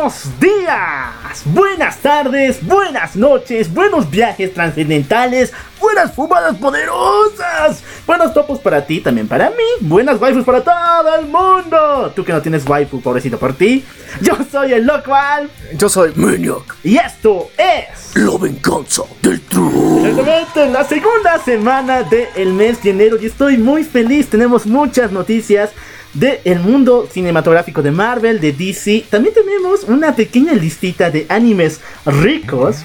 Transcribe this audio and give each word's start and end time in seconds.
Buenos 0.00 0.40
días, 0.40 1.42
buenas 1.44 1.98
tardes, 1.98 2.66
buenas 2.66 3.16
noches, 3.16 3.70
buenos 3.70 4.10
viajes 4.10 4.54
trascendentales, 4.54 5.52
buenas 5.78 6.14
fumadas 6.14 6.56
poderosas, 6.56 7.82
buenos 8.06 8.32
topos 8.32 8.60
para 8.60 8.86
ti, 8.86 9.00
también 9.02 9.28
para 9.28 9.50
mí, 9.50 9.56
buenas 9.82 10.18
waifus 10.18 10.42
para 10.42 10.64
todo 10.64 11.16
el 11.18 11.26
mundo. 11.26 12.10
Tú 12.16 12.24
que 12.24 12.32
no 12.32 12.40
tienes 12.40 12.66
waifu, 12.66 13.02
pobrecito 13.02 13.38
por 13.38 13.52
ti. 13.52 13.84
Yo 14.22 14.38
soy 14.50 14.72
el 14.72 14.86
local 14.86 15.50
Yo 15.74 15.90
soy 15.90 16.12
Maniac. 16.16 16.76
y 16.82 16.96
esto 16.96 17.50
es 17.58 18.16
La 18.16 18.38
venganza 18.38 19.02
del 19.20 19.38
troll. 19.42 20.06
Exactamente, 20.06 20.66
la 20.70 20.84
segunda 20.84 21.38
semana 21.44 22.04
del 22.04 22.54
mes 22.54 22.82
de 22.82 22.90
enero 22.90 23.18
y 23.20 23.26
estoy 23.26 23.58
muy 23.58 23.84
feliz. 23.84 24.30
Tenemos 24.30 24.64
muchas 24.64 25.12
noticias 25.12 25.72
del 26.14 26.60
mundo 26.60 27.08
cinematográfico 27.10 27.82
de 27.82 27.90
Marvel, 27.90 28.40
de 28.40 28.52
DC. 28.52 29.04
También 29.10 29.34
tenemos 29.34 29.84
una 29.84 30.14
pequeña 30.14 30.52
listita 30.54 31.10
de 31.10 31.26
animes 31.28 31.80
ricos 32.06 32.78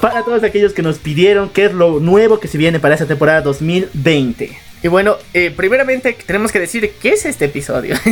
para 0.00 0.24
todos 0.24 0.42
aquellos 0.42 0.72
que 0.72 0.82
nos 0.82 0.98
pidieron 0.98 1.50
qué 1.50 1.66
es 1.66 1.74
lo 1.74 2.00
nuevo 2.00 2.40
que 2.40 2.48
se 2.48 2.58
viene 2.58 2.80
para 2.80 2.94
esta 2.94 3.06
temporada 3.06 3.42
2020. 3.42 4.68
Y 4.80 4.86
bueno, 4.86 5.16
eh, 5.34 5.52
primeramente 5.54 6.16
tenemos 6.24 6.52
que 6.52 6.60
decir 6.60 6.92
qué 7.00 7.10
es 7.10 7.26
este 7.26 7.46
episodio. 7.46 7.96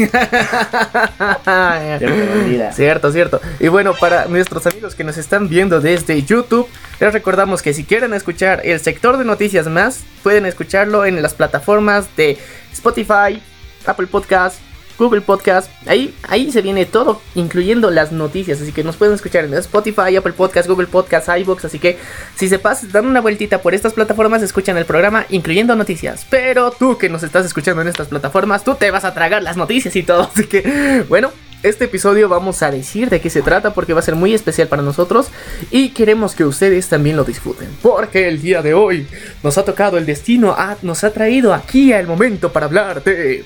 Olvida. 2.34 2.72
cierto, 2.72 3.12
cierto. 3.12 3.40
Y 3.60 3.68
bueno, 3.68 3.94
para 3.94 4.24
nuestros 4.26 4.66
amigos 4.66 4.96
que 4.96 5.04
nos 5.04 5.16
están 5.16 5.48
viendo 5.48 5.80
desde 5.80 6.20
YouTube, 6.24 6.66
les 6.98 7.12
recordamos 7.12 7.62
que 7.62 7.72
si 7.72 7.84
quieren 7.84 8.12
escuchar 8.14 8.62
el 8.64 8.80
sector 8.80 9.16
de 9.16 9.24
noticias 9.24 9.68
más, 9.68 10.02
pueden 10.24 10.44
escucharlo 10.44 11.04
en 11.04 11.22
las 11.22 11.34
plataformas 11.34 12.08
de 12.16 12.36
Spotify, 12.72 13.40
Apple 13.88 14.06
Podcast, 14.06 14.60
Google 14.98 15.20
Podcast. 15.20 15.70
Ahí, 15.86 16.14
ahí 16.28 16.50
se 16.50 16.62
viene 16.62 16.86
todo, 16.86 17.20
incluyendo 17.34 17.90
las 17.90 18.12
noticias. 18.12 18.60
Así 18.60 18.72
que 18.72 18.84
nos 18.84 18.96
pueden 18.96 19.14
escuchar 19.14 19.44
en 19.44 19.54
Spotify, 19.54 20.16
Apple 20.16 20.32
Podcast, 20.32 20.68
Google 20.68 20.86
Podcast, 20.86 21.28
iBox. 21.28 21.64
Así 21.64 21.78
que 21.78 21.98
si 22.34 22.48
se 22.48 22.58
pasan, 22.58 22.92
dan 22.92 23.06
una 23.06 23.20
vueltita 23.20 23.60
por 23.62 23.74
estas 23.74 23.92
plataformas, 23.92 24.42
escuchan 24.42 24.76
el 24.76 24.84
programa, 24.84 25.26
incluyendo 25.28 25.74
noticias. 25.76 26.26
Pero 26.30 26.70
tú 26.70 26.98
que 26.98 27.08
nos 27.08 27.22
estás 27.22 27.46
escuchando 27.46 27.82
en 27.82 27.88
estas 27.88 28.08
plataformas, 28.08 28.64
tú 28.64 28.74
te 28.74 28.90
vas 28.90 29.04
a 29.04 29.14
tragar 29.14 29.42
las 29.42 29.56
noticias 29.56 29.94
y 29.96 30.02
todo. 30.02 30.22
Así 30.34 30.46
que, 30.46 31.04
bueno. 31.08 31.30
Este 31.62 31.86
episodio 31.86 32.28
vamos 32.28 32.62
a 32.62 32.70
decir 32.70 33.08
de 33.08 33.20
qué 33.20 33.30
se 33.30 33.42
trata 33.42 33.72
porque 33.72 33.92
va 33.92 34.00
a 34.00 34.02
ser 34.02 34.14
muy 34.14 34.34
especial 34.34 34.68
para 34.68 34.82
nosotros 34.82 35.28
y 35.70 35.88
queremos 35.88 36.34
que 36.34 36.44
ustedes 36.44 36.88
también 36.88 37.16
lo 37.16 37.24
disfruten. 37.24 37.68
Porque 37.82 38.28
el 38.28 38.40
día 38.40 38.62
de 38.62 38.74
hoy 38.74 39.06
nos 39.42 39.58
ha 39.58 39.64
tocado 39.64 39.98
el 39.98 40.06
destino, 40.06 40.54
nos 40.82 41.02
ha 41.02 41.10
traído 41.10 41.54
aquí 41.54 41.92
al 41.92 42.06
momento 42.06 42.52
para 42.52 42.66
hablar 42.66 43.02
de... 43.02 43.44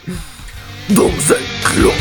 Doomsday 0.89 1.45
Clock. 1.63 1.95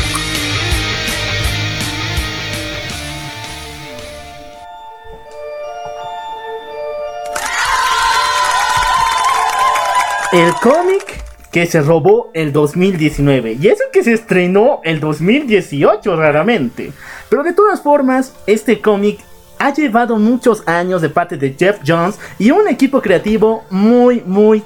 El 10.32 10.52
cómic 10.54 11.24
que 11.50 11.66
se 11.66 11.80
robó 11.80 12.30
el 12.32 12.52
2019 12.52 13.58
y 13.60 13.68
eso 13.68 13.84
que 13.92 14.04
se 14.04 14.12
estrenó 14.12 14.80
el 14.84 15.00
2018 15.00 16.16
raramente. 16.16 16.92
Pero 17.28 17.42
de 17.42 17.52
todas 17.52 17.82
formas, 17.82 18.34
este 18.46 18.80
cómic 18.80 19.20
ha 19.58 19.74
llevado 19.74 20.16
muchos 20.16 20.66
años 20.66 21.02
de 21.02 21.10
parte 21.10 21.36
de 21.36 21.54
Jeff 21.58 21.80
Jones 21.86 22.18
y 22.38 22.50
un 22.50 22.68
equipo 22.68 23.02
creativo 23.02 23.64
muy 23.70 24.22
muy 24.24 24.62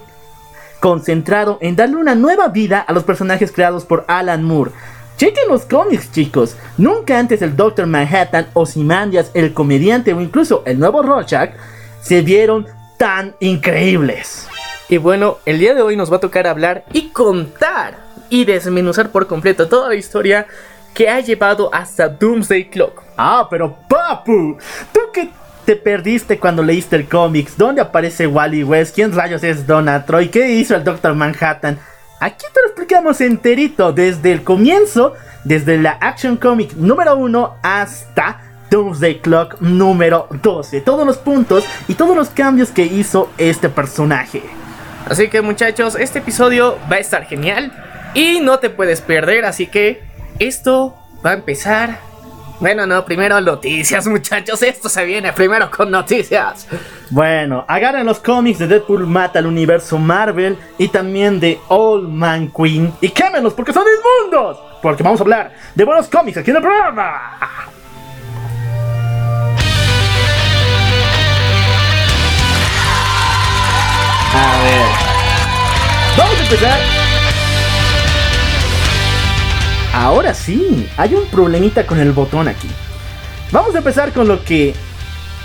concentrado 0.80 1.58
en 1.62 1.76
darle 1.76 1.96
una 1.96 2.14
nueva 2.14 2.48
vida 2.48 2.80
a 2.80 2.92
los 2.92 3.04
personajes 3.04 3.50
creados 3.50 3.86
por 3.86 4.04
Alan 4.06 4.44
Moore. 4.44 4.70
Chequen 5.16 5.48
los 5.48 5.64
cómics, 5.64 6.12
chicos. 6.12 6.56
Nunca 6.76 7.18
antes 7.18 7.40
el 7.40 7.56
Doctor 7.56 7.86
Manhattan, 7.86 8.48
Ozymandias, 8.52 9.30
el 9.32 9.54
comediante 9.54 10.12
o 10.12 10.20
incluso 10.20 10.62
el 10.66 10.78
nuevo 10.78 11.02
Rorschach 11.02 11.52
se 12.02 12.20
vieron 12.20 12.66
tan 12.98 13.34
increíbles. 13.40 14.48
Y 14.94 14.98
bueno, 14.98 15.38
el 15.44 15.58
día 15.58 15.74
de 15.74 15.82
hoy 15.82 15.96
nos 15.96 16.12
va 16.12 16.18
a 16.18 16.20
tocar 16.20 16.46
hablar 16.46 16.84
y 16.92 17.08
contar 17.08 17.98
y 18.30 18.44
desmenuzar 18.44 19.10
por 19.10 19.26
completo 19.26 19.66
toda 19.66 19.88
la 19.88 19.96
historia 19.96 20.46
que 20.94 21.08
ha 21.08 21.18
llevado 21.18 21.68
hasta 21.74 22.08
Doomsday 22.08 22.70
Clock. 22.70 23.02
Ah, 23.16 23.48
pero 23.50 23.76
papu, 23.88 24.56
tú 24.92 25.00
que 25.12 25.30
te 25.64 25.74
perdiste 25.74 26.38
cuando 26.38 26.62
leíste 26.62 26.94
el 26.94 27.08
cómics, 27.08 27.58
¿dónde 27.58 27.80
aparece 27.80 28.28
Wally 28.28 28.62
West? 28.62 28.94
¿Quién 28.94 29.10
rayos 29.10 29.42
es 29.42 29.66
Donna 29.66 30.06
Troy? 30.06 30.28
¿Qué 30.28 30.48
hizo 30.50 30.76
el 30.76 30.84
Doctor 30.84 31.16
Manhattan? 31.16 31.76
Aquí 32.20 32.46
te 32.54 32.60
lo 32.62 32.68
explicamos 32.68 33.20
enterito, 33.20 33.92
desde 33.92 34.30
el 34.30 34.44
comienzo, 34.44 35.14
desde 35.42 35.76
la 35.76 35.98
Action 36.00 36.36
Comic 36.36 36.74
número 36.74 37.16
1 37.16 37.56
hasta 37.64 38.42
Doomsday 38.70 39.18
Clock 39.20 39.60
número 39.60 40.28
12. 40.40 40.82
Todos 40.82 41.04
los 41.04 41.18
puntos 41.18 41.64
y 41.88 41.94
todos 41.94 42.16
los 42.16 42.28
cambios 42.30 42.70
que 42.70 42.84
hizo 42.84 43.28
este 43.38 43.68
personaje. 43.68 44.63
Así 45.08 45.28
que 45.28 45.42
muchachos, 45.42 45.96
este 45.96 46.20
episodio 46.20 46.78
va 46.90 46.96
a 46.96 47.00
estar 47.00 47.26
genial 47.26 47.72
y 48.14 48.40
no 48.40 48.58
te 48.58 48.70
puedes 48.70 49.00
perder, 49.00 49.44
así 49.44 49.66
que 49.66 50.02
esto 50.38 50.96
va 51.24 51.30
a 51.30 51.34
empezar. 51.34 51.98
Bueno, 52.60 52.86
no, 52.86 53.04
primero 53.04 53.40
noticias 53.40 54.06
muchachos, 54.08 54.62
esto 54.62 54.88
se 54.88 55.04
viene 55.04 55.32
primero 55.32 55.70
con 55.70 55.90
noticias. 55.90 56.66
Bueno, 57.10 57.64
agarren 57.68 58.06
los 58.06 58.20
cómics 58.20 58.60
de 58.60 58.66
Deadpool 58.66 59.06
mata 59.06 59.40
al 59.40 59.46
universo 59.46 59.98
Marvel 59.98 60.56
y 60.78 60.88
también 60.88 61.38
de 61.38 61.58
Old 61.68 62.08
Man 62.08 62.50
Queen 62.56 62.92
y 63.00 63.10
quémenlos 63.10 63.52
porque 63.52 63.72
son 63.72 63.84
inmundos. 63.86 64.58
Porque 64.80 65.02
vamos 65.02 65.20
a 65.20 65.24
hablar 65.24 65.52
de 65.74 65.84
buenos 65.84 66.08
cómics 66.08 66.38
aquí 66.38 66.50
en 66.50 66.56
el 66.56 66.62
programa. 66.62 67.38
A 74.34 74.62
ver. 74.62 74.86
Vamos 76.16 76.38
a 76.38 76.42
empezar. 76.42 76.80
Ahora 79.92 80.34
sí, 80.34 80.90
hay 80.96 81.14
un 81.14 81.26
problemita 81.26 81.86
con 81.86 82.00
el 82.00 82.12
botón 82.12 82.48
aquí. 82.48 82.68
Vamos 83.52 83.74
a 83.74 83.78
empezar 83.78 84.12
con 84.12 84.26
lo 84.26 84.44
que 84.44 84.74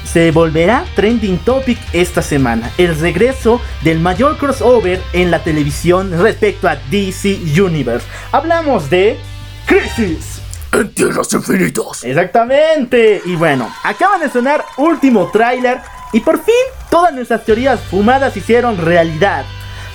se 0.03 0.31
volverá 0.31 0.85
trending 0.95 1.37
topic 1.39 1.77
esta 1.93 2.23
semana. 2.23 2.71
El 2.77 2.99
regreso 2.99 3.61
del 3.83 3.99
mayor 3.99 4.37
crossover 4.37 4.99
en 5.13 5.29
la 5.29 5.43
televisión 5.43 6.11
respecto 6.19 6.67
a 6.67 6.77
DC 6.89 7.39
Universe. 7.61 8.07
Hablamos 8.31 8.89
de 8.89 9.19
Crisis. 9.67 10.41
En 10.71 10.91
tierras 10.93 11.31
infinitas. 11.33 12.03
Exactamente. 12.03 13.21
Y 13.25 13.35
bueno, 13.35 13.71
acaban 13.83 14.21
de 14.21 14.29
sonar 14.29 14.65
último 14.77 15.29
tráiler 15.31 15.79
y 16.13 16.19
por 16.21 16.43
fin 16.43 16.55
todas 16.89 17.13
nuestras 17.13 17.45
teorías 17.45 17.79
fumadas 17.79 18.33
se 18.33 18.39
hicieron 18.39 18.77
realidad. 18.77 19.45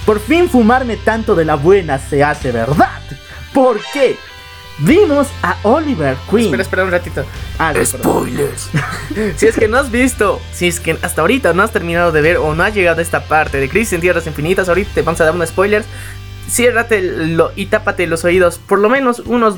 Por 0.06 0.20
fin 0.20 0.48
fumarme 0.48 0.96
tanto 0.96 1.34
de 1.34 1.44
la 1.44 1.56
buena 1.56 1.98
se 1.98 2.22
hace 2.22 2.52
verdad. 2.52 3.00
¿Por 3.52 3.80
qué? 3.92 4.16
Vimos 4.78 5.28
a 5.42 5.56
Oliver 5.62 6.16
Queen. 6.28 6.46
Espera, 6.46 6.62
espera 6.62 6.84
un 6.84 6.90
ratito. 6.90 7.24
Ah, 7.58 7.72
no. 7.72 7.84
Spoilers. 7.84 8.70
Si 9.36 9.46
es 9.46 9.56
que 9.56 9.68
no 9.68 9.78
has 9.78 9.90
visto, 9.90 10.40
si 10.52 10.66
es 10.66 10.80
que 10.80 10.98
hasta 11.02 11.20
ahorita 11.20 11.52
no 11.52 11.62
has 11.62 11.70
terminado 11.70 12.10
de 12.10 12.20
ver 12.20 12.38
o 12.38 12.54
no 12.54 12.64
has 12.64 12.74
llegado 12.74 12.98
a 12.98 13.02
esta 13.02 13.24
parte 13.24 13.60
de 13.60 13.68
Crisis 13.68 13.92
en 13.92 14.00
Tierras 14.00 14.26
Infinitas, 14.26 14.68
ahorita 14.68 14.90
te 14.92 15.02
vamos 15.02 15.20
a 15.20 15.24
dar 15.24 15.34
unos 15.34 15.50
spoilers. 15.50 15.86
Ciérrate 16.48 17.00
lo, 17.00 17.52
y 17.54 17.66
tápate 17.66 18.06
los 18.06 18.24
oídos 18.24 18.58
por 18.58 18.78
lo 18.80 18.88
menos 18.88 19.20
unos 19.20 19.56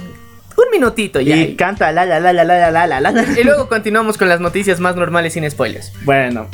un 0.57 0.65
minutito 0.71 1.21
ya. 1.21 1.37
Y 1.37 1.55
canta 1.55 1.93
la 1.93 2.05
la 2.05 2.21
la 2.21 2.33
la 2.33 2.45
la 2.45 2.71
la 2.71 2.87
la 2.87 3.01
la 3.01 3.11
la. 3.13 3.25
Y 3.39 3.45
luego 3.45 3.69
continuamos 3.69 4.17
con 4.17 4.29
las 4.29 4.41
noticias 4.41 4.81
más 4.81 4.97
normales 4.97 5.35
sin 5.35 5.49
spoilers. 5.51 5.93
Bueno, 6.05 6.49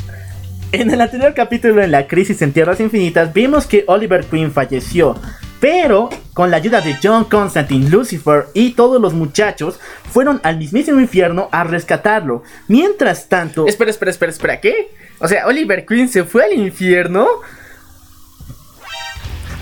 en 0.71 0.89
el 0.89 1.01
anterior 1.01 1.33
capítulo 1.33 1.83
en 1.83 1.91
la 1.91 2.07
crisis 2.07 2.41
en 2.41 2.51
Tierras 2.51 2.79
Infinitas 2.79 3.33
vimos 3.33 3.67
que 3.67 3.83
Oliver 3.87 4.25
Queen 4.25 4.51
falleció. 4.51 5.15
Pero 5.59 6.09
con 6.33 6.51
la 6.51 6.57
ayuda 6.57 6.81
de 6.81 6.97
John 7.01 7.23
Constantine, 7.23 7.89
Lucifer 7.89 8.47
y 8.53 8.71
todos 8.71 8.99
los 8.99 9.13
muchachos 9.13 9.79
fueron 10.11 10.41
al 10.43 10.57
mismísimo 10.57 10.99
infierno 10.99 11.47
a 11.53 11.63
rescatarlo. 11.63 12.43
Mientras 12.67 13.29
tanto... 13.29 13.65
Espera, 13.65 13.89
espera, 13.89 14.11
espera, 14.11 14.31
espera, 14.31 14.59
¿qué? 14.59 14.91
O 15.19 15.27
sea, 15.29 15.47
Oliver 15.47 15.85
Queen 15.85 16.09
se 16.09 16.25
fue 16.25 16.43
al 16.43 16.53
infierno. 16.53 17.27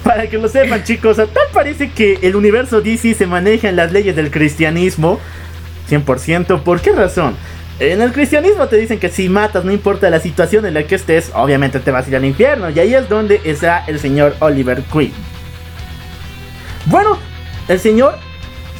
Para 0.04 0.28
que 0.28 0.38
lo 0.38 0.48
sepan 0.48 0.84
chicos, 0.84 1.18
tal 1.18 1.30
parece 1.54 1.92
que 1.92 2.20
el 2.22 2.36
universo 2.36 2.82
DC 2.82 3.14
se 3.14 3.28
maneja 3.28 3.70
en 3.70 3.76
las 3.76 3.92
leyes 3.92 4.16
del 4.16 4.32
cristianismo 4.32 5.20
100%. 5.90 6.64
¿Por 6.64 6.82
qué 6.82 6.92
razón? 6.92 7.36
En 7.80 8.02
el 8.02 8.12
cristianismo 8.12 8.68
te 8.68 8.78
dicen 8.78 9.00
que 9.00 9.10
si 9.10 9.30
matas, 9.30 9.66
no 9.66 9.72
importa 9.72 10.10
la 10.10 10.20
situación 10.20 10.66
en 10.66 10.76
la 10.76 10.84
que 10.84 10.96
estés, 10.96 11.32
obviamente 11.34 11.80
te 11.80 11.92
vas 11.92 12.06
a 12.06 12.10
ir 12.10 12.16
al 12.16 12.26
infierno. 12.26 12.70
Y 12.70 12.80
ahí 12.80 12.94
es 12.94 13.10
donde 13.10 13.42
está 13.44 13.84
el 13.88 14.00
señor 14.00 14.36
Oliver 14.40 14.84
Queen. 14.92 15.14
Bueno, 16.86 17.18
el 17.68 17.80
señor 17.80 18.18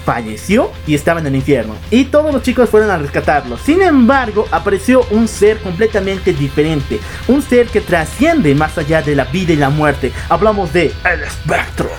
falleció 0.06 0.72
y 0.88 0.96
estaba 0.96 1.20
en 1.20 1.28
el 1.28 1.36
infierno. 1.36 1.76
Y 1.90 2.06
todos 2.06 2.34
los 2.34 2.44
chicos 2.44 2.70
fueron 2.70 2.90
a 2.90 2.98
rescatarlo. 2.98 3.58
Sin 3.58 3.82
embargo, 3.82 4.46
apareció 4.52 5.06
un 5.12 5.28
ser 5.28 5.60
completamente 5.60 6.34
diferente. 6.34 7.00
Un 7.28 7.42
ser 7.42 7.68
que 7.68 7.82
trasciende 7.82 8.56
más 8.56 8.78
allá 8.78 9.02
de 9.02 9.16
la 9.16 9.26
vida 9.26 9.54
y 9.54 9.58
la 9.58 9.70
muerte. 9.70 10.12
Hablamos 10.30 10.74
de 10.74 10.92
el 11.06 11.22
espectro. 11.24 11.90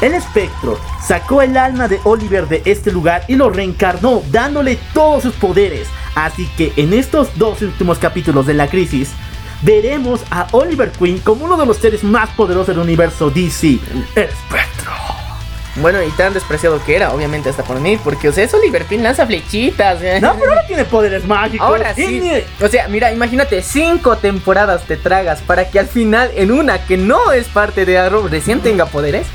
El 0.00 0.14
espectro 0.14 0.80
sacó 1.06 1.42
el 1.42 1.56
alma 1.58 1.86
de 1.86 2.00
Oliver 2.04 2.48
de 2.48 2.62
este 2.64 2.90
lugar 2.90 3.24
y 3.28 3.36
lo 3.36 3.50
reencarnó, 3.50 4.22
dándole 4.30 4.78
todos 4.94 5.24
sus 5.24 5.34
poderes. 5.34 5.88
Así 6.14 6.48
que 6.56 6.72
en 6.76 6.94
estos 6.94 7.28
dos 7.36 7.60
últimos 7.60 7.98
capítulos 7.98 8.46
de 8.46 8.54
la 8.54 8.68
crisis, 8.68 9.10
veremos 9.62 10.22
a 10.30 10.46
Oliver 10.52 10.90
Queen 10.90 11.18
como 11.18 11.44
uno 11.44 11.56
de 11.58 11.66
los 11.66 11.76
seres 11.76 12.02
más 12.02 12.30
poderosos 12.30 12.68
del 12.68 12.78
universo 12.78 13.30
DC, 13.30 13.78
el 14.14 14.22
espectro. 14.22 15.19
Bueno, 15.76 16.02
y 16.02 16.10
tan 16.10 16.34
despreciado 16.34 16.82
que 16.84 16.96
era, 16.96 17.12
obviamente, 17.12 17.48
hasta 17.48 17.62
por 17.62 17.80
mí, 17.80 17.98
porque, 18.02 18.28
o 18.28 18.32
sea, 18.32 18.44
es 18.44 18.52
Oliver 18.54 18.84
Queen 18.86 19.02
lanza 19.02 19.26
flechitas. 19.26 20.02
¿eh? 20.02 20.18
No, 20.20 20.34
pero 20.38 20.50
ahora 20.50 20.66
tiene 20.66 20.84
poderes 20.84 21.24
mágicos. 21.24 21.66
Ahora 21.66 21.94
sí. 21.94 22.22
O 22.60 22.68
sea, 22.68 22.88
mira, 22.88 23.12
imagínate, 23.12 23.62
cinco 23.62 24.16
temporadas 24.16 24.82
te 24.84 24.96
tragas 24.96 25.40
para 25.42 25.70
que 25.70 25.78
al 25.78 25.86
final, 25.86 26.30
en 26.34 26.50
una 26.50 26.84
que 26.84 26.96
no 26.96 27.32
es 27.32 27.46
parte 27.48 27.86
de 27.86 27.98
Arrow, 27.98 28.26
recién 28.28 28.60
tenga 28.60 28.86
poderes. 28.86 29.26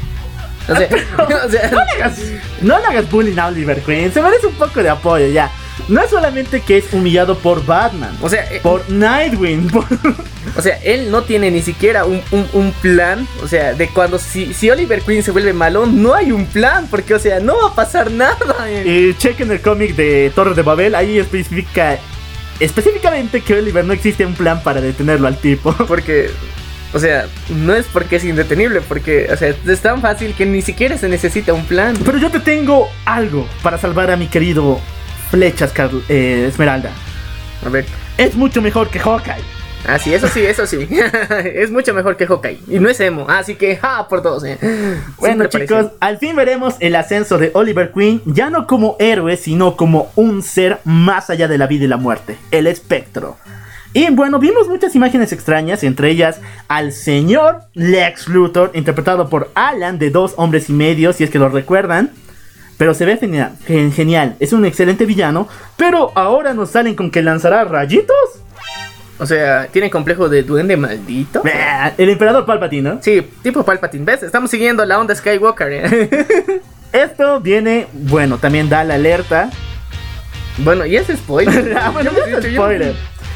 O 0.68 0.76
sea, 0.76 0.90
o 1.46 1.50
sea 1.50 1.72
no, 1.72 1.84
le 1.84 1.92
hagas, 1.92 2.20
no 2.62 2.80
le 2.80 2.86
hagas 2.86 3.10
bullying 3.10 3.38
a 3.38 3.48
Oliver 3.48 3.82
Queen, 3.82 4.14
se 4.14 4.22
merece 4.22 4.48
un 4.48 4.56
poco 4.56 4.84
de 4.84 4.90
apoyo 4.90 5.28
ya. 5.28 5.50
No 5.88 6.02
es 6.02 6.10
solamente 6.10 6.62
que 6.62 6.78
es 6.78 6.94
humillado 6.94 7.38
por 7.38 7.66
Batman, 7.66 8.18
o 8.22 8.30
sea, 8.30 8.44
eh, 8.52 8.60
por 8.62 8.90
Nightwing. 8.90 9.72
O 10.58 10.62
sea, 10.62 10.78
él 10.84 11.12
no 11.12 11.24
tiene 11.24 11.52
ni 11.52 11.62
siquiera 11.62 12.06
un, 12.06 12.22
un, 12.32 12.72
plan. 12.82 13.28
O 13.44 13.48
sea, 13.48 13.74
de 13.74 13.90
cuando 13.90 14.18
si, 14.18 14.54
si, 14.54 14.70
Oliver 14.70 15.02
Queen 15.02 15.22
se 15.22 15.32
vuelve 15.32 15.52
malo, 15.52 15.86
no 15.86 16.14
hay 16.14 16.32
un 16.32 16.46
plan. 16.46 16.88
Porque, 16.90 17.14
o 17.14 17.20
sea, 17.20 17.42
no 17.42 17.58
va 17.58 17.70
a 17.70 17.76
pasar 17.76 18.10
nada. 18.10 18.56
Y 18.86 19.14
chequen 19.16 19.52
el 19.52 19.60
cómic 19.60 19.96
de 19.96 20.32
Torre 20.34 20.54
de 20.54 20.62
Babel. 20.62 20.96
Ahí 20.96 21.20
especifica 21.20 21.98
específicamente 22.62 23.42
que 23.42 23.56
Oliver 23.56 23.84
no 23.84 23.92
existe 23.92 24.26
un 24.26 24.34
plan 24.34 24.64
para 24.64 24.80
detenerlo 24.80 25.28
al 25.28 25.38
tipo. 25.38 25.74
Porque 25.88 26.30
o 26.94 27.00
sea, 27.00 27.28
no 27.50 27.76
es 27.76 27.88
porque 27.88 28.16
es 28.16 28.24
indetenible, 28.24 28.80
porque, 28.80 29.28
o 29.30 29.36
sea, 29.36 29.50
es 29.50 29.82
tan 29.82 30.02
fácil 30.02 30.34
que 30.34 30.46
ni 30.46 30.62
siquiera 30.62 30.98
se 30.98 31.10
necesita 31.10 31.52
un 31.54 31.66
plan. 31.66 31.94
Pero 32.06 32.18
yo 32.18 32.32
te 32.32 32.40
tengo 32.40 32.88
algo 33.04 33.46
para 33.62 33.78
salvar 33.78 34.12
a 34.12 34.16
mi 34.16 34.28
querido 34.28 34.80
Flechas 35.30 35.74
eh, 36.10 36.46
Esmeralda. 36.48 36.92
A 37.66 37.70
ver. 37.70 37.86
Es 38.18 38.36
mucho 38.36 38.62
mejor 38.62 38.90
que 38.90 39.00
Hawkeye. 39.00 39.56
Ah, 39.88 40.00
sí, 40.00 40.14
eso 40.14 40.28
sí, 40.28 40.44
eso 40.44 40.66
sí. 40.66 40.88
es 41.46 41.70
mucho 41.70 41.94
mejor 41.94 42.18
que 42.18 42.26
Hawkeye. 42.26 42.60
Y 42.68 42.80
no 42.80 42.90
es 42.90 43.00
emo, 43.00 43.28
así 43.30 43.56
que 43.56 43.76
ja 43.76 44.08
por 44.08 44.22
todos. 44.22 44.44
Eh. 44.44 44.58
Bueno, 45.20 45.46
chicos, 45.46 45.92
al 46.00 46.18
fin 46.18 46.36
veremos 46.36 46.76
el 46.80 46.96
ascenso 46.96 47.38
de 47.38 47.52
Oliver 47.54 47.92
Queen, 47.92 48.22
ya 48.26 48.50
no 48.50 48.66
como 48.66 48.96
héroe, 49.00 49.38
sino 49.38 49.76
como 49.76 50.12
un 50.16 50.42
ser 50.42 50.80
más 50.86 51.30
allá 51.30 51.48
de 51.48 51.58
la 51.58 51.68
vida 51.68 51.86
y 51.86 51.88
la 51.88 51.98
muerte, 51.98 52.38
el 52.52 52.68
espectro. 52.68 53.38
Y 53.94 54.10
bueno, 54.12 54.40
vimos 54.40 54.68
muchas 54.68 54.94
imágenes 54.96 55.32
extrañas, 55.32 55.84
entre 55.84 56.10
ellas 56.10 56.42
al 56.68 56.92
señor 56.92 57.62
Lex 57.74 58.28
Luthor, 58.28 58.72
interpretado 58.74 59.30
por 59.30 59.52
Alan 59.56 60.00
de 60.00 60.10
Dos 60.10 60.34
Hombres 60.36 60.70
y 60.70 60.74
Medio, 60.74 61.14
si 61.14 61.24
es 61.24 61.30
que 61.30 61.40
lo 61.40 61.48
recuerdan. 61.48 62.12
Pero 62.78 62.94
se 62.94 63.06
ve 63.06 63.18
genial, 63.18 63.56
genial, 63.66 64.36
es 64.40 64.52
un 64.52 64.66
excelente 64.66 65.06
villano, 65.06 65.48
pero 65.78 66.12
ahora 66.16 66.54
nos 66.54 66.72
salen 66.72 66.96
con 66.96 67.10
que 67.10 67.22
lanzará 67.22 67.64
rayitos. 67.64 68.16
O 69.18 69.26
sea, 69.26 69.68
¿tiene 69.72 69.90
complejo 69.90 70.28
de 70.28 70.44
duende 70.44 70.76
maldito? 70.76 71.42
El 71.98 72.10
emperador 72.10 72.46
Palpatine, 72.46 72.96
¿no? 72.96 73.00
Sí, 73.02 73.26
tipo 73.42 73.64
Palpatine. 73.64 74.04
¿Ves? 74.04 74.24
Estamos 74.24 74.52
siguiendo 74.52 74.86
la 74.86 75.00
onda 75.00 75.16
Skywalker. 75.16 75.72
¿eh? 75.72 76.62
Esto 76.92 77.40
viene, 77.40 77.88
bueno, 77.94 78.38
también 78.40 78.68
da 78.68 78.84
la 78.84 78.96
alerta. 78.96 79.50
Bueno, 80.58 80.86
y 80.86 80.98
es 80.98 81.08
spoiler. 81.08 81.78
ah, 81.82 81.92
bueno, 81.92 82.12
es 82.12 82.54
spoiler. 82.54 82.94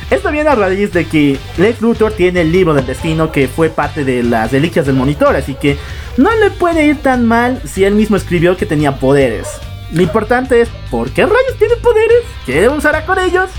Esto 0.10 0.32
viene 0.32 0.50
a 0.50 0.56
raíz 0.56 0.92
de 0.92 1.06
que 1.06 1.38
Lex 1.58 1.82
Luthor 1.82 2.14
tiene 2.14 2.42
el 2.42 2.52
libro 2.52 2.74
del 2.74 2.86
destino 2.86 3.32
que 3.32 3.48
fue 3.48 3.70
parte 3.70 4.04
de 4.04 4.24
las 4.24 4.52
reliquias 4.52 4.88
del 4.88 4.96
monitor, 4.96 5.36
así 5.36 5.54
que 5.54 5.78
no 6.18 6.36
le 6.36 6.50
puede 6.50 6.86
ir 6.86 6.98
tan 6.98 7.28
mal 7.28 7.62
si 7.66 7.84
él 7.84 7.94
mismo 7.94 8.18
escribió 8.18 8.58
que 8.58 8.66
tenía 8.66 8.98
poderes. 8.98 9.48
Lo 9.92 10.02
importante 10.02 10.62
es, 10.62 10.70
¿por 10.90 11.12
qué 11.12 11.26
rayos 11.26 11.58
tiene 11.58 11.76
poderes? 11.76 12.24
¿Qué 12.46 12.68
usará 12.70 13.06
con 13.06 13.20
ellos? 13.20 13.50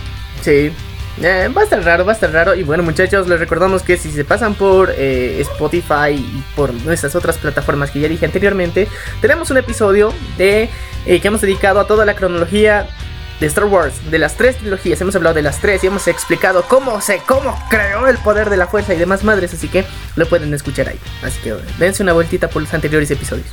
Sí, 0.43 0.73
eh, 1.23 1.49
va 1.55 1.61
a 1.61 1.65
estar 1.65 1.85
raro, 1.85 2.05
va 2.05 2.13
a 2.13 2.15
estar 2.15 2.33
raro. 2.33 2.55
Y 2.55 2.63
bueno, 2.63 2.83
muchachos, 2.83 3.29
les 3.29 3.39
recordamos 3.39 3.83
que 3.83 3.97
si 3.97 4.11
se 4.11 4.25
pasan 4.25 4.55
por 4.55 4.93
eh, 4.97 5.41
Spotify 5.41 6.13
y 6.15 6.45
por 6.57 6.73
nuestras 6.73 7.15
otras 7.15 7.37
plataformas 7.39 7.91
que 7.91 8.01
ya 8.01 8.09
dije 8.09 8.27
anteriormente, 8.27 8.89
tenemos 9.21 9.51
un 9.51 9.59
episodio 9.59 10.13
de 10.39 10.69
eh, 11.07 11.21
que 11.21 11.29
hemos 11.29 11.41
dedicado 11.41 11.81
a 11.81 11.87
toda 11.87 12.05
la 12.05 12.15
cronología 12.15 12.89
de 13.41 13.47
Star 13.47 13.65
Wars, 13.65 13.95
de 14.11 14.19
las 14.19 14.37
tres 14.37 14.57
trilogías, 14.57 15.01
hemos 15.01 15.17
hablado 15.17 15.35
de 15.35 15.43
las 15.43 15.61
tres 15.61 15.83
y 15.83 15.87
hemos 15.87 16.07
explicado 16.09 16.63
cómo 16.69 17.01
se, 17.01 17.19
cómo 17.27 17.59
creó 17.71 18.07
el 18.07 18.19
poder 18.19 18.51
de 18.51 18.59
la 18.59 18.67
fuerza 18.67 18.93
y 18.95 18.99
demás 18.99 19.25
madres, 19.25 19.55
así 19.55 19.69
que 19.69 19.85
lo 20.17 20.29
pueden 20.29 20.53
escuchar 20.53 20.89
ahí. 20.89 20.99
Así 21.23 21.41
que 21.41 21.55
dense 21.79 22.03
una 22.03 22.13
vueltita 22.13 22.49
por 22.49 22.63
los 22.63 22.73
anteriores 22.75 23.11
episodios. 23.11 23.49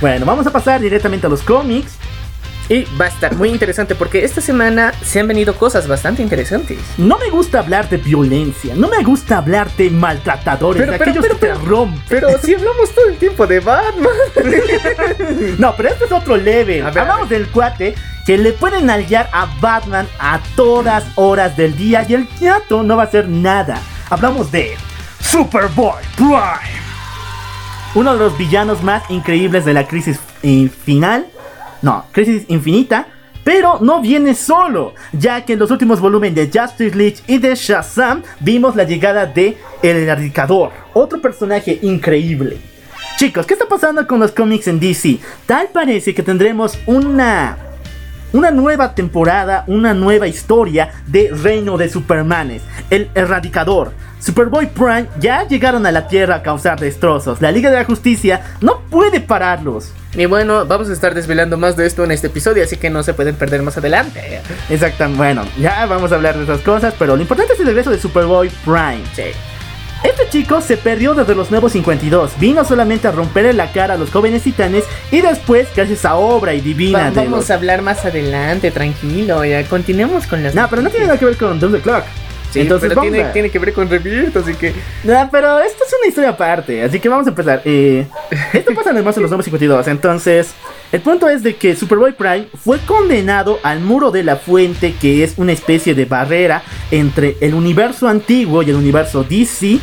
Bueno, 0.00 0.26
vamos 0.26 0.46
a 0.46 0.50
pasar 0.50 0.80
directamente 0.80 1.26
a 1.26 1.30
los 1.30 1.42
cómics. 1.42 1.94
Y 2.70 2.84
va 2.96 3.06
a 3.06 3.08
estar 3.08 3.34
muy 3.34 3.48
interesante 3.48 3.96
porque 3.96 4.24
esta 4.24 4.40
semana 4.40 4.92
se 5.02 5.18
han 5.18 5.26
venido 5.26 5.56
cosas 5.56 5.88
bastante 5.88 6.22
interesantes. 6.22 6.78
No 6.98 7.18
me 7.18 7.28
gusta 7.28 7.58
hablar 7.58 7.88
de 7.88 7.96
violencia, 7.96 8.76
no 8.76 8.86
me 8.86 9.02
gusta 9.02 9.38
hablar 9.38 9.68
de 9.72 9.90
maltratadores, 9.90 10.86
de 10.86 10.94
aquellos 10.94 11.26
que 11.26 11.34
te 11.34 11.52
rompen. 11.54 12.00
Pero 12.08 12.28
si 12.38 12.54
hablamos 12.54 12.94
todo 12.94 13.08
el 13.08 13.16
tiempo 13.16 13.44
de 13.48 13.58
Batman. 13.58 14.12
no, 15.58 15.74
pero 15.76 15.88
este 15.88 16.04
es 16.04 16.12
otro 16.12 16.36
leve. 16.36 16.80
Hablamos 16.80 17.28
del 17.28 17.48
cuate 17.48 17.96
que 18.24 18.38
le 18.38 18.52
pueden 18.52 18.86
nalguear 18.86 19.28
a 19.32 19.48
Batman 19.60 20.06
a 20.20 20.38
todas 20.54 21.04
horas 21.16 21.56
del 21.56 21.76
día 21.76 22.06
y 22.08 22.14
el 22.14 22.28
teatro 22.28 22.84
no 22.84 22.96
va 22.96 23.02
a 23.02 23.06
hacer 23.06 23.28
nada. 23.28 23.80
Hablamos 24.10 24.52
de 24.52 24.76
Superboy 25.20 26.04
Prime. 26.14 26.80
Uno 27.96 28.12
de 28.12 28.20
los 28.20 28.38
villanos 28.38 28.84
más 28.84 29.02
increíbles 29.10 29.64
de 29.64 29.74
la 29.74 29.88
crisis 29.88 30.20
eh, 30.44 30.68
final 30.84 31.26
no, 31.82 32.06
Crisis 32.12 32.44
Infinita. 32.48 33.06
Pero 33.42 33.78
no 33.80 34.02
viene 34.02 34.34
solo, 34.34 34.92
ya 35.12 35.46
que 35.46 35.54
en 35.54 35.58
los 35.58 35.70
últimos 35.70 35.98
volúmenes 35.98 36.52
de 36.52 36.60
Justice 36.60 36.94
League 36.94 37.16
y 37.26 37.38
de 37.38 37.54
Shazam 37.54 38.22
vimos 38.38 38.76
la 38.76 38.84
llegada 38.84 39.24
de 39.24 39.56
El 39.82 39.96
Erradicador, 39.96 40.70
otro 40.92 41.22
personaje 41.22 41.78
increíble. 41.80 42.58
Chicos, 43.16 43.46
¿qué 43.46 43.54
está 43.54 43.66
pasando 43.66 44.06
con 44.06 44.20
los 44.20 44.32
cómics 44.32 44.68
en 44.68 44.78
DC? 44.78 45.18
Tal 45.46 45.68
parece 45.72 46.14
que 46.14 46.22
tendremos 46.22 46.78
una 46.86 47.69
una 48.32 48.50
nueva 48.50 48.94
temporada, 48.94 49.64
una 49.66 49.94
nueva 49.94 50.28
historia 50.28 50.90
de 51.06 51.30
Reino 51.32 51.76
de 51.76 51.88
Supermanes, 51.88 52.62
el 52.90 53.10
Erradicador. 53.14 53.92
Superboy 54.20 54.66
Prime 54.66 55.06
ya 55.18 55.48
llegaron 55.48 55.86
a 55.86 55.92
la 55.92 56.06
Tierra 56.06 56.36
a 56.36 56.42
causar 56.42 56.78
destrozos. 56.78 57.40
La 57.40 57.50
Liga 57.50 57.70
de 57.70 57.76
la 57.76 57.84
Justicia 57.84 58.42
no 58.60 58.80
puede 58.90 59.20
pararlos. 59.20 59.92
Y 60.14 60.26
bueno, 60.26 60.66
vamos 60.66 60.90
a 60.90 60.92
estar 60.92 61.14
desvelando 61.14 61.56
más 61.56 61.76
de 61.76 61.86
esto 61.86 62.04
en 62.04 62.10
este 62.10 62.26
episodio, 62.26 62.64
así 62.64 62.76
que 62.76 62.90
no 62.90 63.02
se 63.02 63.14
pueden 63.14 63.36
perder 63.36 63.62
más 63.62 63.78
adelante. 63.78 64.40
Exacto, 64.68 65.08
bueno, 65.10 65.44
ya 65.58 65.86
vamos 65.86 66.12
a 66.12 66.16
hablar 66.16 66.36
de 66.36 66.44
esas 66.44 66.60
cosas, 66.60 66.94
pero 66.98 67.16
lo 67.16 67.22
importante 67.22 67.54
es 67.54 67.60
el 67.60 67.66
regreso 67.66 67.90
de 67.90 67.98
Superboy 67.98 68.50
Prime. 68.64 69.02
Sí. 69.14 69.32
Este 70.02 70.28
chico 70.30 70.60
se 70.60 70.76
perdió 70.76 71.14
desde 71.14 71.34
los 71.34 71.50
nuevos 71.50 71.72
52. 71.72 72.32
Vino 72.38 72.64
solamente 72.64 73.08
a 73.08 73.10
romperle 73.10 73.52
la 73.52 73.70
cara 73.70 73.94
a 73.94 73.96
los 73.98 74.10
jóvenes 74.10 74.42
titanes 74.42 74.84
y 75.10 75.20
después, 75.20 75.68
gracias 75.74 76.04
a 76.04 76.14
obra 76.14 76.54
y 76.54 76.60
divina 76.60 77.12
Vamos 77.14 77.50
a 77.50 77.54
hablar 77.54 77.82
más 77.82 78.04
adelante, 78.04 78.70
tranquilo. 78.70 79.44
Ya 79.44 79.64
continuemos 79.64 80.26
con 80.26 80.42
las. 80.42 80.54
No, 80.54 80.66
pero 80.70 80.82
no 80.82 80.90
tiene 80.90 81.06
nada 81.06 81.18
que 81.18 81.26
ver 81.26 81.36
con 81.36 81.60
Doom 81.60 81.72
the 81.72 81.80
Clock. 81.80 82.04
Sí, 82.50 82.60
Entonces, 82.60 82.88
pero 82.88 83.02
tiene, 83.02 83.24
tiene, 83.26 83.50
que 83.50 83.58
ver 83.60 83.72
con 83.72 83.88
Rebirth, 83.88 84.36
así 84.36 84.54
que. 84.54 84.74
No, 85.04 85.28
pero 85.30 85.60
esto 85.60 85.84
es 85.86 85.94
una 86.00 86.08
historia 86.08 86.30
aparte, 86.30 86.82
así 86.82 86.98
que 86.98 87.08
vamos 87.08 87.26
a 87.26 87.30
empezar. 87.30 87.62
Eh, 87.64 88.06
esto 88.52 88.74
pasa 88.74 88.90
además 88.90 89.16
en 89.16 89.22
los 89.22 89.30
nuevos 89.30 89.44
52. 89.44 89.86
Entonces, 89.86 90.54
el 90.92 91.00
punto 91.02 91.28
es 91.28 91.44
de 91.44 91.54
que 91.54 91.76
Superboy 91.76 92.12
Prime 92.12 92.48
fue 92.64 92.78
condenado 92.80 93.60
al 93.62 93.80
muro 93.80 94.10
de 94.10 94.24
la 94.24 94.36
fuente, 94.36 94.94
que 95.00 95.22
es 95.22 95.34
una 95.36 95.52
especie 95.52 95.94
de 95.94 96.04
barrera 96.04 96.62
entre 96.90 97.36
el 97.40 97.54
universo 97.54 98.08
antiguo 98.08 98.62
y 98.62 98.70
el 98.70 98.76
universo 98.76 99.22
DC. 99.22 99.78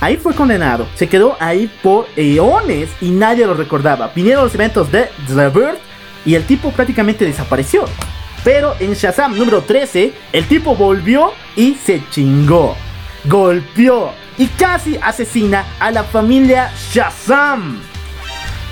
Ahí 0.00 0.16
fue 0.16 0.34
condenado, 0.34 0.88
se 0.94 1.08
quedó 1.08 1.36
ahí 1.38 1.70
por 1.82 2.06
eones 2.16 2.88
y 3.02 3.10
nadie 3.10 3.46
lo 3.46 3.54
recordaba. 3.54 4.12
Vinieron 4.14 4.44
los 4.44 4.54
eventos 4.54 4.90
de 4.90 5.08
The 5.26 5.48
Bird 5.50 5.76
y 6.24 6.34
el 6.34 6.44
tipo 6.44 6.70
prácticamente 6.70 7.26
desapareció. 7.26 7.84
Pero 8.42 8.74
en 8.80 8.94
Shazam 8.94 9.36
número 9.36 9.60
13, 9.62 10.12
el 10.32 10.46
tipo 10.46 10.74
volvió 10.74 11.32
y 11.56 11.74
se 11.74 12.00
chingó. 12.10 12.74
Golpeó 13.24 14.12
y 14.38 14.46
casi 14.46 14.96
asesina 15.02 15.66
a 15.78 15.90
la 15.90 16.04
familia 16.04 16.72
Shazam. 16.90 17.87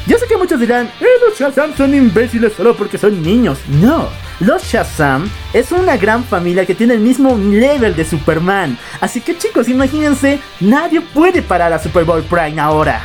Yo 0.07 0.19
sé 0.19 0.27
que 0.29 0.37
muchos 0.37 0.61
dirán, 0.61 0.87
eh, 1.01 1.07
los 1.27 1.37
Shazam 1.37 1.77
son 1.77 1.93
imbéciles 1.93 2.53
solo 2.53 2.77
porque 2.77 2.97
son 2.97 3.21
niños. 3.23 3.59
No, 3.69 4.09
los 4.39 4.63
Shazam 4.63 5.29
es 5.53 5.73
una 5.73 5.97
gran 5.97 6.23
familia 6.23 6.65
que 6.65 6.77
tiene 6.77 6.95
el 6.95 7.01
mismo 7.01 7.37
level 7.37 7.97
de 7.97 8.05
Superman. 8.05 8.79
Así 9.01 9.21
que 9.21 9.37
chicos, 9.37 9.69
imagínense, 9.69 10.39
nadie 10.61 11.01
puede 11.01 11.43
parar 11.43 11.73
a 11.73 11.81
Superboy 11.81 12.23
Prime 12.23 12.61
ahora. 12.61 13.03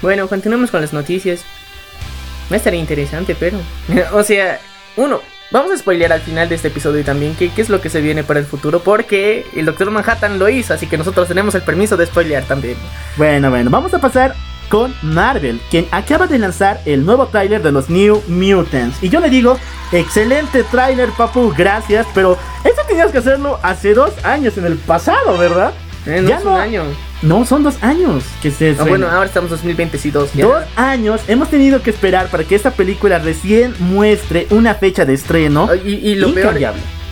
Bueno, 0.00 0.26
continuemos 0.26 0.70
con 0.70 0.80
las 0.80 0.94
noticias. 0.94 1.44
No 2.48 2.56
estaría 2.56 2.80
interesante, 2.80 3.36
pero... 3.38 3.58
o 4.12 4.22
sea, 4.22 4.60
uno, 4.96 5.20
Vamos 5.50 5.70
a 5.70 5.78
spoilear 5.78 6.12
al 6.12 6.20
final 6.20 6.48
de 6.48 6.56
este 6.56 6.68
episodio 6.68 7.04
también 7.04 7.36
qué, 7.36 7.50
qué 7.50 7.60
es 7.60 7.68
lo 7.68 7.80
que 7.80 7.88
se 7.88 8.00
viene 8.00 8.24
para 8.24 8.40
el 8.40 8.46
futuro, 8.46 8.80
porque 8.80 9.46
el 9.54 9.66
Doctor 9.66 9.90
Manhattan 9.90 10.38
lo 10.38 10.48
hizo, 10.48 10.74
así 10.74 10.88
que 10.88 10.98
nosotros 10.98 11.28
tenemos 11.28 11.54
el 11.54 11.62
permiso 11.62 11.96
de 11.96 12.06
spoilear 12.06 12.42
también. 12.44 12.76
Bueno, 13.16 13.50
bueno, 13.50 13.70
vamos 13.70 13.94
a 13.94 14.00
pasar 14.00 14.34
con 14.74 14.92
Marvel, 15.02 15.60
quien 15.70 15.86
acaba 15.92 16.26
de 16.26 16.36
lanzar 16.36 16.80
el 16.84 17.06
nuevo 17.06 17.28
tráiler 17.28 17.62
de 17.62 17.70
los 17.70 17.88
New 17.88 18.20
Mutants. 18.26 19.00
Y 19.04 19.08
yo 19.08 19.20
le 19.20 19.30
digo, 19.30 19.56
excelente 19.92 20.64
tráiler, 20.64 21.10
papu, 21.10 21.54
gracias, 21.56 22.04
pero 22.12 22.36
eso 22.64 22.82
tenías 22.88 23.12
que 23.12 23.18
hacerlo 23.18 23.60
hace 23.62 23.94
dos 23.94 24.10
años 24.24 24.58
en 24.58 24.64
el 24.64 24.76
pasado, 24.78 25.38
¿verdad? 25.38 25.72
Eh, 26.06 26.20
no 26.20 26.28
ya 26.28 26.38
es 26.38 26.44
un 26.44 26.54
año. 26.54 26.82
No, 27.22 27.44
son 27.44 27.62
dos 27.62 27.80
años 27.84 28.24
que 28.42 28.50
se 28.50 28.74
ah, 28.76 28.82
bueno, 28.82 29.08
ahora 29.08 29.26
estamos 29.26 29.48
2022. 29.50 30.30
Dos 30.36 30.64
años 30.74 31.20
hemos 31.28 31.50
tenido 31.50 31.80
que 31.80 31.90
esperar 31.90 32.26
para 32.26 32.42
que 32.42 32.56
esta 32.56 32.72
película 32.72 33.20
recién 33.20 33.76
muestre 33.78 34.48
una 34.50 34.74
fecha 34.74 35.04
de 35.04 35.14
estreno. 35.14 35.68
Ah, 35.70 35.76
y, 35.76 36.16
lo 36.16 36.34
peor. 36.34 36.58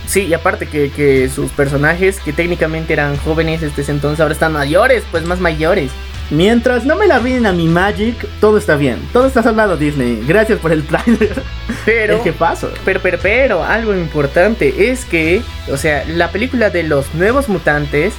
Sí, 0.05 0.23
y 0.23 0.33
aparte 0.33 0.67
que, 0.67 0.91
que, 0.91 1.29
sus 1.29 1.49
personajes, 1.51 2.19
que 2.19 2.33
técnicamente 2.33 2.91
eran 2.91 3.15
jóvenes 3.19 3.63
este 3.63 3.89
entonces, 3.89 4.19
ahora 4.19 4.33
están 4.33 4.51
mayores, 4.51 5.05
pues 5.11 5.25
más 5.25 5.39
mayores. 5.39 5.91
Mientras 6.33 6.85
no 6.85 6.95
me 6.95 7.07
la 7.07 7.19
ríen 7.19 7.45
a 7.45 7.53
mi 7.53 7.67
Magic, 7.67 8.27
todo 8.41 8.57
está 8.57 8.75
bien. 8.75 8.97
Todo 9.13 9.27
está 9.27 9.43
salvado, 9.43 9.77
Disney. 9.77 10.23
Gracias 10.27 10.59
por 10.59 10.71
el 10.71 10.85
trailer. 10.85 11.43
Pero. 11.85 12.23
¿Qué 12.23 12.33
pasó? 12.33 12.69
Pero, 12.83 12.99
pero, 13.01 13.17
pero, 13.21 13.63
algo 13.63 13.93
importante 13.93 14.89
es 14.89 15.05
que, 15.05 15.41
o 15.71 15.77
sea, 15.77 16.05
la 16.05 16.31
película 16.31 16.69
de 16.69 16.83
los 16.83 17.13
nuevos 17.13 17.49
mutantes 17.49 18.13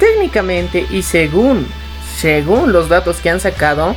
Técnicamente 0.00 0.86
y 0.90 1.02
según, 1.02 1.66
según 2.16 2.72
los 2.72 2.88
datos 2.88 3.18
que 3.18 3.28
han 3.28 3.38
sacado, 3.38 3.94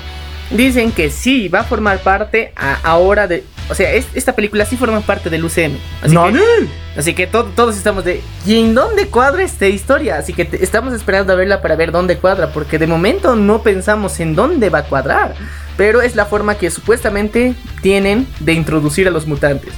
dicen 0.52 0.92
que 0.92 1.10
sí 1.10 1.48
va 1.48 1.62
a 1.62 1.64
formar 1.64 2.00
parte 2.00 2.52
ahora 2.84 3.26
de... 3.26 3.46
O 3.70 3.76
sea, 3.76 3.92
esta 3.92 4.34
película 4.36 4.66
sí 4.66 4.78
forma 4.78 5.02
parte 5.02 5.30
del 5.30 5.46
UCM. 5.46 5.78
Así 6.02 6.14
¡No, 6.14 6.32
que, 6.32 6.68
así 6.98 7.14
que 7.14 7.28
todos 7.28 7.78
estamos 7.78 8.04
de... 8.04 8.22
¿Y 8.46 8.60
en 8.60 8.76
dónde 8.76 9.08
cuadra 9.08 9.44
esta 9.44 9.68
historia? 9.68 10.18
Así 10.18 10.34
que 10.34 10.50
estamos 10.62 10.94
esperando 10.94 11.34
a 11.34 11.36
verla 11.36 11.62
para 11.62 11.76
ver 11.76 11.92
dónde 11.92 12.18
cuadra. 12.18 12.52
Porque 12.52 12.78
de 12.78 12.88
momento 12.88 13.36
no 13.36 13.62
pensamos 13.62 14.20
en 14.20 14.36
dónde 14.36 14.70
va 14.70 14.80
a 14.80 14.84
cuadrar. 14.84 15.36
Pero 15.78 16.02
es 16.02 16.16
la 16.16 16.26
forma 16.26 16.56
que 16.56 16.70
supuestamente 16.70 17.56
tienen 17.82 18.28
de 18.40 18.54
introducir 18.54 19.08
a 19.08 19.12
los 19.12 19.28
mutantes. 19.28 19.74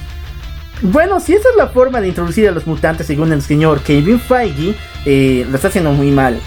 Bueno, 0.82 1.20
si 1.20 1.32
esa 1.32 1.48
es 1.48 1.56
la 1.56 1.68
forma 1.68 2.02
de 2.02 2.08
introducir 2.08 2.46
a 2.48 2.50
los 2.50 2.66
mutantes 2.66 3.06
según 3.06 3.32
el 3.32 3.40
señor 3.40 3.80
Kevin 3.80 4.20
Feige, 4.20 4.74
eh, 5.06 5.46
lo 5.48 5.56
está 5.56 5.68
haciendo 5.68 5.92
muy 5.92 6.10
mal. 6.10 6.38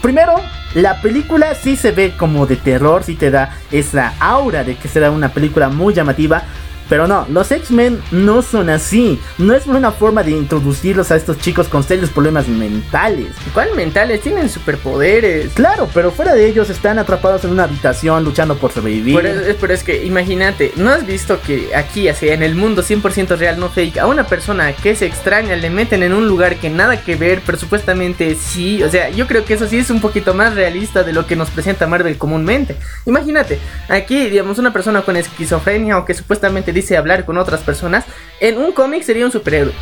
Primero, 0.00 0.36
la 0.74 1.02
película 1.02 1.54
sí 1.54 1.76
se 1.76 1.92
ve 1.92 2.14
como 2.16 2.46
de 2.46 2.56
terror, 2.56 3.04
sí 3.04 3.14
te 3.14 3.30
da 3.30 3.58
esa 3.70 4.14
aura 4.20 4.64
de 4.64 4.76
que 4.76 4.88
será 4.88 5.10
una 5.10 5.28
película 5.28 5.68
muy 5.68 5.92
llamativa, 5.92 6.44
pero 6.88 7.06
no, 7.06 7.26
los 7.30 7.50
X-Men 7.50 8.02
no 8.10 8.42
son 8.42 8.68
así. 8.68 9.18
No 9.38 9.54
es 9.54 9.66
una 9.66 9.90
forma 9.90 10.22
de 10.22 10.32
introducirlos 10.32 11.10
a 11.10 11.16
estos 11.16 11.38
chicos 11.38 11.68
con 11.68 11.82
serios 11.82 12.10
problemas 12.10 12.48
mentales. 12.48 13.28
¿Cuál 13.52 13.74
mentales? 13.74 14.20
Tienen 14.20 14.48
superpoderes. 14.48 15.52
Claro, 15.54 15.88
pero 15.94 16.10
fuera 16.10 16.34
de 16.34 16.46
ellos 16.46 16.70
están 16.70 16.98
atrapados 16.98 17.44
en 17.44 17.50
una 17.50 17.64
habitación 17.64 18.24
luchando 18.24 18.56
por 18.56 18.72
sobrevivir. 18.72 19.16
Pero, 19.60 19.72
es 19.74 19.82
que 19.82 20.04
imagínate, 20.04 20.72
¿no 20.76 20.90
has 20.90 21.06
visto 21.06 21.40
que 21.40 21.74
aquí, 21.74 22.08
así 22.08 22.28
en 22.28 22.42
el 22.42 22.54
mundo 22.54 22.82
100% 22.82 23.36
real, 23.36 23.58
no 23.58 23.70
fake, 23.70 23.98
a 23.98 24.06
una 24.06 24.24
persona 24.26 24.72
que 24.72 24.94
se 24.94 25.06
extraña 25.06 25.56
le 25.56 25.70
meten 25.70 26.02
en 26.02 26.12
un 26.12 26.28
lugar 26.28 26.56
que 26.56 26.70
nada 26.70 27.02
que 27.02 27.16
ver, 27.16 27.42
pero 27.44 27.58
supuestamente 27.58 28.34
sí? 28.34 28.82
O 28.82 28.90
sea, 28.90 29.10
yo 29.10 29.26
creo 29.26 29.44
que 29.44 29.54
eso 29.54 29.66
sí 29.66 29.78
es 29.78 29.90
un 29.90 30.00
poquito 30.00 30.34
más 30.34 30.54
realista 30.54 31.02
de 31.02 31.12
lo 31.12 31.26
que 31.26 31.36
nos 31.36 31.50
presenta 31.50 31.86
Marvel 31.86 32.18
comúnmente. 32.18 32.76
Imagínate, 33.06 33.58
aquí, 33.88 34.28
digamos, 34.28 34.58
una 34.58 34.72
persona 34.72 35.02
con 35.02 35.16
esquizofrenia 35.16 35.98
o 35.98 36.04
que 36.04 36.14
supuestamente 36.14 36.73
dice 36.74 36.96
hablar 36.96 37.24
con 37.24 37.38
otras 37.38 37.60
personas, 37.60 38.04
en 38.40 38.58
un 38.58 38.72
cómic 38.72 39.02
sería 39.02 39.24
un 39.24 39.32
superhéroe. 39.32 39.72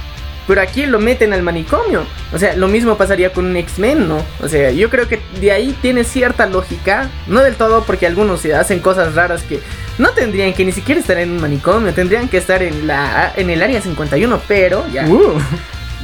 Pero 0.46 0.61
aquí 0.61 0.87
lo 0.87 0.99
meten 0.99 1.32
al 1.32 1.42
manicomio. 1.42 2.04
O 2.32 2.38
sea, 2.38 2.56
lo 2.56 2.66
mismo 2.66 2.96
pasaría 2.96 3.32
con 3.32 3.46
un 3.46 3.56
X-Men, 3.56 4.08
¿no? 4.08 4.25
O 4.40 4.49
sea, 4.49 4.72
yo 4.72 4.90
creo 4.90 5.06
que 5.08 5.20
de 5.40 5.52
ahí 5.52 5.76
tiene 5.80 6.02
cierta 6.02 6.46
lógica. 6.46 7.08
No 7.28 7.40
del 7.40 7.54
todo, 7.54 7.84
porque 7.84 8.06
algunos 8.06 8.44
hacen 8.46 8.80
cosas 8.80 9.14
raras 9.14 9.42
que 9.42 9.61
no 9.99 10.11
tendrían 10.11 10.52
que 10.52 10.64
ni 10.64 10.72
siquiera 10.72 11.00
estar 11.00 11.18
en 11.18 11.30
un 11.30 11.40
manicomio. 11.40 11.94
Tendrían 11.94 12.28
que 12.28 12.38
estar 12.38 12.62
en, 12.62 12.88
la, 12.88 13.32
en 13.37 13.50
el 13.50 13.62
área 13.62 13.80
51, 13.80 14.40
pero 14.49 14.84
ya. 14.92 15.06
Uh. 15.06 15.38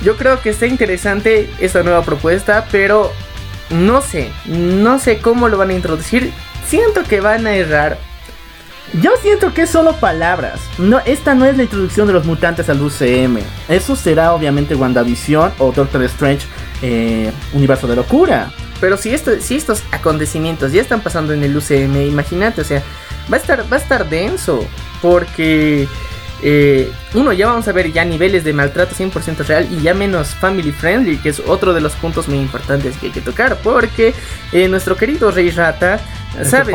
Yo 0.04 0.16
creo 0.16 0.40
que 0.40 0.50
está 0.50 0.66
interesante 0.66 1.50
esta 1.58 1.82
nueva 1.82 2.02
propuesta, 2.02 2.66
pero 2.70 3.12
no 3.70 4.00
sé. 4.00 4.30
No 4.46 5.00
sé 5.00 5.18
cómo 5.18 5.48
lo 5.48 5.58
van 5.58 5.70
a 5.70 5.74
introducir. 5.74 6.30
Siento 6.68 7.02
que 7.02 7.20
van 7.20 7.48
a 7.48 7.56
errar 7.56 7.98
yo 8.94 9.12
siento 9.20 9.52
que 9.52 9.62
es 9.62 9.70
solo 9.70 9.94
palabras. 9.96 10.60
No, 10.78 11.00
esta 11.04 11.34
no 11.34 11.44
es 11.44 11.56
la 11.56 11.64
introducción 11.64 12.06
de 12.06 12.14
los 12.14 12.24
mutantes 12.24 12.68
al 12.68 12.80
UCM. 12.80 13.38
Eso 13.68 13.94
será 13.96 14.32
obviamente 14.32 14.74
WandaVision 14.74 15.52
o 15.58 15.72
Doctor 15.72 16.02
Strange 16.04 16.46
eh, 16.82 17.30
Universo 17.52 17.86
de 17.86 17.96
Locura. 17.96 18.50
Pero 18.80 18.96
si, 18.96 19.12
esto, 19.12 19.32
si 19.40 19.56
estos 19.56 19.82
acontecimientos 19.90 20.72
ya 20.72 20.80
están 20.80 21.00
pasando 21.00 21.32
en 21.32 21.42
el 21.42 21.56
UCM, 21.56 21.96
imagínate, 22.08 22.60
o 22.60 22.64
sea, 22.64 22.82
va 23.30 23.36
a 23.36 23.40
estar, 23.40 23.60
va 23.70 23.76
a 23.76 23.80
estar 23.80 24.08
denso. 24.08 24.64
Porque 25.02 25.86
eh, 26.42 26.90
uno, 27.14 27.32
ya 27.32 27.46
vamos 27.48 27.66
a 27.66 27.72
ver 27.72 27.92
ya 27.92 28.04
niveles 28.04 28.44
de 28.44 28.52
maltrato 28.52 28.94
100% 28.94 29.44
real 29.46 29.68
y 29.70 29.82
ya 29.82 29.94
menos 29.94 30.28
family 30.28 30.72
friendly, 30.72 31.18
que 31.18 31.30
es 31.30 31.40
otro 31.40 31.74
de 31.74 31.80
los 31.80 31.94
puntos 31.96 32.28
muy 32.28 32.38
importantes 32.38 32.96
que 32.96 33.06
hay 33.06 33.12
que 33.12 33.20
tocar. 33.20 33.58
Porque 33.62 34.14
eh, 34.52 34.68
nuestro 34.68 34.96
querido 34.96 35.30
Rey 35.30 35.50
Rata 35.50 36.00
¿Sabes? 36.44 36.68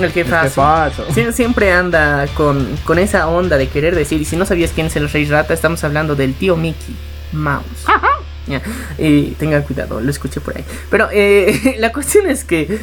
El 0.00 0.12
jefazo. 0.12 1.04
El 1.16 1.32
siempre 1.32 1.72
anda 1.72 2.26
con, 2.34 2.76
con, 2.84 2.98
esa 2.98 3.28
onda 3.28 3.56
de 3.56 3.68
querer 3.68 3.94
decir. 3.94 4.20
Y 4.20 4.24
si 4.24 4.36
no 4.36 4.46
sabías 4.46 4.72
quién 4.72 4.88
es 4.88 4.96
el 4.96 5.08
Rey 5.08 5.26
Rata, 5.26 5.54
estamos 5.54 5.82
hablando 5.84 6.14
del 6.14 6.34
tío 6.34 6.56
Mickey 6.56 6.96
Mouse. 7.32 7.86
Y 8.98 9.30
tengan 9.32 9.62
cuidado, 9.62 10.00
lo 10.00 10.10
escuché 10.10 10.40
por 10.40 10.56
ahí. 10.56 10.64
Pero 10.90 11.08
eh, 11.12 11.76
la 11.78 11.92
cuestión 11.92 12.26
es 12.26 12.44
que 12.44 12.78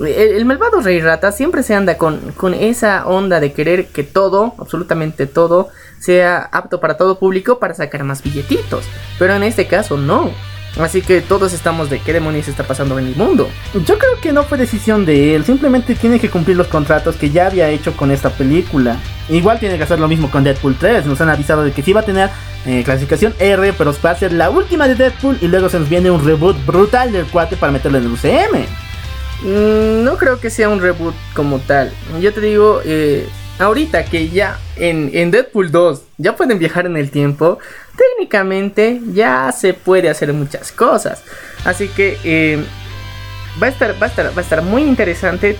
el, 0.00 0.44
malvado 0.44 0.80
Rey 0.80 1.00
Rata 1.00 1.32
siempre 1.32 1.62
se 1.62 1.74
anda 1.74 1.96
con, 1.96 2.32
con 2.32 2.54
esa 2.54 3.06
onda 3.06 3.40
de 3.40 3.52
querer 3.52 3.86
que 3.88 4.02
todo, 4.02 4.54
absolutamente 4.58 5.26
todo, 5.26 5.68
sea 5.98 6.48
apto 6.52 6.80
para 6.80 6.96
todo 6.96 7.18
público 7.18 7.58
para 7.58 7.74
sacar 7.74 8.04
más 8.04 8.22
billetitos. 8.22 8.84
Pero 9.18 9.34
en 9.34 9.42
este 9.42 9.66
caso 9.66 9.96
no. 9.96 10.30
Así 10.78 11.02
que 11.02 11.20
todos 11.20 11.52
estamos 11.52 11.90
de 11.90 11.98
qué 11.98 12.12
demonios 12.12 12.48
está 12.48 12.64
pasando 12.64 12.98
en 12.98 13.08
el 13.08 13.16
mundo. 13.16 13.50
Yo 13.74 13.98
creo 13.98 14.20
que 14.20 14.32
no 14.32 14.44
fue 14.44 14.56
decisión 14.56 15.04
de 15.04 15.34
él, 15.34 15.44
simplemente 15.44 15.94
tiene 15.94 16.20
que 16.20 16.30
cumplir 16.30 16.56
los 16.56 16.68
contratos 16.68 17.16
que 17.16 17.30
ya 17.30 17.46
había 17.46 17.68
hecho 17.68 17.96
con 17.96 18.10
esta 18.10 18.30
película. 18.30 18.96
Igual 19.28 19.58
tiene 19.58 19.76
que 19.76 19.82
hacer 19.82 19.98
lo 19.98 20.08
mismo 20.08 20.30
con 20.30 20.44
Deadpool 20.44 20.76
3, 20.78 21.06
nos 21.06 21.20
han 21.20 21.28
avisado 21.28 21.64
de 21.64 21.72
que 21.72 21.82
sí 21.82 21.92
va 21.92 22.00
a 22.00 22.04
tener 22.04 22.30
eh, 22.66 22.82
clasificación 22.84 23.34
R, 23.38 23.72
pero 23.72 23.94
va 24.04 24.10
a 24.10 24.16
ser 24.16 24.32
la 24.32 24.50
última 24.50 24.86
de 24.86 24.94
Deadpool 24.94 25.38
y 25.40 25.48
luego 25.48 25.68
se 25.68 25.78
nos 25.78 25.88
viene 25.88 26.10
un 26.10 26.24
reboot 26.24 26.64
brutal 26.64 27.12
del 27.12 27.26
cuate 27.26 27.56
para 27.56 27.72
meterlo 27.72 27.98
en 27.98 28.04
el 28.04 28.12
UCM. 28.12 28.66
Mm, 29.42 30.04
no 30.04 30.16
creo 30.18 30.38
que 30.38 30.50
sea 30.50 30.68
un 30.68 30.80
reboot 30.80 31.14
como 31.34 31.58
tal. 31.60 31.92
Yo 32.20 32.32
te 32.32 32.40
digo, 32.40 32.80
eh, 32.84 33.26
ahorita 33.60 34.04
que 34.06 34.30
ya 34.30 34.58
en, 34.76 35.10
en 35.12 35.30
Deadpool 35.30 35.70
2 35.70 36.02
ya 36.18 36.34
pueden 36.34 36.58
viajar 36.58 36.86
en 36.86 36.96
el 36.96 37.10
tiempo, 37.10 37.58
técnicamente 37.96 39.00
ya 39.12 39.52
se 39.52 39.74
puede 39.74 40.08
hacer 40.08 40.32
muchas 40.32 40.72
cosas. 40.72 41.22
Así 41.64 41.88
que 41.88 42.18
eh, 42.24 42.64
va, 43.62 43.66
a 43.66 43.70
estar, 43.70 43.94
va, 44.02 44.06
a 44.06 44.08
estar, 44.08 44.26
va 44.26 44.38
a 44.38 44.40
estar 44.40 44.62
muy 44.62 44.82
interesante 44.82 45.56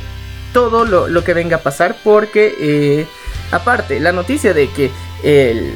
todo 0.52 0.84
lo, 0.84 1.24
que 1.24 1.34
venga 1.34 1.56
a 1.56 1.62
pasar 1.62 1.94
porque 2.02 2.54
eh, 2.58 3.06
aparte 3.52 4.00
la 4.00 4.12
noticia 4.12 4.52
de 4.54 4.68
que 4.70 4.90
el, 5.22 5.74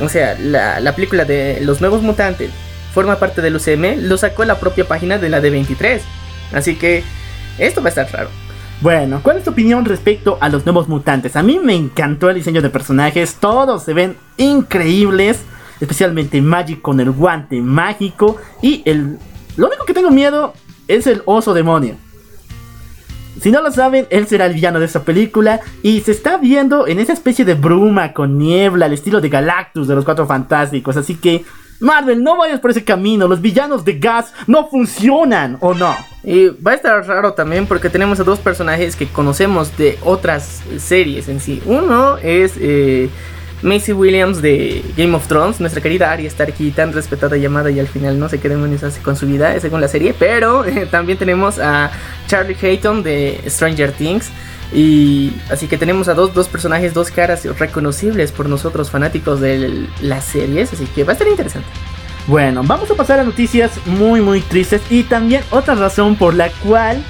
o 0.00 0.08
sea, 0.08 0.36
la, 0.38 0.94
película 0.94 1.24
de 1.24 1.60
los 1.62 1.80
nuevos 1.80 2.02
mutantes 2.02 2.50
forma 2.94 3.18
parte 3.18 3.40
del 3.40 3.56
UCM 3.56 4.06
lo 4.06 4.18
sacó 4.18 4.44
la 4.44 4.60
propia 4.60 4.86
página 4.86 5.18
de 5.18 5.30
la 5.30 5.40
D23. 5.40 6.00
Así 6.52 6.76
que 6.76 7.02
esto 7.58 7.80
va 7.80 7.86
a 7.86 7.88
estar 7.88 8.12
raro. 8.12 8.28
Bueno, 8.82 9.20
¿cuál 9.22 9.36
es 9.36 9.44
tu 9.44 9.50
opinión 9.50 9.84
respecto 9.84 10.38
a 10.40 10.48
los 10.48 10.66
nuevos 10.66 10.88
mutantes? 10.88 11.36
A 11.36 11.42
mí 11.44 11.60
me 11.62 11.76
encantó 11.76 12.28
el 12.28 12.34
diseño 12.34 12.60
de 12.60 12.68
personajes, 12.68 13.36
todos 13.36 13.84
se 13.84 13.94
ven 13.94 14.16
increíbles 14.36 15.38
especialmente 15.80 16.40
Magic 16.40 16.80
con 16.80 16.98
el 17.00 17.10
guante 17.10 17.60
mágico 17.60 18.38
y 18.60 18.82
el... 18.84 19.18
Lo 19.56 19.68
único 19.68 19.84
que 19.84 19.94
tengo 19.94 20.10
miedo 20.10 20.54
es 20.88 21.06
el 21.06 21.22
oso 21.26 21.54
demonio. 21.54 21.96
Si 23.40 23.50
no 23.50 23.62
lo 23.62 23.70
saben, 23.70 24.06
él 24.10 24.26
será 24.26 24.46
el 24.46 24.54
villano 24.54 24.78
de 24.78 24.86
esta 24.86 25.02
película 25.02 25.60
y 25.82 26.00
se 26.00 26.10
está 26.10 26.36
viendo 26.36 26.86
en 26.86 26.98
esa 26.98 27.12
especie 27.12 27.44
de 27.44 27.54
bruma 27.54 28.12
con 28.12 28.38
niebla, 28.38 28.86
al 28.86 28.92
estilo 28.92 29.20
de 29.20 29.28
Galactus 29.28 29.88
de 29.88 29.94
los 29.94 30.04
Cuatro 30.04 30.26
Fantásticos. 30.26 30.96
Así 30.96 31.16
que, 31.16 31.44
Marvel, 31.82 32.22
no 32.22 32.36
vayas 32.36 32.60
por 32.60 32.70
ese 32.70 32.84
camino. 32.84 33.26
Los 33.28 33.42
villanos 33.42 33.84
de 33.84 33.98
Gas 33.98 34.32
no 34.46 34.68
funcionan, 34.68 35.58
¿o 35.60 35.74
no? 35.74 35.94
Y 36.22 36.46
va 36.48 36.70
a 36.70 36.74
estar 36.74 37.06
raro 37.06 37.32
también 37.34 37.66
porque 37.66 37.90
tenemos 37.90 38.20
a 38.20 38.24
dos 38.24 38.38
personajes 38.38 38.94
que 38.94 39.08
conocemos 39.08 39.76
de 39.76 39.98
otras 40.04 40.62
series 40.78 41.28
en 41.28 41.40
sí. 41.40 41.60
Uno 41.66 42.18
es 42.18 42.52
eh, 42.60 43.10
Macy 43.62 43.92
Williams 43.92 44.40
de 44.40 44.84
Game 44.96 45.14
of 45.14 45.26
Thrones, 45.26 45.60
nuestra 45.60 45.82
querida 45.82 46.12
Arya 46.12 46.30
aquí 46.46 46.70
tan 46.70 46.92
respetada 46.92 47.36
llamada 47.36 47.70
y 47.70 47.80
al 47.80 47.88
final 47.88 48.16
no 48.18 48.28
sé 48.28 48.38
qué 48.38 48.48
demonios 48.48 48.84
hace 48.84 49.00
con 49.02 49.16
su 49.16 49.26
vida, 49.26 49.58
según 49.58 49.80
la 49.80 49.88
serie. 49.88 50.14
Pero 50.16 50.64
también 50.90 51.18
tenemos 51.18 51.58
a 51.58 51.90
Charlie 52.28 52.56
Hayton 52.62 53.02
de 53.02 53.40
Stranger 53.48 53.90
Things. 53.90 54.30
Y 54.74 55.34
así 55.50 55.66
que 55.66 55.76
tenemos 55.76 56.08
a 56.08 56.14
dos, 56.14 56.32
dos 56.32 56.48
personajes, 56.48 56.94
dos 56.94 57.10
caras 57.10 57.44
reconocibles 57.58 58.32
por 58.32 58.48
nosotros 58.48 58.90
fanáticos 58.90 59.40
de 59.40 59.86
las 60.00 60.24
series. 60.24 60.72
Así 60.72 60.86
que 60.86 61.04
va 61.04 61.12
a 61.12 61.14
estar 61.14 61.28
interesante. 61.28 61.68
Bueno, 62.26 62.62
vamos 62.64 62.90
a 62.90 62.94
pasar 62.94 63.18
a 63.18 63.24
noticias 63.24 63.72
muy 63.86 64.20
muy 64.20 64.40
tristes 64.40 64.80
y 64.90 65.02
también 65.02 65.42
otra 65.50 65.74
razón 65.74 66.14
por 66.14 66.34
la 66.34 66.50
cual 66.50 67.02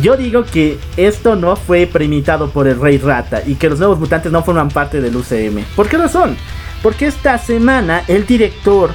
yo 0.00 0.16
digo 0.16 0.44
que 0.44 0.78
esto 0.96 1.36
no 1.36 1.54
fue 1.54 1.86
premeditado 1.86 2.50
por 2.50 2.66
el 2.66 2.80
Rey 2.80 2.98
Rata 2.98 3.42
y 3.46 3.54
que 3.54 3.68
los 3.68 3.78
nuevos 3.78 4.00
mutantes 4.00 4.32
no 4.32 4.42
forman 4.42 4.68
parte 4.68 5.00
del 5.00 5.14
UCM. 5.14 5.64
¿Por 5.76 5.88
qué 5.88 5.96
razón? 5.96 6.36
Porque 6.82 7.06
esta 7.06 7.38
semana 7.38 8.02
el 8.08 8.26
director 8.26 8.90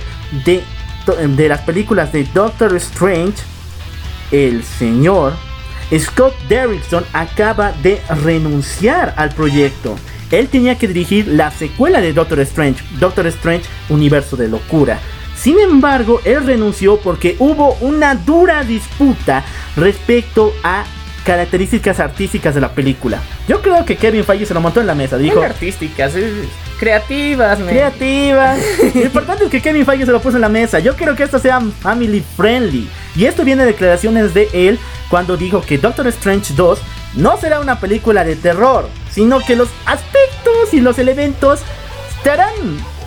de, 0.46 0.62
de 1.36 1.50
las 1.50 1.62
películas 1.62 2.12
de 2.12 2.26
Doctor 2.26 2.76
Strange, 2.76 3.42
el 4.32 4.64
señor 4.64 5.34
Scott 5.98 6.36
Derrickson, 6.48 7.04
acaba 7.14 7.72
de 7.82 8.02
renunciar 8.24 9.14
al 9.18 9.30
proyecto 9.30 9.96
él 10.38 10.48
tenía 10.48 10.78
que 10.78 10.88
dirigir 10.88 11.28
la 11.28 11.52
secuela 11.52 12.02
de 12.02 12.14
Doctor 12.14 12.40
Strange, 12.42 12.84
Doctor 13.00 13.28
Strange 13.28 13.66
Universo 13.90 14.38
de 14.38 14.48
Locura. 14.48 15.00
Sin 15.36 15.60
embargo, 15.60 16.20
él 16.26 16.46
renunció 16.46 17.00
porque 17.00 17.36
hubo 17.40 17.74
una 17.76 18.14
dura 18.16 18.64
disputa 18.64 19.44
respecto 19.76 20.54
a 20.64 20.86
características 21.30 22.00
artísticas 22.00 22.56
de 22.56 22.62
la 22.62 22.70
película. 22.70 23.22
Yo 23.48 23.62
creo 23.62 23.86
que 23.86 23.96
Kevin 23.96 24.24
Feige 24.24 24.48
se 24.48 24.54
lo 24.56 24.62
montó 24.62 24.82
en 24.82 24.88
la 24.88 24.96
mesa, 24.96 25.16
dijo. 25.16 25.44
artísticas, 25.44 26.14
creativas, 26.80 27.60
creativas. 27.60 28.58
lo 28.96 29.02
importante 29.04 29.44
es 29.44 29.52
que 29.52 29.62
Kevin 29.62 29.86
Feige 29.86 30.08
se 30.08 30.12
lo 30.12 30.22
puso 30.22 30.38
en 30.38 30.42
la 30.42 30.50
mesa. 30.50 30.80
Yo 30.80 30.96
quiero 30.96 31.16
que 31.16 31.22
esto 31.22 31.38
sea 31.38 31.62
family 31.62 32.26
friendly. 32.36 32.90
Y 33.16 33.26
esto 33.26 33.46
viene 33.46 33.64
de 33.64 33.74
declaraciones 33.74 34.34
de 34.34 34.50
él 34.54 34.80
cuando 35.08 35.38
dijo 35.38 35.62
que 35.62 35.78
Doctor 35.78 36.08
Strange 36.08 36.56
2 36.56 36.80
no 37.18 37.38
será 37.38 37.60
una 37.60 37.80
película 37.80 38.24
de 38.24 38.36
terror, 38.36 38.90
sino 39.12 39.40
que 39.40 39.56
los 39.56 39.70
aspectos 39.86 40.74
y 40.74 40.82
los 40.82 40.98
elementos 40.98 41.60
te 42.24 42.32
harán 42.32 42.56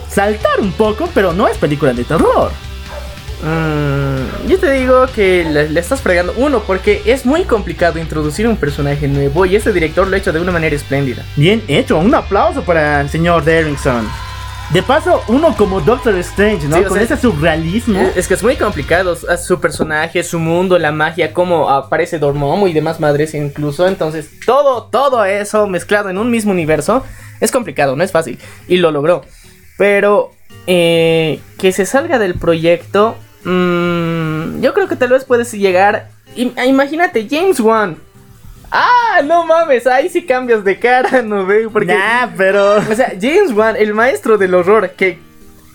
saltar 0.09 0.61
un 0.61 0.71
poco, 0.71 1.09
pero 1.13 1.33
no 1.33 1.49
es 1.49 1.57
película 1.57 1.91
de 1.91 2.05
terror. 2.05 2.51
Mm, 3.43 4.47
yo 4.47 4.57
te 4.57 4.71
digo 4.71 5.05
que 5.13 5.43
le, 5.43 5.79
estás 5.79 6.01
fregando. 6.01 6.33
Uno, 6.37 6.61
porque 6.61 7.01
es 7.05 7.25
muy 7.25 7.43
complicado 7.43 7.99
introducir 7.99 8.47
un 8.47 8.55
personaje 8.55 9.07
nuevo 9.07 9.45
y 9.45 9.55
este 9.55 9.73
director 9.73 10.07
lo 10.07 10.15
ha 10.15 10.19
hecho 10.19 10.31
de 10.31 10.39
una 10.39 10.51
manera 10.51 10.75
espléndida. 10.75 11.23
Bien 11.35 11.61
hecho, 11.67 11.97
un 11.97 12.15
aplauso 12.15 12.63
para 12.63 13.01
el 13.01 13.09
señor 13.09 13.43
Derrickson. 13.43 14.07
De 14.71 14.81
paso, 14.81 15.21
uno 15.27 15.55
como 15.55 15.81
Doctor 15.81 16.15
Strange, 16.15 16.67
¿no? 16.67 16.81
Con 16.85 16.97
ese 16.97 17.17
surrealismo. 17.17 17.99
Es, 18.15 18.27
que 18.27 18.33
es 18.33 18.41
muy 18.41 18.55
complicado. 18.55 19.15
Su 19.37 19.59
personaje, 19.59 20.23
su 20.23 20.39
mundo, 20.39 20.79
la 20.79 20.91
magia, 20.91 21.33
cómo 21.33 21.69
aparece 21.69 22.17
Dormammu 22.17 22.67
y 22.67 22.73
demás 22.73 22.99
madres 22.99 23.35
incluso. 23.35 23.87
Entonces, 23.87 24.31
todo, 24.45 24.85
todo 24.85 25.25
eso 25.25 25.67
mezclado 25.67 26.09
en 26.09 26.17
un 26.17 26.31
mismo 26.31 26.51
universo 26.51 27.03
es 27.39 27.51
complicado, 27.51 27.95
no 27.95 28.03
es 28.03 28.11
fácil. 28.11 28.39
Y 28.67 28.77
lo 28.77 28.89
logró. 28.89 29.23
Pero 29.77 30.31
eh, 30.65 31.39
que 31.59 31.71
se 31.71 31.85
salga 31.85 32.17
del 32.17 32.35
proyecto, 32.35 33.15
mmm, 33.43 34.61
yo 34.61 34.73
creo 34.73 34.87
que 34.87 34.95
tal 34.95 35.09
vez 35.09 35.25
puedes 35.25 35.51
llegar. 35.51 36.09
Imagínate, 36.35 37.27
James 37.29 37.59
Wan 37.59 37.97
Ah, 38.75 39.21
no 39.23 39.45
mames, 39.45 39.85
ahí 39.85 40.09
sí 40.09 40.25
cambias 40.25 40.63
de 40.63 40.79
cara, 40.79 41.21
no 41.25 41.45
veo. 41.45 41.69
Porque, 41.69 41.93
nah, 41.93 42.27
pero. 42.35 42.77
O 42.91 42.95
sea, 42.95 43.13
James 43.21 43.51
Wan, 43.53 43.75
el 43.77 43.93
maestro 43.93 44.39
del 44.39 44.55
horror, 44.55 44.89
que. 44.91 45.19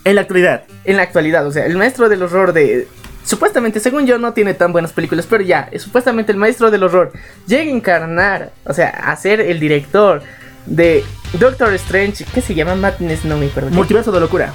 En 0.05 0.17
la 0.17 0.23
actualidad. 0.23 0.65
En 0.85 0.97
la 0.97 1.05
actualidad, 1.05 1.47
o 1.47 1.53
sea, 1.53 1.65
el 1.65 1.77
maestro 1.77 2.09
del 2.09 2.25
horror 2.25 2.53
de. 2.53 2.89
Supuestamente, 3.23 3.79
según 3.79 4.07
yo, 4.07 4.19
no 4.19 4.33
tiene 4.33 4.53
tan 4.55 4.73
buenas 4.73 4.93
películas, 4.93 5.27
pero 5.31 5.45
ya, 5.45 5.69
supuestamente 5.79 6.33
el 6.33 6.39
maestro 6.39 6.71
del 6.71 6.83
horror 6.83 7.13
llega 7.47 7.71
a 7.71 7.75
encarnar, 7.75 8.51
o 8.65 8.73
sea, 8.73 8.89
a 8.89 9.15
ser 9.17 9.41
el 9.43 9.61
director 9.61 10.23
de 10.67 11.05
Doctor 11.35 11.75
Strange, 11.75 12.25
¿qué 12.35 12.41
se 12.41 12.55
llama? 12.55 12.75
Madness, 12.75 13.27
no 13.27 13.37
me 13.37 13.47
acuerdo. 13.47 13.71
Multiverso 13.71 14.11
de 14.13 14.21
locura. 14.21 14.53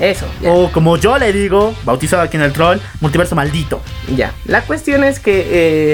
Eso. 0.00 0.26
O 0.46 0.70
como 0.70 0.96
yo 0.96 1.18
le 1.18 1.32
digo, 1.32 1.74
bautizado 1.84 2.22
aquí 2.22 2.36
en 2.36 2.42
el 2.42 2.52
troll, 2.52 2.78
multiverso 3.00 3.34
maldito. 3.34 3.80
Ya. 4.14 4.32
La 4.44 4.62
cuestión 4.62 5.04
es 5.04 5.20
que 5.20 5.46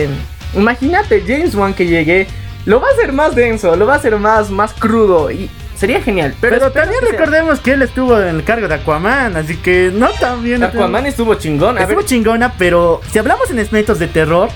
eh, 0.05 0.09
Imagínate 0.55 1.23
James 1.27 1.55
Wan 1.55 1.73
que 1.73 1.87
llegue, 1.87 2.27
lo 2.67 2.81
va 2.81 2.89
a 2.89 2.91
hacer 2.91 3.13
más 3.13 3.35
denso, 3.35 3.75
lo 3.77 3.87
va 3.87 3.95
a 3.95 3.97
hacer 3.97 4.17
más, 4.17 4.51
más 4.51 4.75
crudo 4.75 5.31
y 5.31 5.51
sería 5.75 6.03
genial. 6.03 6.35
Pero, 6.41 6.71
también 6.71 7.01
recordemos 7.11 7.61
que 7.61 7.73
él 7.73 7.83
estuvo 7.83 8.21
en 8.21 8.37
el 8.37 8.45
cargo 8.45 8.69
de 8.69 8.75
Aquaman, 8.75 9.37
así 9.37 9.57
que 9.57 9.91
no 9.93 10.11
tan 10.11 10.43
bien. 10.43 10.63
Aquaman 10.63 11.07
estuvo 11.07 11.35
chingona. 11.37 11.83
Estuvo 11.83 12.03
chingona, 12.03 12.53
pero 12.59 13.01
si 13.11 13.19
hablamos 13.19 13.51
en 13.51 13.61
aspectos 13.61 13.99
de 13.99 14.09
terror, 14.09 14.51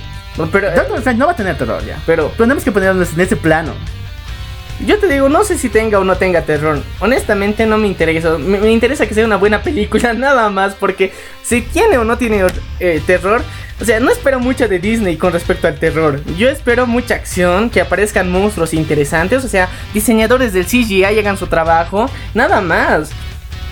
pero, 0.53 0.69
no 1.17 1.27
va 1.27 1.33
a 1.33 1.37
tener 1.37 1.57
terror 1.57 1.83
ya. 1.85 1.99
Pero 2.05 2.31
tenemos 2.37 2.63
que 2.63 2.73
ponernos 2.73 3.15
en 3.15 3.21
ese 3.21 3.37
plano. 3.37 3.73
Yo 4.85 4.99
te 4.99 5.09
digo, 5.09 5.29
no 5.29 5.43
sé 5.43 5.57
si 5.57 5.71
tenga 5.71 5.99
o 5.99 6.05
no 6.05 6.17
tenga 6.17 6.43
terror. 6.43 6.83
Honestamente 7.01 7.65
no 7.65 7.79
me 7.79 7.87
interesa. 7.87 8.37
Me, 8.37 8.71
interesa 8.71 9.07
que 9.07 9.15
sea 9.15 9.25
una 9.25 9.37
buena 9.37 9.63
película, 9.63 10.13
nada 10.15 10.51
más. 10.51 10.75
Porque 10.75 11.13
si 11.43 11.63
tiene 11.63 11.97
o 11.97 12.05
no 12.05 12.19
tiene 12.19 12.45
eh, 12.81 13.01
terror, 13.07 13.43
o 13.81 13.85
sea, 13.85 14.01
no 14.01 14.11
espero 14.11 14.39
mucho 14.39 14.69
de 14.69 14.79
Disney 14.79 15.17
con 15.17 15.33
respecto 15.33 15.67
al 15.67 15.79
terror. 15.79 16.23
Yo 16.37 16.49
espero 16.51 16.87
mucha 16.87 17.15
acción, 17.15 17.71
que 17.71 17.81
aparezcan 17.81 18.31
monstruos 18.31 18.75
interesantes. 18.75 19.45
O 19.45 19.49
sea, 19.49 19.69
diseñadores 19.95 20.53
del 20.53 20.67
CGI 20.67 21.05
hagan 21.05 21.39
su 21.39 21.47
trabajo, 21.47 22.11
nada 22.35 22.61
más. 22.61 23.11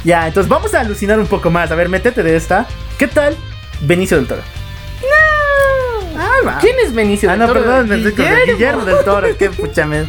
Ya, 0.04 0.26
entonces 0.26 0.48
vamos 0.48 0.74
a 0.74 0.80
alucinar 0.80 1.18
un 1.18 1.26
poco 1.26 1.50
más. 1.50 1.70
A 1.70 1.74
ver, 1.74 1.90
métete 1.90 2.22
de 2.22 2.36
esta. 2.36 2.66
¿Qué 2.98 3.08
tal 3.08 3.36
Benicio 3.82 4.16
del 4.16 4.26
Toro? 4.26 4.42
¿Quién 6.60 6.76
es 6.84 6.94
Benicio 6.94 7.30
ah, 7.30 7.36
del 7.36 7.46
Toro? 7.46 7.60
Ah, 7.60 7.82
no, 7.82 7.88
perdón, 7.88 8.04
Guillermo. 8.04 8.52
Guillermo 8.52 8.84
del 8.84 9.04
Toro. 9.04 9.28
Qué 9.38 9.50
puchame. 9.50 10.06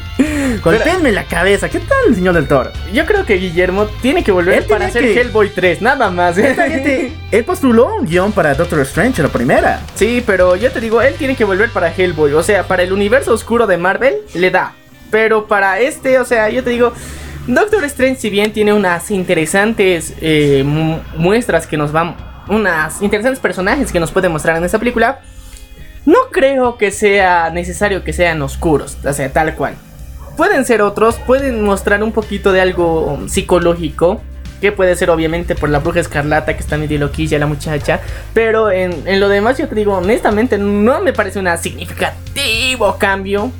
Golpeenme 0.63 1.11
la 1.11 1.25
cabeza. 1.25 1.69
¿Qué 1.69 1.79
tal 1.79 1.97
el 2.09 2.15
señor 2.15 2.33
del 2.35 2.47
Toro? 2.47 2.71
Yo 2.93 3.05
creo 3.05 3.25
que 3.25 3.35
Guillermo 3.35 3.85
tiene 4.01 4.23
que 4.23 4.31
volver 4.31 4.65
para 4.67 4.87
hacer 4.87 5.03
Hellboy 5.03 5.49
3, 5.49 5.81
nada 5.81 6.09
más. 6.09 6.37
él 6.37 7.43
postuló 7.45 7.95
un 7.95 8.05
guion 8.05 8.31
para 8.31 8.53
Doctor 8.53 8.79
Strange, 8.81 9.21
la 9.21 9.29
primera. 9.29 9.81
Sí, 9.95 10.23
pero 10.25 10.55
yo 10.55 10.71
te 10.71 10.79
digo, 10.79 11.01
él 11.01 11.15
tiene 11.15 11.35
que 11.35 11.43
volver 11.43 11.69
para 11.69 11.93
Hellboy. 11.93 12.33
O 12.33 12.43
sea, 12.43 12.67
para 12.67 12.83
el 12.83 12.93
universo 12.93 13.33
oscuro 13.33 13.67
de 13.67 13.77
Marvel, 13.77 14.15
le 14.33 14.51
da. 14.51 14.73
Pero 15.11 15.47
para 15.47 15.79
este, 15.79 16.19
o 16.19 16.25
sea, 16.25 16.49
yo 16.49 16.63
te 16.63 16.71
digo. 16.71 16.93
Doctor 17.47 17.83
Strange, 17.83 18.19
si 18.19 18.29
bien 18.31 18.53
tiene 18.53 18.73
unas 18.73 19.11
interesantes 19.11 20.15
eh, 20.19 20.63
muestras 21.15 21.67
que 21.67 21.77
nos 21.77 21.91
van. 21.91 22.15
Unas 22.47 23.01
interesantes 23.01 23.39
personajes 23.39 23.91
que 23.91 23.99
nos 23.99 24.11
puede 24.11 24.29
mostrar 24.29 24.57
en 24.57 24.63
esta 24.63 24.79
película. 24.79 25.19
No 26.05 26.17
creo 26.31 26.77
que 26.77 26.91
sea 26.91 27.49
necesario 27.49 28.03
que 28.03 28.13
sean 28.13 28.41
oscuros, 28.41 28.97
o 29.03 29.13
sea, 29.13 29.31
tal 29.31 29.55
cual. 29.55 29.75
Pueden 30.37 30.65
ser 30.65 30.81
otros, 30.81 31.15
pueden 31.15 31.63
mostrar 31.63 32.03
un 32.03 32.11
poquito 32.11 32.51
de 32.51 32.61
algo 32.61 33.19
psicológico, 33.27 34.21
que 34.61 34.71
puede 34.71 34.95
ser 34.95 35.09
obviamente 35.09 35.55
por 35.55 35.69
la 35.69 35.79
bruja 35.79 35.99
escarlata 35.99 36.55
que 36.55 36.61
está 36.61 36.77
medio 36.77 36.99
loquilla 36.99 37.39
la 37.39 37.47
muchacha, 37.47 38.01
pero 38.33 38.71
en, 38.71 39.19
lo 39.19 39.29
demás 39.29 39.57
yo 39.57 39.67
te 39.67 39.75
digo, 39.75 39.97
honestamente 39.97 40.57
no 40.57 41.01
me 41.01 41.13
parece 41.13 41.39
un 41.39 41.57
significativo 41.57 42.97
cambio 42.97 43.51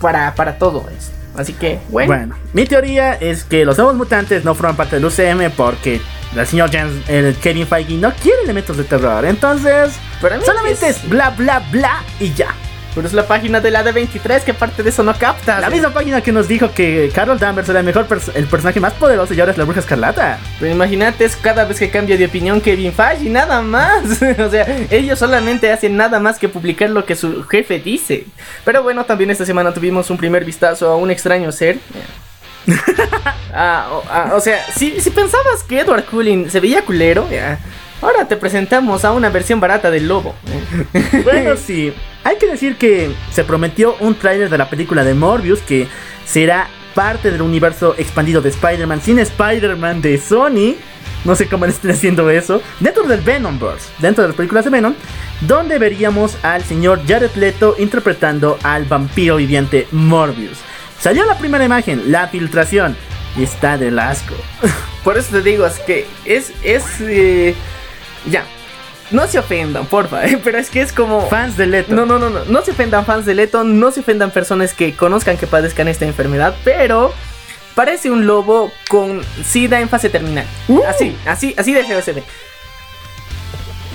para, 0.00 0.34
para 0.34 0.58
todo 0.58 0.84
esto. 0.96 1.12
Así 1.36 1.54
que, 1.54 1.78
bueno. 1.88 2.12
Bueno, 2.12 2.36
mi 2.52 2.66
teoría 2.66 3.14
es 3.14 3.44
que 3.44 3.64
los 3.64 3.78
nuevos 3.78 3.96
mutantes 3.96 4.44
no 4.44 4.54
forman 4.54 4.76
parte 4.76 4.96
del 4.96 5.04
UCM 5.06 5.50
porque 5.56 6.00
el 6.36 6.46
señor 6.46 6.70
James, 6.70 7.08
el 7.08 7.34
Kevin 7.36 7.66
Feige 7.66 7.94
no 7.94 8.12
quiere 8.12 8.42
elementos 8.44 8.76
de 8.76 8.84
terror. 8.84 9.24
Entonces, 9.24 9.94
solamente 10.44 10.88
es... 10.88 11.08
bla 11.08 11.30
bla 11.30 11.62
bla 11.70 12.02
y 12.20 12.32
ya. 12.32 12.54
Pero 12.94 13.06
es 13.06 13.14
la 13.14 13.26
página 13.26 13.60
de 13.60 13.70
la 13.70 13.82
D23 13.84 14.42
que 14.42 14.52
parte 14.52 14.82
de 14.82 14.90
eso 14.90 15.02
no 15.02 15.14
capta. 15.14 15.60
La 15.60 15.70
misma 15.70 15.90
página 15.90 16.20
que 16.20 16.30
nos 16.30 16.46
dijo 16.46 16.72
que 16.72 17.10
Carol 17.14 17.38
Danvers 17.38 17.68
era 17.70 17.80
el 17.80 17.86
mejor 17.86 18.06
el 18.34 18.46
personaje 18.46 18.80
más 18.80 18.92
poderoso 18.92 19.32
y 19.32 19.40
ahora 19.40 19.52
es 19.52 19.58
la 19.58 19.64
bruja 19.64 19.80
escarlata. 19.80 20.38
Pero 20.60 20.72
imagínate, 20.72 21.24
es 21.24 21.36
cada 21.36 21.64
vez 21.64 21.78
que 21.78 21.90
cambia 21.90 22.18
de 22.18 22.26
opinión 22.26 22.60
Kevin 22.60 22.92
Feige, 22.92 23.30
nada 23.30 23.62
más. 23.62 24.04
o 24.38 24.50
sea, 24.50 24.66
ellos 24.90 25.18
solamente 25.18 25.72
hacen 25.72 25.96
nada 25.96 26.20
más 26.20 26.38
que 26.38 26.50
publicar 26.50 26.90
lo 26.90 27.06
que 27.06 27.16
su 27.16 27.44
jefe 27.44 27.78
dice. 27.78 28.26
Pero 28.64 28.82
bueno, 28.82 29.04
también 29.04 29.30
esta 29.30 29.46
semana 29.46 29.72
tuvimos 29.72 30.10
un 30.10 30.18
primer 30.18 30.44
vistazo 30.44 30.90
a 30.90 30.96
un 30.96 31.10
extraño 31.10 31.50
ser. 31.50 31.78
Ah, 33.54 34.00
ah, 34.08 34.30
o, 34.32 34.40
sea, 34.40 34.64
si, 34.74 34.98
si, 34.98 35.10
pensabas 35.10 35.62
que 35.68 35.80
Edward 35.80 36.06
Cullen 36.06 36.50
se 36.50 36.58
veía 36.58 36.82
culero, 36.86 37.28
ahora 38.02 38.28
te 38.28 38.36
presentamos 38.36 39.04
a 39.04 39.12
una 39.12 39.30
versión 39.30 39.60
barata 39.60 39.90
del 39.90 40.08
lobo. 40.08 40.34
bueno, 41.24 41.56
sí. 41.56 41.92
Hay 42.24 42.36
que 42.36 42.46
decir 42.46 42.76
que 42.76 43.10
se 43.32 43.44
prometió 43.44 43.96
un 44.00 44.14
tráiler 44.14 44.50
de 44.50 44.58
la 44.58 44.68
película 44.68 45.04
de 45.04 45.14
Morbius 45.14 45.60
que 45.60 45.88
será 46.26 46.68
parte 46.94 47.30
del 47.30 47.42
universo 47.42 47.94
expandido 47.96 48.42
de 48.42 48.50
Spider-Man 48.50 49.00
sin 49.00 49.18
Spider-Man 49.18 50.02
de 50.02 50.18
Sony. 50.18 50.76
No 51.24 51.36
sé 51.36 51.48
cómo 51.48 51.66
le 51.66 51.72
estén 51.72 51.92
haciendo 51.92 52.28
eso. 52.30 52.60
Dentro 52.80 53.04
del 53.04 53.20
Venomverse, 53.20 53.88
dentro 53.98 54.22
de 54.22 54.28
las 54.28 54.36
películas 54.36 54.64
de 54.64 54.70
Venom, 54.70 54.94
donde 55.40 55.78
veríamos 55.78 56.36
al 56.42 56.62
señor 56.64 57.00
Jared 57.06 57.30
Leto 57.36 57.76
interpretando 57.78 58.58
al 58.62 58.84
vampiro 58.84 59.36
viviente 59.36 59.86
Morbius. 59.92 60.58
Salió 60.98 61.24
la 61.24 61.38
primera 61.38 61.64
imagen, 61.64 62.12
la 62.12 62.28
filtración, 62.28 62.96
y 63.36 63.44
está 63.44 63.78
del 63.78 63.98
asco. 63.98 64.34
Por 65.04 65.18
eso 65.18 65.32
te 65.32 65.42
digo, 65.42 65.66
es 65.66 65.78
que 65.80 66.06
es, 66.24 66.52
es, 66.62 66.84
eh, 67.00 67.54
ya, 68.26 68.44
no 69.10 69.26
se 69.26 69.38
ofendan, 69.38 69.86
porfa, 69.86 70.26
¿eh? 70.26 70.40
pero 70.44 70.58
es 70.58 70.70
que 70.70 70.80
es 70.80 70.92
como... 70.92 71.28
Fans 71.28 71.56
de 71.56 71.66
Leto. 71.66 71.94
No, 71.94 72.06
no, 72.06 72.18
no, 72.18 72.30
no, 72.30 72.44
no 72.44 72.62
se 72.62 72.72
ofendan 72.72 73.04
fans 73.04 73.26
de 73.26 73.34
Leto, 73.34 73.64
no 73.64 73.90
se 73.90 74.00
ofendan 74.00 74.30
personas 74.30 74.74
que 74.74 74.94
conozcan 74.94 75.36
que 75.36 75.46
padezcan 75.46 75.88
esta 75.88 76.06
enfermedad, 76.06 76.54
pero 76.64 77.12
parece 77.74 78.10
un 78.10 78.26
lobo 78.26 78.72
con 78.88 79.22
sida 79.44 79.80
en 79.80 79.88
fase 79.88 80.08
terminal. 80.08 80.46
Uh. 80.68 80.82
Así, 80.84 81.16
así, 81.26 81.54
así 81.56 81.72
de 81.72 81.84
feo 81.84 82.02
se 82.02 82.12
ve. 82.12 82.22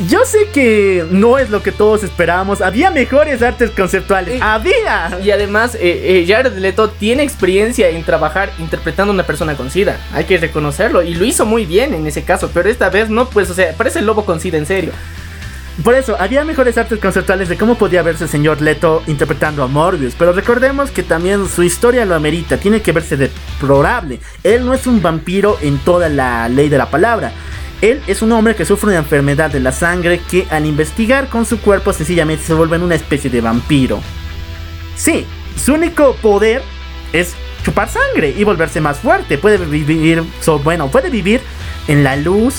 Yo 0.05 0.25
sé 0.25 0.49
que 0.53 1.07
no 1.09 1.39
es 1.39 1.49
lo 1.49 1.63
que 1.63 1.71
todos 1.71 2.03
esperábamos. 2.03 2.61
Había 2.61 2.91
mejores 2.91 3.41
artes 3.41 3.71
conceptuales. 3.71 4.39
¡Había! 4.43 5.19
Y 5.23 5.31
además, 5.31 5.73
eh, 5.73 5.79
eh, 5.81 6.25
Jared 6.27 6.55
Leto 6.59 6.91
tiene 6.91 7.23
experiencia 7.23 7.89
en 7.89 8.03
trabajar 8.03 8.51
interpretando 8.59 9.11
a 9.11 9.15
una 9.15 9.25
persona 9.25 9.55
con 9.55 9.71
SIDA. 9.71 9.97
Hay 10.13 10.25
que 10.25 10.37
reconocerlo. 10.37 11.01
Y 11.01 11.15
lo 11.15 11.25
hizo 11.25 11.47
muy 11.47 11.65
bien 11.65 11.95
en 11.95 12.05
ese 12.05 12.23
caso. 12.23 12.51
Pero 12.53 12.69
esta 12.69 12.91
vez 12.91 13.09
no, 13.09 13.27
pues, 13.27 13.49
o 13.49 13.55
sea, 13.55 13.73
parece 13.73 13.97
el 13.99 14.05
lobo 14.05 14.23
con 14.23 14.39
SIDA 14.39 14.59
en 14.59 14.67
serio. 14.67 14.91
Por 15.83 15.95
eso, 15.95 16.15
había 16.19 16.43
mejores 16.43 16.77
artes 16.77 16.99
conceptuales 16.99 17.49
de 17.49 17.57
cómo 17.57 17.75
podía 17.75 18.03
verse 18.03 18.25
el 18.25 18.29
señor 18.29 18.61
Leto 18.61 19.01
interpretando 19.07 19.63
a 19.63 19.67
Morbius. 19.67 20.13
Pero 20.13 20.31
recordemos 20.31 20.91
que 20.91 21.01
también 21.01 21.49
su 21.49 21.63
historia 21.63 22.05
lo 22.05 22.13
amerita. 22.13 22.57
Tiene 22.57 22.83
que 22.83 22.91
verse 22.91 23.17
deplorable. 23.17 24.19
Él 24.43 24.63
no 24.63 24.75
es 24.75 24.85
un 24.85 25.01
vampiro 25.01 25.57
en 25.61 25.79
toda 25.79 26.07
la 26.07 26.49
ley 26.49 26.69
de 26.69 26.77
la 26.77 26.91
palabra. 26.91 27.31
Él 27.81 28.01
es 28.07 28.21
un 28.21 28.31
hombre 28.31 28.55
que 28.55 28.65
sufre 28.65 28.89
una 28.89 28.99
enfermedad 28.99 29.51
de 29.51 29.59
la 29.59 29.71
sangre 29.71 30.19
que 30.29 30.47
al 30.49 30.65
investigar 30.65 31.29
con 31.29 31.45
su 31.45 31.59
cuerpo 31.59 31.93
sencillamente 31.93 32.43
se 32.43 32.53
vuelve 32.53 32.75
en 32.77 32.83
una 32.83 32.95
especie 32.95 33.29
de 33.29 33.41
vampiro. 33.41 34.01
Sí, 34.95 35.25
su 35.63 35.75
único 35.75 36.15
poder 36.15 36.63
es 37.13 37.35
chupar 37.63 37.89
sangre 37.89 38.33
y 38.35 38.43
volverse 38.43 38.81
más 38.81 38.97
fuerte. 38.97 39.37
Puede 39.37 39.57
vivir, 39.57 40.23
bueno, 40.63 40.87
puede 40.89 41.09
vivir 41.09 41.41
en 41.87 42.03
la 42.03 42.15
luz. 42.15 42.55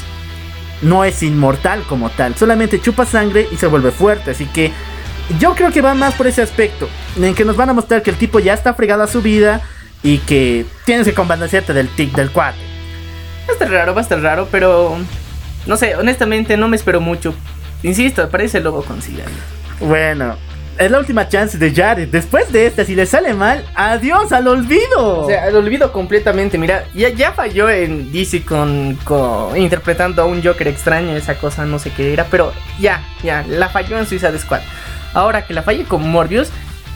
No 0.83 1.03
es 1.03 1.25
inmortal 1.25 1.83
como 1.89 2.09
tal, 2.11 2.37
solamente 2.37 2.81
chupa 2.81 3.05
sangre 3.05 3.49
y 3.51 3.57
se 3.57 3.67
vuelve 3.67 3.91
fuerte. 3.91 4.31
Así 4.31 4.47
que 4.47 4.71
yo 5.41 5.57
creo 5.57 5.73
que 5.73 5.83
va 5.83 5.95
más 5.95 6.15
por 6.15 6.29
ese 6.29 6.43
aspecto, 6.43 6.89
en 7.21 7.35
que 7.35 7.45
nos 7.45 7.57
van 7.57 7.71
a 7.71 7.73
mostrar 7.73 8.03
que 8.03 8.11
el 8.11 8.17
tipo 8.17 8.39
ya 8.39 8.55
está 8.55 8.75
fregado 8.75 9.03
a 9.03 9.09
su 9.09 9.21
vida 9.21 9.61
y 10.05 10.19
que 10.19 10.65
tienes 10.85 11.07
que 11.07 11.15
convencerte 11.15 11.73
del 11.73 11.89
tic 11.89 12.15
del 12.15 12.31
cuate. 12.31 12.68
Va 13.49 13.53
a 13.53 13.53
estar 13.55 13.71
raro, 13.71 13.95
va 13.95 14.01
a 14.01 14.03
estar 14.03 14.21
raro, 14.21 14.47
pero 14.51 14.97
no 15.67 15.77
sé, 15.77 15.97
honestamente 15.97 16.57
no 16.57 16.69
me 16.69 16.77
espero 16.77 17.01
mucho. 17.01 17.35
Insisto, 17.83 18.29
parece 18.29 18.59
el 18.59 18.65
lobo 18.65 18.83
con 18.83 19.01
SIDA. 19.01 19.25
Bueno, 19.81 20.37
es 20.79 20.91
la 20.91 20.99
última 20.99 21.29
chance 21.29 21.57
de 21.59 21.73
Jared. 21.75 22.09
Después 22.09 22.51
de 22.53 22.67
esta, 22.67 22.85
si 22.85 22.95
le 22.95 23.07
sale 23.07 23.33
mal, 23.35 23.65
adiós 23.75 24.33
al 24.33 24.49
olvido. 24.49 25.21
O 25.23 25.27
sea, 25.27 25.49
lo 25.51 25.59
olvido 25.59 25.93
completamente. 25.93 26.59
Mira, 26.59 26.85
ya, 26.95 27.09
ya 27.11 27.33
falló 27.33 27.71
en 27.71 28.13
DC 28.13 28.43
con, 28.45 28.97
con- 29.05 29.57
interpretando 29.57 30.23
a 30.23 30.25
un 30.27 30.43
Joker 30.43 30.69
extraño, 30.69 31.17
esa 31.17 31.37
cosa 31.37 31.65
no 31.65 31.79
sé 31.79 31.91
qué 31.91 32.13
era, 32.13 32.25
pero 32.25 32.53
ya, 32.81 33.03
ya, 33.23 33.45
la 33.49 33.69
falló 33.69 33.99
en 33.99 34.07
Suicide 34.07 34.39
Squad. 34.39 34.61
Ahora 35.15 35.47
que 35.47 35.55
la 35.55 35.63
falle 35.63 35.85
con 35.85 36.07
Morbius, 36.09 36.51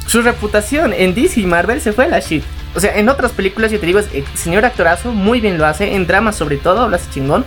su 0.06 0.20
reputación 0.22 0.92
en 0.92 1.14
DC 1.14 1.40
y 1.40 1.46
Marvel 1.46 1.80
se 1.80 1.92
fue 1.92 2.04
a 2.04 2.08
la 2.08 2.20
shit. 2.20 2.44
O 2.74 2.80
sea, 2.80 2.96
en 2.96 3.08
otras 3.08 3.32
películas, 3.32 3.70
yo 3.70 3.78
te 3.80 3.86
digo, 3.86 3.98
es 3.98 4.08
eh, 4.12 4.24
señor 4.34 4.64
actorazo, 4.64 5.12
muy 5.12 5.40
bien 5.40 5.58
lo 5.58 5.66
hace, 5.66 5.94
en 5.94 6.06
dramas 6.06 6.36
sobre 6.36 6.56
todo, 6.56 6.88
lo 6.88 6.96
hace 6.96 7.10
chingón. 7.10 7.44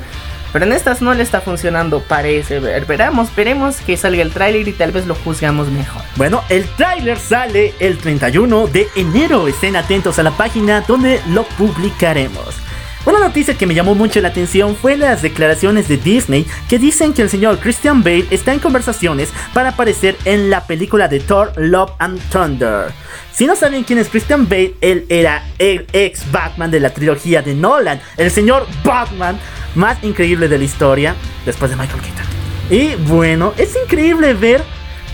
Pero 0.54 0.68
en 0.68 0.72
estas 0.72 1.02
no 1.02 1.14
le 1.14 1.22
está 1.22 1.42
funcionando, 1.42 2.00
parece 2.02 2.62
ver. 2.62 2.86
Veremos, 2.86 3.28
veremos 3.36 3.78
que 3.82 3.98
salga 3.98 4.22
el 4.22 4.32
tráiler 4.32 4.66
y 4.66 4.72
tal 4.72 4.94
vez 4.94 5.06
lo 5.06 5.14
juzgamos 5.14 5.68
mejor. 5.68 6.02
Bueno, 6.16 6.46
el 6.48 6.64
tráiler 6.78 7.20
sale 7.20 7.74
el 7.82 7.98
31 7.98 8.68
de 8.68 8.88
enero. 8.96 9.50
Estén 9.50 9.76
atentos 9.76 10.18
a 10.18 10.24
la 10.24 10.32
página 10.32 10.80
donde 10.88 11.20
lo 11.28 11.44
publicaremos. 11.44 12.65
Una 13.06 13.20
noticia 13.20 13.56
que 13.56 13.68
me 13.68 13.76
llamó 13.76 13.94
mucho 13.94 14.20
la 14.20 14.30
atención 14.30 14.76
fue 14.76 14.98
las 14.98 15.22
declaraciones 15.22 15.88
de 15.88 15.98
Disney 15.98 16.44
que 16.68 16.80
dicen 16.80 17.14
que 17.14 17.22
el 17.22 17.30
señor 17.30 17.60
Christian 17.60 18.02
Bale 18.02 18.26
está 18.32 18.52
en 18.52 18.60
conversaciones 18.60 19.30
para 19.54 19.70
aparecer 19.70 20.18
en 20.26 20.50
la 20.50 20.66
película 20.66 21.08
de 21.08 21.20
Thor 21.20 21.54
Love 21.56 21.92
and 22.00 22.20
Thunder. 22.32 22.92
Si 23.32 23.46
no 23.46 23.56
saben 23.56 23.84
quién 23.84 24.00
es 24.00 24.10
Christian 24.10 24.50
Bale, 24.50 24.74
él 24.82 25.06
era 25.10 25.46
el 25.60 25.86
ex 25.94 26.32
Batman 26.32 26.72
de 26.72 26.80
la 26.80 26.96
trilogía 26.96 27.44
de 27.44 27.54
Nolan, 27.54 28.02
el 28.18 28.32
señor 28.32 28.66
Batman 28.84 29.38
más 29.76 30.04
increíble 30.04 30.48
de 30.48 30.58
la 30.58 30.64
historia, 30.64 31.16
después 31.46 31.70
de 31.70 31.78
Michael 31.78 32.02
Keaton. 32.02 32.26
Y 32.72 32.96
bueno, 33.08 33.54
es 33.58 33.76
increíble 33.76 34.34
ver 34.34 34.64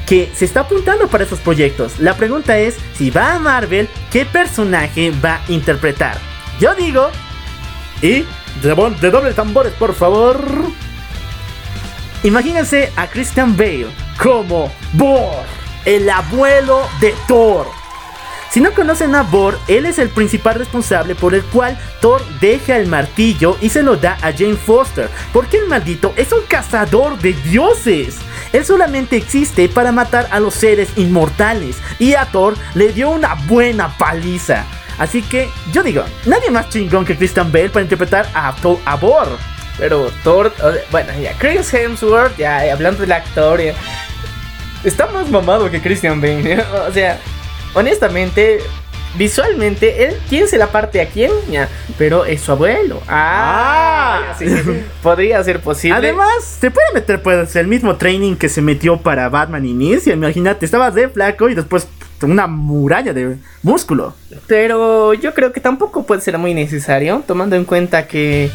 que 0.05 0.31
se 0.33 0.45
está 0.45 0.61
apuntando 0.61 1.09
para 1.09 1.25
esos 1.25 1.39
proyectos. 1.39 1.99
La 1.99 2.15
pregunta 2.15 2.57
es, 2.57 2.77
si 2.97 3.09
va 3.09 3.33
a 3.33 3.39
Marvel, 3.39 3.89
¿qué 4.11 4.23
personaje 4.23 5.11
va 5.23 5.41
a 5.45 5.51
interpretar? 5.51 6.17
Yo 6.57 6.73
digo... 6.73 7.11
Y... 8.01 8.25
De, 8.61 8.75
doble 9.09 9.33
tambores, 9.33 9.73
por 9.73 9.95
favor. 9.95 10.43
Imagínense 12.23 12.91
a 12.95 13.07
Christian 13.07 13.57
Bale 13.57 13.87
como 14.21 14.71
Bor, 14.93 15.45
el 15.85 16.09
abuelo 16.09 16.81
de 16.99 17.15
Thor. 17.27 17.65
Si 18.51 18.59
no 18.59 18.73
conocen 18.73 19.15
a 19.15 19.23
Bor, 19.23 19.57
él 19.67 19.85
es 19.85 19.97
el 19.97 20.09
principal 20.09 20.55
responsable 20.55 21.15
por 21.15 21.33
el 21.33 21.41
cual 21.45 21.79
Thor 22.01 22.21
deja 22.41 22.75
el 22.75 22.87
martillo 22.87 23.57
y 23.61 23.69
se 23.69 23.81
lo 23.81 23.95
da 23.95 24.17
a 24.21 24.33
Jane 24.33 24.55
Foster, 24.55 25.09
porque 25.31 25.57
el 25.57 25.69
maldito 25.69 26.13
es 26.17 26.33
un 26.33 26.41
cazador 26.47 27.17
de 27.19 27.31
dioses. 27.31 28.17
Él 28.51 28.65
solamente 28.65 29.15
existe 29.15 29.69
para 29.69 29.93
matar 29.93 30.27
a 30.31 30.41
los 30.41 30.53
seres 30.53 30.89
inmortales 30.97 31.77
y 31.97 32.13
a 32.15 32.25
Thor 32.25 32.55
le 32.75 32.91
dio 32.91 33.09
una 33.09 33.35
buena 33.47 33.97
paliza. 33.97 34.65
Así 35.01 35.23
que 35.23 35.49
yo 35.73 35.81
digo, 35.81 36.03
nadie 36.25 36.51
más 36.51 36.69
chingón 36.69 37.05
que 37.05 37.17
Christian 37.17 37.51
Bale 37.51 37.69
para 37.69 37.81
interpretar 37.81 38.27
a, 38.35 38.53
Thor- 38.61 38.77
a 38.85 38.95
Bor. 38.97 39.27
Pero 39.79 40.11
Thor, 40.23 40.53
bueno, 40.91 41.11
ya, 41.19 41.33
Chris 41.39 41.73
Hemsworth, 41.73 42.37
ya, 42.37 42.63
ya, 42.65 42.73
hablando 42.73 43.01
del 43.01 43.11
actor, 43.11 43.59
ya, 43.59 43.73
está 44.83 45.07
más 45.07 45.27
mamado 45.29 45.71
que 45.71 45.81
Christian 45.81 46.21
Bale. 46.21 46.43
¿ya? 46.43 46.67
O 46.87 46.93
sea, 46.93 47.17
honestamente, 47.73 48.59
visualmente, 49.15 50.05
él, 50.05 50.17
¿quién 50.29 50.47
se 50.47 50.57
la 50.59 50.67
parte 50.67 51.01
a 51.01 51.07
quién? 51.07 51.31
Ya, 51.49 51.67
pero 51.97 52.25
es 52.25 52.41
su 52.41 52.51
abuelo. 52.51 53.01
Ah, 53.07 54.21
Ah. 54.29 54.35
sí, 54.37 54.47
sí, 54.47 54.83
podría 55.01 55.43
ser 55.43 55.61
posible. 55.61 55.97
Además, 55.97 56.57
se 56.59 56.69
puede 56.69 56.93
meter 56.93 57.21
pues 57.23 57.55
el 57.55 57.65
mismo 57.67 57.95
training 57.95 58.35
que 58.35 58.49
se 58.49 58.61
metió 58.61 58.97
para 58.97 59.29
Batman 59.29 59.65
Inicia. 59.65 60.13
Imagínate, 60.13 60.63
estabas 60.65 60.93
de 60.93 61.09
flaco 61.09 61.49
y 61.49 61.55
después 61.55 61.87
una 62.29 62.47
muralla 62.47 63.13
de 63.13 63.37
músculo. 63.63 64.13
Pero 64.47 65.13
yo 65.13 65.33
creo 65.33 65.51
que 65.51 65.59
tampoco 65.59 66.03
puede 66.03 66.21
ser 66.21 66.37
muy 66.37 66.53
necesario, 66.53 67.23
tomando 67.25 67.55
en 67.55 67.65
cuenta 67.65 68.07
que 68.07 68.51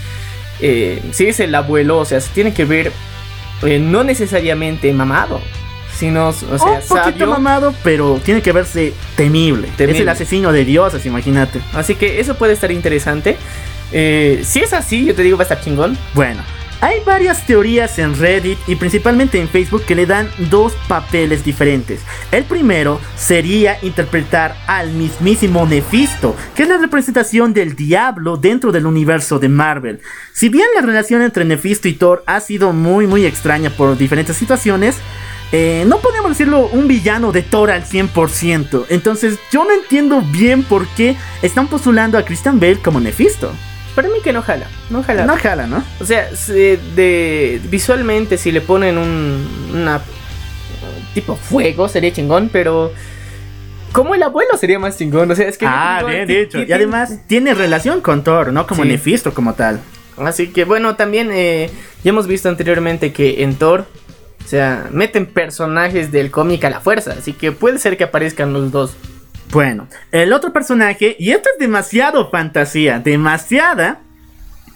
eh, 0.61 1.03
si 1.13 1.27
es 1.27 1.41
el 1.41 1.55
abuelo, 1.55 1.99
o 1.99 2.05
sea, 2.05 2.21
se 2.21 2.33
tiene 2.33 2.55
que 2.55 2.65
ver 2.65 2.93
eh, 3.63 3.79
no 3.79 4.05
necesariamente 4.05 4.93
mamado, 4.93 5.41
sino, 5.97 6.29
o 6.29 6.33
sea, 6.33 6.51
un 6.51 6.59
poquito 6.59 6.87
sabio. 6.89 7.27
mamado, 7.27 7.75
pero 7.83 8.21
tiene 8.25 8.43
que 8.43 8.53
verse 8.53 8.93
temible. 9.17 9.69
Temible. 9.77 9.97
Es 9.97 10.03
el 10.03 10.09
asesino 10.09 10.53
de 10.53 10.65
dioses, 10.65 11.05
imagínate. 11.07 11.61
Así 11.73 11.95
que 11.95 12.21
eso 12.21 12.37
puede 12.37 12.53
estar 12.53 12.71
interesante. 12.71 13.37
Eh, 13.93 14.43
si 14.45 14.61
es 14.61 14.73
así, 14.73 15.07
yo 15.07 15.15
te 15.15 15.23
digo, 15.23 15.37
va 15.37 15.43
a 15.43 15.45
estar 15.45 15.61
chingón. 15.61 15.97
Bueno, 16.15 16.43
hay 16.81 17.01
varias 17.05 17.47
teorías 17.47 17.99
en 17.99 18.19
Reddit 18.19 18.59
y 18.67 18.77
principalmente 18.77 19.41
en 19.41 19.49
Facebook 19.49 19.85
que 19.85 19.95
le 19.95 20.07
dan 20.07 20.29
dos 20.51 20.75
papeles 20.89 21.45
diferentes. 21.45 22.01
El 22.31 22.45
primero 22.45 23.01
sería 23.17 23.79
interpretar 23.83 24.57
al 24.67 24.91
mismísimo 24.91 25.67
Nefisto, 25.67 26.37
que 26.55 26.65
es 26.65 26.69
la 26.69 26.79
representación 26.79 27.55
del 27.55 27.77
diablo 27.77 28.37
dentro 28.37 28.73
del 28.73 28.87
universo 28.87 29.39
de 29.39 29.49
Marvel. 29.49 30.01
Si 30.33 30.49
bien 30.49 30.67
la 30.75 30.83
relación 30.83 31.23
entre 31.23 31.45
Nefisto 31.45 31.89
y 31.89 31.95
Thor 31.95 32.23
ha 32.27 32.41
sido 32.41 32.73
muy 32.73 33.07
muy 33.07 33.25
extraña 33.25 33.71
por 33.71 33.97
diferentes 33.97 34.37
situaciones, 34.37 34.97
eh, 35.53 35.85
no 35.87 35.99
podemos 35.99 36.31
decirlo 36.31 36.69
un 36.69 36.89
villano 36.89 37.33
de 37.33 37.43
Thor 37.43 37.71
al 37.71 37.85
100%. 37.85 38.87
Entonces 38.89 39.39
yo 39.53 39.65
no 39.65 39.73
entiendo 39.73 40.21
bien 40.21 40.65
por 40.65 40.87
qué 40.89 41.17
están 41.43 41.69
postulando 41.69 42.19
a 42.19 42.25
Christian 42.25 42.59
Bale 42.59 42.79
como 42.79 43.01
Nefisto. 43.01 43.53
Para 43.97 44.09
mí 44.09 44.19
que 44.23 44.33
no 44.33 44.43
jala, 44.43 44.67
no 44.91 45.03
jala. 45.03 45.25
No 45.27 45.37
jala, 45.37 45.67
¿no? 45.67 45.83
O 46.01 46.05
sea, 46.05 46.29
se- 46.37 46.79
de, 46.95 47.61
visualmente 47.69 48.39
si 48.39 48.53
le 48.53 48.61
ponen 48.61 48.97
un 48.99 49.71
una, 49.75 50.01
tipo 51.15 51.35
fuego 51.35 51.89
sería 51.89 52.13
chingón, 52.13 52.49
pero 52.53 52.93
como 53.93 54.15
el 54.15 54.23
abuelo 54.23 54.57
sería 54.59 54.79
más 54.79 54.99
chingón. 54.99 55.31
O 55.31 55.35
sea, 55.35 55.49
es 55.49 55.57
que 55.59 55.67
Ah, 55.67 56.05
bien 56.07 56.29
dicho. 56.29 56.63
Y 56.63 56.71
además 56.73 57.21
tiene 57.27 57.55
relación 57.55 58.01
con 58.03 58.23
Thor, 58.23 58.53
no 58.53 58.67
como 58.67 58.83
Sí. 58.85 58.89
Nefisto 58.91 59.33
como 59.35 59.55
tal. 59.55 59.81
Así 60.19 60.49
que 60.49 60.65
bueno, 60.65 60.95
también 60.97 61.31
eh, 61.33 61.71
ya 62.05 62.11
hemos 62.11 62.27
visto 62.27 62.49
anteriormente 62.49 63.13
que 63.13 63.43
en 63.43 63.55
Thor 63.57 63.87
O 64.45 64.49
sea, 64.49 64.87
meten 64.93 65.27
personajes 65.27 66.13
del 66.13 66.31
cómic 66.31 66.63
a 66.65 66.71
la 66.71 66.81
fuerza, 66.81 67.15
así 67.19 67.33
que 67.33 67.51
puede 67.51 67.79
ser 67.79 67.97
que 67.97 68.05
aparezcan 68.05 68.53
los 68.53 68.71
dos. 68.71 68.95
Bueno, 69.51 69.89
el 70.13 70.33
otro 70.33 70.53
personaje, 70.53 71.17
y 71.19 71.31
esto 71.31 71.49
es 71.53 71.59
demasiado 71.59 72.31
fantasía, 72.31 72.99
demasiada. 72.99 74.01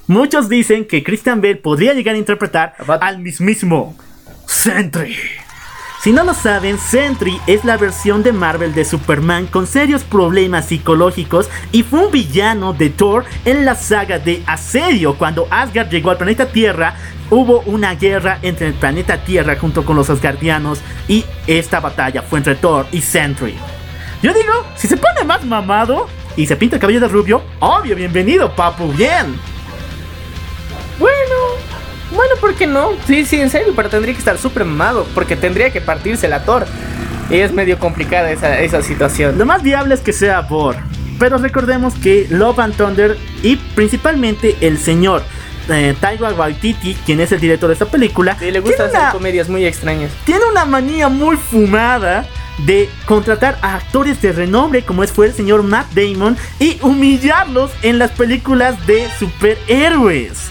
Muchos 0.07 0.49
dicen 0.49 0.87
que 0.87 1.03
Christian 1.05 1.41
Bale 1.41 1.57
podría 1.57 1.95
llegar 1.95 2.15
a 2.15 2.19
interpretar 2.19 2.75
al 3.01 3.19
mismísimo 3.19 3.97
Sentry. 4.47 5.17
Si 6.03 6.13
no 6.13 6.25
lo 6.25 6.33
saben, 6.33 6.79
Sentry 6.79 7.39
es 7.47 7.65
la 7.67 7.77
versión 7.77 8.23
de 8.23 8.33
Marvel 8.33 8.73
de 8.73 8.87
Superman 8.87 9.47
con 9.47 9.67
serios 9.67 10.03
problemas 10.03 10.67
psicológicos 10.67 11.51
y 11.73 11.83
fue 11.83 12.07
un 12.07 12.11
villano 12.11 12.73
de 12.73 12.89
Thor 12.89 13.27
en 13.45 13.67
la 13.67 13.75
saga 13.75 14.19
de 14.19 14.43
Asedio. 14.47 15.17
Cuando 15.19 15.47
Asgard 15.51 15.91
llegó 15.91 16.11
al 16.11 16.17
planeta 16.17 16.47
Tierra, 16.47 16.95
hubo 17.29 17.61
una 17.67 17.97
guerra 17.97 18.39
entre 18.41 18.69
el 18.69 18.75
planeta 18.75 19.23
Tierra 19.25 19.57
junto 19.57 19.85
con 19.85 19.95
los 19.95 20.09
Asgardianos 20.09 20.81
y 21.07 21.27
esta 21.47 21.81
batalla 21.81 22.23
fue 22.23 22.39
entre 22.39 22.55
Thor 22.55 22.87
y 22.93 23.03
Sentry. 23.03 23.55
Yo 24.23 24.33
digo, 24.35 24.53
si 24.77 24.87
se 24.87 24.97
pone 24.97 25.25
más 25.25 25.45
mamado 25.45 26.07
y 26.37 26.47
se 26.47 26.57
pinta 26.57 26.77
el 26.77 26.81
cabello 26.81 27.01
de 27.01 27.09
rubio, 27.09 27.43
obvio, 27.61 27.97
bienvenido, 27.97 28.55
papu, 28.55 28.93
bien. 28.93 29.39
Bueno, 30.99 31.15
bueno, 32.15 32.35
¿por 32.41 32.55
qué 32.55 32.67
no? 32.67 32.91
Sí, 33.07 33.25
sí, 33.25 33.41
en 33.41 33.49
serio, 33.49 33.73
pero 33.75 33.89
tendría 33.89 34.13
que 34.13 34.19
estar 34.19 34.37
súper 34.37 34.65
mamado, 34.65 35.07
porque 35.15 35.37
tendría 35.37 35.71
que 35.73 35.81
partirse 35.81 36.29
la 36.29 36.45
Thor. 36.45 36.67
Y 37.31 37.39
es 37.39 37.53
medio 37.53 37.79
complicada 37.79 38.31
esa, 38.31 38.59
esa 38.61 38.83
situación. 38.83 39.39
Lo 39.39 39.47
más 39.47 39.63
viable 39.63 39.95
es 39.95 40.01
que 40.01 40.13
sea 40.13 40.41
Bor. 40.43 40.77
Pero 41.19 41.39
recordemos 41.39 41.95
que 41.95 42.27
Love 42.31 42.59
and 42.59 42.77
Thunder 42.77 43.17
y 43.43 43.57
principalmente 43.57 44.57
el 44.63 44.79
señor 44.79 45.23
eh, 45.69 45.95
Taika 46.01 46.33
Waititi, 46.33 46.95
quien 47.07 47.21
es 47.21 47.31
el 47.31 47.41
director 47.41 47.69
de 47.69 47.75
esta 47.75 47.85
película, 47.87 48.37
Sí, 48.39 48.51
le 48.51 48.61
gusta 48.61 48.87
hacer 48.87 49.01
comedias 49.13 49.49
muy 49.49 49.65
extrañas. 49.67 50.11
tiene 50.25 50.41
una 50.51 50.65
manía 50.65 51.09
muy 51.09 51.37
fumada 51.37 52.27
de 52.67 52.89
contratar 53.07 53.59
a 53.63 53.77
actores 53.77 54.21
de 54.23 54.33
renombre 54.33 54.83
como 54.83 55.03
es 55.03 55.13
fue 55.13 55.27
el 55.27 55.35
señor 55.35 55.63
Matt 55.63 55.93
Damon 55.93 56.37
y 56.59 56.79
humillarlos 56.83 57.71
en 57.83 57.99
las 57.99 58.11
películas 58.13 58.87
de 58.87 59.09
superhéroes. 59.19 60.51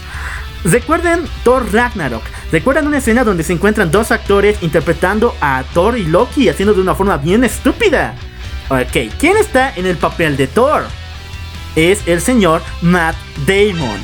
Recuerden 0.64 1.24
Thor 1.42 1.72
Ragnarok. 1.72 2.22
Recuerdan 2.52 2.86
una 2.86 2.98
escena 2.98 3.24
donde 3.24 3.44
se 3.44 3.52
encuentran 3.52 3.90
dos 3.90 4.10
actores 4.10 4.62
interpretando 4.62 5.34
a 5.40 5.62
Thor 5.72 5.96
y 5.96 6.04
Loki 6.04 6.48
haciendo 6.48 6.74
de 6.74 6.82
una 6.82 6.94
forma 6.94 7.16
bien 7.16 7.44
estúpida. 7.44 8.14
Ok, 8.68 9.12
¿quién 9.18 9.36
está 9.36 9.72
en 9.74 9.86
el 9.86 9.96
papel 9.96 10.36
de 10.36 10.46
Thor? 10.46 10.84
Es 11.76 12.06
el 12.06 12.20
señor 12.20 12.62
Matt 12.82 13.16
Damon. 13.46 13.98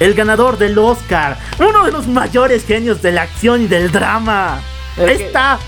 El 0.00 0.14
ganador 0.14 0.56
del 0.58 0.78
Oscar. 0.78 1.38
Uno 1.58 1.84
de 1.84 1.92
los 1.92 2.08
mayores 2.08 2.64
genios 2.64 3.02
de 3.02 3.12
la 3.12 3.22
acción 3.22 3.62
y 3.62 3.66
del 3.66 3.92
drama. 3.92 4.60
Está 4.96 5.58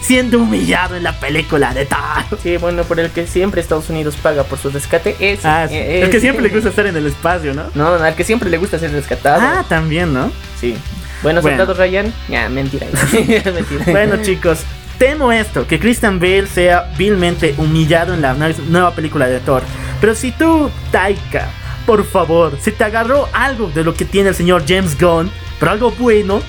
siendo 0.00 0.38
humillado 0.38 0.96
en 0.96 1.02
la 1.02 1.18
película 1.18 1.74
de 1.74 1.86
Thor. 1.86 2.38
Sí, 2.42 2.56
bueno, 2.56 2.82
por 2.84 2.98
el 3.00 3.10
que 3.10 3.26
siempre 3.26 3.60
Estados 3.60 3.90
Unidos 3.90 4.16
paga 4.22 4.44
por 4.44 4.58
su 4.58 4.70
rescate 4.70 5.16
es... 5.20 5.44
Ah, 5.44 5.66
sí. 5.68 5.74
eh, 5.74 6.02
el 6.02 6.10
que 6.10 6.16
es- 6.16 6.22
siempre 6.22 6.42
le 6.42 6.48
gusta 6.50 6.68
estar 6.70 6.86
en 6.86 6.96
el 6.96 7.06
espacio, 7.06 7.52
¿no? 7.54 7.64
No, 7.74 7.88
al 7.94 8.14
que 8.14 8.24
siempre 8.24 8.48
le 8.50 8.58
gusta 8.58 8.78
ser 8.78 8.92
rescatado. 8.92 9.40
Ah, 9.42 9.64
también, 9.68 10.12
¿no? 10.14 10.30
sí. 10.60 10.76
Bueno, 11.22 11.42
Bueno. 11.42 11.58
soldado 11.58 11.74
Ryan. 11.82 12.12
Ya, 12.28 12.48
mentira. 12.48 12.86
mentira. 13.12 13.84
Bueno, 13.88 14.22
chicos, 14.22 14.60
temo 14.98 15.32
esto, 15.32 15.66
que 15.66 15.80
Christian 15.80 16.20
Bale 16.20 16.46
sea 16.46 16.92
vilmente 16.96 17.54
humillado 17.58 18.14
en 18.14 18.22
la 18.22 18.36
nue- 18.36 18.56
nueva 18.68 18.94
película 18.94 19.26
de 19.26 19.40
Thor. 19.40 19.62
Pero 20.00 20.14
si 20.14 20.30
tú, 20.30 20.70
Taika, 20.92 21.48
por 21.86 22.04
favor, 22.06 22.56
si 22.62 22.70
te 22.70 22.84
agarró 22.84 23.28
algo 23.32 23.68
de 23.74 23.82
lo 23.82 23.94
que 23.94 24.04
tiene 24.04 24.28
el 24.28 24.36
señor 24.36 24.62
James 24.68 24.96
Gunn, 24.96 25.28
pero 25.58 25.72
algo 25.72 25.90
bueno, 25.90 26.40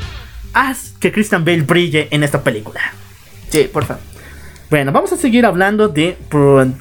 haz 0.53 0.93
que 0.99 1.11
Christian 1.11 1.43
Bale 1.43 1.61
brille 1.63 2.07
en 2.11 2.23
esta 2.23 2.43
película. 2.43 2.79
Sí, 3.49 3.69
por 3.71 3.85
favor. 3.85 4.01
Bueno, 4.69 4.91
vamos 4.91 5.11
a 5.11 5.17
seguir 5.17 5.45
hablando 5.45 5.87
de 5.87 6.17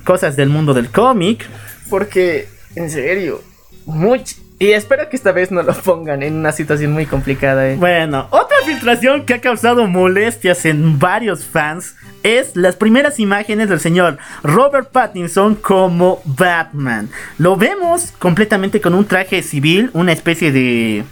cosas 0.05 0.37
del 0.37 0.51
mundo 0.51 0.75
del 0.75 0.91
cómic. 0.91 1.47
Porque, 1.89 2.49
en 2.75 2.91
serio, 2.91 3.43
much... 3.87 4.33
Y 4.61 4.73
espero 4.73 5.09
que 5.09 5.15
esta 5.15 5.31
vez 5.31 5.53
no 5.53 5.63
lo 5.63 5.73
pongan 5.73 6.23
en 6.25 6.35
una 6.35 6.51
situación 6.51 6.93
muy 6.93 7.07
complicada. 7.07 7.71
eh. 7.71 7.77
Bueno, 7.77 8.27
otra 8.31 8.57
filtración 8.67 9.25
que 9.25 9.35
ha 9.35 9.41
causado 9.41 9.87
molestias 9.87 10.65
en 10.65 10.99
varios 10.99 11.45
fans 11.45 11.95
es 12.25 12.57
las 12.57 12.75
primeras 12.75 13.21
imágenes 13.21 13.69
del 13.69 13.79
señor 13.79 14.19
Robert 14.43 14.91
Pattinson 14.91 15.55
como 15.55 16.21
Batman. 16.25 17.09
Lo 17.39 17.57
vemos 17.57 18.13
completamente 18.19 18.81
con 18.81 18.95
un 18.95 19.05
traje 19.05 19.43
civil, 19.43 19.91
una 19.95 20.13
especie 20.13 20.51
de 20.51 21.05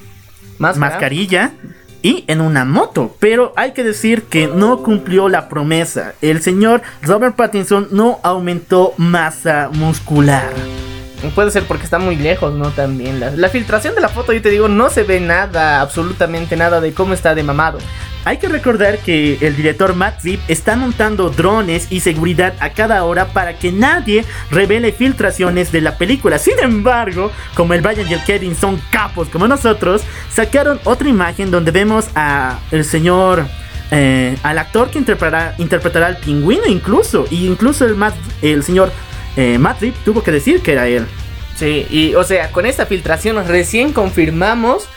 Máscara. 0.59 0.91
mascarilla 0.91 1.53
y 2.03 2.25
en 2.27 2.41
una 2.41 2.65
moto. 2.65 3.15
Pero 3.19 3.53
hay 3.57 3.73
que 3.73 3.85
decir 3.85 4.25
que 4.25 4.47
no 4.49 4.83
cumplió 4.83 5.29
la 5.29 5.49
promesa. 5.49 6.15
El 6.23 6.43
señor 6.43 6.83
Robert 7.03 7.37
Pattinson 7.37 7.89
no 7.91 8.21
aumentó 8.23 8.95
masa 8.97 9.71
muscular. 9.73 10.53
Puede 11.35 11.51
ser 11.51 11.65
porque 11.65 11.85
está 11.85 11.99
muy 11.99 12.17
lejos, 12.17 12.53
¿no? 12.55 12.71
También. 12.71 13.21
La, 13.21 13.49
filtración 13.49 13.95
de 13.95 14.01
la 14.01 14.09
foto, 14.09 14.33
yo 14.33 14.43
te 14.43 14.51
digo, 14.51 14.69
no 14.69 14.91
se 14.91 15.03
ve 15.03 15.19
nada, 15.21 15.81
absolutamente 15.81 16.57
nada 16.57 16.81
de 16.81 16.93
cómo 16.93 17.15
está 17.15 17.35
de 17.35 17.43
mamado. 17.43 17.79
Hay 18.25 18.39
que 18.39 18.49
recordar 18.49 18.99
que 18.99 19.39
el 19.41 19.57
director 19.57 19.95
Matt 19.95 20.21
Zip 20.21 20.41
está 20.49 20.75
montando 20.77 21.31
drones 21.31 21.87
y 21.91 22.01
seguridad 22.01 22.55
a 22.59 22.71
cada 22.71 23.05
hora 23.05 23.27
para 23.29 23.57
que 23.57 23.71
nadie 23.71 24.25
revele 24.51 24.93
filtraciones 24.93 25.71
de 25.71 25.81
la 25.81 25.97
película. 25.97 26.39
Sin 26.39 26.59
embargo, 26.61 27.31
como 27.55 27.73
el 27.75 27.83
Brian 27.83 28.09
y 28.09 28.13
el 28.15 28.25
Kevin 28.25 28.57
son 28.57 28.81
capos 28.91 29.29
como 29.29 29.47
nosotros, 29.47 30.03
sacaron 30.33 30.81
otra 30.85 31.09
imagen 31.09 31.51
donde 31.53 31.71
vemos 31.71 32.07
a 32.17 32.59
el 32.73 32.85
señor, 32.85 33.47
eh, 33.93 34.37
al 34.43 34.59
actor 34.59 34.91
que 34.91 34.99
interpretará, 34.99 36.07
al 36.07 36.17
pingüino 36.17 36.67
incluso, 36.67 37.27
y 37.31 37.47
incluso 37.47 37.85
el, 37.87 37.95
Matt- 37.95 38.17
el 38.43 38.65
señor 38.65 38.91
eh, 39.37 39.59
tuvo 40.05 40.23
que 40.23 40.33
decir 40.33 40.61
que 40.61 40.73
era 40.73 40.89
él. 40.89 41.07
Sí, 41.57 41.87
y 41.91 42.15
o 42.15 42.25
sea, 42.25 42.51
con 42.53 42.67
esta 42.67 42.87
filtración 42.87 43.43
recién 43.47 43.93
confirmamos 43.93 44.89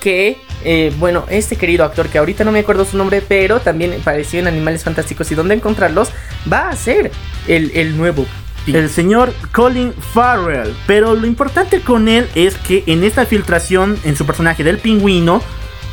que, 0.00 0.36
eh, 0.64 0.92
bueno, 0.98 1.24
este 1.30 1.56
querido 1.56 1.84
actor, 1.84 2.08
que 2.08 2.18
ahorita 2.18 2.44
no 2.44 2.52
me 2.52 2.58
acuerdo 2.58 2.84
su 2.84 2.96
nombre, 2.96 3.22
pero 3.26 3.60
también 3.60 3.94
apareció 3.98 4.40
en 4.40 4.48
Animales 4.48 4.84
Fantásticos 4.84 5.30
y 5.30 5.34
dónde 5.34 5.54
encontrarlos, 5.54 6.10
va 6.52 6.68
a 6.68 6.76
ser 6.76 7.12
el, 7.46 7.70
el 7.74 7.96
nuevo. 7.96 8.26
El 8.66 8.90
señor 8.90 9.32
Colin 9.52 9.92
Farrell. 9.92 10.74
Pero 10.86 11.14
lo 11.14 11.26
importante 11.26 11.80
con 11.80 12.08
él 12.08 12.28
es 12.34 12.56
que 12.56 12.84
en 12.86 13.04
esta 13.04 13.26
filtración 13.26 13.98
en 14.04 14.16
su 14.16 14.26
personaje 14.26 14.62
del 14.64 14.78
pingüino 14.78 15.42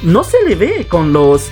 no 0.03 0.23
se 0.23 0.37
le 0.47 0.55
ve 0.55 0.87
con 0.87 1.13
los... 1.13 1.49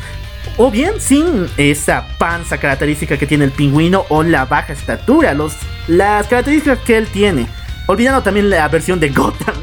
O 0.60 0.72
bien 0.72 1.00
sin 1.00 1.46
esa 1.58 2.08
panza 2.18 2.58
característica 2.58 3.16
que 3.16 3.28
tiene 3.28 3.46
el 3.46 3.52
pingüino 3.52 4.06
o 4.10 4.24
la 4.24 4.46
baja 4.46 4.74
estatura. 4.74 5.36
Los, 5.36 5.56
las 5.88 6.26
características 6.26 6.80
que 6.80 6.98
él 6.98 7.08
tiene. 7.08 7.48
Olvidando 7.86 8.24
también 8.24 8.50
la 8.50 8.68
versión 8.68 9.00
de 9.00 9.10
Gotham. 9.10 9.54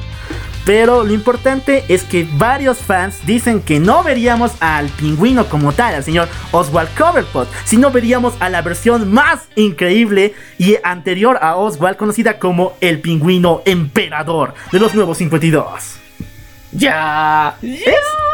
Pero 0.65 1.03
lo 1.03 1.13
importante 1.13 1.85
es 1.89 2.05
que 2.05 2.27
varios 2.35 2.79
fans 2.79 3.27
dicen 3.27 3.61
que 3.61 3.81
no 3.81 4.05
veríamos 4.05 4.53
al 4.61 4.89
pingüino 4.89 5.47
como 5.47 5.73
tal, 5.73 5.95
al 5.95 6.05
señor 6.05 6.29
Oswald 6.53 6.89
Coverpot, 6.97 7.51
sino 7.65 7.91
veríamos 7.91 8.35
a 8.41 8.49
la 8.49 8.63
versión 8.63 9.13
más 9.13 9.49
increíble 9.57 10.35
y 10.57 10.77
anterior 10.83 11.39
a 11.43 11.57
Oswald, 11.57 11.97
conocida 11.99 12.39
como 12.39 12.75
el 12.81 13.01
pingüino 13.01 13.63
emperador 13.67 14.55
de 14.73 14.79
los 14.79 14.95
nuevos 14.95 15.19
52. 15.19 16.04
¡Ya! 16.75 17.57
Es- 17.63 17.81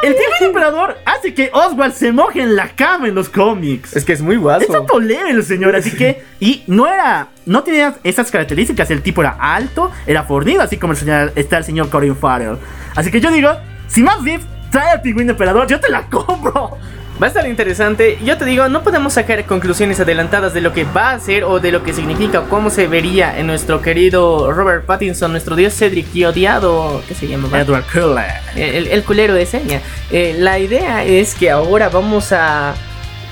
el 0.02 0.14
pingüino 0.14 0.46
emperador 0.46 0.96
hace 1.04 1.34
que 1.34 1.50
Oswald 1.52 1.92
se 1.92 2.10
moje 2.10 2.40
en 2.40 2.56
la 2.56 2.68
cama 2.68 3.06
en 3.08 3.14
los 3.14 3.28
cómics. 3.28 3.94
Es 3.94 4.04
que 4.04 4.14
es 4.14 4.22
muy 4.22 4.36
guapo. 4.36 4.62
Es 4.62 4.68
tanto 4.68 4.98
el 4.98 5.42
señor, 5.44 5.76
así 5.76 5.90
que. 5.94 6.24
Y 6.40 6.62
no 6.66 6.86
era. 6.86 7.28
No 7.44 7.62
tenía 7.62 7.96
esas 8.02 8.30
características. 8.30 8.90
El 8.90 9.02
tipo 9.02 9.20
era 9.20 9.36
alto, 9.38 9.90
era 10.06 10.22
fornido, 10.22 10.62
así 10.62 10.78
como 10.78 10.94
el 10.94 10.98
señor, 10.98 11.32
está 11.36 11.58
el 11.58 11.64
señor 11.64 11.90
Corin 11.90 12.16
Farrell. 12.16 12.56
Así 12.96 13.10
que 13.10 13.20
yo 13.20 13.30
digo: 13.30 13.50
si 13.88 14.02
Matt 14.02 14.22
Reeves 14.22 14.46
trae 14.70 14.88
al 14.92 15.02
pingüino 15.02 15.32
emperador, 15.32 15.66
yo 15.66 15.78
te 15.78 15.90
la 15.90 16.02
compro. 16.04 16.78
Va 17.20 17.26
a 17.26 17.28
estar 17.28 17.46
interesante. 17.46 18.18
Yo 18.24 18.38
te 18.38 18.46
digo, 18.46 18.68
no 18.70 18.82
podemos 18.82 19.12
sacar 19.12 19.44
conclusiones 19.44 20.00
adelantadas 20.00 20.54
de 20.54 20.62
lo 20.62 20.72
que 20.72 20.84
va 20.84 21.10
a 21.10 21.20
ser 21.20 21.44
o 21.44 21.60
de 21.60 21.70
lo 21.70 21.82
que 21.82 21.92
significa 21.92 22.40
o 22.40 22.48
cómo 22.48 22.70
se 22.70 22.86
vería 22.86 23.38
en 23.38 23.46
nuestro 23.46 23.82
querido 23.82 24.50
Robert 24.52 24.86
Pattinson, 24.86 25.30
nuestro 25.32 25.54
dios 25.54 25.74
Cedric 25.74 26.06
y 26.14 26.24
odiado. 26.24 27.02
¿Qué 27.06 27.14
se 27.14 27.28
llama? 27.28 27.60
Edward 27.60 27.84
Cullen. 27.92 28.24
El, 28.56 28.86
el 28.86 29.04
culero 29.04 29.36
ese. 29.36 29.62
ya. 29.66 29.82
Eh, 30.10 30.34
la 30.38 30.58
idea 30.58 31.04
es 31.04 31.34
que 31.34 31.50
ahora 31.50 31.90
vamos 31.90 32.32
a. 32.32 32.74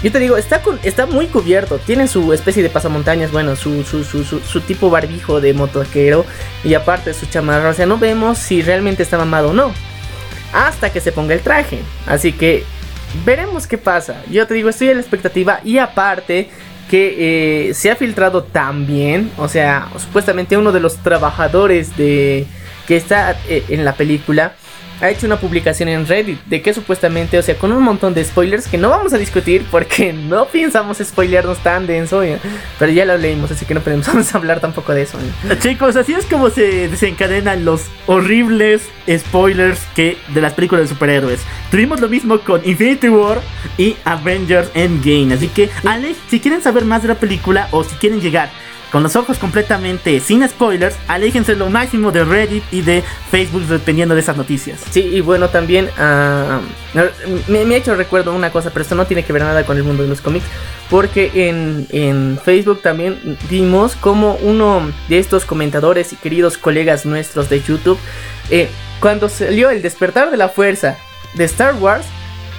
Yo 0.03 0.13
te 0.13 0.19
digo, 0.19 0.37
está, 0.37 0.61
con- 0.61 0.79
está 0.83 1.07
muy 1.07 1.27
cubierto. 1.27 1.79
Tiene 1.79 2.09
su 2.09 2.35
especie 2.35 2.63
de 2.63 2.69
pasamontañas, 2.69 3.33
bueno, 3.33 3.57
su, 3.57 3.85
su, 3.85 4.05
su, 4.05 4.23
su, 4.23 4.41
su 4.41 4.61
tipo 4.61 4.91
barbijo 4.91 5.41
de 5.41 5.55
motoquero. 5.55 6.27
Y 6.63 6.75
aparte 6.75 7.15
su 7.15 7.25
chamarra. 7.25 7.71
O 7.71 7.75
sea, 7.75 7.87
no 7.87 7.97
vemos 7.97 8.37
si 8.37 8.61
realmente 8.61 9.03
está 9.03 9.17
mamado 9.17 9.49
o 9.51 9.55
no. 9.55 9.73
Hasta 10.53 10.91
que 10.91 11.01
se 11.01 11.11
ponga 11.11 11.33
el 11.33 11.41
traje. 11.41 11.79
Así 12.07 12.33
que 12.33 12.65
veremos 13.25 13.67
qué 13.67 13.79
pasa. 13.79 14.23
Yo 14.31 14.47
te 14.47 14.55
digo, 14.55 14.69
estoy 14.69 14.91
a 14.91 14.95
la 14.95 15.01
expectativa. 15.01 15.61
Y 15.65 15.79
aparte 15.79 16.49
que 16.89 17.69
eh, 17.69 17.75
se 17.75 17.91
ha 17.91 17.97
filtrado 17.97 18.43
también. 18.45 19.31
O 19.37 19.49
sea, 19.49 19.89
supuestamente 19.99 20.57
uno 20.57 20.73
de 20.73 20.81
los 20.81 20.97
trabajadores 20.97 21.97
de 21.97 22.47
que 22.87 22.97
está 22.97 23.37
eh, 23.49 23.65
en 23.69 23.85
la 23.85 23.93
película 23.93 24.55
ha 25.01 25.11
hecho 25.11 25.27
una 25.27 25.39
publicación 25.39 25.89
en 25.89 26.07
Reddit 26.07 26.41
de 26.47 26.63
que 26.63 26.75
supuestamente, 26.75 27.39
o 27.39 27.43
sea, 27.43 27.57
con 27.57 27.73
un 27.73 27.83
montón 27.83 28.15
de 28.15 28.25
spoilers 28.25 28.67
que 28.67 28.79
no 28.79 28.91
vamos 28.91 29.13
a 29.13 29.19
discutir 29.19 29.65
porque 29.71 30.13
no 30.29 30.47
pensamos 30.47 30.99
spoilearnos 30.99 31.59
tan 31.59 31.87
denso, 31.87 32.25
ya, 32.25 32.39
pero 32.79 32.93
ya 32.93 33.05
lo 33.05 33.17
leímos, 33.17 33.51
así 33.51 33.65
que 33.65 33.75
no 33.75 33.81
podemos 33.81 34.09
hablar 34.35 34.61
tampoco 34.61 34.95
de 34.95 35.03
eso. 35.03 35.19
ya. 35.47 35.59
Chicos, 35.59 35.97
así 35.97 36.15
es 36.15 36.27
como 36.27 36.51
se 36.51 36.89
desencadenan 36.89 37.65
los 37.65 37.83
horribles 38.07 38.83
spoilers 39.09 39.81
que 39.95 40.17
de 40.35 40.41
las 40.41 40.55
películas 40.55 40.85
de 40.85 40.89
superhéroes. 40.95 41.41
Tuvimos 41.71 42.01
lo 42.01 42.09
mismo 42.09 42.39
con 42.41 42.61
Infinity 42.65 43.09
War 43.09 43.41
y 43.77 43.97
Avengers 44.05 44.71
Endgame. 44.75 45.35
Así 45.35 45.49
que, 45.49 45.71
Alex, 45.85 46.19
si 46.29 46.41
quieren 46.41 46.63
saber 46.63 46.85
más 46.85 47.03
de 47.03 47.09
la 47.09 47.15
película 47.15 47.69
o 47.71 47.85
si 47.85 47.95
quieren 47.97 48.21
llegar 48.21 48.51
con 48.91 49.03
los 49.03 49.17
ojos 49.17 49.39
completamente 49.39 50.21
sin 50.21 50.47
spoilers, 50.49 50.97
aléjense 51.09 51.55
lo 51.57 51.69
máximo 51.69 52.11
de 52.11 52.25
Reddit 52.25 52.65
y 52.73 52.81
de 52.83 53.03
Facebook 53.31 53.63
dependiendo 53.67 54.15
de 54.15 54.21
esas 54.23 54.37
noticias. 54.37 54.81
Sí, 54.91 55.01
y 55.01 55.21
bueno, 55.21 55.49
también 55.49 55.91
ah, 55.99 56.61
me, 57.49 57.65
me 57.65 57.75
ha 57.75 57.79
hecho 57.79 57.95
recuerdo 57.95 58.33
una 58.35 58.51
cosa, 58.51 58.71
pero 58.71 58.83
esto 58.83 58.95
no 58.95 59.07
tiene 59.07 59.25
que 59.25 59.33
ver 59.33 59.43
nada 59.43 59.65
con 59.67 59.77
el 59.77 59.85
mundo 59.85 60.03
de 60.03 60.09
los 60.09 60.21
cómics, 60.21 60.47
porque 60.89 61.31
en, 61.49 61.87
en 61.91 62.39
Facebook 62.45 62.81
también 62.83 63.37
vimos 63.51 63.95
como 63.97 64.35
uno 64.37 64.91
de 65.09 65.19
estos 65.19 65.45
comentadores 65.45 66.13
y 66.13 66.17
queridos 66.17 66.57
colegas 66.57 67.05
nuestros 67.05 67.49
de 67.51 67.61
YouTube, 67.61 67.99
eh, 68.51 68.69
cuando 69.01 69.29
salió 69.29 69.71
el 69.71 69.83
despertar 69.83 70.31
de 70.31 70.37
la 70.39 70.49
fuerza 70.49 70.97
de 71.35 71.45
Star 71.45 71.75
Wars, 71.75 72.07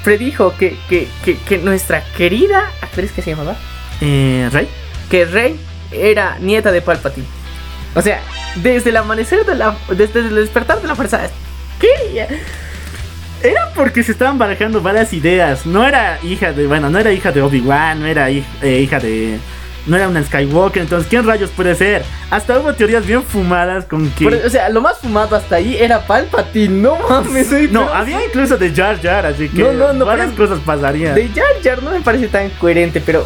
predijo 0.03 0.53
que, 0.57 0.77
que, 0.87 1.07
que, 1.25 1.37
que 1.37 1.57
nuestra 1.57 2.03
querida 2.15 2.71
actriz 2.81 3.11
que 3.11 3.21
se 3.21 3.31
llamaba, 3.31 3.57
Eh, 3.99 4.47
Rey. 4.53 4.67
que 5.09 5.25
Rey 5.25 5.59
era 5.91 6.37
nieta 6.39 6.71
de 6.71 6.81
Palpatine. 6.81 7.27
O 7.95 8.01
sea, 8.01 8.21
desde 8.55 8.89
el 8.91 8.97
amanecer 8.97 9.45
de 9.45 9.55
la. 9.55 9.75
Desde 9.89 10.19
el 10.19 10.35
despertar 10.35 10.81
de 10.81 10.87
la 10.87 10.95
fuerza. 10.95 11.21
¿Qué? 11.79 12.27
Era 13.41 13.71
porque 13.73 14.03
se 14.03 14.11
estaban 14.11 14.37
barajando 14.37 14.81
varias 14.81 15.13
ideas. 15.13 15.65
No 15.65 15.87
era 15.87 16.19
hija 16.23 16.51
de. 16.51 16.67
Bueno, 16.67 16.89
no 16.89 16.99
era 16.99 17.11
hija 17.11 17.31
de 17.31 17.41
Obi-Wan, 17.41 18.01
no 18.01 18.05
era 18.05 18.29
eh, 18.29 18.41
hija 18.61 18.99
de. 18.99 19.39
No 19.85 19.95
era 19.95 20.07
una 20.09 20.21
Skywalker, 20.21 20.83
entonces 20.83 21.07
¿quién 21.09 21.25
rayos 21.25 21.49
puede 21.51 21.73
ser? 21.73 22.03
Hasta 22.29 22.59
hubo 22.59 22.73
teorías 22.73 23.07
bien 23.07 23.23
fumadas 23.23 23.85
con 23.85 24.11
que. 24.11 24.25
Pero, 24.29 24.45
o 24.45 24.49
sea, 24.49 24.69
lo 24.69 24.81
más 24.81 24.99
fumado 24.99 25.35
hasta 25.37 25.55
ahí 25.55 25.77
era 25.79 26.05
Palpatine. 26.05 26.81
No 26.81 26.97
mames, 27.09 27.49
no, 27.71 27.85
pero- 27.85 27.93
había 27.93 28.23
incluso 28.23 28.57
de 28.57 28.75
Jar 28.75 29.01
Jar, 29.01 29.25
así 29.25 29.47
que 29.49 29.63
No, 29.63 29.71
no, 29.73 29.93
no, 29.93 30.05
varias 30.05 30.31
cosas 30.33 30.59
pasarían. 30.59 31.15
De 31.15 31.29
Jar 31.29 31.45
Jar 31.63 31.81
no 31.81 31.91
me 31.91 32.01
parece 32.01 32.27
tan 32.27 32.49
coherente, 32.51 33.01
pero. 33.03 33.25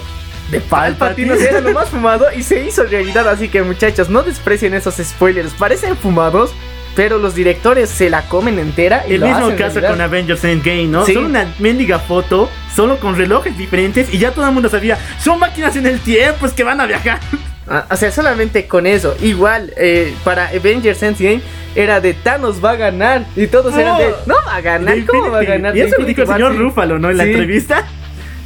De 0.53 0.59
Palpatine 0.61 1.33
era 1.33 1.61
lo 1.61 1.71
más 1.71 1.89
fumado 1.89 2.27
y 2.35 2.43
se 2.43 2.63
hizo 2.63 2.83
realidad. 2.83 3.27
Así 3.27 3.49
que, 3.49 3.63
muchachos, 3.63 4.09
no 4.09 4.21
desprecien 4.21 4.73
esos 4.75 4.95
spoilers. 4.95 5.51
Parecen 5.53 5.97
fumados, 5.97 6.53
pero 6.95 7.17
los 7.17 7.33
directores 7.33 7.89
se 7.89 8.09
la 8.11 8.21
comen 8.29 8.59
entera. 8.59 9.03
Y 9.07 9.15
El 9.15 9.21
lo 9.21 9.27
mismo 9.27 9.45
hacen 9.45 9.57
caso 9.57 9.79
realidad. 9.79 9.89
con 9.91 10.01
Avengers 10.01 10.43
Endgame, 10.43 10.85
¿no? 10.85 11.05
Sí. 11.05 11.15
Solo 11.15 11.25
una 11.25 11.51
mendiga 11.57 11.97
foto, 11.97 12.49
solo 12.75 12.99
con 12.99 13.17
relojes 13.17 13.57
diferentes 13.57 14.13
y 14.13 14.19
ya 14.19 14.31
todo 14.31 14.45
el 14.45 14.51
mundo 14.51 14.69
sabía, 14.69 14.97
son 15.19 15.39
máquinas 15.39 15.75
en 15.75 15.87
el 15.87 15.99
tiempo, 15.99 16.45
es 16.45 16.53
que 16.53 16.63
van 16.63 16.79
a 16.79 16.85
viajar. 16.85 17.19
Ah, 17.65 17.85
o 17.89 17.95
sea, 17.95 18.11
solamente 18.11 18.67
con 18.67 18.85
eso. 18.85 19.15
Igual, 19.21 19.73
eh, 19.77 20.13
para 20.25 20.49
Avengers 20.49 21.01
Endgame 21.01 21.39
era 21.75 22.01
de 22.01 22.13
Thanos 22.13 22.61
va 22.61 22.71
a 22.71 22.75
ganar. 22.75 23.25
Y 23.37 23.47
todos 23.47 23.73
eran 23.77 23.99
de, 23.99 24.13
no 24.25 24.35
va 24.45 24.55
a 24.55 24.59
ganar, 24.61 24.97
¿cómo 25.05 25.31
va 25.31 25.39
a 25.39 25.43
ganar? 25.43 25.75
Y 25.77 25.79
eso 25.79 25.95
lo 25.97 26.05
dijo 26.05 26.23
el 26.23 26.27
señor. 26.27 26.57
Rúfalo, 26.57 26.99
¿no? 26.99 27.09
En 27.09 27.15
la 27.15 27.23
entrevista. 27.23 27.85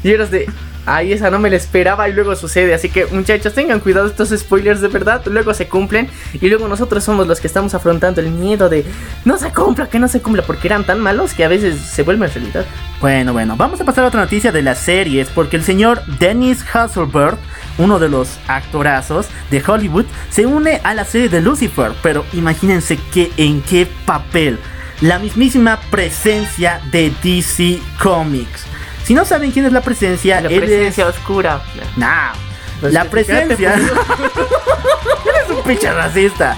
Y 0.03 0.11
eras 0.11 0.29
de, 0.29 0.47
ay, 0.87 1.11
esa 1.13 1.29
no 1.29 1.37
me 1.37 1.49
la 1.49 1.57
esperaba 1.57 2.09
y 2.09 2.13
luego 2.13 2.35
sucede. 2.35 2.73
Así 2.73 2.89
que 2.89 3.05
muchachos, 3.07 3.53
tengan 3.53 3.79
cuidado, 3.79 4.07
estos 4.07 4.29
spoilers 4.29 4.81
de 4.81 4.87
verdad 4.87 5.21
luego 5.25 5.53
se 5.53 5.67
cumplen. 5.67 6.09
Y 6.33 6.47
luego 6.47 6.67
nosotros 6.67 7.03
somos 7.03 7.27
los 7.27 7.39
que 7.39 7.47
estamos 7.47 7.75
afrontando 7.75 8.21
el 8.21 8.31
miedo 8.31 8.69
de, 8.69 8.85
no 9.25 9.37
se 9.37 9.51
cumpla, 9.51 9.87
que 9.87 9.99
no 9.99 10.07
se 10.07 10.21
cumpla, 10.21 10.43
porque 10.43 10.67
eran 10.67 10.85
tan 10.85 10.99
malos 10.99 11.33
que 11.33 11.43
a 11.43 11.49
veces 11.49 11.79
se 11.79 12.03
vuelven 12.03 12.31
realidad. 12.33 12.65
Bueno, 13.01 13.33
bueno, 13.33 13.55
vamos 13.57 13.79
a 13.81 13.85
pasar 13.85 14.05
a 14.05 14.07
otra 14.07 14.21
noticia 14.21 14.51
de 14.51 14.63
las 14.63 14.79
series, 14.79 15.29
porque 15.29 15.57
el 15.57 15.63
señor 15.63 16.01
Dennis 16.19 16.63
Hasselberg, 16.73 17.37
uno 17.77 17.99
de 17.99 18.09
los 18.09 18.39
actorazos 18.47 19.27
de 19.51 19.61
Hollywood, 19.65 20.05
se 20.29 20.45
une 20.45 20.79
a 20.83 20.93
la 20.93 21.05
serie 21.05 21.29
de 21.29 21.41
Lucifer, 21.41 21.91
pero 22.01 22.25
imagínense 22.33 22.97
que 23.13 23.31
en 23.37 23.61
qué 23.61 23.87
papel. 24.05 24.57
La 25.01 25.19
mismísima 25.19 25.79
presencia 25.91 26.81
de 26.91 27.11
DC 27.21 27.79
Comics. 28.01 28.76
Si 29.07 29.13
no 29.13 29.23
saben 29.23 29.51
quién 29.51 29.65
es 29.65 29.71
la 29.71 29.79
presencia, 29.79 30.41
La 30.41 30.49
él 30.49 30.59
presencia 30.59 31.07
es... 31.07 31.15
oscura. 31.15 31.61
Nah, 31.95 32.33
Pues 32.81 32.91
la 32.91 33.05
presencia... 33.05 33.73
Eres 33.75 35.49
un 35.49 35.63
pinche 35.63 35.89
racista. 35.93 36.57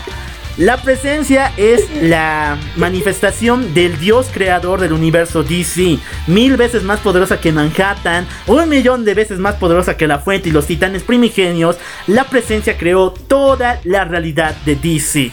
La 0.57 0.77
presencia 0.77 1.53
es 1.57 1.87
la 2.01 2.57
manifestación 2.75 3.75
del 3.75 3.99
dios 3.99 4.31
creador 4.33 4.81
del 4.81 4.93
universo 4.93 5.43
DC, 5.43 5.99
mil 6.25 6.57
veces 6.57 6.81
más 6.81 6.99
poderosa 7.01 7.39
que 7.39 7.51
Manhattan, 7.51 8.25
un 8.47 8.67
millón 8.67 9.05
de 9.05 9.13
veces 9.13 9.37
más 9.37 9.53
poderosa 9.53 9.95
que 9.95 10.07
la 10.07 10.17
fuente 10.17 10.49
y 10.49 10.51
los 10.51 10.65
titanes 10.65 11.03
primigenios. 11.03 11.77
La 12.07 12.23
presencia 12.23 12.79
creó 12.79 13.11
toda 13.11 13.79
la 13.83 14.05
realidad 14.05 14.55
de 14.65 14.75
DC. 14.75 15.31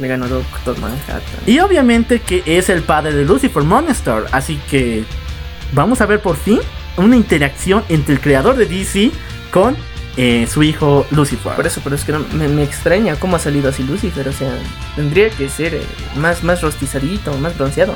Me 0.00 0.08
ganó 0.08 0.26
Doctor 0.26 0.76
Manhattan. 0.80 1.22
Y 1.46 1.60
obviamente 1.60 2.18
que 2.18 2.42
es 2.46 2.68
el 2.68 2.82
padre 2.82 3.12
de 3.12 3.24
Lucifer 3.24 3.62
Monster, 3.62 4.24
así 4.32 4.60
que 4.68 5.04
vamos 5.72 6.00
a 6.00 6.06
ver 6.06 6.20
por 6.20 6.36
fin 6.36 6.60
una 6.96 7.16
interacción 7.16 7.84
entre 7.88 8.14
el 8.14 8.20
creador 8.20 8.56
de 8.56 8.66
DC 8.66 9.10
con 9.50 9.76
eh, 10.16 10.46
su 10.50 10.62
hijo 10.62 11.06
Lucifer. 11.10 11.52
Por 11.54 11.66
eso, 11.66 11.80
pero 11.84 11.94
es 11.96 12.04
que 12.04 12.12
no- 12.12 12.24
me, 12.32 12.48
me 12.48 12.62
extraña 12.62 13.16
cómo 13.16 13.36
ha 13.36 13.38
salido 13.38 13.68
así 13.68 13.82
Lucifer. 13.82 14.26
O 14.28 14.32
sea, 14.32 14.50
tendría 14.94 15.28
que 15.30 15.48
ser 15.48 15.74
eh, 15.74 15.82
más, 16.16 16.42
más 16.42 16.62
rostizadito, 16.62 17.36
más 17.38 17.56
bronceado. 17.56 17.94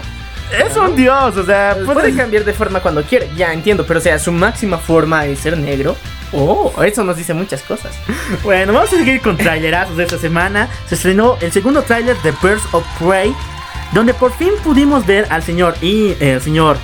Es 0.69 0.77
un 0.77 0.97
dios, 0.97 1.37
o 1.37 1.45
sea, 1.47 1.75
Puede 1.77 1.93
puede 1.95 2.15
cambiar 2.17 2.45
de 2.45 2.53
forma 2.53 2.81
cuando 2.81 3.05
quiera, 3.05 3.25
ya 3.37 3.53
entiendo, 3.53 3.87
pero 3.87 4.01
o 4.01 4.03
sea, 4.03 4.19
su 4.19 4.33
máxima 4.33 4.79
forma 4.79 5.25
es 5.27 5.39
ser 5.39 5.57
negro. 5.57 5.97
Oh, 6.33 6.73
eso 6.85 7.05
nos 7.05 7.17
dice 7.17 7.35
muchas 7.35 7.63
cosas. 7.63 7.93
Bueno, 8.43 8.73
vamos 8.73 8.93
a 8.93 8.97
seguir 8.97 9.21
con 9.21 9.37
trailerazos 9.37 9.97
de 9.97 10.05
esta 10.05 10.19
semana. 10.19 10.69
Se 10.89 10.97
estrenó 10.97 11.37
el 11.41 11.53
segundo 11.53 11.83
tráiler 11.83 12.17
de 12.23 12.33
Birds 12.43 12.63
of 12.73 12.85
Prey, 12.99 13.33
donde 13.93 14.13
por 14.13 14.33
fin 14.37 14.51
pudimos 14.65 15.07
ver 15.07 15.27
al 15.31 15.43
señor 15.45 15.75
y 15.81 16.15
el 16.21 16.41
señor. 16.41 16.77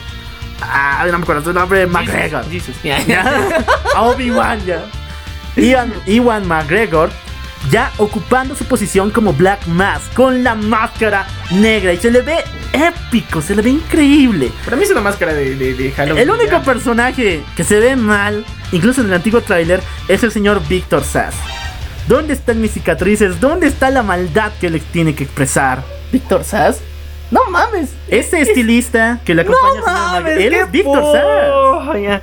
Ah, 0.63 1.05
no 1.11 1.19
me 1.19 1.23
acuerdo 1.23 1.45
su 1.45 1.53
nombre, 1.53 1.87
McGregor. 1.87 2.49
Jesus. 2.51 2.75
Ya. 2.83 2.99
A 3.95 4.03
Obi-Wan 4.03 4.65
ya. 4.65 4.85
Ian, 5.57 5.93
Iwan 6.07 6.47
McGregor 6.47 7.11
ya 7.71 7.91
ocupando 7.97 8.55
su 8.55 8.65
posición 8.65 9.11
como 9.11 9.33
Black 9.33 9.67
Mask 9.67 10.13
con 10.15 10.45
la 10.45 10.55
máscara 10.55 11.27
negra 11.51 11.93
y 11.93 11.97
se 11.97 12.11
le 12.11 12.23
ve 12.23 12.45
épico, 12.73 13.41
se 13.41 13.57
le 13.57 13.63
ve 13.63 13.71
increíble. 13.71 14.53
Para 14.65 14.77
mí 14.77 14.85
es 14.85 14.91
una 14.91 15.01
máscara 15.01 15.33
de, 15.33 15.57
de, 15.57 15.75
de 15.75 15.93
Halloween. 15.93 16.23
El 16.23 16.31
único 16.31 16.53
ya. 16.53 16.63
personaje 16.63 17.43
que 17.57 17.65
se 17.65 17.81
ve 17.81 17.97
mal, 17.97 18.45
incluso 18.73 19.01
en 19.01 19.09
el 19.09 19.15
antiguo 19.15 19.41
tráiler, 19.41 19.81
es 20.09 20.23
el 20.23 20.31
señor 20.31 20.63
Víctor 20.69 21.03
Sass. 21.03 21.35
¿Dónde 22.07 22.35
están 22.35 22.61
mis 22.61 22.73
cicatrices? 22.73 23.41
¿Dónde 23.41 23.67
está 23.67 23.91
la 23.91 24.03
maldad 24.03 24.53
que 24.61 24.71
le 24.71 24.79
tiene 24.79 25.15
que 25.15 25.25
expresar? 25.25 25.83
Víctor 26.13 26.45
Sass. 26.45 26.81
No 27.31 27.41
mames. 27.51 27.91
Este 28.09 28.41
estilista 28.41 29.19
que 29.25 29.35
le 29.35 29.43
acompaña 29.43 29.81
No 29.81 29.87
mames. 29.87 30.39
Él 30.39 30.55
es 30.55 30.71
Víctor 30.71 31.03
Sass. 31.13 31.23
po- 31.25 31.95
Ya, 31.99 32.23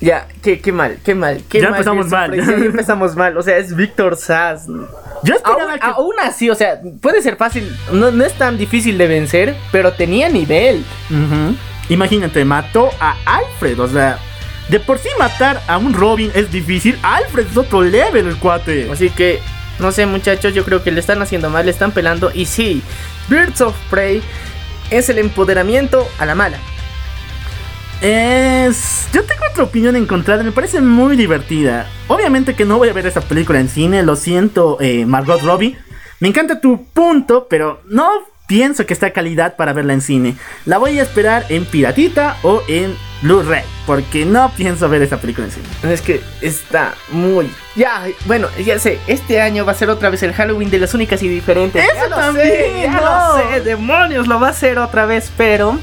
ya 0.00 0.28
qué, 0.42 0.60
qué 0.60 0.72
mal, 0.72 0.98
qué 1.04 1.14
mal. 1.14 1.42
Qué 1.48 1.60
Ya 1.60 1.70
mal, 1.70 1.78
empezamos 1.80 2.08
mal. 2.08 2.34
Ya 2.36 2.52
empezamos 2.52 3.16
mal. 3.16 3.36
O 3.36 3.42
sea, 3.42 3.56
es 3.58 3.74
Víctor 3.76 4.16
Sass. 4.16 4.66
Yo 5.24 5.34
esperaba 5.34 5.72
Aún, 5.72 5.78
que. 5.80 5.86
aún 5.86 6.14
así, 6.22 6.48
o 6.48 6.54
sea, 6.54 6.80
puede 7.02 7.20
ser 7.22 7.36
fácil. 7.36 7.70
No, 7.92 8.10
no 8.10 8.24
es 8.24 8.32
tan 8.34 8.56
difícil 8.56 8.96
de 8.96 9.08
vencer, 9.08 9.56
pero 9.72 9.92
tenía 9.92 10.28
nivel. 10.28 10.84
Imagínate, 11.88 12.44
mató 12.44 12.90
a 13.00 13.16
Alfred. 13.24 13.78
O 13.80 13.88
sea, 13.88 14.18
de 14.68 14.78
por 14.80 14.98
sí 14.98 15.08
matar 15.18 15.60
a 15.66 15.78
un 15.78 15.92
Robin 15.94 16.30
es 16.34 16.50
difícil. 16.52 16.98
Alfred 17.02 17.46
es 17.50 17.56
otro 17.56 17.82
level, 17.82 18.28
el 18.28 18.36
cuate. 18.36 18.88
Así 18.90 19.10
que, 19.10 19.40
no 19.78 19.90
sé, 19.92 20.06
muchachos, 20.06 20.54
yo 20.54 20.64
creo 20.64 20.82
que 20.82 20.92
le 20.92 21.00
están 21.00 21.20
haciendo 21.22 21.50
mal, 21.50 21.64
le 21.66 21.72
están 21.72 21.92
pelando. 21.92 22.30
Y 22.32 22.46
sí, 22.46 22.82
Birds 23.28 23.60
of 23.60 23.76
Prey 23.90 24.22
es 24.90 25.08
el 25.08 25.18
empoderamiento 25.18 26.06
a 26.18 26.26
la 26.26 26.34
mala. 26.34 26.58
Es. 28.00 29.08
Yo 29.12 29.24
tengo 29.24 29.42
otra 29.50 29.64
opinión 29.64 29.96
encontrada, 29.96 30.42
me 30.42 30.52
parece 30.52 30.80
muy 30.80 31.16
divertida. 31.16 31.88
Obviamente 32.06 32.54
que 32.54 32.64
no 32.64 32.78
voy 32.78 32.88
a 32.88 32.92
ver 32.92 33.06
esa 33.06 33.20
película 33.20 33.60
en 33.60 33.68
cine, 33.68 34.02
lo 34.02 34.16
siento, 34.16 34.78
eh, 34.80 35.04
Margot 35.04 35.42
Robbie. 35.42 35.76
Me 36.20 36.28
encanta 36.28 36.60
tu 36.60 36.84
punto, 36.86 37.48
pero 37.50 37.80
no 37.86 38.08
pienso 38.46 38.86
que 38.86 38.94
está 38.94 39.12
calidad 39.12 39.56
para 39.56 39.72
verla 39.72 39.92
en 39.92 40.00
cine. 40.00 40.36
La 40.64 40.78
voy 40.78 40.98
a 40.98 41.02
esperar 41.02 41.44
en 41.48 41.64
Piratita 41.64 42.36
o 42.42 42.62
en 42.68 42.96
Blu-ray, 43.22 43.62
porque 43.86 44.24
no 44.24 44.50
pienso 44.56 44.88
ver 44.88 45.02
esa 45.02 45.20
película 45.20 45.46
en 45.46 45.52
cine. 45.52 45.66
Es 45.92 46.00
que 46.02 46.20
está 46.40 46.94
muy. 47.10 47.50
Ya, 47.74 48.04
bueno, 48.26 48.48
ya 48.64 48.78
sé, 48.78 48.98
este 49.08 49.40
año 49.40 49.64
va 49.64 49.72
a 49.72 49.74
ser 49.74 49.90
otra 49.90 50.08
vez 50.10 50.22
el 50.22 50.32
Halloween 50.32 50.70
de 50.70 50.78
las 50.78 50.94
únicas 50.94 51.22
y 51.22 51.28
diferentes. 51.28 51.82
Eso 51.84 51.94
Ya 51.94 52.08
lo 52.08 52.16
también, 52.16 52.46
sé, 52.48 52.80
ya 52.82 52.92
no. 52.92 53.00
lo 53.38 53.50
sé, 53.54 53.60
demonios, 53.62 54.28
lo 54.28 54.38
va 54.38 54.48
a 54.48 54.50
hacer 54.50 54.78
otra 54.78 55.04
vez, 55.06 55.32
pero 55.36 55.78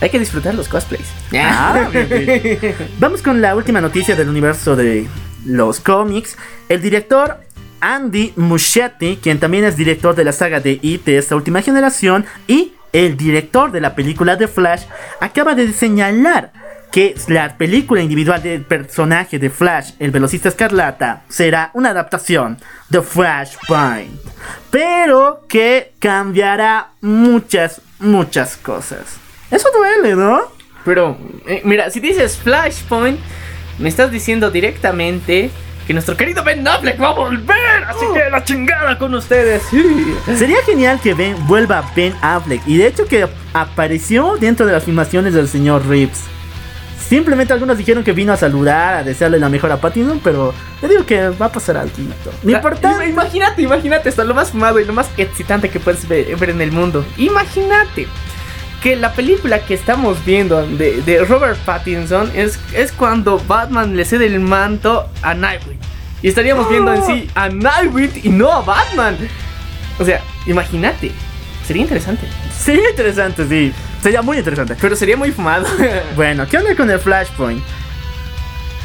hay 0.00 0.10
que 0.10 0.18
disfrutar 0.20 0.54
los 0.54 0.68
cosplays. 0.68 1.06
Ah, 1.34 1.88
bien, 1.92 2.08
bien. 2.08 2.74
Vamos 2.98 3.20
con 3.22 3.40
la 3.42 3.56
última 3.56 3.80
noticia 3.80 4.14
del 4.14 4.28
universo 4.28 4.76
de 4.76 5.08
los 5.44 5.80
cómics. 5.80 6.36
El 6.68 6.80
director 6.82 7.38
Andy 7.80 8.32
Muschietti, 8.36 9.18
quien 9.22 9.40
también 9.40 9.64
es 9.64 9.76
director 9.76 10.14
de 10.14 10.22
la 10.24 10.32
saga 10.32 10.60
de 10.60 10.78
IT 10.82 11.04
de 11.04 11.18
esta 11.18 11.34
última 11.34 11.62
generación, 11.62 12.26
y 12.46 12.74
el 12.92 13.16
director 13.16 13.70
de 13.72 13.80
la 13.80 13.94
película 13.94 14.36
de 14.36 14.48
Flash, 14.48 14.82
acaba 15.20 15.54
de 15.54 15.72
señalar 15.72 16.52
que 16.90 17.14
la 17.28 17.56
película 17.56 18.00
individual 18.00 18.42
del 18.42 18.64
personaje 18.64 19.38
de 19.38 19.50
Flash, 19.50 19.92
el 19.98 20.10
velocista 20.10 20.48
escarlata, 20.48 21.22
será 21.28 21.70
una 21.74 21.90
adaptación 21.90 22.58
de 22.88 23.02
Flashpoint, 23.02 24.20
pero 24.70 25.44
que 25.48 25.92
cambiará 25.98 26.90
muchas, 27.00 27.80
muchas 27.98 28.56
cosas. 28.56 29.18
Eso 29.50 29.68
duele, 29.72 30.16
¿no? 30.16 30.42
Pero, 30.84 31.16
eh, 31.46 31.62
mira, 31.64 31.90
si 31.90 32.00
dices 32.00 32.36
Flashpoint, 32.38 33.20
me 33.78 33.88
estás 33.88 34.10
diciendo 34.10 34.50
directamente 34.50 35.50
que 35.86 35.94
nuestro 35.94 36.16
querido 36.16 36.44
Ben 36.44 36.66
Affleck 36.66 37.00
va 37.00 37.08
a 37.08 37.14
volver. 37.14 37.84
Así 37.88 38.06
que 38.14 38.30
la 38.30 38.44
chingada 38.44 38.98
con 38.98 39.14
ustedes. 39.14 39.62
Sería 40.36 40.62
genial 40.64 41.00
que 41.00 41.14
Ben 41.14 41.34
vuelva 41.46 41.90
Ben 41.96 42.14
Affleck. 42.20 42.62
Y 42.66 42.76
de 42.76 42.86
hecho 42.86 43.06
que 43.06 43.26
apareció 43.52 44.36
dentro 44.36 44.66
de 44.66 44.72
las 44.72 44.84
filmaciones 44.84 45.34
del 45.34 45.48
señor 45.48 45.86
Reeves. 45.86 46.24
Simplemente 47.08 47.52
algunos 47.52 47.76
dijeron 47.76 48.04
que 48.04 48.12
vino 48.12 48.32
a 48.32 48.36
saludar, 48.36 48.96
a 48.96 49.02
desearle 49.02 49.38
la 49.38 49.48
mejor 49.48 49.72
a 49.72 49.80
Pattinson, 49.80 50.20
pero 50.22 50.54
le 50.80 50.88
digo 50.88 51.04
que 51.04 51.30
va 51.30 51.46
a 51.46 51.52
pasar 51.52 51.76
algo. 51.76 51.92
No 52.42 52.52
importa. 52.52 53.04
Imagínate, 53.06 53.62
imagínate, 53.62 54.08
esto 54.08 54.22
lo 54.24 54.34
más 54.34 54.50
fumado 54.50 54.78
y 54.78 54.84
lo 54.84 54.92
más 54.92 55.10
excitante 55.16 55.70
que 55.70 55.80
puedes 55.80 56.06
ver 56.06 56.50
en 56.50 56.60
el 56.60 56.72
mundo. 56.72 57.04
Imagínate 57.16 58.06
que 58.82 58.96
la 58.96 59.12
película 59.12 59.60
que 59.60 59.74
estamos 59.74 60.24
viendo 60.24 60.66
de, 60.66 61.24
Robert 61.28 61.58
Pattinson 61.58 62.30
es, 62.34 62.58
es 62.72 62.92
cuando 62.92 63.38
Batman 63.46 63.96
le 63.96 64.04
cede 64.04 64.26
el 64.26 64.40
manto 64.40 65.08
a 65.22 65.34
Nightwing. 65.34 65.78
Y 66.22 66.28
estaríamos 66.28 66.68
viendo 66.68 66.92
en 66.92 67.04
sí 67.04 67.30
a 67.34 67.48
Nightwing 67.48 68.12
y 68.22 68.28
no 68.28 68.52
a 68.52 68.60
Batman. 68.60 69.16
O 69.98 70.04
sea, 70.04 70.20
imagínate. 70.46 71.12
Sería 71.66 71.82
interesante. 71.82 72.26
Sería 72.58 72.90
interesante, 72.90 73.46
sí. 73.48 73.72
Sería 74.02 74.22
muy 74.22 74.38
interesante. 74.38 74.76
Pero 74.80 74.96
sería 74.96 75.16
muy 75.16 75.30
fumado. 75.30 75.66
bueno, 76.16 76.46
¿qué 76.48 76.58
onda 76.58 76.74
con 76.74 76.90
el 76.90 76.98
Flashpoint? 76.98 77.62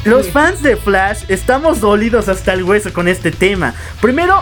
Los 0.04 0.28
fans 0.28 0.62
de 0.62 0.76
Flash 0.76 1.24
estamos 1.28 1.80
dolidos 1.80 2.28
hasta 2.28 2.52
el 2.52 2.62
hueso 2.62 2.92
con 2.92 3.08
este 3.08 3.32
tema. 3.32 3.74
Primero, 4.00 4.40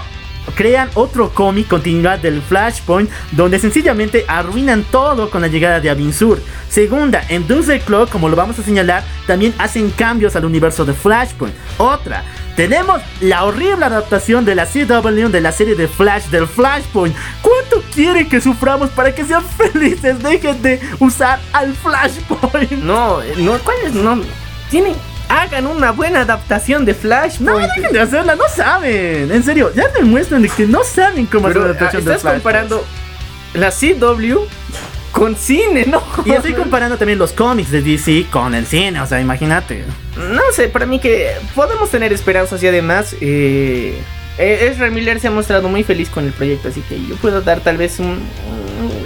crean 0.55 0.91
otro 0.95 1.31
cómic 1.31 1.68
continuidad 1.68 2.18
del 2.18 2.43
Flashpoint 2.43 3.11
donde 3.33 3.59
sencillamente 3.59 4.27
arruinan 4.29 4.85
todo 4.85 5.31
con 5.31 5.41
la 5.41 5.49
llegada 5.49 5.81
de 5.81 5.89
Abinsur. 5.89 6.39
Segunda, 6.68 7.25
en 7.29 7.47
Doomsday 7.47 7.81
Clock, 7.81 8.11
como 8.11 8.29
lo 8.29 8.37
vamos 8.37 8.59
a 8.59 8.62
señalar, 8.62 9.05
también 9.27 9.55
hacen 9.57 9.91
cambios 9.91 10.37
al 10.37 10.45
universo 10.45 10.85
de 10.85 10.93
Flashpoint. 10.93 11.55
Otra, 11.79 12.25
tenemos 12.57 13.03
la 13.21 13.45
horrible 13.45 13.85
adaptación 13.85 14.45
de 14.45 14.55
la 14.55 14.67
CW 14.67 15.29
de 15.29 15.41
la 15.41 15.53
serie 15.53 15.75
de 15.75 15.89
Flash 15.89 16.27
del 16.27 16.47
Flashpoint. 16.47 17.15
¿Cuánto 17.43 17.83
quieren 17.93 18.29
que 18.29 18.41
suframos 18.41 18.91
para 18.91 19.15
que 19.15 19.25
sean 19.25 19.45
felices? 19.73 20.23
Dejen 20.23 20.63
de 20.63 20.81
usar 21.01 21.41
al 21.53 21.75
Flashpoint. 21.75 22.73
No, 22.73 23.21
no, 23.39 23.59
¿cuál 23.59 23.77
es? 23.85 23.95
No, 23.95 24.21
tiene 24.71 24.95
hagan 25.29 25.67
una 25.67 25.91
buena 25.91 26.21
adaptación 26.21 26.85
de 26.85 26.95
Flash. 26.95 27.41
No, 27.41 27.59
dejen 27.59 27.93
de 27.93 28.01
hacerla, 28.01 28.37
no 28.37 28.45
saben. 28.49 29.33
En 29.33 29.43
serio, 29.43 29.73
ya 29.75 29.89
demuestran 29.89 30.43
de 30.43 30.49
que 30.49 30.67
no 30.67 30.85
saben 30.85 31.27
cómo 31.27 31.49
hacer 31.49 31.59
una 31.59 31.71
adaptación 31.71 32.05
de 32.05 32.11
Flash. 32.11 32.17
Estás 32.17 32.33
comparando 32.33 32.85
la 33.55 33.71
CW 33.71 34.47
con 35.15 35.37
cine, 35.37 35.87
¿no? 35.87 36.03
Y 36.25 36.33
estoy 36.33 36.55
comparando 36.55 36.99
también 36.99 37.21
los 37.21 37.33
cómics 37.33 37.71
de 37.71 37.83
DC 37.83 38.27
con 38.33 38.53
el 38.53 38.67
cine, 38.67 39.01
o 39.01 39.07
sea, 39.07 39.21
imagínate. 39.21 39.85
No 40.17 40.43
sé, 40.53 40.69
para 40.69 40.87
mí 40.87 40.99
que 40.99 41.31
podemos 41.55 41.89
tener 41.89 42.12
esperanzas 42.12 42.61
y 42.65 42.67
además 42.67 43.15
eh, 43.21 43.97
Ezra 44.39 44.91
Miller 44.91 45.21
se 45.21 45.29
ha 45.29 45.31
mostrado 45.31 45.69
muy 45.69 45.85
feliz 45.85 46.11
con 46.11 46.25
el 46.25 46.33
proyecto, 46.33 46.69
así 46.69 46.81
que 46.81 47.01
yo 47.07 47.15
puedo 47.17 47.41
dar 47.43 47.61
tal 47.61 47.77
vez 47.77 48.01
un, 48.01 48.19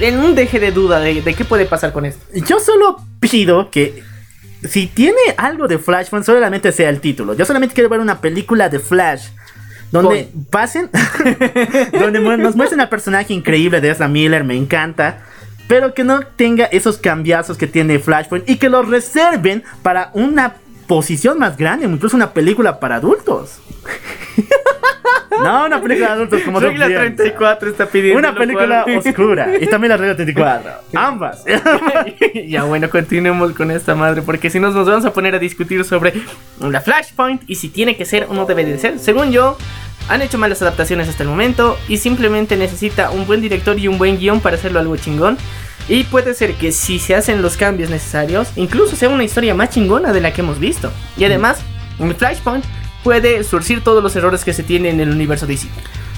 un, 0.00 0.18
un 0.18 0.34
deje 0.34 0.58
de 0.58 0.72
duda 0.72 0.98
de, 0.98 1.20
de 1.20 1.34
qué 1.34 1.44
puede 1.44 1.66
pasar 1.66 1.92
con 1.92 2.06
esto. 2.06 2.24
Yo 2.32 2.58
solo 2.58 3.02
pido 3.20 3.70
que 3.70 4.02
si 4.66 4.86
tiene 4.86 5.20
algo 5.36 5.68
de 5.68 5.78
Flashpoint, 5.78 6.24
solamente 6.24 6.72
sea 6.72 6.88
el 6.88 7.02
título. 7.02 7.34
Yo 7.34 7.44
solamente 7.44 7.74
quiero 7.74 7.90
ver 7.90 8.00
una 8.00 8.22
película 8.22 8.70
de 8.70 8.78
Flash. 8.78 9.26
Donde 9.92 10.28
pasen. 10.50 10.90
donde 11.92 12.20
nos 12.20 12.56
muestren 12.56 12.80
al 12.80 12.88
personaje 12.88 13.32
increíble 13.32 13.80
de 13.80 13.90
Ezra 13.90 14.08
Miller, 14.08 14.44
me 14.44 14.54
encanta. 14.54 15.22
Pero 15.68 15.94
que 15.94 16.02
no 16.02 16.20
tenga 16.22 16.64
esos 16.64 16.98
cambiazos 16.98 17.56
que 17.56 17.68
tiene 17.68 18.00
Flashpoint. 18.00 18.48
Y 18.48 18.56
que 18.56 18.68
lo 18.68 18.82
reserven 18.82 19.62
para 19.82 20.10
una 20.14 20.56
posición 20.88 21.38
más 21.38 21.56
grande, 21.56 21.86
incluso 21.86 22.16
una 22.16 22.32
película 22.32 22.80
para 22.80 22.96
adultos. 22.96 23.60
No, 25.42 25.66
una 25.66 25.80
película 25.80 26.08
de 26.08 26.12
adultos 26.14 26.42
como 26.42 26.60
Regla 26.60 26.86
34 26.86 27.70
está 27.70 27.86
pidiendo. 27.86 28.18
Una 28.18 28.34
película 28.34 28.84
oscura. 28.96 29.50
Y 29.60 29.66
también 29.66 29.90
la 29.90 29.96
regla 29.96 30.16
34. 30.16 30.70
Ambas. 30.94 31.44
ya 32.48 32.64
bueno, 32.64 32.90
continuemos 32.90 33.52
con 33.52 33.70
esta 33.70 33.94
madre. 33.94 34.22
Porque 34.22 34.50
si 34.50 34.58
nos, 34.58 34.74
nos 34.74 34.86
vamos 34.86 35.04
a 35.04 35.12
poner 35.12 35.34
a 35.34 35.38
discutir 35.38 35.84
sobre 35.84 36.14
la 36.60 36.80
Flashpoint 36.80 37.42
y 37.46 37.54
si 37.54 37.68
tiene 37.68 37.96
que 37.96 38.04
ser 38.04 38.26
o 38.28 38.34
no 38.34 38.46
debe 38.46 38.64
de 38.64 38.78
ser. 38.78 38.98
Según 38.98 39.30
yo, 39.30 39.56
han 40.08 40.22
hecho 40.22 40.38
malas 40.38 40.62
adaptaciones 40.62 41.08
hasta 41.08 41.22
el 41.22 41.28
momento. 41.28 41.78
Y 41.88 41.98
simplemente 41.98 42.56
necesita 42.56 43.10
un 43.10 43.26
buen 43.26 43.40
director 43.40 43.78
y 43.78 43.88
un 43.88 43.98
buen 43.98 44.18
guion 44.18 44.40
para 44.40 44.56
hacerlo 44.56 44.80
algo 44.80 44.96
chingón. 44.96 45.38
Y 45.88 46.04
puede 46.04 46.34
ser 46.34 46.54
que 46.54 46.72
si 46.72 46.98
se 46.98 47.14
hacen 47.14 47.40
los 47.40 47.56
cambios 47.56 47.88
necesarios, 47.88 48.48
incluso 48.56 48.94
sea 48.94 49.08
una 49.08 49.24
historia 49.24 49.54
más 49.54 49.70
chingona 49.70 50.12
de 50.12 50.20
la 50.20 50.32
que 50.32 50.42
hemos 50.42 50.58
visto. 50.58 50.92
Y 51.16 51.24
además, 51.24 51.60
en 51.98 52.14
Flashpoint 52.14 52.64
puede 53.02 53.42
surcir 53.44 53.82
todos 53.82 54.02
los 54.02 54.14
errores 54.16 54.44
que 54.44 54.52
se 54.52 54.62
tienen 54.62 54.94
en 54.94 55.08
el 55.08 55.14
universo 55.14 55.46
DC. 55.46 55.68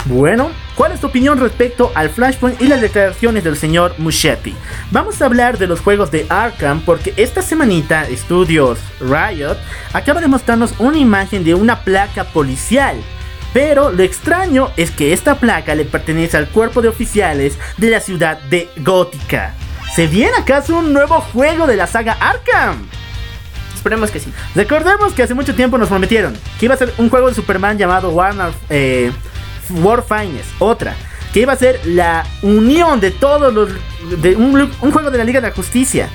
Bueno, 0.07 0.51
¿cuál 0.77 0.93
es 0.93 1.01
tu 1.01 1.09
opinión 1.09 1.39
respecto 1.39 1.93
al 1.95 2.09
Flashpoint 2.09 2.61
y 2.61 2.67
las 2.67 2.81
declaraciones 2.81 3.45
del 3.45 3.57
señor 3.57 3.95
Muschetti? 3.99 4.55
Vamos 4.91 5.21
a 5.21 5.27
hablar 5.27 5.59
de 5.59 5.67
los 5.67 5.81
juegos 5.81 6.11
de 6.11 6.27
Arkham 6.31 6.81
porque 6.81 7.13
esta 7.17 7.43
semanita 7.43 8.07
Studios 8.11 8.79
Riot 9.01 9.57
acaba 9.93 10.21
de 10.21 10.29
mostrarnos 10.29 10.73
una 10.79 10.97
imagen 10.97 11.45
de 11.45 11.55
una 11.55 11.85
placa 11.85 12.25
policial. 12.25 12.97
Pero 13.53 13.91
lo 13.91 14.03
extraño 14.03 14.71
es 14.77 14.91
que 14.91 15.13
esta 15.13 15.35
placa 15.37 15.75
le 15.75 15.85
pertenece 15.85 16.37
al 16.37 16.49
cuerpo 16.49 16.83
de 16.83 16.89
oficiales 16.89 17.59
de 17.77 17.91
la 17.91 18.01
ciudad 18.01 18.39
de 18.43 18.69
Gótica. 18.79 19.55
¿Se 19.95 20.07
viene 20.07 20.37
acaso 20.39 20.79
un 20.79 20.93
nuevo 20.93 21.21
juego 21.21 21.67
de 21.67 21.77
la 21.77 21.87
saga 21.87 22.13
Arkham? 22.21 22.87
Esperemos 23.75 24.11
que 24.11 24.21
sí. 24.21 24.33
Recordemos 24.55 25.15
que 25.15 25.23
hace 25.23 25.35
mucho 25.35 25.55
tiempo 25.55 25.79
nos 25.79 25.89
prometieron 25.89 26.37
que 26.59 26.67
iba 26.67 26.75
a 26.75 26.79
ser 26.79 26.93
un 26.99 27.09
juego 27.09 27.29
de 27.29 27.35
Superman 27.35 27.77
llamado 27.77 28.11
Warner 28.11 28.53
eh, 28.69 29.11
War 29.71 30.05
Finest. 30.05 30.51
Otra, 30.59 30.95
que 31.33 31.41
iba 31.41 31.53
a 31.53 31.57
ser 31.57 31.81
la 31.85 32.25
unión 32.43 33.01
de 33.01 33.11
todos 33.11 33.53
los. 33.53 33.71
de 34.21 34.37
un, 34.37 34.71
juego 34.93 35.11
de 35.11 35.19
la 35.19 35.25
Liga 35.25 35.41
de 35.41 35.49
la 35.49 35.55
Justicia. 35.55 36.09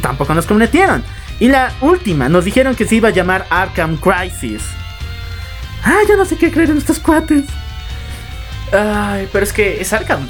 Tampoco 0.00 0.34
nos 0.34 0.46
prometieron. 0.46 1.04
Y 1.40 1.48
la 1.48 1.72
última, 1.80 2.28
nos 2.28 2.44
dijeron 2.44 2.74
que 2.74 2.86
se 2.86 2.96
iba 2.96 3.08
a 3.08 3.12
llamar 3.12 3.46
Arkham 3.50 3.96
Crisis. 3.98 4.62
Ah, 5.84 6.00
ya 6.08 6.16
no 6.16 6.24
sé 6.24 6.36
qué 6.36 6.50
creer 6.50 6.70
en 6.70 6.78
estos 6.78 6.98
cuates. 6.98 7.44
Ay, 8.72 9.28
pero 9.30 9.44
es 9.44 9.52
que 9.52 9.80
es 9.80 9.92
Arkham. 9.92 10.28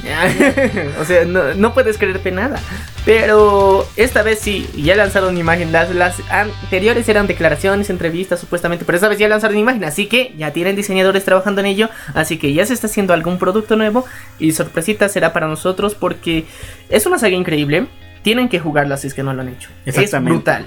o 1.01 1.05
sea, 1.05 1.25
no, 1.25 1.73
puedes 1.73 1.97
creerte 1.97 2.31
nada. 2.31 2.61
Pero 3.05 3.87
esta 3.97 4.23
vez 4.23 4.41
sí, 4.41 4.69
ya 4.77 4.97
lanzaron 4.97 5.39
imagen. 5.39 5.73
Las, 5.73 5.95
las 5.95 6.21
anteriores 6.31 7.09
eran 7.09 7.27
declaraciones, 7.27 7.89
entrevistas 7.89 8.41
supuestamente, 8.41 8.85
pero 8.85 8.97
esta 8.97 9.09
vez 9.09 9.19
ya 9.19 9.29
lanzaron 9.29 9.57
imagen. 9.57 9.85
Así 9.85 10.07
que 10.07 10.35
ya 10.37 10.53
tienen 10.53 10.77
diseñadores 10.77 11.25
trabajando 11.25 11.61
en 11.61 11.69
ello. 11.69 11.89
Así 12.13 12.37
que 12.37 12.53
ya 12.53 12.67
se 12.67 12.75
está 12.75 12.87
haciendo 12.87 13.15
algún 13.15 13.39
producto 13.39 13.77
nuevo. 13.77 14.05
Y 14.39 14.53
sorpresita 14.53 15.09
será 15.09 15.33
para 15.33 15.47
nosotros 15.47 15.95
porque 15.95 16.45
es 16.91 17.07
una 17.07 17.19
saga 17.19 17.37
increíble. 17.37 17.87
Tienen 18.23 18.49
que 18.49 18.59
jugarla 18.59 18.97
si 18.97 19.07
es 19.07 19.15
que 19.15 19.23
no 19.23 19.33
lo 19.33 19.43
han 19.43 19.49
hecho. 19.49 19.71
Es 19.87 19.97
brutal. 20.23 20.67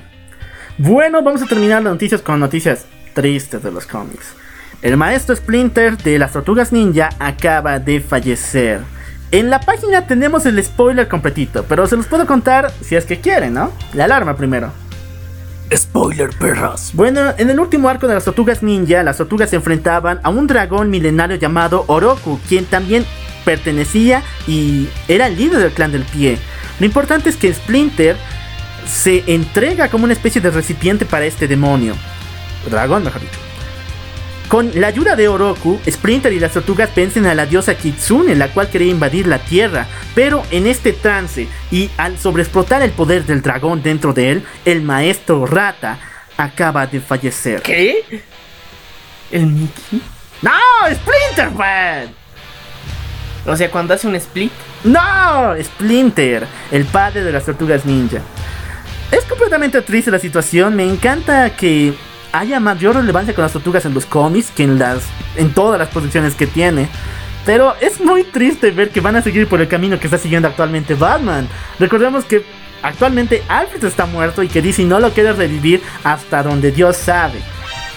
Bueno, 0.79 1.21
vamos 1.21 1.41
a 1.41 1.45
terminar 1.45 1.83
las 1.83 1.93
noticias 1.93 2.21
con 2.21 2.39
noticias 2.39 2.85
tristes 3.13 3.61
de 3.61 3.71
los 3.71 3.85
cómics. 3.85 4.35
El 4.84 4.95
maestro 4.95 5.36
Splinter 5.36 5.97
de 5.97 6.19
las 6.19 6.34
Tortugas 6.34 6.71
Ninja 6.71 7.09
acaba 7.17 7.80
de 7.80 7.99
fallecer. 7.99 8.82
En 9.32 9.49
la 9.49 9.59
página 9.59 10.05
tenemos 10.05 10.45
el 10.45 10.63
spoiler 10.63 11.07
completito, 11.07 11.65
pero 11.67 11.88
se 11.88 11.97
los 11.97 12.05
puedo 12.05 12.28
contar 12.28 12.71
si 12.82 12.95
es 12.95 13.05
que 13.05 13.19
quieren, 13.19 13.55
¿no? 13.55 13.71
La 13.93 14.05
alarma 14.05 14.38
primero. 14.38 14.71
Spoiler, 15.75 16.30
perras. 16.30 16.91
Bueno, 16.93 17.34
en 17.39 17.49
el 17.49 17.59
último 17.59 17.89
arco 17.89 18.07
de 18.07 18.13
las 18.13 18.25
Tortugas 18.25 18.61
Ninja, 18.61 19.01
las 19.01 19.17
Tortugas 19.17 19.49
se 19.49 19.55
enfrentaban 19.55 20.19
a 20.21 20.30
un 20.30 20.45
dragón 20.45 20.91
milenario 20.91 21.38
llamado 21.38 21.84
Oroku, 21.88 22.39
quien 22.47 22.65
también 22.65 23.03
pertenecía 23.45 24.21
y 24.45 24.88
era 25.07 25.25
el 25.25 25.38
líder 25.38 25.59
del 25.59 25.71
clan 25.71 25.91
del 25.91 26.03
pie. 26.03 26.38
Lo 26.80 26.86
importante 26.86 27.30
es 27.30 27.36
que 27.36 27.51
Splinter 27.51 28.15
se 28.86 29.23
entrega 29.25 29.89
como 29.89 30.03
una 30.03 30.13
especie 30.13 30.39
de 30.39 30.51
recipiente 30.51 31.03
para 31.03 31.25
este 31.25 31.47
demonio. 31.47 31.95
Dragón, 32.69 33.03
mejor 33.03 33.21
dicho. 33.21 33.47
Con 34.48 34.72
la 34.80 34.88
ayuda 34.88 35.18
de 35.18 35.28
Oroku, 35.28 35.78
Splinter 35.89 36.32
y 36.32 36.39
las 36.39 36.54
tortugas 36.54 36.95
vencen 36.95 37.26
a 37.26 37.36
la 37.36 37.45
diosa 37.45 37.76
Kitsune, 37.76 38.34
la 38.36 38.48
cual 38.48 38.70
quería 38.70 38.91
invadir 38.91 39.28
la 39.28 39.39
Tierra, 39.39 39.88
pero 40.16 40.43
en 40.52 40.68
este 40.68 40.93
trance 40.93 41.48
y 41.70 41.89
al 41.98 42.18
sobreexplotar 42.18 42.82
el 42.82 42.91
poder 42.91 43.26
del 43.26 43.41
dragón 43.41 43.84
dentro 43.84 44.14
de 44.14 44.32
él, 44.32 44.45
el 44.64 44.82
maestro 44.82 45.45
Rata 45.45 46.00
acaba 46.38 46.88
de 46.88 47.02
fallecer. 47.02 47.62
¿Qué? 47.62 48.24
¿El 49.32 49.48
Mickey? 49.48 50.02
¡No! 50.41 50.52
¡Splinter, 50.95 51.52
man! 51.52 52.16
O 53.45 53.56
sea, 53.56 53.70
cuando 53.70 53.93
hace 53.93 54.08
un 54.08 54.16
split, 54.16 54.52
No, 54.84 55.56
Splinter, 55.62 56.45
el 56.72 56.86
padre 56.86 57.24
de 57.24 57.32
las 57.32 57.45
tortugas 57.45 57.86
ninja. 57.86 58.20
Es 59.12 59.24
completamente 59.26 59.82
triste 59.82 60.12
la 60.12 60.20
situación. 60.20 60.76
Me 60.76 60.84
encanta 60.84 61.50
que 61.52 61.93
haya 62.32 62.59
mayor 62.59 62.95
relevancia 62.95 63.34
con 63.34 63.43
las 63.43 63.53
tortugas 63.53 63.86
en 63.86 63.93
los 63.93 64.05
cómics 64.05 64.51
que 64.51 64.63
en 64.63 64.80
las 64.80 65.03
en 65.36 65.53
todas 65.53 65.80
las 65.80 65.89
posiciones 65.89 66.36
que 66.36 66.47
tiene. 66.47 66.89
Pero 67.45 67.75
es 67.80 68.01
muy 68.01 68.23
triste 68.23 68.71
ver 68.71 68.89
que 68.89 68.99
van 68.99 69.15
a 69.15 69.21
seguir 69.21 69.47
por 69.47 69.61
el 69.61 69.67
camino 69.67 69.99
que 69.99 70.07
está 70.07 70.17
siguiendo 70.17 70.47
actualmente 70.47 70.95
Batman. 70.95 71.47
Recordemos 71.80 72.25
que 72.25 72.43
actualmente 72.82 73.41
Alfred 73.47 73.84
está 73.86 74.05
muerto 74.05 74.43
y 74.43 74.49
que 74.49 74.61
DC 74.61 74.84
no 74.84 74.99
lo 74.99 75.11
quiere 75.11 75.32
revivir 75.34 75.82
hasta 76.03 76.43
donde 76.43 76.71
Dios 76.71 76.97
sabe. 76.97 77.39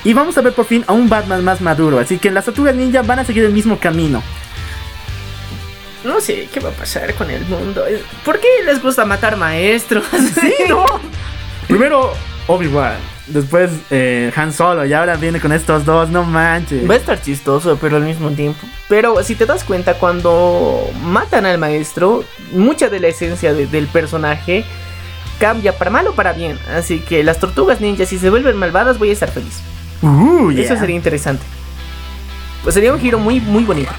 Y 0.05 0.15
vamos 0.15 0.39
a 0.39 0.41
ver 0.41 0.53
por 0.53 0.67
fin 0.67 0.85
a 0.87 0.93
un 0.93 1.09
Batman 1.09 1.45
más 1.45 1.61
maduro. 1.61 1.99
Así 1.99 2.19
que 2.19 2.31
las 2.31 2.45
tortugas 2.45 2.75
ninja 2.75 3.03
van 3.03 3.19
a 3.19 3.25
seguir 3.25 3.45
el 3.45 3.53
mismo 3.53 3.79
camino. 3.79 4.23
No 6.05 6.21
sé 6.21 6.49
qué 6.53 6.61
va 6.61 6.71
a 6.71 6.73
pasar 6.73 7.13
con 7.15 7.31
el 7.31 7.45
mundo. 7.47 7.85
¿Por 8.25 8.41
qué 8.41 8.49
les 8.65 8.81
gusta 8.81 9.05
matar 9.05 9.37
maestros? 9.37 10.05
Sí, 10.41 10.55
no. 10.69 10.85
Primero 11.67 12.15
Obi-Wan, 12.47 12.97
después 13.31 13.71
eh, 13.91 14.33
Han 14.37 14.53
Solo 14.53 14.85
y 14.87 14.93
ahora 14.93 15.17
viene 15.17 15.41
con 15.41 15.53
estos 15.53 15.85
dos, 15.85 16.09
no 16.11 16.25
manches. 16.25 16.89
Va 16.89 16.95
a 16.95 16.97
estar 16.97 17.21
chistoso, 17.21 17.79
pero 17.81 17.97
al 17.97 18.03
mismo 18.05 18.31
tiempo. 18.31 18.61
Pero 18.89 19.23
si 19.23 19.35
te 19.35 19.47
das 19.47 19.65
cuenta, 19.65 19.95
cuando 19.95 20.89
matan 21.03 21.47
al 21.47 21.59
maestro, 21.59 22.25
mucha 22.53 22.89
de 22.89 23.01
la 23.01 23.09
esencia 23.09 23.55
de- 23.55 23.67
del 23.67 23.87
personaje 23.87 24.65
cambia 25.39 25.77
para 25.79 25.91
mal 25.91 26.07
o 26.09 26.13
para 26.15 26.33
bien. 26.33 26.59
Así 26.77 26.99
que 27.01 27.25
las 27.25 27.39
tortugas 27.39 27.81
ninjas, 27.81 28.09
si 28.09 28.19
se 28.19 28.29
vuelven 28.31 28.57
malvadas, 28.57 28.99
voy 28.99 29.11
a 29.11 29.13
estar 29.13 29.31
feliz. 29.31 29.61
Uh, 30.03 30.51
Eso 30.51 30.77
sería 30.77 30.97
interesante. 30.97 31.45
Pues 32.63 32.75
sería 32.75 32.93
un 32.93 33.01
giro 33.01 33.19
muy, 33.19 33.41
muy 33.41 33.65
bonito. 33.65 33.91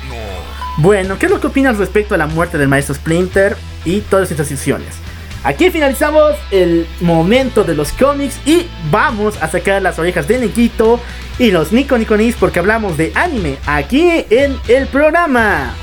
Bueno, 0.78 1.18
¿qué 1.20 1.26
es 1.26 1.32
lo 1.32 1.40
que 1.42 1.48
opinas 1.48 1.78
respecto 1.78 2.16
a 2.16 2.18
la 2.18 2.28
muerte 2.28 2.58
del 2.58 2.68
maestro 2.68 2.96
Splinter 2.96 3.58
y 3.86 4.02
todas 4.02 4.32
estas 4.32 4.50
decisiones? 4.50 4.96
Aquí 5.44 5.72
finalizamos 5.72 6.36
el 6.52 6.86
momento 7.00 7.64
de 7.64 7.74
los 7.74 7.92
cómics 7.94 8.40
y 8.46 8.68
vamos 8.92 9.42
a 9.42 9.48
sacar 9.48 9.82
las 9.82 9.98
orejas 9.98 10.28
de 10.28 10.38
Nikito 10.38 11.00
y 11.40 11.50
los 11.50 11.72
Nico 11.72 11.98
Niconis 11.98 12.36
porque 12.36 12.60
hablamos 12.60 12.96
de 12.96 13.12
anime 13.16 13.58
aquí 13.66 14.24
en 14.30 14.56
el 14.68 14.86
programa. 14.86 15.74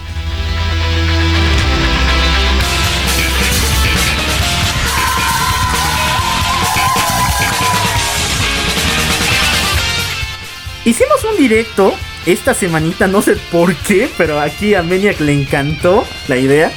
Hicimos 10.84 11.24
un 11.24 11.36
directo 11.36 11.94
esta 12.26 12.54
semanita, 12.54 13.08
no 13.08 13.22
sé 13.22 13.36
por 13.50 13.74
qué, 13.74 14.08
pero 14.16 14.38
aquí 14.38 14.74
a 14.74 14.82
Maniac 14.84 15.18
le 15.18 15.32
encantó 15.32 16.06
la 16.28 16.36
idea. 16.36 16.70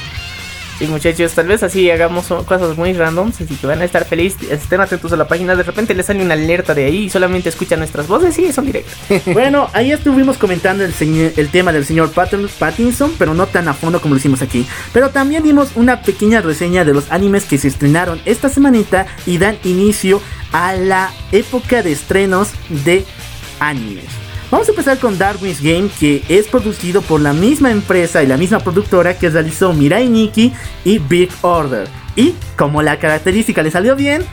Sí, 0.81 0.87
muchachos, 0.87 1.31
tal 1.33 1.45
vez 1.45 1.61
así 1.61 1.91
hagamos 1.91 2.25
cosas 2.25 2.75
muy 2.75 2.91
randoms, 2.93 3.39
así 3.39 3.55
que 3.55 3.67
van 3.67 3.81
a 3.81 3.85
estar 3.85 4.03
felices, 4.03 4.49
estén 4.49 4.81
atentos 4.81 5.13
a 5.13 5.15
la 5.15 5.27
página, 5.27 5.55
de 5.55 5.61
repente 5.61 5.93
les 5.93 6.07
sale 6.07 6.23
una 6.23 6.33
alerta 6.33 6.73
de 6.73 6.85
ahí 6.85 7.03
y 7.03 7.09
solamente 7.11 7.49
escuchan 7.49 7.77
nuestras 7.77 8.07
voces 8.07 8.39
y 8.39 8.51
son 8.51 8.65
directos. 8.65 8.95
Bueno, 9.27 9.69
ahí 9.73 9.91
estuvimos 9.91 10.39
comentando 10.39 10.83
el 10.83 11.49
tema 11.51 11.71
del 11.71 11.85
señor 11.85 12.11
Patton- 12.11 12.49
Pattinson, 12.57 13.13
pero 13.19 13.35
no 13.35 13.45
tan 13.45 13.67
a 13.67 13.75
fondo 13.75 14.01
como 14.01 14.15
lo 14.15 14.19
hicimos 14.19 14.41
aquí. 14.41 14.65
Pero 14.91 15.11
también 15.11 15.43
dimos 15.43 15.69
una 15.75 16.01
pequeña 16.01 16.41
reseña 16.41 16.83
de 16.83 16.93
los 16.95 17.11
animes 17.11 17.45
que 17.45 17.59
se 17.59 17.67
estrenaron 17.67 18.19
esta 18.25 18.49
semanita 18.49 19.05
y 19.27 19.37
dan 19.37 19.57
inicio 19.63 20.19
a 20.51 20.73
la 20.73 21.11
época 21.31 21.83
de 21.83 21.91
estrenos 21.91 22.49
de 22.69 23.05
animes. 23.59 24.05
Vamos 24.51 24.67
a 24.67 24.71
empezar 24.71 24.97
con 24.99 25.17
Darwin's 25.17 25.61
Game, 25.61 25.89
que 25.97 26.23
es 26.27 26.47
producido 26.47 27.01
por 27.01 27.21
la 27.21 27.31
misma 27.31 27.71
empresa 27.71 28.21
y 28.21 28.27
la 28.27 28.35
misma 28.35 28.59
productora 28.59 29.17
que 29.17 29.29
realizó 29.29 29.71
Mirai 29.71 30.09
Nikki 30.09 30.51
y 30.83 30.99
Big 30.99 31.29
Order. 31.41 31.87
Y 32.17 32.35
como 32.57 32.81
la 32.81 32.99
característica 32.99 33.63
le 33.63 33.71
salió 33.71 33.95
bien, 33.95 34.25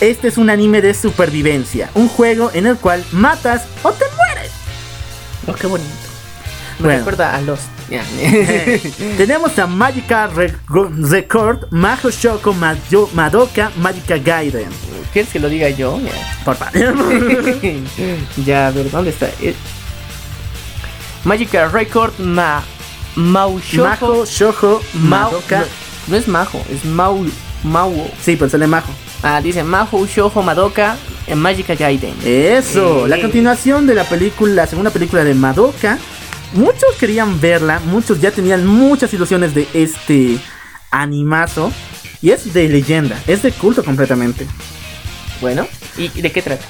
este 0.00 0.28
es 0.28 0.38
un 0.38 0.48
anime 0.48 0.80
de 0.80 0.94
supervivencia, 0.94 1.90
un 1.94 2.08
juego 2.08 2.50
en 2.54 2.66
el 2.66 2.76
cual 2.78 3.04
matas 3.12 3.66
o 3.82 3.92
te 3.92 4.04
mueres. 4.16 4.50
Oh, 5.46 5.52
qué 5.54 5.66
bonito. 5.66 5.90
Me 6.78 6.84
Bueno. 6.86 6.98
recuerda 7.00 7.34
a 7.36 7.40
los. 7.42 7.60
Tenemos 9.16 9.58
a 9.58 9.66
Magica 9.66 10.26
Re- 10.28 10.54
Record, 10.68 11.66
Majo 11.70 12.10
Shoko 12.10 12.54
Madoka 13.14 13.70
Magica 13.78 14.16
Gaiden. 14.18 14.68
¿Quieres 15.12 15.32
que 15.32 15.40
lo 15.40 15.48
diga 15.48 15.68
yo? 15.70 15.98
Por 16.44 16.54
favor. 16.56 16.72
ya, 18.46 18.68
a 18.68 18.70
ver, 18.70 18.90
¿dónde 18.90 19.10
está? 19.10 19.28
Eh, 19.40 19.54
Magical 21.24 21.72
Record 21.72 22.18
Ma 22.18 22.62
Mau 23.16 23.58
Shoujo 23.60 23.84
Majo 23.88 24.24
Shoko 24.24 24.82
Madoka. 24.94 25.58
no, 25.60 25.66
no 26.08 26.16
es 26.16 26.28
Majo, 26.28 26.62
es 26.72 26.84
Mau 26.84 27.26
Mau. 27.64 27.92
Sí, 28.22 28.36
pero 28.36 28.48
sale 28.50 28.66
Majo. 28.66 28.90
Ah, 29.22 29.40
dice 29.42 29.62
Maho 29.64 30.06
Shoujo 30.06 30.42
Madoka 30.42 30.96
en 31.26 31.38
Magical 31.38 31.76
Gaiden. 31.76 32.14
Eso, 32.24 33.04
Eh. 33.04 33.08
la 33.08 33.20
continuación 33.20 33.86
de 33.86 33.94
la 33.94 34.04
película, 34.04 34.54
la 34.54 34.66
segunda 34.66 34.90
película 34.90 35.24
de 35.24 35.34
Madoka. 35.34 35.98
Muchos 36.52 36.96
querían 36.98 37.40
verla, 37.40 37.80
muchos 37.80 38.20
ya 38.20 38.30
tenían 38.30 38.66
muchas 38.66 39.12
ilusiones 39.14 39.54
de 39.54 39.68
este 39.72 40.38
animazo. 40.90 41.72
Y 42.22 42.30
es 42.30 42.52
de 42.52 42.68
leyenda, 42.68 43.18
es 43.26 43.42
de 43.42 43.52
culto 43.52 43.82
completamente. 43.82 44.46
Bueno, 45.40 45.66
¿y 45.96 46.08
de 46.08 46.30
qué 46.30 46.42
trata? 46.42 46.66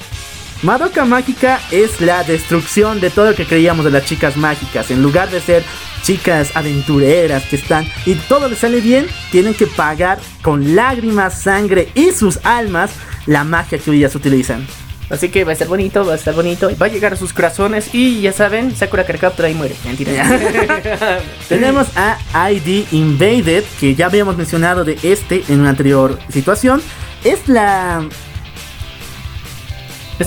Madoka 0.63 1.07
Mágica 1.07 1.59
es 1.71 2.03
la 2.03 2.23
destrucción 2.23 3.01
de 3.01 3.09
todo 3.09 3.31
lo 3.31 3.35
que 3.35 3.47
creíamos 3.47 3.85
de 3.85 3.91
las 3.91 4.05
chicas 4.05 4.37
mágicas. 4.37 4.91
En 4.91 5.03
lugar 5.03 5.31
de 5.31 5.41
ser 5.41 5.65
chicas 6.03 6.55
aventureras 6.55 7.45
que 7.45 7.57
están 7.57 7.87
y 8.05 8.15
todo 8.15 8.49
les 8.49 8.59
sale 8.59 8.81
bien, 8.83 9.07
tienen 9.33 9.55
que 9.55 9.67
pagar 9.67 10.19
con 10.43 10.77
lágrimas, 10.77 11.41
sangre 11.41 11.89
y 11.95 12.13
sus 12.13 12.39
almas 12.45 12.91
la 13.25 13.43
magia 13.43 13.79
que 13.79 13.91
ellas 13.91 14.15
utilizan. 14.15 14.67
Así 15.11 15.29
que 15.29 15.43
va 15.45 15.51
a 15.51 15.53
estar 15.55 15.67
bonito, 15.67 16.07
va 16.07 16.13
a 16.13 16.17
estar 16.17 16.35
bonito. 16.35 16.71
Va 16.81 16.87
a 16.87 16.89
llegar 16.89 17.13
a 17.13 17.17
sus 17.17 17.33
corazones 17.33 17.93
y 17.93 18.21
ya 18.21 18.33
saben, 18.33 18.75
Sakura 18.77 19.05
Carcaptura 19.05 19.49
y 19.49 19.55
muere. 19.55 19.75
Mentira. 19.85 20.13
Tenemos 21.49 21.89
a 21.97 22.19
ID 22.53 22.87
Invaded, 22.93 23.65
que 23.81 23.97
ya 23.97 24.07
habíamos 24.07 24.37
mencionado 24.37 24.85
de 24.85 24.97
este 25.03 25.43
en 25.49 25.61
una 25.61 25.71
anterior 25.71 26.19
situación. 26.33 26.81
Es 27.25 27.49
la. 27.49 28.09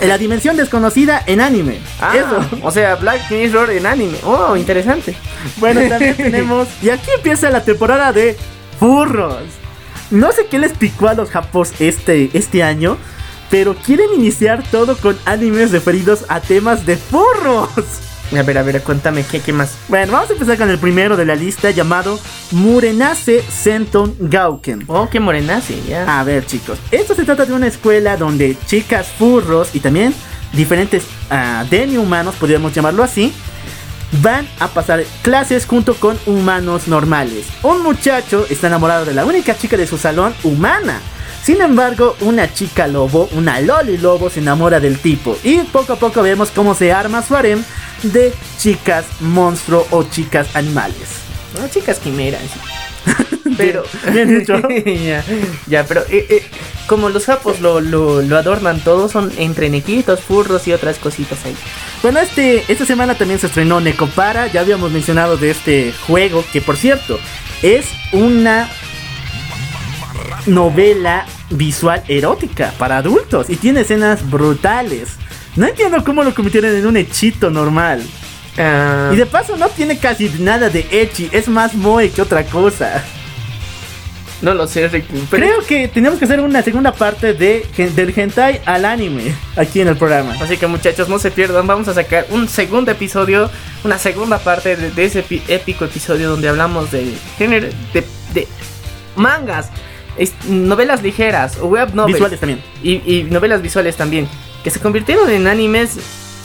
La 0.02 0.18
dimensión 0.18 0.58
desconocida 0.58 1.22
en 1.28 1.40
anime. 1.40 1.78
Ah, 2.02 2.16
Eso. 2.18 2.60
o 2.64 2.72
sea, 2.72 2.96
Black 2.96 3.30
Mirror 3.30 3.70
en 3.70 3.86
anime. 3.86 4.18
Oh, 4.24 4.58
interesante. 4.58 5.16
Bueno, 5.58 5.82
también 5.90 6.18
tenemos. 6.18 6.68
Y 6.82 6.90
aquí 6.90 7.12
empieza 7.16 7.52
la 7.52 7.64
temporada 7.64 8.12
de 8.12 8.36
furros. 8.80 9.44
No 10.10 10.32
sé 10.32 10.48
qué 10.48 10.58
les 10.60 10.74
picó 10.74 11.08
a 11.10 11.14
los 11.14 11.30
japos 11.30 11.74
este, 11.80 12.32
este 12.34 12.64
año. 12.64 12.98
Pero 13.50 13.76
quieren 13.76 14.14
iniciar 14.16 14.64
todo 14.72 14.98
con 14.98 15.18
animes 15.26 15.72
referidos 15.72 16.26
a 16.28 16.40
temas 16.40 16.86
de 16.86 16.98
furros. 16.98 17.70
A 18.38 18.42
ver, 18.42 18.58
a 18.58 18.64
ver, 18.64 18.82
cuéntame, 18.82 19.24
¿qué, 19.24 19.42
qué 19.42 19.54
más? 19.54 19.76
Bueno, 19.88 20.14
vamos 20.14 20.30
a 20.30 20.34
empezar 20.34 20.58
con 20.58 20.70
el 20.70 20.80
primero 20.80 21.16
de 21.16 21.26
la 21.26 21.36
lista 21.36 21.70
llamado 21.70 22.20
Murenase 22.52 23.44
Senton 23.44 24.16
Gauken. 24.20 24.86
Oh, 24.88 25.08
qué 25.08 25.20
morenazi, 25.20 25.84
ya. 25.88 26.20
A 26.20 26.24
ver 26.24 26.46
chicos, 26.46 26.80
esto 26.90 27.14
se 27.14 27.26
trata 27.26 27.46
de 27.46 27.54
una 27.54 27.68
escuela 27.68 28.18
donde 28.18 28.58
chicas 28.66 29.08
furros 29.08 29.76
y 29.76 29.82
también 29.82 30.16
diferentes 30.52 31.04
ah, 31.30 31.64
demi-humanos, 31.70 32.36
podríamos 32.36 32.74
llamarlo 32.74 33.04
así, 33.04 33.34
van 34.22 34.48
a 34.60 34.68
pasar 34.68 35.04
clases 35.22 35.66
junto 35.66 35.96
con 35.96 36.18
humanos 36.26 36.88
normales. 36.88 37.46
Un 37.62 37.84
muchacho 37.84 38.46
está 38.50 38.68
enamorado 38.68 39.06
de 39.06 39.14
la 39.14 39.26
única 39.26 39.56
chica 39.58 39.78
de 39.78 39.88
su 39.88 39.98
salón 39.98 40.34
humana. 40.44 41.02
Sin 41.44 41.62
embargo, 41.62 42.16
una 42.22 42.54
chica 42.54 42.88
lobo, 42.88 43.28
una 43.34 43.60
loli 43.60 43.98
lobo, 43.98 44.30
se 44.30 44.40
enamora 44.40 44.80
del 44.80 45.00
tipo. 45.00 45.38
Y 45.44 45.60
poco 45.60 45.94
a 45.94 45.96
poco 45.98 46.22
vemos 46.22 46.52
cómo 46.52 46.74
se 46.74 46.94
arma 46.94 47.22
su 47.22 47.36
harem 47.36 47.64
de 48.04 48.34
chicas 48.58 49.06
monstruo 49.20 49.86
o 49.92 50.04
chicas 50.04 50.56
animales. 50.56 51.10
No, 51.60 51.68
chicas 51.68 52.00
quimeras. 52.00 52.42
Pero. 53.58 53.84
Bien 54.12 54.40
dicho. 54.40 54.56
ya, 54.86 55.24
ya, 55.68 55.86
pero 55.86 56.02
eh, 56.10 56.26
eh, 56.30 56.44
como 56.88 57.10
los 57.10 57.24
sapos 57.24 57.60
lo, 57.60 57.82
lo, 57.82 58.22
lo 58.22 58.38
adornan 58.38 58.80
todo, 58.80 59.10
son 59.10 59.32
entre 59.38 59.70
nequitos, 59.70 60.22
furros 60.22 60.68
y 60.68 60.74
otras 60.74 60.98
cositas 60.98 61.46
ahí. 61.46 61.56
Bueno, 62.02 62.20
este, 62.20 62.64
esta 62.72 62.86
semana 62.86 63.16
también 63.16 63.40
se 63.40 63.48
estrenó 63.48 63.80
Necopara. 63.80 64.48
Ya 64.48 64.62
habíamos 64.62 64.92
mencionado 64.92 65.38
de 65.38 65.52
este 65.52 65.94
juego, 66.08 66.44
que 66.52 66.62
por 66.62 66.78
cierto, 66.78 67.20
es 67.62 67.86
una 68.12 68.70
novela 70.46 71.26
visual 71.50 72.04
erótica 72.08 72.74
para 72.78 72.98
adultos 72.98 73.50
y 73.50 73.56
tiene 73.56 73.82
escenas 73.82 74.30
brutales. 74.30 75.10
No 75.56 75.68
entiendo 75.68 76.04
cómo 76.04 76.24
lo 76.24 76.34
convirtieron 76.34 76.76
en 76.76 76.86
un 76.88 76.98
hechito 76.98 77.50
normal. 77.50 78.04
Ah, 78.58 79.12
Y 79.14 79.16
de 79.16 79.26
paso 79.26 79.58
no 79.58 79.70
tiene 79.70 79.98
casi 79.98 80.30
nada 80.40 80.70
de 80.70 80.86
echi, 80.92 81.30
es 81.32 81.48
más 81.48 81.74
moe 81.74 82.10
que 82.10 82.22
otra 82.22 82.44
cosa. 82.46 83.04
no 84.42 84.54
lo 84.54 84.68
sé, 84.68 84.88
Rick. 84.90 85.06
Pero 85.32 85.46
Creo 85.46 85.66
que 85.66 85.88
tenemos 85.88 86.20
que 86.20 86.26
hacer 86.26 86.40
una 86.42 86.62
segunda 86.62 86.92
parte 86.92 87.34
de, 87.34 87.66
del 87.96 88.14
hentai 88.16 88.62
al 88.66 88.84
anime 88.86 89.34
aquí 89.56 89.80
en 89.82 89.88
el 89.88 89.96
programa. 89.98 90.36
Así 90.42 90.58
que 90.58 90.68
muchachos, 90.68 91.08
no 91.08 91.18
se 91.18 91.32
pierdan, 91.32 91.66
vamos 91.66 91.88
a 91.88 91.94
sacar 91.94 92.26
un 92.30 92.48
segundo 92.50 92.92
episodio, 92.92 93.50
una 93.84 93.98
segunda 93.98 94.40
parte 94.40 94.76
de, 94.76 94.92
de 94.92 95.06
ese 95.06 95.24
épico 95.48 95.86
episodio 95.86 96.30
donde 96.30 96.50
hablamos 96.50 96.92
de 96.92 97.14
género, 97.38 97.68
de 97.94 98.04
de 98.34 98.48
mangas, 99.16 99.70
es- 100.18 100.34
novelas 100.48 101.02
ligeras 101.04 101.58
o 101.62 101.68
web 101.68 101.94
novels 101.94 102.14
Visuales 102.16 102.40
también. 102.40 102.62
y, 102.84 102.92
y 103.06 103.24
novelas 103.30 103.62
visuales 103.62 103.96
también, 103.96 104.28
que 104.64 104.70
se 104.70 104.80
convirtieron 104.80 105.30
en 105.30 105.48
animes 105.48 105.98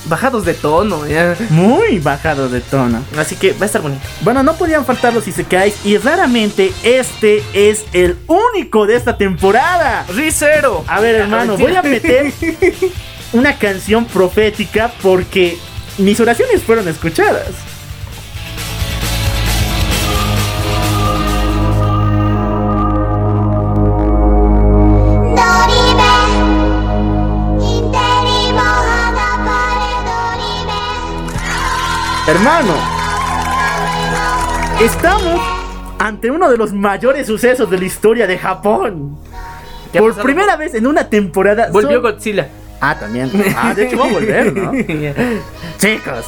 bajados 0.07 0.45
de 0.45 0.55
tono. 0.55 1.07
¿ya? 1.07 1.37
Muy 1.51 1.99
bajado 1.99 2.49
de 2.49 2.61
tono. 2.61 3.03
Así 3.19 3.37
que 3.37 3.53
va 3.53 3.62
a 3.62 3.66
estar 3.66 3.83
bonito. 3.83 4.01
Bueno, 4.23 4.43
no 4.43 4.55
podían 4.55 4.85
faltar 4.87 5.12
los 5.12 5.27
Isekais 5.29 5.85
y 5.85 5.99
raramente 5.99 6.73
este 6.83 7.43
es 7.53 7.85
el 7.93 8.16
único 8.27 8.87
de 8.87 8.97
esta 8.97 9.16
temporada. 9.19 10.07
Rizero. 10.14 10.85
A 10.87 11.01
ver, 11.01 11.16
hermano, 11.16 11.57
voy 11.59 11.75
a 11.77 11.83
meter 11.83 12.33
una 13.33 13.59
canción 13.59 14.07
profética 14.07 14.93
porque 15.03 15.59
mis 15.99 16.19
oraciones 16.21 16.62
fueron 16.62 16.89
escuchadas. 16.89 17.49
Hermano, 32.29 32.74
estamos 34.83 35.41
ante 35.99 36.31
uno 36.31 36.51
de 36.51 36.59
los 36.59 36.72
mayores 36.74 37.26
sucesos 37.26 37.70
de 37.70 37.79
la 37.79 37.85
historia 37.87 38.26
de 38.26 38.37
Japón. 38.39 39.16
¿Qué 39.93 39.99
ha 39.99 40.01
Por 40.03 40.11
pasado? 40.11 40.24
primera 40.26 40.57
vez 40.57 40.74
en 40.74 40.87
una 40.87 41.09
temporada. 41.09 41.68
Volvió 41.72 42.01
sol- 42.03 42.12
Godzilla. 42.12 42.49
Ah, 42.81 42.97
también. 42.99 43.31
Ah, 43.57 43.72
de 43.74 43.87
hecho 43.87 43.99
va 43.99 44.05
a 44.05 44.12
volver, 44.12 44.53
¿no? 44.55 44.72
Chicos, 45.79 46.26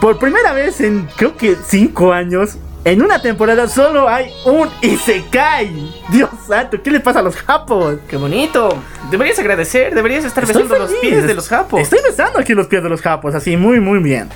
por 0.00 0.18
primera 0.18 0.52
vez 0.52 0.80
en 0.82 1.08
creo 1.16 1.34
que 1.36 1.56
cinco 1.66 2.12
años, 2.12 2.58
en 2.84 3.02
una 3.02 3.20
temporada 3.22 3.66
solo 3.68 4.06
hay 4.06 4.30
un 4.44 4.68
Isekai. 4.82 5.94
Dios 6.10 6.28
santo, 6.46 6.80
¿qué 6.82 6.90
le 6.90 7.00
pasa 7.00 7.20
a 7.20 7.22
los 7.22 7.36
japos? 7.36 7.96
Qué 8.06 8.16
bonito. 8.18 8.76
Deberías 9.10 9.38
agradecer, 9.38 9.94
deberías 9.94 10.24
estar 10.24 10.44
Estoy 10.44 10.64
besando 10.64 10.84
los 10.84 10.94
pies 11.00 11.26
de 11.26 11.34
los 11.34 11.48
japos. 11.48 11.80
Estoy 11.80 12.00
besando 12.06 12.38
aquí 12.38 12.52
los 12.54 12.66
pies 12.66 12.82
de 12.82 12.90
los 12.90 13.00
japos, 13.00 13.34
así 13.34 13.56
muy, 13.56 13.80
muy 13.80 14.00
bien. 14.00 14.28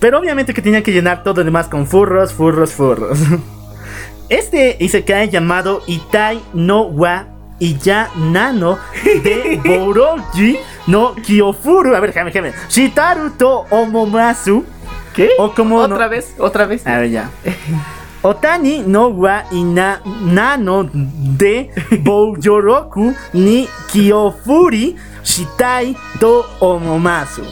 Pero 0.00 0.18
obviamente 0.18 0.52
que 0.54 0.62
tenía 0.62 0.82
que 0.82 0.92
llenar 0.92 1.22
todo 1.22 1.36
lo 1.40 1.44
demás 1.44 1.68
con 1.68 1.86
furros, 1.86 2.32
furros, 2.32 2.72
furros. 2.72 3.18
Este 4.28 4.76
Isekai 4.80 5.28
llamado 5.28 5.82
Itai 5.86 6.40
no 6.54 6.82
wa 6.84 7.26
Iya 7.60 8.08
Nano 8.16 8.78
de 9.22 9.60
Boroji 9.64 10.58
no 10.86 11.14
Kyofuru. 11.14 11.94
A 11.94 12.00
ver, 12.00 12.10
déjame, 12.12 12.30
déjame. 12.30 12.52
Shitaru 12.68 13.30
to 13.38 13.64
Omomasu. 13.70 14.64
¿Qué? 15.14 15.30
O 15.38 15.52
como 15.54 15.76
Otra 15.76 15.98
no- 16.06 16.08
vez, 16.10 16.34
otra 16.38 16.66
vez. 16.66 16.86
A 16.86 16.98
ver, 16.98 17.10
ya. 17.10 17.30
Otani 18.22 18.82
no 18.86 19.08
wa 19.08 19.44
ina 19.52 20.00
nano 20.22 20.88
de 20.92 21.70
Boujoroku 22.02 23.14
ni 23.34 23.68
Kyofuri 23.92 24.96
Shitai 25.22 25.94
to 26.18 26.44
Omomasu. 26.60 27.42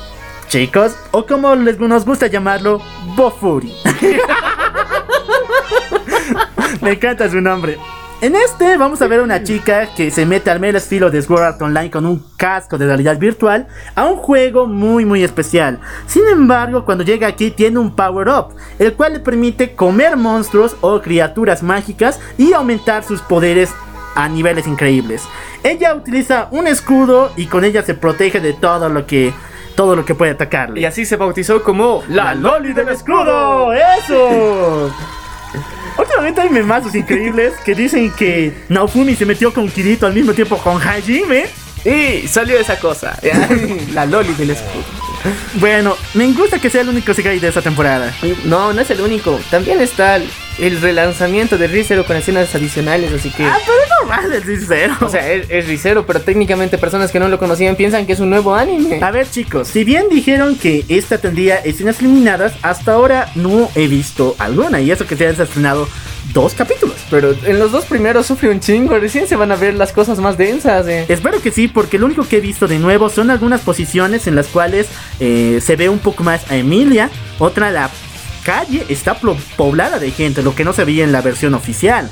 Chicos, 0.53 0.95
o 1.13 1.25
como 1.25 1.55
les 1.55 1.81
nos 1.81 2.05
gusta 2.05 2.27
llamarlo, 2.27 2.79
Bofuri. 3.17 3.73
Me 6.83 6.91
encanta 6.91 7.31
su 7.31 7.41
nombre. 7.41 7.79
En 8.21 8.37
este 8.37 8.77
vamos 8.77 9.01
a 9.01 9.07
ver 9.07 9.21
a 9.21 9.23
una 9.23 9.43
chica 9.43 9.95
que 9.95 10.11
se 10.11 10.27
mete 10.27 10.51
al 10.51 10.61
mero 10.61 10.77
estilo 10.77 11.11
de 11.11 11.23
Sword 11.23 11.43
Art 11.43 11.63
Online 11.63 11.91
con 11.91 12.05
un 12.05 12.23
casco 12.37 12.77
de 12.77 12.85
realidad 12.85 13.19
virtual 13.19 13.67
a 13.95 14.05
un 14.05 14.17
juego 14.17 14.67
muy 14.67 15.07
muy 15.07 15.25
especial. 15.25 15.81
Sin 16.07 16.29
embargo, 16.29 16.85
cuando 16.85 17.03
llega 17.03 17.29
aquí 17.29 17.51
tiene 17.51 17.79
un 17.79 17.97
power 17.97 18.29
up, 18.29 18.55
el 18.79 18.93
cual 18.93 19.15
le 19.15 19.21
permite 19.21 19.75
comer 19.75 20.19
monstruos 20.19 20.77
o 20.83 21.01
criaturas 21.01 21.63
mágicas 21.63 22.21
y 22.37 22.53
aumentar 22.53 23.05
sus 23.05 23.23
poderes 23.23 23.71
a 24.15 24.29
niveles 24.29 24.67
increíbles. 24.67 25.23
Ella 25.65 25.95
utiliza 25.95 26.49
un 26.51 26.67
escudo 26.67 27.33
y 27.39 27.47
con 27.47 27.65
ella 27.65 27.83
se 27.83 27.95
protege 27.95 28.41
de 28.41 28.53
todo 28.53 28.91
lo 28.91 29.07
que 29.07 29.33
todo 29.75 29.97
lo 29.97 30.05
que 30.05 30.15
puede 30.15 30.33
atacarle. 30.33 30.81
Y 30.81 30.85
así 30.85 31.05
se 31.05 31.17
bautizó 31.17 31.63
como 31.63 32.03
¡La 32.09 32.35
Loli 32.35 32.73
del 32.73 32.89
escudo! 32.89 33.73
¡Eso! 33.73 34.93
Últimamente 35.99 36.41
hay 36.41 36.51
memazos 36.51 36.95
increíbles 36.95 37.53
que 37.65 37.75
dicen 37.75 38.11
que 38.13 38.65
Naofumi 38.69 39.15
se 39.15 39.27
metió 39.27 39.53
con 39.53 39.69
Kirito 39.69 40.07
al 40.07 40.15
mismo 40.15 40.33
tiempo 40.33 40.57
con 40.59 40.81
Hajime. 40.81 41.47
Y 41.85 42.29
salió 42.29 42.59
esa 42.59 42.79
cosa. 42.79 43.19
La 43.93 44.07
Loli 44.07 44.33
del 44.35 44.51
escudo. 44.51 45.12
Bueno, 45.55 45.97
me 46.15 46.31
gusta 46.33 46.59
que 46.59 46.71
sea 46.71 46.81
el 46.81 46.89
único 46.89 47.15
Sekai 47.15 47.39
de 47.39 47.49
esta 47.49 47.63
temporada. 47.63 48.13
No, 48.45 48.73
no 48.73 48.81
es 48.81 48.91
el 48.91 49.01
único. 49.01 49.39
También 49.51 49.81
está 49.81 50.17
el, 50.17 50.29
el 50.59 50.81
relanzamiento 50.81 51.59
de 51.59 51.67
Rizero 51.67 52.05
con 52.05 52.17
escenas 52.17 52.55
adicionales, 52.55 53.13
así 53.13 53.31
que. 53.31 53.45
Ah, 53.45 53.59
pero 53.65 53.79
es 53.83 53.89
normal, 54.01 54.33
es 54.33 54.45
sincero. 54.45 54.95
O 55.01 55.09
sea, 55.09 55.31
es, 55.31 55.47
es 55.49 55.67
Rizero, 55.67 56.07
pero 56.07 56.21
técnicamente 56.21 56.79
personas 56.79 57.13
que 57.13 57.21
no 57.21 57.29
lo 57.29 57.39
conocían 57.39 57.77
piensan 57.77 58.07
que 58.07 58.13
es 58.13 58.21
un 58.21 58.31
nuevo 58.31 58.55
anime. 58.55 58.99
A 59.03 59.11
ver 59.11 59.31
chicos, 59.31 59.69
si 59.69 59.85
bien 59.85 60.09
dijeron 60.11 60.57
que 60.57 60.85
esta 60.89 61.19
tendría 61.19 61.57
escenas 61.57 62.01
eliminadas, 62.01 62.55
hasta 62.63 62.93
ahora 62.93 63.31
no 63.35 63.71
he 63.75 63.87
visto 63.87 64.35
alguna. 64.39 64.81
Y 64.81 64.91
eso 64.91 65.07
que 65.07 65.17
se 65.17 65.27
han 65.27 65.41
estrenado 65.41 65.89
dos 66.33 66.55
capítulos. 66.55 66.97
Pero 67.11 67.35
en 67.45 67.59
los 67.59 67.73
dos 67.73 67.85
primeros 67.85 68.27
sufre 68.27 68.51
un 68.51 68.61
chingo. 68.61 68.99
Recién 68.99 69.27
se 69.27 69.37
van 69.37 69.53
a 69.53 69.57
ver 69.57 69.75
las 69.75 69.93
cosas 69.93 70.19
más 70.19 70.37
densas. 70.37 70.87
Eh. 70.87 71.07
Espero 71.09 71.41
que 71.41 71.51
sí, 71.51 71.69
porque 71.69 71.99
lo 71.99 72.07
único 72.07 72.27
que 72.27 72.39
he 72.39 72.41
visto 72.41 72.67
de 72.67 72.79
nuevo 72.79 73.09
son 73.09 73.31
algunas 73.31 73.61
posiciones 73.61 74.27
en 74.27 74.37
las 74.37 74.49
cuales 74.49 74.89
eh, 75.21 75.61
se 75.63 75.77
ve 75.77 75.89
un 75.89 75.99
poco 75.99 76.25
más 76.25 76.51
a 76.51 76.57
Emilia. 76.57 77.11
Otra, 77.39 77.71
la 77.71 77.91
calle 78.45 78.85
está 78.89 79.17
poblada 79.57 79.99
de 79.99 80.11
gente, 80.11 80.43
lo 80.43 80.55
que 80.55 80.65
no 80.65 80.73
se 80.73 80.85
veía 80.85 81.05
en 81.05 81.13
la 81.13 81.23
versión 81.23 81.55
oficial. 81.55 82.11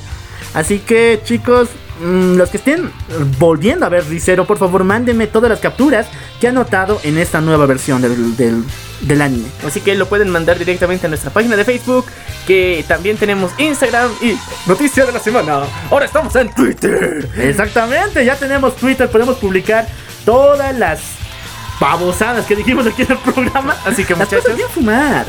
Así 0.55 0.79
que 0.79 1.21
chicos, 1.25 1.69
mm, 2.01 2.37
los 2.37 2.51
que 2.51 2.57
estén 2.57 2.91
volviendo 3.39 3.87
a 3.87 3.89
ver 3.89 4.05
Rizero, 4.07 4.47
por 4.47 4.59
favor 4.59 4.85
mándenme 4.85 5.27
todas 5.27 5.51
las 5.51 5.61
capturas 5.61 6.07
que 6.41 6.49
han 6.49 6.55
notado 6.55 7.01
en 7.05 7.19
esta 7.19 7.41
nueva 7.41 7.67
versión 7.67 8.03
del, 8.03 8.37
del, 8.37 8.65
del 9.03 9.23
anime. 9.23 9.49
Así 9.67 9.81
que 9.81 9.95
lo 9.95 10.09
pueden 10.09 10.31
mandar 10.31 10.59
directamente 10.59 11.07
a 11.07 11.09
nuestra 11.09 11.31
página 11.31 11.57
de 11.57 11.65
Facebook. 11.65 12.07
Que 12.47 12.85
también 12.89 13.17
tenemos 13.17 13.53
Instagram 13.59 14.11
y 14.23 14.37
Noticia 14.67 15.05
de 15.05 15.13
la 15.13 15.21
Semana. 15.21 15.61
Ahora 15.91 16.07
estamos 16.07 16.35
en 16.35 16.53
Twitter. 16.53 17.29
Exactamente, 17.37 18.25
ya 18.25 18.35
tenemos 18.35 18.75
Twitter, 18.77 19.09
podemos 19.09 19.37
publicar 19.37 19.87
todas 20.25 20.77
las 20.77 21.20
babosadas 21.81 22.47
que 22.47 22.55
dijimos 22.55 22.87
aquí 22.87 23.03
en 23.03 23.13
el 23.13 23.19
programa. 23.19 23.77
Así 23.85 24.05
que 24.05 24.15
Las 24.15 24.31
muchachos. 24.31 24.57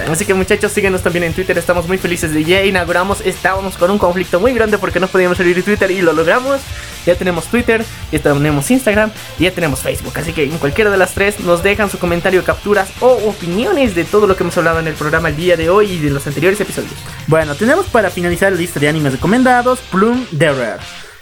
Así 0.10 0.26
que 0.26 0.34
muchachos, 0.34 0.72
síguenos 0.72 1.02
también 1.02 1.24
en 1.24 1.34
Twitter, 1.34 1.58
estamos 1.58 1.88
muy 1.88 1.98
felices 1.98 2.34
de 2.34 2.44
ya 2.44 2.64
inauguramos, 2.64 3.22
estábamos 3.22 3.78
con 3.78 3.90
un 3.90 3.98
conflicto 3.98 4.40
muy 4.40 4.54
grande 4.54 4.78
porque 4.78 5.00
no 5.00 5.08
podíamos 5.08 5.38
salir 5.38 5.56
de 5.56 5.64
Twitter 5.64 5.90
y 5.90 6.02
lo 6.02 6.14
logramos. 6.14 6.60
Ya 7.06 7.16
tenemos 7.16 7.46
Twitter, 7.46 7.84
ya 8.12 8.20
tenemos 8.20 8.70
Instagram 8.70 9.12
y 9.40 9.46
ya 9.46 9.52
tenemos 9.52 9.80
Facebook. 9.80 10.14
Así 10.18 10.34
que 10.34 10.44
en 10.44 10.58
cualquiera 10.60 10.92
de 10.92 10.98
las 10.98 11.14
tres 11.14 11.40
nos 11.40 11.64
dejan 11.64 11.90
su 11.90 11.98
comentario, 11.98 12.44
capturas 12.44 12.92
o 13.00 13.08
opiniones 13.28 13.96
de 13.96 14.04
todo 14.04 14.28
lo 14.28 14.36
que 14.36 14.44
hemos 14.44 14.56
hablado 14.58 14.80
en 14.80 14.88
el 14.88 14.94
programa 14.94 15.30
el 15.30 15.36
día 15.36 15.58
de 15.58 15.70
hoy 15.70 15.94
y 15.94 15.98
de 15.98 16.12
los 16.12 16.28
anteriores 16.28 16.60
episodios. 16.62 16.94
Bueno, 17.26 17.56
tenemos 17.56 17.88
para 17.88 18.12
finalizar 18.12 18.52
la 18.52 18.60
lista 18.60 18.80
de 18.80 18.90
animes 18.90 19.14
recomendados 19.14 19.80
Plunderer. 19.80 20.80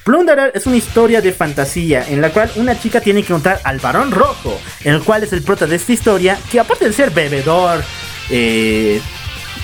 Plunderer 0.09 0.51
es 0.55 0.65
una 0.65 0.75
historia 0.75 1.21
de 1.21 1.31
fantasía 1.31 2.03
en 2.09 2.19
la 2.19 2.31
cual 2.31 2.49
una 2.55 2.79
chica 2.79 2.99
tiene 2.99 3.21
que 3.21 3.27
encontrar 3.27 3.61
al 3.63 3.77
varón 3.77 4.09
rojo, 4.09 4.59
el 4.83 5.03
cual 5.03 5.21
es 5.21 5.33
el 5.33 5.43
prota 5.43 5.67
de 5.67 5.75
esta 5.75 5.93
historia, 5.93 6.35
que 6.51 6.59
aparte 6.59 6.85
de 6.85 6.93
ser 6.93 7.11
bebedor, 7.11 7.83
eh, 8.31 8.99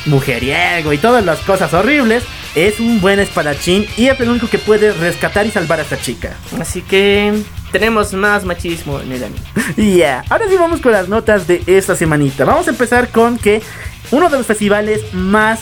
mujeriego 0.05 0.93
y 0.93 0.99
todas 0.99 1.25
las 1.25 1.39
cosas 1.39 1.73
horribles, 1.73 2.25
es 2.53 2.79
un 2.79 3.01
buen 3.01 3.19
espadachín 3.19 3.87
y 3.97 4.05
es 4.05 4.19
el 4.19 4.29
único 4.29 4.47
que 4.47 4.59
puede 4.59 4.93
rescatar 4.93 5.47
y 5.47 5.49
salvar 5.49 5.79
a 5.79 5.81
esta 5.81 5.99
chica. 5.99 6.35
Así 6.61 6.83
que 6.83 7.33
tenemos 7.71 8.13
más 8.13 8.45
machismo 8.45 8.99
en 8.99 9.13
el 9.13 9.23
anime. 9.23 9.41
Ya, 9.97 10.23
ahora 10.29 10.47
sí 10.47 10.57
vamos 10.57 10.79
con 10.79 10.91
las 10.91 11.09
notas 11.09 11.47
de 11.47 11.63
esta 11.65 11.95
semanita. 11.95 12.45
Vamos 12.45 12.67
a 12.67 12.69
empezar 12.69 13.09
con 13.09 13.39
que 13.39 13.63
uno 14.11 14.29
de 14.29 14.37
los 14.37 14.45
festivales 14.45 15.11
más 15.11 15.59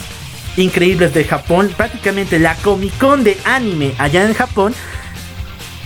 increíbles 0.58 1.14
de 1.14 1.24
Japón, 1.24 1.72
prácticamente 1.76 2.40
la 2.40 2.56
Comic 2.56 2.98
Con 2.98 3.24
de 3.24 3.38
anime 3.46 3.94
allá 3.98 4.26
en 4.26 4.34
Japón, 4.34 4.74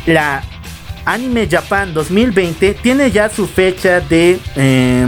la 0.06 0.44
Anime 1.06 1.48
Japan 1.50 1.94
2020 1.94 2.74
tiene 2.76 3.12
ya 3.12 3.30
su 3.30 3.48
fecha 3.48 4.02
de 4.02 4.40
eh, 4.58 5.08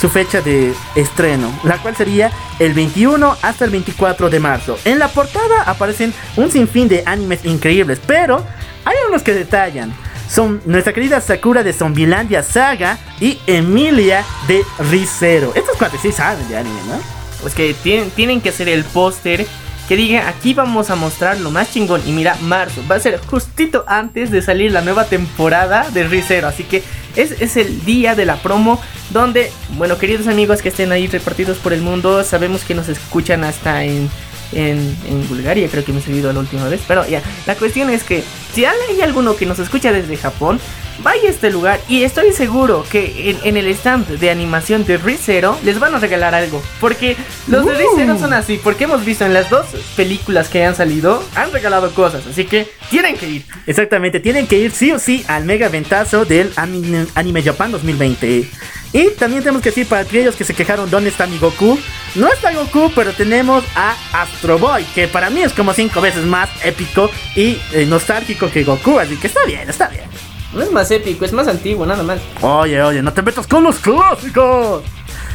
su 0.00 0.08
fecha 0.08 0.40
de 0.40 0.72
estreno, 0.94 1.52
la 1.64 1.78
cual 1.78 1.96
sería 1.96 2.30
el 2.58 2.72
21 2.74 3.36
hasta 3.42 3.64
el 3.64 3.70
24 3.70 4.30
de 4.30 4.38
marzo. 4.38 4.78
En 4.84 4.98
la 4.98 5.08
portada 5.08 5.62
aparecen 5.62 6.12
un 6.36 6.50
sinfín 6.50 6.88
de 6.88 7.02
animes 7.06 7.44
increíbles, 7.44 8.00
pero 8.06 8.44
hay 8.84 8.96
unos 9.08 9.22
que 9.22 9.32
detallan. 9.32 9.94
Son 10.28 10.60
nuestra 10.66 10.92
querida 10.92 11.20
Sakura 11.20 11.62
de 11.62 11.72
Zombilandia 11.72 12.42
Saga 12.42 12.98
y 13.20 13.38
Emilia 13.46 14.24
de 14.46 14.62
Rizero. 14.90 15.52
Estos 15.54 15.76
cuates 15.76 16.00
sí 16.00 16.12
saben 16.12 16.48
de 16.48 16.58
anime, 16.58 16.80
¿no? 16.86 17.13
Pues 17.44 17.54
que 17.54 17.74
tienen, 17.74 18.08
tienen 18.08 18.40
que 18.40 18.48
hacer 18.48 18.70
el 18.70 18.84
póster 18.84 19.46
que 19.86 19.96
diga 19.96 20.28
aquí 20.28 20.54
vamos 20.54 20.88
a 20.88 20.96
mostrar 20.96 21.38
lo 21.40 21.50
más 21.50 21.70
chingón. 21.70 22.00
Y 22.06 22.12
mira, 22.12 22.38
marzo 22.40 22.82
va 22.90 22.96
a 22.96 23.00
ser 23.00 23.20
justito 23.26 23.84
antes 23.86 24.30
de 24.30 24.40
salir 24.40 24.72
la 24.72 24.80
nueva 24.80 25.04
temporada 25.04 25.90
de 25.90 26.04
Rizero. 26.08 26.48
Así 26.48 26.64
que 26.64 26.82
es, 27.16 27.32
es 27.42 27.58
el 27.58 27.84
día 27.84 28.14
de 28.14 28.24
la 28.24 28.36
promo 28.36 28.80
donde, 29.10 29.52
bueno, 29.76 29.98
queridos 29.98 30.26
amigos 30.26 30.62
que 30.62 30.70
estén 30.70 30.90
ahí 30.90 31.06
repartidos 31.06 31.58
por 31.58 31.74
el 31.74 31.82
mundo, 31.82 32.24
sabemos 32.24 32.64
que 32.64 32.74
nos 32.74 32.88
escuchan 32.88 33.44
hasta 33.44 33.84
en, 33.84 34.08
en, 34.54 34.96
en 35.08 35.28
Bulgaria, 35.28 35.68
creo 35.68 35.84
que 35.84 35.92
me 35.92 35.98
he 36.00 36.02
seguido 36.02 36.32
la 36.32 36.40
última 36.40 36.68
vez. 36.68 36.80
Pero 36.86 37.06
ya, 37.06 37.22
la 37.46 37.54
cuestión 37.54 37.90
es 37.90 38.04
que 38.04 38.22
si 38.52 38.64
hay 38.64 39.00
alguno 39.02 39.36
que 39.36 39.46
nos 39.46 39.58
escucha 39.58 39.92
desde 39.92 40.16
Japón, 40.16 40.60
vaya 41.02 41.28
a 41.28 41.30
este 41.30 41.50
lugar 41.50 41.80
y 41.88 42.04
estoy 42.04 42.32
seguro 42.32 42.86
que 42.88 43.30
en, 43.30 43.38
en 43.42 43.56
el 43.56 43.66
stand 43.68 44.06
de 44.06 44.30
animación 44.30 44.84
de 44.84 44.96
ReZero 44.96 45.58
les 45.64 45.78
van 45.78 45.94
a 45.94 45.98
regalar 45.98 46.34
algo. 46.34 46.62
Porque 46.80 47.16
los 47.48 47.64
de 47.66 47.72
Uh. 47.72 47.76
ReZero 47.76 48.18
son 48.18 48.32
así, 48.32 48.60
porque 48.62 48.84
hemos 48.84 49.04
visto 49.04 49.24
en 49.24 49.34
las 49.34 49.50
dos 49.50 49.66
películas 49.96 50.48
que 50.48 50.64
han 50.64 50.76
salido, 50.76 51.22
han 51.34 51.52
regalado 51.52 51.90
cosas, 51.92 52.26
así 52.26 52.44
que 52.44 52.68
tienen 52.90 53.16
que 53.16 53.28
ir. 53.28 53.44
Exactamente, 53.66 54.20
tienen 54.20 54.46
que 54.46 54.58
ir 54.58 54.70
sí 54.70 54.92
o 54.92 54.98
sí 54.98 55.24
al 55.26 55.44
mega 55.44 55.68
ventazo 55.68 56.24
del 56.24 56.52
Anime, 56.56 57.06
Anime 57.14 57.42
Japan 57.42 57.72
2020. 57.72 58.48
Y 58.94 59.10
también 59.10 59.42
tenemos 59.42 59.60
que 59.60 59.70
decir 59.70 59.88
para 59.88 60.02
aquellos 60.02 60.36
que 60.36 60.44
se 60.44 60.54
quejaron 60.54 60.88
dónde 60.88 61.10
está 61.10 61.26
mi 61.26 61.36
Goku. 61.36 61.76
No 62.14 62.32
está 62.32 62.52
Goku, 62.52 62.92
pero 62.94 63.12
tenemos 63.12 63.64
a 63.74 63.96
Astro 64.12 64.56
Boy, 64.56 64.84
que 64.94 65.08
para 65.08 65.30
mí 65.30 65.42
es 65.42 65.52
como 65.52 65.74
cinco 65.74 66.00
veces 66.00 66.24
más 66.24 66.48
épico 66.64 67.10
y 67.34 67.58
eh, 67.72 67.86
nostálgico 67.86 68.48
que 68.48 68.62
Goku, 68.62 69.00
así 69.00 69.16
que 69.16 69.26
está 69.26 69.44
bien, 69.46 69.68
está 69.68 69.88
bien. 69.88 70.04
No 70.52 70.62
es 70.62 70.70
más 70.70 70.88
épico, 70.92 71.24
es 71.24 71.32
más 71.32 71.48
antiguo, 71.48 71.84
nada 71.84 72.04
más. 72.04 72.20
Oye, 72.40 72.80
oye, 72.80 73.02
no 73.02 73.12
te 73.12 73.22
metas 73.22 73.48
con 73.48 73.64
los 73.64 73.80
clásicos. 73.80 74.84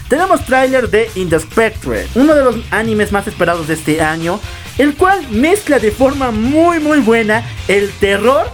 Tenemos 0.07 0.45
tráiler 0.45 0.89
de 0.89 1.11
In 1.15 1.29
the 1.29 1.37
Spectre, 1.41 2.07
uno 2.15 2.33
de 2.33 2.45
los 2.45 2.55
animes 2.71 3.11
más 3.11 3.27
esperados 3.27 3.67
de 3.67 3.73
este 3.73 4.01
año, 4.01 4.39
el 4.77 4.95
cual 4.95 5.27
mezcla 5.31 5.79
de 5.79 5.91
forma 5.91 6.31
muy 6.31 6.79
muy 6.79 6.99
buena 6.99 7.43
el 7.67 7.91
terror 7.99 8.49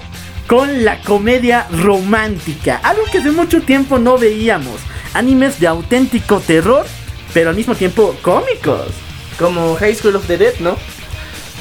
con 0.47 0.83
la 0.85 0.99
comedia 1.01 1.67
romántica, 1.71 2.79
algo 2.83 3.03
que 3.11 3.17
hace 3.19 3.31
mucho 3.31 3.61
tiempo 3.61 3.97
no 3.97 4.17
veíamos. 4.17 4.79
Animes 5.13 5.59
de 5.59 5.67
auténtico 5.67 6.39
terror, 6.39 6.85
pero 7.33 7.49
al 7.49 7.55
mismo 7.55 7.75
tiempo 7.75 8.15
cómicos. 8.21 8.87
Como 9.39 9.75
High 9.75 9.95
School 9.95 10.15
of 10.15 10.27
the 10.27 10.37
Dead, 10.37 10.53
¿no? 10.59 10.73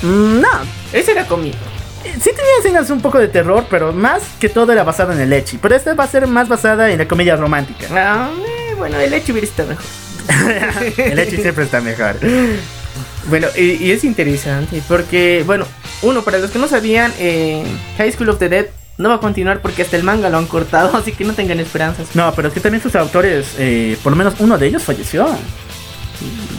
Mm, 0.03 0.41
No, 0.41 0.49
Ese 0.93 1.13
era 1.13 1.27
cómico. 1.27 1.57
sí 2.03 2.31
tenía 2.31 2.59
escenas 2.61 2.91
un 2.91 3.01
poco 3.01 3.19
de 3.19 3.29
terror, 3.29 3.67
pero 3.71 3.93
más 3.93 4.23
que 4.39 4.49
todo 4.49 4.73
era 4.73 4.85
basado 4.85 5.13
en 5.13 5.21
el 5.21 5.33
Echi. 5.33 5.59
Pero 5.59 5.75
esta 5.75 5.95
va 5.95 6.05
a 6.05 6.09
ser 6.09 6.27
más 6.27 6.49
basada 6.49 6.91
en 6.91 6.99
la 6.99 7.09
comedia 7.09 7.37
romántica. 7.37 7.87
Ah, 7.91 8.31
eh, 8.47 8.75
bueno, 8.77 8.99
el 9.01 9.13
hubiera 9.15 9.47
estado 9.47 9.71
mejor. 9.71 9.85
el 10.99 11.19
Echi 11.19 11.37
siempre 11.39 11.65
está 11.65 11.81
mejor. 11.81 12.17
Bueno, 13.29 13.49
y, 13.57 13.85
y 13.85 13.91
es 13.93 14.05
interesante 14.05 14.83
porque, 14.87 15.43
bueno, 15.47 15.67
uno, 16.03 16.23
para 16.23 16.39
los 16.39 16.51
que 16.51 16.59
no 16.59 16.69
sabían, 16.69 17.13
eh, 17.19 17.65
High 17.97 18.13
School 18.13 18.29
of 18.29 18.39
the 18.39 18.49
Dead 18.49 18.67
no 18.99 19.09
va 19.09 19.17
a 19.17 19.21
continuar 19.21 19.61
porque 19.61 19.83
hasta 19.83 19.97
el 19.97 20.03
manga 20.03 20.29
lo 20.29 20.39
han 20.39 20.47
cortado, 20.47 20.97
así 20.97 21.13
que 21.13 21.25
no 21.25 21.35
tengan 21.35 21.61
esperanzas. 21.61 22.15
No, 22.15 22.33
pero 22.35 22.49
es 22.49 22.55
que 22.55 22.61
también 22.61 22.83
sus 22.83 22.95
autores, 22.95 23.55
eh, 23.59 23.97
por 24.03 24.13
lo 24.13 24.17
menos 24.17 24.35
uno 24.39 24.59
de 24.59 24.67
ellos 24.67 24.83
falleció. 24.83 25.27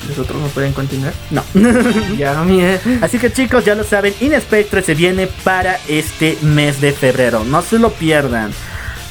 Los 0.09 0.20
otros 0.20 0.39
no 0.39 0.47
pueden 0.47 0.74
continuar. 0.74 1.13
No. 1.32 1.43
Ya, 2.18 2.43
mía. 2.43 2.80
Así 3.01 3.18
que 3.18 3.32
chicos, 3.32 3.66
ya 3.66 3.76
lo 3.76 3.84
saben, 3.84 4.13
Inespectre 4.20 4.82
se 4.82 4.93
viene 4.93 5.28
para 5.43 5.80
este 5.88 6.38
mes 6.41 6.82
de 6.82 6.91
febrero. 6.91 7.43
No 7.43 7.61
se 7.61 7.80
lo 7.80 7.91
pierdan. 7.91 8.51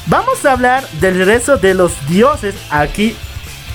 Vamos 0.07 0.45
a 0.45 0.51
hablar 0.51 0.87
del 1.01 1.17
regreso 1.17 1.57
de 1.57 1.73
los 1.73 1.93
dioses 2.07 2.55
aquí 2.69 3.15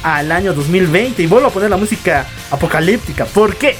al 0.02 0.32
año 0.32 0.52
2020. 0.52 1.22
Y 1.22 1.26
vuelvo 1.26 1.48
a 1.48 1.50
poner 1.50 1.70
la 1.70 1.76
música 1.76 2.26
apocalíptica. 2.50 3.24
¿Por 3.26 3.56
qué? 3.56 3.76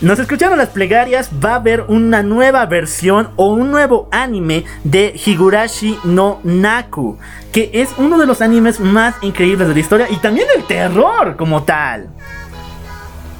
Nos 0.00 0.20
escucharon 0.20 0.58
las 0.58 0.68
plegarias, 0.68 1.28
va 1.44 1.54
a 1.54 1.56
haber 1.56 1.80
una 1.88 2.22
nueva 2.22 2.64
versión 2.66 3.30
o 3.34 3.52
un 3.52 3.72
nuevo 3.72 4.08
anime 4.12 4.64
de 4.84 5.12
Higurashi 5.26 5.98
no 6.04 6.38
Naku, 6.44 7.18
que 7.50 7.70
es 7.72 7.88
uno 7.98 8.16
de 8.16 8.26
los 8.26 8.40
animes 8.40 8.78
más 8.78 9.16
increíbles 9.22 9.66
de 9.66 9.74
la 9.74 9.80
historia 9.80 10.06
y 10.08 10.14
también 10.18 10.46
del 10.54 10.64
terror 10.66 11.34
como 11.36 11.64
tal. 11.64 12.10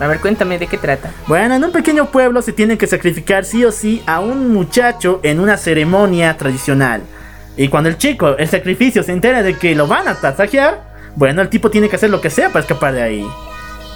A 0.01 0.07
ver, 0.09 0.19
cuéntame 0.19 0.59
de 0.59 0.67
qué 0.67 0.79
trata. 0.79 1.13
Bueno, 1.29 1.55
en 1.55 1.63
un 1.63 1.71
pequeño 1.71 2.07
pueblo 2.07 2.43
se 2.43 2.53
tiene 2.53 2.77
que 2.77 2.89
sacrificar 2.89 3.45
sí 3.45 3.65
o 3.65 3.71
sí 3.71 4.03
a 4.07 4.19
un 4.19 4.53
muchacho 4.53 5.21
en 5.23 5.39
una 5.39 5.57
ceremonia 5.57 6.37
tradicional. 6.37 7.03
Y 7.59 7.69
cuando 7.69 7.91
el 7.91 7.99
chico, 7.99 8.37
el 8.39 8.49
sacrificio, 8.49 9.03
se 9.03 9.13
entera 9.13 9.43
de 9.43 9.59
que 9.59 9.75
lo 9.75 9.89
van 9.89 10.07
a 10.07 10.15
tasajear, 10.15 10.81
bueno, 11.17 11.43
el 11.43 11.49
tipo 11.49 11.71
tiene 11.71 11.89
que 11.89 11.97
hacer 11.97 12.09
lo 12.09 12.21
que 12.21 12.31
sea 12.31 12.51
para 12.51 12.61
escapar 12.61 12.95
de 12.95 13.03
ahí. 13.03 13.27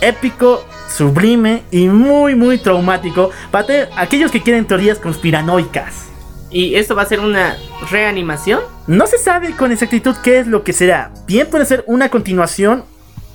Épico, 0.01 0.67
sublime 0.89 1.63
y 1.71 1.87
muy, 1.87 2.35
muy 2.35 2.59
traumático 2.59 3.31
para 3.53 3.89
aquellos 3.97 4.33
que 4.33 4.43
quieren 4.43 4.67
teorías 4.67 4.99
conspiranoicas. 4.99 6.09
¿Y 6.51 6.75
esto 6.75 6.97
va 6.97 7.03
a 7.03 7.07
ser 7.07 7.21
una 7.21 7.57
reanimación? 7.89 8.61
No 8.89 9.07
se 9.07 9.17
sabe 9.17 9.55
con 9.55 9.71
exactitud 9.71 10.17
qué 10.25 10.41
es 10.41 10.49
lo 10.49 10.65
que 10.65 10.73
será. 10.73 11.13
Bien 11.29 11.47
puede 11.47 11.65
ser 11.65 11.85
una 11.87 12.09
continuación, 12.09 12.83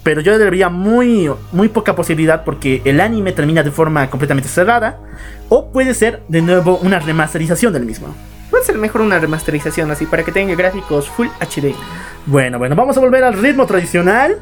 pero 0.03 0.19
yo 0.19 0.33
le 0.33 0.43
daría 0.43 0.67
muy, 0.67 1.31
muy 1.53 1.69
poca 1.69 1.95
posibilidad 1.95 2.43
porque 2.43 2.81
el 2.83 2.99
anime 2.99 3.31
termina 3.31 3.63
de 3.63 3.71
forma 3.71 4.09
completamente 4.09 4.49
cerrada. 4.49 4.99
O 5.47 5.71
puede 5.71 5.93
ser 5.93 6.21
de 6.27 6.41
nuevo 6.41 6.79
una 6.83 6.99
remasterización 6.99 7.71
del 7.71 7.85
mismo. 7.85 8.13
Puede 8.49 8.63
ser 8.63 8.77
mejor 8.77 9.01
una 9.01 9.19
remasterización 9.19 9.91
así 9.91 10.05
para 10.05 10.23
que 10.23 10.31
tenga 10.31 10.55
gráficos 10.55 11.09
Full 11.09 11.27
HD. 11.39 11.75
Bueno, 12.25 12.57
bueno, 12.57 12.75
vamos 12.75 12.97
a 12.97 12.99
volver 12.99 13.23
al 13.23 13.33
ritmo 13.33 13.65
tradicional. 13.65 14.39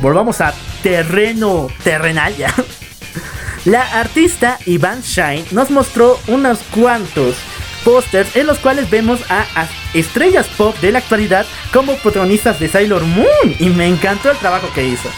Volvamos 0.00 0.40
a 0.40 0.52
terreno 0.82 1.68
terrenal 1.82 2.36
ya. 2.36 2.52
La 3.64 3.82
artista 3.98 4.58
Ivan 4.66 5.00
Shine 5.00 5.44
nos 5.50 5.70
mostró 5.70 6.18
unos 6.28 6.60
cuantos 6.74 7.36
pósters 7.84 8.36
en 8.36 8.46
los 8.46 8.58
cuales 8.58 8.90
vemos 8.90 9.20
a, 9.30 9.44
a 9.54 9.66
estrellas 9.94 10.46
pop 10.56 10.76
de 10.80 10.92
la 10.92 10.98
actualidad 10.98 11.46
como 11.72 11.96
protagonistas 11.96 12.60
de 12.60 12.68
Sailor 12.68 13.04
Moon 13.04 13.56
y 13.58 13.68
me 13.70 13.86
encantó 13.86 14.30
el 14.30 14.36
trabajo 14.36 14.68
que 14.74 14.86
hizo. 14.86 15.08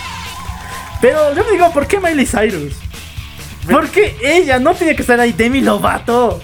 Pero 1.01 1.35
yo 1.35 1.45
me 1.45 1.53
digo, 1.53 1.71
¿por 1.73 1.87
qué 1.87 2.01
Miley 2.01 2.27
Cyrus? 2.27 2.75
¿Por 3.71 3.89
qué 3.91 4.17
ella? 4.23 4.59
No 4.59 4.75
tenía 4.75 4.97
que 4.97 5.03
estar 5.03 5.21
ahí 5.21 5.33
Demi 5.33 5.61
Lovato. 5.61 6.41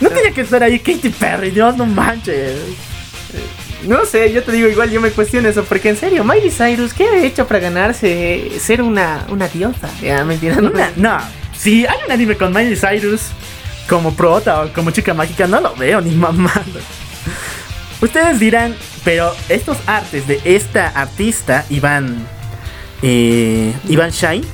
No 0.00 0.10
tenía 0.10 0.30
que 0.32 0.42
estar 0.42 0.62
ahí 0.62 0.78
Katy 0.78 1.08
Perry, 1.10 1.50
Dios, 1.50 1.76
no 1.76 1.86
manches. 1.86 2.56
No 3.84 4.04
sé, 4.04 4.32
yo 4.32 4.42
te 4.42 4.52
digo, 4.52 4.68
igual 4.68 4.90
yo 4.90 5.00
me 5.00 5.10
cuestiono 5.10 5.48
eso, 5.48 5.64
porque 5.64 5.88
en 5.90 5.96
serio, 5.96 6.24
Miley 6.24 6.50
Cyrus, 6.50 6.92
¿qué 6.92 7.04
ha 7.08 7.24
hecho 7.24 7.46
para 7.46 7.60
ganarse 7.60 8.50
ser 8.60 8.82
una, 8.82 9.24
una 9.28 9.48
diosa? 9.48 9.88
Ya, 10.02 10.24
mentira, 10.24 10.56
no. 10.56 10.70
Una- 10.70 10.90
no, 10.96 11.18
si 11.56 11.86
hay 11.86 11.96
un 12.04 12.12
anime 12.12 12.36
con 12.36 12.52
Miley 12.52 12.76
Cyrus 12.76 13.22
como 13.88 14.12
prota 14.14 14.62
o 14.62 14.72
como 14.72 14.90
chica 14.90 15.14
mágica, 15.14 15.46
no 15.46 15.60
lo 15.60 15.74
veo 15.76 16.00
ni 16.00 16.10
mamando. 16.12 16.80
Ustedes 18.00 18.38
dirán, 18.40 18.74
pero 19.04 19.32
estos 19.48 19.78
artes 19.86 20.26
de 20.26 20.40
esta 20.44 20.88
artista, 20.88 21.64
Iván, 21.70 22.26
eh, 23.02 23.72
Iván 23.88 24.10
Shine, 24.10 24.44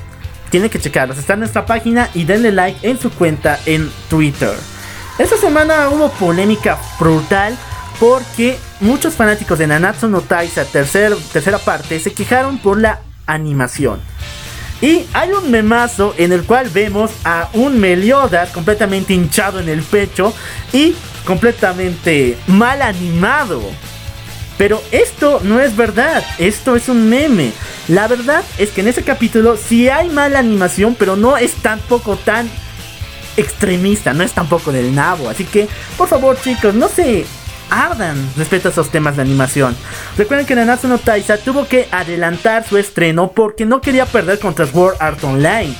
tienen 0.51 0.69
que 0.71 0.79
checarlos. 0.79 1.19
Está 1.19 1.33
en 1.33 1.41
nuestra 1.41 1.65
página 1.67 2.09
y 2.15 2.25
denle 2.25 2.53
like 2.53 2.87
en 2.89 3.01
su 3.01 3.11
cuenta 3.11 3.59
en 3.67 3.91
Twitter. 4.11 4.53
Esta 5.19 5.37
semana 5.37 5.89
hubo 5.91 6.11
polémica 6.11 6.79
brutal 6.99 7.57
porque 8.01 8.59
muchos 8.81 9.15
fanáticos 9.15 9.59
de 9.59 9.67
Nanatsu 9.67 10.09
no 10.09 10.21
Taisa 10.23 10.65
tercer- 10.65 11.17
tercera 11.33 11.59
parte 11.59 12.01
se 12.01 12.13
quejaron 12.13 12.59
por 12.59 12.81
la 12.81 13.01
animación. 13.27 14.01
Y 14.81 15.07
hay 15.13 15.31
un 15.31 15.51
memazo 15.51 16.13
en 16.19 16.33
el 16.33 16.43
cual 16.43 16.69
vemos 16.71 17.13
a 17.25 17.49
un 17.53 17.79
Meliodas 17.79 18.51
completamente 18.51 19.15
hinchado 19.15 19.61
en 19.61 19.69
el 19.69 19.83
pecho 19.83 20.35
y 20.73 20.97
completamente 21.25 22.37
mal 22.49 22.83
animado. 22.83 23.63
Pero 24.59 24.83
esto 24.91 25.41
no 25.45 25.61
es 25.61 25.77
verdad, 25.77 26.25
esto 26.39 26.75
es 26.75 26.89
un 26.89 27.09
meme. 27.09 27.53
La 27.89 28.09
verdad 28.09 28.43
es 28.59 28.71
que 28.71 28.81
en 28.81 28.89
ese 28.89 29.05
capítulo 29.05 29.57
sí 29.57 29.89
hay 29.89 30.09
mala 30.09 30.41
animación, 30.41 30.97
pero 30.99 31.15
no 31.15 31.37
es 31.37 31.55
tampoco 31.55 32.17
tan 32.17 32.51
extremista, 33.37 34.13
no 34.13 34.23
es 34.23 34.33
tampoco 34.33 34.73
del 34.73 34.95
nabo. 34.95 35.29
Así 35.29 35.45
que, 35.45 35.69
por 35.97 36.09
favor 36.09 36.41
chicos, 36.41 36.75
no 36.75 36.89
se 36.89 37.25
ardan 37.71 38.17
respecto 38.37 38.69
a 38.69 38.73
esos 38.73 38.91
temas 38.91 39.17
de 39.17 39.23
animación. 39.23 39.75
Recuerden 40.17 40.47
que 40.47 40.55
Nanatsu 40.55 40.89
no 40.89 40.99
Taisa 40.99 41.39
tuvo 41.39 41.67
que 41.67 41.89
adelantar 41.91 42.69
su 42.69 42.77
estreno 42.77 43.33
porque 43.33 43.65
no 43.65 43.81
quería 43.81 44.07
perder 44.07 44.39
contra 44.39 44.67
Sword 44.67 44.97
Art 45.01 45.23
Online. 45.25 45.75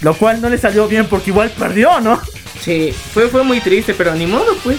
Lo 0.00 0.14
cual 0.14 0.40
no 0.40 0.48
le 0.48 0.58
salió 0.58 0.88
bien 0.88 1.06
porque 1.06 1.30
igual 1.30 1.50
perdió, 1.50 2.00
¿no? 2.00 2.20
Sí, 2.60 2.94
fue, 3.12 3.28
fue 3.28 3.42
muy 3.42 3.60
triste, 3.60 3.94
pero 3.94 4.14
ni 4.14 4.26
modo, 4.26 4.56
pues. 4.62 4.78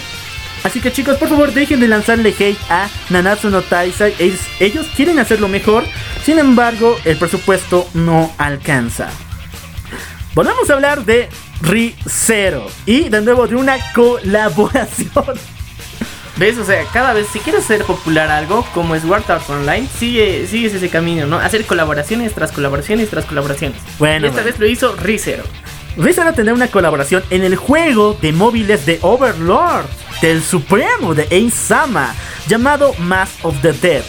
Así 0.64 0.82
que 0.82 0.92
chicos, 0.92 1.18
por 1.18 1.30
favor 1.30 1.54
dejen 1.54 1.80
de 1.80 1.88
lanzarle 1.88 2.30
hate 2.30 2.58
a 2.70 2.88
Nanatsu 3.12 3.52
no 3.52 3.62
Taisa. 3.62 4.08
Ellos, 4.08 4.40
ellos 4.60 4.88
quieren 4.96 5.20
hacerlo 5.20 5.48
mejor, 5.48 5.84
sin 6.24 6.40
embargo 6.40 6.98
el 7.06 7.18
presupuesto 7.18 7.88
no 7.94 8.34
alcanza. 8.40 9.10
Volvemos 10.34 10.70
a 10.70 10.74
hablar 10.74 11.06
de 11.06 11.30
ReZero 11.62 12.68
y 12.86 13.10
de 13.10 13.22
nuevo 13.22 13.48
de 13.48 13.56
una 13.56 13.78
colaboración. 13.94 15.12
¿Ves? 16.38 16.58
O 16.58 16.66
sea, 16.66 16.84
cada 16.92 17.14
vez, 17.14 17.28
si 17.32 17.40
quieres 17.40 17.64
hacer 17.64 17.86
popular 17.86 18.30
algo, 18.30 18.66
como 18.74 18.94
es 18.94 19.04
Art 19.06 19.50
Online, 19.50 19.88
sigue, 19.88 20.46
sigues 20.48 20.74
ese 20.74 20.90
camino, 20.90 21.26
¿no? 21.28 21.38
Hacer 21.38 21.66
colaboraciones 21.66 22.34
tras 22.34 22.52
colaboraciones 22.52 23.10
tras 23.10 23.24
colaboraciones. 23.26 23.82
Bueno, 24.00 24.26
y 24.26 24.30
esta 24.30 24.42
bueno. 24.42 24.52
vez 24.52 24.60
lo 24.60 24.68
hizo 24.68 24.96
ReZero. 24.98 25.44
ReZero 25.96 26.34
tendrá 26.34 26.54
una 26.54 26.68
colaboración 26.68 27.24
en 27.30 27.46
el 27.46 27.56
juego 27.56 28.18
de 28.22 28.34
móviles 28.34 28.86
de 28.86 29.00
Overlord, 29.02 29.86
del 30.22 30.44
Supremo 30.44 31.16
de 31.16 31.24
Ace 31.24 31.52
Sama, 31.52 32.14
llamado 32.48 32.94
Mass 33.00 33.30
of 33.44 33.56
the 33.62 33.72
Dead. 33.72 34.04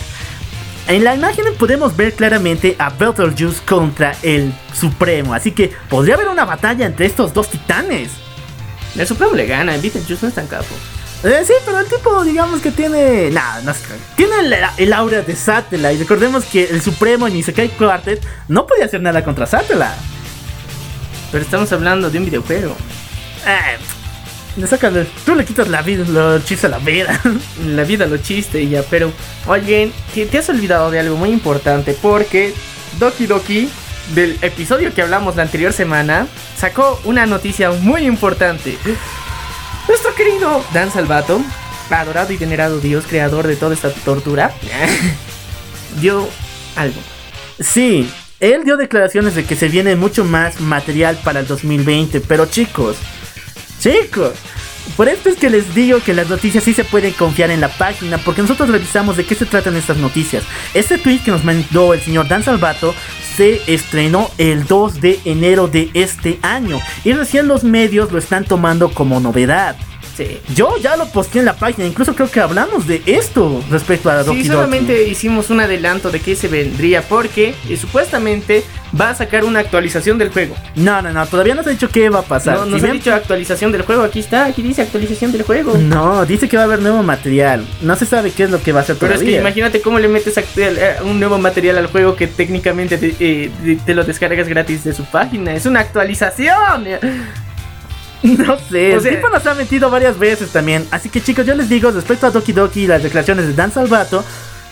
En 0.89 1.03
la 1.03 1.17
imagen 1.17 1.45
podemos 1.59 1.97
ver 1.97 2.13
claramente 2.13 2.77
a 2.79 2.91
Betelgeuse 2.91 3.61
contra 3.67 4.17
el 4.23 4.55
Supremo, 4.73 5.35
así 5.35 5.51
que 5.51 5.73
podría 5.89 6.15
haber 6.15 6.29
una 6.29 6.45
batalla 6.45 6.87
entre 6.87 7.07
estos 7.07 7.35
dos 7.35 7.49
titanes. 7.49 8.11
El 8.97 9.07
Supremo 9.07 9.35
le 9.35 9.47
gana, 9.47 9.77
Betelgeuse 9.77 10.23
no 10.23 10.29
es 10.29 10.35
tan 10.35 10.47
capo. 10.47 10.75
Eh, 11.25 11.43
sí, 11.45 11.55
pero 11.65 11.81
el 11.81 11.87
tipo, 11.87 12.23
digamos 12.25 12.61
que 12.61 12.71
tiene. 12.71 13.31
Nada, 13.31 13.63
no. 13.63 13.73
Tiene 14.17 14.39
el, 14.41 14.55
el 14.77 14.93
aura 14.93 15.23
de 15.23 15.35
Satellite. 15.35 15.99
Recordemos 15.99 16.45
que 16.45 16.65
el 16.65 16.81
Supremo 16.81 17.27
en 17.27 17.37
Isekai 17.37 17.71
Quartet 17.71 18.25
no 18.47 18.67
podía 18.67 18.85
hacer 18.85 19.01
nada 19.01 19.25
contra 19.25 19.47
Satellite. 19.47 19.97
Pero 21.33 21.43
estamos 21.43 21.73
hablando 21.73 22.11
de 22.11 22.19
un 22.19 22.27
videojuego. 22.27 22.77
Eh, 23.47 23.79
le 24.57 24.67
sacas, 24.67 24.93
tú 25.25 25.35
le 25.35 25.45
quitas 25.45 25.69
la 25.69 25.83
vida, 25.83 26.05
lo 26.09 26.39
chiste 26.41 26.67
a 26.67 26.71
la 26.71 26.79
vida. 26.79 27.21
La 27.67 27.85
vida 27.85 28.07
lo 28.07 28.17
chiste 28.19 28.63
y 28.63 28.71
ya, 28.71 28.83
pero. 28.89 29.13
Oye, 29.47 29.93
que 30.15 30.27
te 30.27 30.39
has 30.39 30.49
olvidado 30.49 30.91
de 30.91 31.01
algo 31.01 31.17
muy 31.17 31.31
importante. 31.31 31.97
Porque 32.01 32.55
Doki 32.99 33.27
Doki, 33.27 33.69
del 34.15 34.39
episodio 34.43 34.95
que 34.95 35.03
hablamos 35.03 35.37
la 35.37 35.43
anterior 35.43 35.73
semana, 35.73 36.27
sacó 36.57 37.01
una 37.05 37.27
noticia 37.27 37.71
muy 37.71 38.07
importante. 38.07 38.79
Nuestro 39.89 40.15
querido 40.15 40.65
Dan 40.73 40.91
Salvato, 40.91 41.41
adorado 41.91 42.33
y 42.33 42.37
venerado 42.37 42.81
Dios, 42.81 43.05
creador 43.07 43.47
de 43.47 43.57
toda 43.57 43.75
esta 43.75 43.91
tortura, 43.91 44.53
dio 46.01 46.27
algo. 46.77 47.01
Sí, 47.61 48.11
él 48.41 48.65
dio 48.65 48.77
declaraciones 48.77 49.35
de 49.35 49.45
que 49.45 49.57
se 49.57 49.69
viene 49.69 49.97
mucho 49.97 50.25
más 50.25 50.61
material 50.61 51.19
para 51.25 51.41
el 51.41 51.47
2020, 51.47 52.21
pero 52.21 52.47
chicos, 52.47 52.97
chicos, 53.79 54.35
por 54.97 55.09
esto 55.09 55.29
es 55.29 55.37
que 55.37 55.51
les 55.51 55.75
digo 55.75 56.01
que 56.01 56.15
las 56.15 56.29
noticias 56.29 56.65
sí 56.65 56.73
se 56.73 56.85
pueden 56.85 57.13
confiar 57.13 57.51
en 57.51 57.61
la 57.61 57.69
página, 57.69 58.19
porque 58.19 58.43
nosotros 58.43 58.71
revisamos 58.71 59.17
de 59.17 59.25
qué 59.25 59.35
se 59.35 59.47
tratan 59.47 59.77
estas 59.77 59.99
noticias. 59.99 60.45
Este 60.75 60.97
tweet 60.99 61.21
que 61.25 61.31
nos 61.31 61.45
mandó 61.45 61.93
el 61.93 62.01
señor 62.01 62.29
Dan 62.29 62.43
Salvato 62.43 62.95
se 63.37 63.61
estrenó 63.67 64.31
el 64.39 64.65
2 64.67 65.01
de 65.01 65.21
enero 65.25 65.69
de 65.69 65.91
este 65.93 66.39
año 66.41 66.81
y 67.05 67.13
recién 67.13 67.49
los 67.49 67.65
medios 67.65 68.11
lo 68.11 68.19
están 68.19 68.45
tomando 68.45 68.91
como 68.91 69.21
novedad. 69.21 69.77
Sí. 70.17 70.39
Yo 70.55 70.77
ya 70.79 70.97
lo 70.97 71.07
posteé 71.09 71.41
en 71.41 71.47
la 71.47 71.57
página, 71.57 71.87
incluso 71.87 72.15
creo 72.15 72.31
que 72.31 72.41
hablamos 72.41 72.87
de 72.87 73.03
esto 73.07 73.63
respecto 73.71 74.09
a 74.11 74.23
Doki 74.23 74.43
Sí, 74.43 74.49
Doki. 74.49 74.55
solamente 74.55 75.07
hicimos 75.09 75.51
un 75.51 75.61
adelanto 75.61 76.11
de 76.11 76.21
qué 76.21 76.35
se 76.35 76.49
vendría 76.49 77.03
porque 77.03 77.55
eh, 77.69 77.77
supuestamente 77.77 78.65
va 78.99 79.11
a 79.11 79.15
sacar 79.15 79.45
una 79.45 79.59
actualización 79.61 80.17
del 80.17 80.31
juego. 80.31 80.55
No, 80.77 81.03
no, 81.03 81.13
no, 81.13 81.27
todavía 81.27 81.55
no 81.55 81.63
se 81.63 81.69
ha 81.69 81.73
dicho 81.73 81.89
qué 81.91 82.09
va 82.09 82.21
a 82.21 82.23
pasar. 82.23 82.57
No, 82.57 82.65
Si 82.65 82.71
nos 82.71 82.85
ha 82.85 82.87
dicho 82.93 83.13
actualización 83.13 83.73
del 83.73 83.83
juego, 83.83 84.05
aquí 84.05 84.21
está, 84.21 84.47
aquí 84.47 84.63
dice 84.63 84.81
actualización 84.83 85.33
del 85.33 85.43
juego. 85.43 85.77
No, 85.77 86.25
dice 86.25 86.49
que 86.49 86.57
va 86.57 86.63
a 86.63 86.67
haber 86.67 86.81
nuevo 86.81 87.03
material. 87.03 87.67
No 87.83 87.95
se 87.97 88.07
sabe 88.07 88.31
qué 88.31 88.45
es 88.45 88.51
lo 88.51 88.63
que 88.63 88.73
va 88.73 88.81
a 88.81 88.85
ser 88.85 88.97
Pero 88.97 89.15
es 89.15 89.23
que 89.23 89.33
imagínate 89.39 89.83
cómo 89.83 89.99
le 89.99 90.09
metes 90.09 90.37
act- 90.39 90.57
eh, 90.57 90.97
un 91.05 91.19
nuevo 91.19 91.37
material 91.39 91.77
al 91.77 91.89
juego 91.89 92.17
que 92.17 92.27
técnicamente 92.27 92.97
te, 92.97 93.15
eh, 93.21 93.51
te- 93.63 93.77
te 93.77 93.95
lo 93.95 94.05
descargas 94.05 94.49
gratis 94.49 94.85
de 94.85 94.95
su 94.95 95.05
página. 95.05 95.53
Es 95.55 95.67
una 95.67 95.81
actualización. 95.81 96.87
No 98.23 98.59
sé, 98.71 98.97
O 98.97 99.01
sea- 99.01 99.11
el 99.11 99.17
tipo 99.17 99.29
nos 99.29 99.47
ha 99.47 99.55
metido 99.55 99.91
varias 99.91 100.19
veces 100.19 100.51
también. 100.51 100.87
Así 100.91 101.09
que 101.09 101.21
chicos, 101.21 101.47
yo 101.47 101.55
les 101.55 101.69
digo, 101.69 101.91
respecto 101.91 102.27
a 102.27 102.31
Doki 102.31 102.53
Doki 102.53 102.83
y 102.83 102.87
las 102.87 103.03
declaraciones 103.03 103.47
de 103.47 103.55
Dan 103.55 103.73
Salvato, 103.73 104.25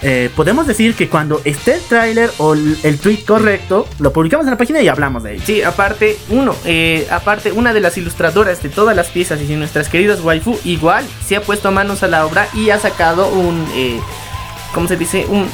eh, 0.03 0.29
podemos 0.37 0.67
decir 0.67 0.95
que 0.95 1.09
cuando 1.09 1.41
esté 1.45 1.77
el 1.77 1.81
tráiler 1.83 2.31
o 2.39 2.53
el, 2.53 2.99
tweet 2.99 3.25
correcto, 3.27 3.89
lo 4.01 4.13
publicamos 4.13 4.45
en 4.45 4.51
la 4.51 4.59
página 4.59 4.83
y 4.83 4.89
hablamos 4.89 5.23
de 5.23 5.35
ello. 5.35 5.43
Sí, 5.47 5.63
aparte, 5.63 6.19
uno, 6.29 6.55
eh, 6.67 7.07
aparte, 7.11 7.53
una 7.53 7.73
de 7.73 7.81
las 7.81 7.97
ilustradoras 7.97 8.63
de 8.63 8.69
todas 8.69 8.95
las 8.95 9.09
piezas 9.09 9.41
y 9.41 9.55
nuestras 9.55 9.89
queridas 9.89 10.21
waifu, 10.21 10.59
igual 10.65 11.07
se 11.25 11.37
ha 11.37 11.41
puesto 11.41 11.73
manos 11.73 12.03
a 12.03 12.09
la 12.09 12.27
obra 12.27 12.49
y 12.53 12.69
ha 12.69 12.79
sacado 12.79 13.29
un, 13.29 13.67
eh, 13.75 13.99
¿cómo 14.75 14.89
se 14.89 14.97
dice? 14.99 15.25
Un, 15.29 15.49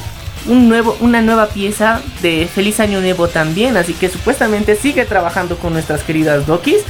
un 0.47 0.69
nuevo, 0.69 0.97
una 1.01 1.23
nueva 1.23 1.47
pieza 1.47 2.01
de 2.23 2.49
Feliz 2.53 2.81
Año 2.81 3.01
Nuevo 3.01 3.29
también, 3.29 3.77
así 3.77 3.93
que 3.93 4.09
supuestamente 4.09 4.75
sigue 4.75 5.05
trabajando 5.05 5.59
con 5.59 5.75
nuestras 5.75 6.03
queridas 6.03 6.47
Dokis 6.47 6.83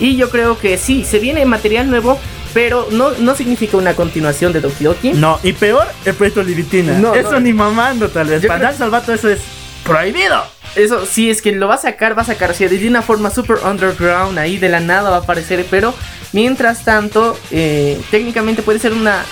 y 0.00 0.16
yo 0.16 0.30
creo 0.30 0.58
que 0.58 0.78
sí, 0.78 1.04
se 1.04 1.18
viene 1.18 1.44
material 1.44 1.88
nuevo, 1.90 2.18
pero 2.54 2.88
no, 2.90 3.10
no 3.18 3.34
significa 3.34 3.76
una 3.76 3.94
continuación 3.94 4.52
de 4.52 4.60
Doki 4.60 4.84
Doki. 4.84 5.12
No, 5.12 5.38
y 5.42 5.52
peor, 5.52 5.86
el 6.04 6.14
proyecto 6.14 6.42
Libitina. 6.42 6.94
No, 6.98 7.14
eso 7.14 7.32
no. 7.32 7.40
ni 7.40 7.52
mamando, 7.52 8.08
tal 8.08 8.28
vez. 8.28 8.44
Para 8.46 8.58
creo- 8.58 8.68
Dan 8.70 8.78
Salvato 8.78 9.12
eso 9.12 9.28
es 9.28 9.40
prohibido. 9.84 10.42
Eso 10.76 11.06
sí, 11.06 11.30
es 11.30 11.42
que 11.42 11.52
lo 11.52 11.66
va 11.68 11.74
a 11.74 11.78
sacar, 11.78 12.16
va 12.16 12.22
a 12.22 12.26
sacar, 12.26 12.54
sea, 12.54 12.68
de 12.68 12.88
una 12.88 13.02
forma 13.02 13.30
super 13.30 13.56
underground, 13.64 14.38
ahí 14.38 14.58
de 14.58 14.68
la 14.68 14.80
nada 14.80 15.10
va 15.10 15.16
a 15.16 15.20
aparecer, 15.20 15.64
pero 15.70 15.94
mientras 16.32 16.84
tanto, 16.84 17.38
eh, 17.50 17.98
técnicamente 18.10 18.62
puede 18.62 18.78
ser 18.78 18.92
una, 18.92 19.24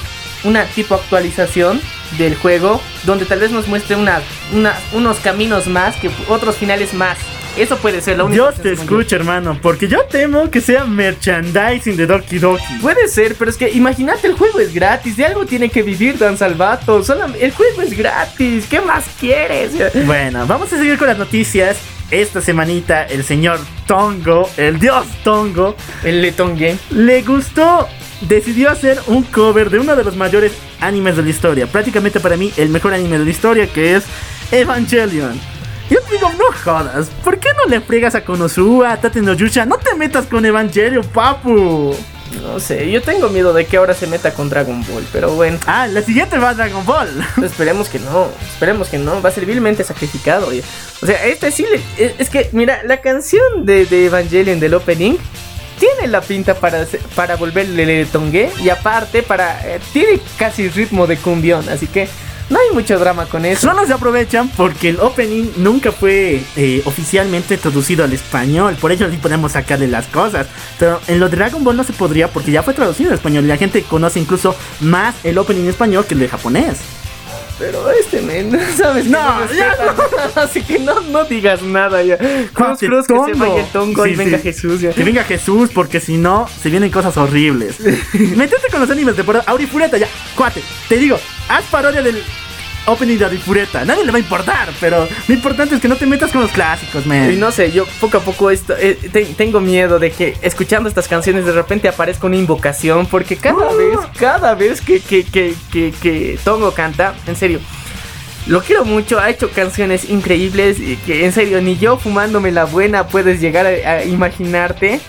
una 0.45 0.65
tipo 0.65 0.95
actualización 0.95 1.81
del 2.19 2.35
juego, 2.37 2.81
donde 3.05 3.25
tal 3.27 3.41
vez 3.41 3.51
nos 3.51 3.69
muestre 3.69 3.97
una, 3.97 4.21
una- 4.53 4.75
unos 4.93 5.19
caminos 5.19 5.67
más, 5.67 5.97
que 5.97 6.11
otros 6.29 6.57
finales 6.57 6.95
más. 6.95 7.19
Eso 7.57 7.79
puede 7.79 8.01
ser 8.03 8.19
lo 8.19 8.27
único. 8.27 8.43
Dios 8.45 8.55
que 8.57 8.63
te 8.63 8.77
yo. 8.77 8.83
escucha, 8.83 9.17
hermano, 9.17 9.59
porque 9.63 9.89
yo 9.89 10.05
temo 10.05 10.51
que 10.51 10.61
sea 10.61 10.85
merchandising 10.85 11.97
de 11.97 12.07
Doki 12.07 12.39
Doki. 12.39 12.79
Puede 12.83 13.09
ser, 13.09 13.35
pero 13.35 13.51
es 13.51 13.57
que 13.57 13.71
imagínate, 13.71 14.27
el 14.27 14.35
juego 14.35 14.61
es 14.61 14.75
gratis, 14.75 15.17
de 15.17 15.25
algo 15.25 15.47
tiene 15.47 15.71
que 15.71 15.83
vivir 15.83 16.19
Dan 16.19 16.37
Salvato, 16.37 17.03
el 17.41 17.53
juego 17.53 17.83
es 17.83 17.97
gratis, 17.97 18.67
¿qué 18.69 18.81
más 18.81 19.05
quieres? 19.19 19.73
Bueno, 20.07 20.47
vamos 20.47 20.73
a 20.73 20.77
seguir 20.79 20.99
con 20.99 21.09
las 21.09 21.19
noticias. 21.19 21.79
Esta 22.11 22.41
semanita 22.41 23.03
el 23.05 23.25
señor 23.25 23.59
Tongo, 23.87 24.49
el 24.57 24.79
dios 24.79 25.07
Tongo, 25.25 25.75
El 26.05 26.23
Letón 26.23 26.57
Game. 26.57 26.79
le 26.91 27.23
gustó, 27.23 27.89
decidió 28.21 28.71
hacer 28.71 29.01
un 29.09 29.25
cover 29.25 29.71
de 29.71 29.81
uno 29.81 29.97
de 29.97 30.05
los 30.05 30.15
mayores 30.15 30.53
animes 30.81 31.17
de 31.17 31.23
la 31.25 31.31
historia. 31.31 31.67
Prácticamente 31.67 32.21
para 32.21 32.37
mí 32.37 32.53
el 32.59 32.69
mejor 32.69 32.95
anime 32.95 33.19
de 33.19 33.25
la 33.25 33.31
historia 33.31 33.67
que 33.67 33.97
es 33.97 34.05
Evangelion. 34.53 35.56
Yo 35.91 36.01
te 36.03 36.15
digo, 36.17 36.31
no 36.33 36.45
jodas, 36.65 37.09
¿por 37.23 37.39
qué 37.39 37.49
no 37.57 37.71
le 37.71 37.81
fregas 37.81 38.15
a 38.17 38.25
Konosuba, 38.25 38.93
a 38.93 38.97
Tate 39.01 39.21
no 39.23 39.35
Yusha? 39.35 39.65
No 39.67 39.79
te 39.79 39.95
metas 39.95 40.27
con 40.27 40.45
Evangelion, 40.45 41.05
papu. 41.05 41.95
No 42.43 42.59
sé, 42.59 42.91
yo 42.91 43.01
tengo 43.03 43.29
miedo 43.29 43.53
de 43.53 43.67
que 43.67 43.77
ahora 43.77 43.95
se 43.95 44.09
meta 44.09 44.35
con 44.35 44.49
Dragon 44.51 44.85
Ball, 44.89 45.07
pero 45.13 45.31
bueno. 45.37 45.59
Ah, 45.67 45.87
la 45.87 46.03
siguiente 46.03 46.39
va 46.39 46.51
a 46.51 46.55
Dragon 46.55 46.85
Ball. 46.85 47.09
Esperemos 47.45 47.89
que 47.89 48.01
no, 48.01 48.27
esperemos 48.53 48.89
que 48.89 48.99
no, 48.99 49.23
va 49.23 49.29
a 49.29 49.33
ser 49.33 49.47
vilmente 49.47 49.85
sacrificado. 49.85 50.49
oye. 50.49 50.63
O 51.01 51.07
sea, 51.07 51.25
este 51.25 51.53
sí 51.53 51.65
le- 51.71 52.05
es, 52.05 52.15
es 52.19 52.29
que, 52.31 52.49
mira, 52.53 52.81
la 52.85 53.01
canción 53.01 53.65
de, 53.65 53.87
de 53.87 54.07
Evangelion 54.07 54.59
del 54.59 54.75
opening 54.75 55.15
tiene 55.79 56.09
la 56.09 56.21
pinta 56.21 56.55
para, 56.55 56.85
para 57.15 57.37
volverle 57.37 58.07
tongue 58.07 58.51
y 58.61 58.71
aparte 58.71 59.23
para 59.23 59.61
eh, 59.65 59.79
tiene 59.93 60.19
casi 60.37 60.69
ritmo 60.69 61.07
de 61.07 61.19
cumbión, 61.19 61.69
así 61.69 61.87
que 61.87 62.09
no 62.49 62.59
hay 62.61 62.71
mucho 62.73 62.99
drama 62.99 63.27
con 63.27 63.45
eso. 63.45 63.69
Solo 63.69 63.87
se 63.87 63.93
aprovechan 63.93 64.49
porque 64.51 64.91
el 64.91 65.01
opening 65.01 65.51
nunca 65.57 65.91
fue 65.91 66.43
eh, 66.57 66.83
oficialmente 66.85 67.57
traducido 67.57 68.05
al 68.05 68.13
español. 68.13 68.77
Por 68.81 68.93
ello 68.93 69.11
sí 69.11 69.17
podemos 69.17 69.53
sacarle 69.53 69.89
las 69.89 70.07
cosas. 70.07 70.47
Pero 70.79 71.01
en 71.09 71.19
lo 71.19 71.29
de 71.29 71.37
Dragon 71.37 71.65
Ball 71.65 71.77
no 71.77 71.85
se 71.85 71.93
podría 71.93 72.29
porque 72.29 72.53
ya 72.53 72.63
fue 72.63 72.75
traducido 72.75 73.11
al 73.11 73.17
español. 73.17 73.45
Y 73.45 73.49
la 73.49 73.57
gente 73.57 73.83
conoce 73.83 74.21
incluso 74.21 74.55
más 74.81 75.15
el 75.25 75.39
opening 75.39 75.63
en 75.63 75.71
español 75.71 76.07
que 76.07 76.15
el 76.15 76.21
de 76.21 76.29
japonés. 76.29 76.79
Pero 77.59 77.91
este 77.91 78.21
men, 78.21 78.51
sabes, 78.77 79.05
que 79.05 79.11
No, 79.11 79.53
ya 79.53 79.75
respetan. 79.75 80.31
así 80.45 80.63
que 80.63 80.79
no, 80.79 81.01
no 81.01 81.25
digas 81.25 81.63
nada 81.63 82.03
ya. 82.03 82.19
Cruz, 82.53 82.79
cruz, 82.79 83.07
que 83.07 83.15
se 83.15 83.39
vaya 83.39 83.61
el 83.61 83.67
tongo 83.69 84.07
y 84.07 84.15
venga 84.15 84.37
sí. 84.37 84.43
Jesús 84.43 84.81
ya. 84.81 84.91
Que 84.93 85.05
venga 85.05 85.25
Jesús 85.25 85.71
porque 85.73 86.01
si 86.01 86.19
no 86.19 86.49
se 86.49 86.69
vienen 86.69 86.91
cosas 86.91 87.17
horribles. 87.17 87.81
Métete 87.81 88.69
con 88.71 88.81
los 88.81 88.91
animes 88.91 89.17
de 89.17 89.25
por 89.25 89.43
Aurifureta 89.47 89.97
ya. 89.97 90.09
Cuate, 90.37 90.63
te 90.89 90.97
digo, 90.97 91.19
haz 91.49 91.65
parodia 91.67 92.03
del 92.03 92.23
opening 92.87 93.19
de 93.19 93.25
Aurifureta. 93.27 93.85
Nadie 93.85 94.05
le 94.05 94.11
va 94.13 94.17
a 94.17 94.21
importar, 94.21 94.69
pero 94.81 95.07
lo 95.29 95.35
importante 95.35 95.75
es 95.75 95.81
que 95.81 95.89
no 95.89 95.97
te 95.97 96.07
metas 96.07 96.31
con 96.33 96.41
los 96.43 96.51
clásicos, 96.51 97.05
man. 97.07 97.33
Y 97.33 97.37
no 97.37 97.51
sé, 97.51 97.71
yo 97.73 97.87
poco 98.01 98.19
a 98.19 98.21
poco 98.21 98.51
esto, 98.51 98.75
eh, 98.79 98.99
te- 99.13 99.25
tengo 99.27 99.61
miedo 99.61 99.99
de 99.99 100.11
que 100.11 100.37
escuchando 100.43 100.89
estas 100.89 101.09
canciones 101.09 101.45
de 101.47 101.53
repente 101.53 101.89
aparezca 101.89 102.27
una 102.27 102.37
invocación, 102.37 103.07
porque 103.07 103.37
cada 103.37 103.71
Uh. 103.71 103.77
vez, 103.77 103.99
cada 104.19 104.55
vez 104.55 104.81
que, 104.81 105.01
que, 105.01 105.25
que, 105.25 105.55
que, 105.73 105.93
que 106.01 106.39
Tongo 106.45 106.73
canta, 106.73 107.15
en 107.27 107.37
serio, 107.37 107.61
lo 108.47 108.63
quiero 108.63 108.85
mucho, 108.85 109.19
ha 109.19 109.29
hecho 109.31 109.51
canciones 109.51 110.09
increíbles 110.09 110.79
y 110.79 110.97
que 110.99 111.25
en 111.25 111.33
serio 111.33 111.61
ni 111.61 111.77
yo 111.79 111.97
fumándome 111.99 112.53
la 112.53 112.65
buena 112.65 113.09
puedes 113.09 113.41
llegar 113.41 113.67
a, 113.67 113.91
a 113.91 114.05
imaginarte. 114.05 115.01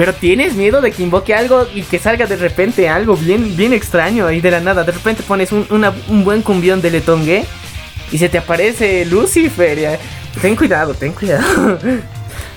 Pero 0.00 0.14
tienes 0.14 0.54
miedo 0.54 0.80
de 0.80 0.92
que 0.92 1.02
invoque 1.02 1.34
algo 1.34 1.66
y 1.74 1.82
que 1.82 1.98
salga 1.98 2.24
de 2.24 2.36
repente 2.36 2.88
algo 2.88 3.18
bien, 3.18 3.54
bien 3.54 3.74
extraño 3.74 4.26
ahí 4.26 4.40
de 4.40 4.50
la 4.50 4.58
nada. 4.58 4.82
De 4.82 4.92
repente 4.92 5.22
pones 5.22 5.52
un, 5.52 5.66
un 5.68 6.24
buen 6.24 6.40
cumbión 6.40 6.80
de 6.80 6.90
Letongue 6.90 7.44
y 8.10 8.16
se 8.16 8.30
te 8.30 8.38
aparece 8.38 9.04
Lucifer. 9.04 9.98
Ten 10.40 10.56
cuidado, 10.56 10.94
ten 10.94 11.12
cuidado. 11.12 11.78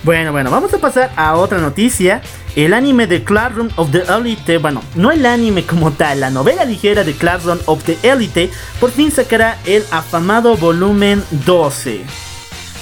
Bueno, 0.03 0.33
bueno, 0.33 0.51
vamos 0.51 0.73
a 0.73 0.77
pasar 0.79 1.11
a 1.15 1.35
otra 1.35 1.59
noticia. 1.59 2.21
El 2.55 2.73
anime 2.73 3.07
de 3.07 3.23
Classroom 3.23 3.69
of 3.77 3.91
the 3.91 4.03
Elite, 4.07 4.57
bueno, 4.57 4.81
no 4.95 5.11
el 5.11 5.25
anime 5.25 5.63
como 5.63 5.91
tal, 5.91 6.19
la 6.19 6.29
novela 6.29 6.65
ligera 6.65 7.05
de 7.05 7.13
Classroom 7.13 7.59
of 7.65 7.83
the 7.85 7.97
Elite, 8.03 8.51
por 8.81 8.91
fin 8.91 9.11
sacará 9.11 9.57
el 9.65 9.83
afamado 9.91 10.57
volumen 10.57 11.23
12. 11.45 12.03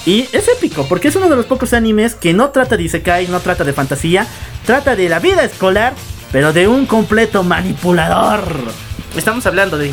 Y 0.06 0.28
es 0.32 0.47
épico, 0.47 0.86
porque 0.88 1.10
es 1.10 1.16
uno 1.16 1.30
de 1.30 1.36
los 1.36 1.45
pocos 1.45 1.74
animes 1.74 2.16
que 2.16 2.34
no 2.34 2.49
trata 2.49 2.76
de 2.78 2.84
Isekai, 2.84 3.28
no 3.28 3.39
trata 3.39 3.64
de 3.64 3.74
fantasía, 3.74 4.26
trata 4.66 4.95
de 4.95 5.08
la 5.10 5.20
vida 5.20 5.43
escolar, 5.43 5.93
pero 6.32 6.54
de 6.54 6.68
un 6.68 6.86
completo 6.88 7.43
manipulador. 7.43 8.43
Estamos 9.16 9.45
hablando 9.45 9.78
de. 9.78 9.91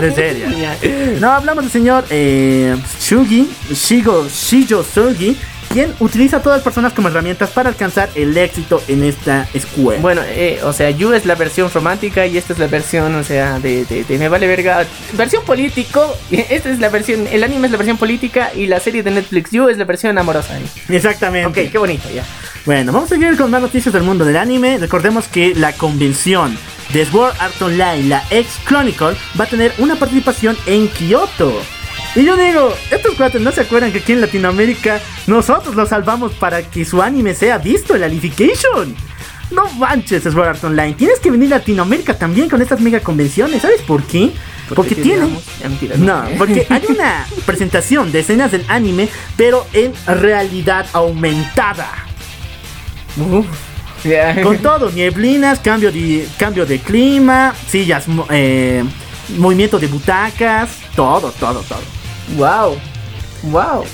De 0.00 0.12
serie. 0.14 1.18
No, 1.20 1.32
hablamos 1.32 1.64
del 1.64 1.72
señor 1.72 2.04
eh, 2.10 2.76
Shugi, 3.00 3.48
Shigo, 3.72 4.26
Shijo 4.28 4.82
Sugi, 4.82 5.36
quien 5.72 5.94
utiliza 6.00 6.38
a 6.38 6.42
todas 6.42 6.58
las 6.58 6.64
personas 6.64 6.92
como 6.92 7.08
herramientas 7.08 7.50
para 7.50 7.68
alcanzar 7.68 8.08
el 8.14 8.36
éxito 8.36 8.82
en 8.88 9.04
esta 9.04 9.48
escuela. 9.54 10.00
Bueno, 10.00 10.22
eh, 10.24 10.60
o 10.64 10.72
sea, 10.72 10.90
Yu 10.90 11.12
es 11.12 11.26
la 11.26 11.34
versión 11.34 11.70
romántica 11.70 12.26
y 12.26 12.38
esta 12.38 12.52
es 12.52 12.58
la 12.58 12.66
versión, 12.66 13.14
o 13.14 13.24
sea, 13.24 13.58
de, 13.58 13.84
de, 13.84 14.04
de 14.04 14.18
me 14.18 14.28
vale 14.28 14.46
verga. 14.46 14.86
Versión 15.12 15.44
político, 15.44 16.16
esta 16.30 16.70
es 16.70 16.78
la 16.78 16.88
versión, 16.88 17.26
el 17.30 17.44
anime 17.44 17.66
es 17.66 17.72
la 17.72 17.78
versión 17.78 17.96
política 17.96 18.50
y 18.54 18.66
la 18.66 18.80
serie 18.80 19.02
de 19.02 19.10
Netflix 19.10 19.50
Yu 19.50 19.68
es 19.68 19.78
la 19.78 19.84
versión 19.84 20.16
amorosa. 20.18 20.58
Exactamente. 20.88 21.64
Ok, 21.64 21.70
qué 21.70 21.78
bonito, 21.78 22.08
ya. 22.14 22.24
Bueno, 22.64 22.92
vamos 22.92 23.12
a 23.12 23.14
seguir 23.14 23.36
con 23.36 23.50
más 23.50 23.62
noticias 23.62 23.92
del 23.94 24.02
mundo 24.02 24.24
del 24.24 24.36
anime. 24.36 24.78
Recordemos 24.78 25.28
que 25.28 25.54
la 25.54 25.72
convención 25.72 26.58
de 26.92 27.04
Sword 27.06 27.34
Art 27.38 27.62
Online, 27.62 28.08
la 28.08 28.24
X 28.30 28.58
Chronicle, 28.64 29.16
va 29.38 29.44
a 29.44 29.48
tener 29.48 29.72
una 29.78 29.96
participación 29.96 30.56
en 30.66 30.88
Kyoto. 30.88 31.52
Y 32.16 32.24
yo 32.24 32.34
digo, 32.34 32.72
estos 32.90 33.14
cuates 33.14 33.42
no 33.42 33.52
se 33.52 33.60
acuerdan 33.60 33.92
que 33.92 33.98
aquí 33.98 34.12
en 34.12 34.22
Latinoamérica 34.22 35.00
nosotros 35.26 35.74
los 35.74 35.90
salvamos 35.90 36.32
para 36.32 36.62
que 36.62 36.86
su 36.86 37.02
anime 37.02 37.34
sea 37.34 37.58
visto 37.58 37.94
en 37.94 38.00
la 38.00 38.08
Lification. 38.08 38.96
No 39.50 39.68
manches, 39.74 40.22
Sword 40.22 40.64
Online. 40.64 40.94
Tienes 40.94 41.20
que 41.20 41.30
venir 41.30 41.52
a 41.52 41.58
Latinoamérica 41.58 42.16
también 42.16 42.48
con 42.48 42.62
estas 42.62 42.80
mega 42.80 43.00
convenciones. 43.00 43.60
¿Sabes 43.60 43.82
por 43.82 44.02
qué? 44.02 44.32
Porque 44.74 44.94
tiene. 44.94 45.28
No, 45.98 46.24
porque 46.38 46.66
hay 46.70 46.82
una 46.88 47.26
presentación 47.46 48.10
de 48.10 48.20
escenas 48.20 48.50
del 48.50 48.64
anime, 48.68 49.10
pero 49.36 49.66
en 49.74 49.92
realidad 50.06 50.86
aumentada. 50.94 51.90
Uf. 53.18 53.46
Con 54.42 54.58
todo, 54.58 54.90
nieblinas, 54.90 55.58
cambio 55.58 55.92
de, 55.92 56.26
cambio 56.38 56.64
de 56.64 56.78
clima, 56.78 57.54
sillas, 57.68 58.06
eh, 58.30 58.84
movimiento 59.36 59.78
de 59.78 59.86
butacas, 59.88 60.70
todo, 60.94 61.30
todo, 61.32 61.60
todo. 61.60 61.95
Wow, 62.36 62.76
wow. 63.44 63.84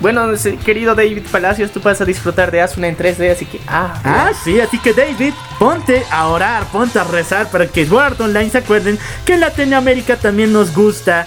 Bueno, 0.00 0.28
querido 0.64 0.94
David 0.94 1.24
Palacios, 1.32 1.72
tú 1.72 1.80
vas 1.80 2.00
a 2.00 2.04
disfrutar 2.04 2.52
de 2.52 2.60
Asuna 2.60 2.86
en 2.86 2.96
3D, 2.96 3.32
así 3.32 3.46
que. 3.46 3.60
Ah, 3.66 4.00
Ah, 4.04 4.30
sí, 4.44 4.60
así 4.60 4.78
que 4.78 4.92
David, 4.92 5.34
ponte 5.58 6.04
a 6.10 6.28
orar, 6.28 6.64
ponte 6.66 6.98
a 7.00 7.04
rezar 7.04 7.50
para 7.50 7.66
que 7.66 7.84
Sword 7.84 8.20
Online 8.20 8.48
se 8.48 8.58
acuerden 8.58 8.96
que 9.24 9.34
en 9.34 9.40
Latinoamérica 9.40 10.16
también 10.16 10.52
nos 10.52 10.72
gusta 10.72 11.26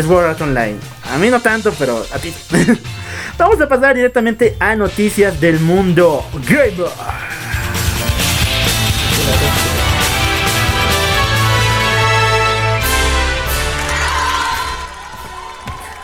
Sword 0.00 0.26
Art 0.26 0.40
Online. 0.42 0.76
A 1.12 1.18
mí 1.18 1.28
no 1.28 1.40
tanto, 1.40 1.72
pero 1.76 2.04
a 2.12 2.18
ti. 2.18 2.32
Vamos 3.38 3.60
a 3.60 3.68
pasar 3.68 3.96
directamente 3.96 4.56
a 4.60 4.76
noticias 4.76 5.40
del 5.40 5.58
mundo 5.58 6.24
gamer. 6.48 6.86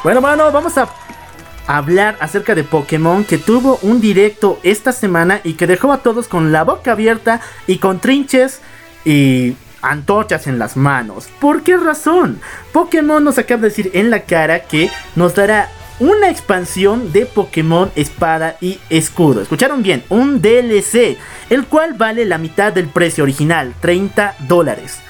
Bueno, 0.02 0.22
mano, 0.22 0.50
vamos 0.50 0.78
a 0.78 0.88
hablar 1.66 2.16
acerca 2.20 2.54
de 2.54 2.64
Pokémon 2.64 3.22
que 3.22 3.36
tuvo 3.36 3.78
un 3.82 4.00
directo 4.00 4.58
esta 4.62 4.92
semana 4.92 5.42
y 5.44 5.52
que 5.54 5.66
dejó 5.66 5.92
a 5.92 5.98
todos 5.98 6.26
con 6.26 6.52
la 6.52 6.64
boca 6.64 6.92
abierta 6.92 7.42
y 7.66 7.76
con 7.76 8.00
trinches 8.00 8.62
y 9.04 9.56
antorchas 9.82 10.46
en 10.46 10.58
las 10.58 10.78
manos. 10.78 11.28
¿Por 11.38 11.62
qué 11.62 11.76
razón? 11.76 12.40
Pokémon 12.72 13.22
nos 13.22 13.36
acaba 13.36 13.60
de 13.60 13.68
decir 13.68 13.90
en 13.92 14.08
la 14.08 14.22
cara 14.22 14.60
que 14.60 14.90
nos 15.16 15.34
dará 15.34 15.68
una 15.98 16.30
expansión 16.30 17.12
de 17.12 17.26
Pokémon 17.26 17.92
Espada 17.94 18.56
y 18.62 18.80
Escudo. 18.88 19.42
Escucharon 19.42 19.82
bien, 19.82 20.02
un 20.08 20.40
DLC, 20.40 21.18
el 21.50 21.66
cual 21.66 21.92
vale 21.92 22.24
la 22.24 22.38
mitad 22.38 22.72
del 22.72 22.88
precio 22.88 23.22
original, 23.22 23.74
30 23.82 24.36
dólares. 24.48 25.00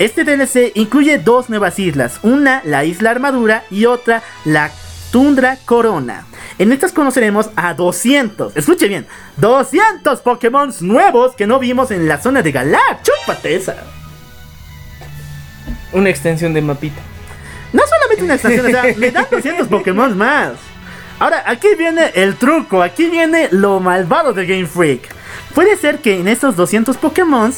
Este 0.00 0.24
DLC 0.24 0.72
incluye 0.76 1.18
dos 1.18 1.50
nuevas 1.50 1.78
islas, 1.78 2.20
una 2.22 2.62
la 2.64 2.86
isla 2.86 3.10
Armadura 3.10 3.64
y 3.70 3.84
otra 3.84 4.22
la 4.46 4.70
Tundra 5.12 5.58
Corona. 5.66 6.24
En 6.58 6.72
estas 6.72 6.92
conoceremos 6.92 7.50
a 7.54 7.74
200, 7.74 8.56
escuche 8.56 8.88
bien, 8.88 9.06
200 9.36 10.22
Pokémon 10.22 10.72
nuevos 10.80 11.36
que 11.36 11.46
no 11.46 11.58
vimos 11.58 11.90
en 11.90 12.08
la 12.08 12.18
zona 12.18 12.40
de 12.40 12.50
Galar. 12.50 13.02
Chúpate 13.02 13.54
esa. 13.54 13.76
una 15.92 16.08
extensión 16.08 16.54
de 16.54 16.62
mapita. 16.62 17.02
No 17.74 17.82
solamente 17.86 18.24
una 18.24 18.34
expansión, 18.36 18.66
o 18.68 18.70
sea, 18.70 18.84
le 18.96 19.10
dan 19.10 19.26
200 19.30 19.68
Pokémon 19.68 20.16
más. 20.16 20.52
Ahora, 21.18 21.44
aquí 21.46 21.68
viene 21.76 22.10
el 22.14 22.36
truco, 22.36 22.82
aquí 22.82 23.10
viene 23.10 23.48
lo 23.50 23.80
malvado 23.80 24.32
de 24.32 24.46
Game 24.46 24.66
Freak. 24.66 25.14
Puede 25.54 25.76
ser 25.76 25.98
que 25.98 26.18
en 26.18 26.26
estos 26.26 26.56
200 26.56 26.96
Pokémon 26.96 27.52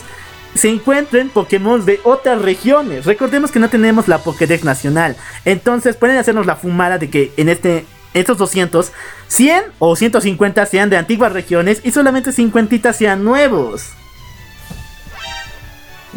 se 0.55 0.69
encuentren 0.69 1.31
Pokémon 1.31 1.85
de 1.85 2.01
otras 2.05 2.41
regiones. 2.43 3.07
Recordemos 3.07 3.51
que 3.51 3.59
no 3.59 3.71
tenemos 3.71 4.09
la 4.09 4.19
Pokédex 4.19 4.65
nacional. 4.65 5.17
Entonces 5.45 5.97
pueden 5.97 6.19
hacernos 6.19 6.47
la 6.47 6.57
fumada 6.57 6.99
de 6.99 7.11
que 7.11 7.33
en 7.37 7.49
este 7.49 7.87
estos 8.15 8.37
200, 8.37 8.93
100 9.29 9.65
o 9.79 9.97
150 9.97 10.67
sean 10.67 10.91
de 10.91 10.99
antiguas 10.99 11.33
regiones 11.33 11.81
y 11.83 11.93
solamente 11.93 12.33
50 12.33 12.93
sean 12.93 13.25
nuevos. 13.25 13.89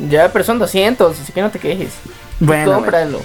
Ya, 0.09 0.31
pero 0.33 0.43
son 0.43 0.59
200, 0.59 1.19
así 1.19 1.31
que 1.31 1.41
no 1.41 1.51
te 1.51 1.59
quejes. 1.59 1.93
Bueno, 2.41 2.73
Cómpralo. 2.73 3.21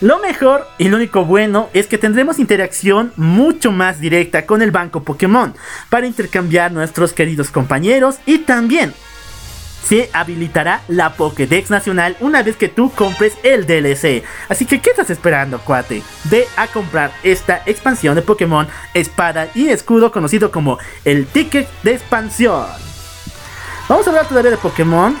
Lo 0.00 0.18
mejor 0.18 0.66
y 0.78 0.88
lo 0.88 0.96
único 0.96 1.24
bueno 1.24 1.68
es 1.72 1.86
que 1.86 1.98
tendremos 1.98 2.38
interacción 2.38 3.12
mucho 3.16 3.70
más 3.70 4.00
directa 4.00 4.46
con 4.46 4.62
el 4.62 4.70
banco 4.70 5.02
Pokémon 5.02 5.54
para 5.90 6.06
intercambiar 6.06 6.72
nuestros 6.72 7.12
queridos 7.12 7.50
compañeros 7.50 8.16
y 8.24 8.38
también 8.38 8.94
se 9.82 10.10
habilitará 10.12 10.82
la 10.88 11.14
Pokédex 11.14 11.70
nacional 11.70 12.16
una 12.20 12.42
vez 12.42 12.56
que 12.56 12.68
tú 12.68 12.90
compres 12.90 13.34
el 13.42 13.66
DLC. 13.66 14.22
Así 14.48 14.66
que, 14.66 14.80
¿qué 14.80 14.90
estás 14.90 15.10
esperando, 15.10 15.58
cuate? 15.60 16.02
Ve 16.24 16.46
a 16.56 16.66
comprar 16.66 17.12
esta 17.22 17.62
expansión 17.66 18.14
de 18.14 18.22
Pokémon 18.22 18.68
Espada 18.94 19.48
y 19.54 19.68
Escudo 19.68 20.12
conocido 20.12 20.50
como 20.50 20.78
el 21.04 21.26
ticket 21.26 21.68
de 21.82 21.92
expansión. 21.94 22.66
Vamos 23.88 24.06
a 24.06 24.10
hablar 24.10 24.28
todavía 24.28 24.50
de 24.50 24.58
Pokémon. 24.58 25.16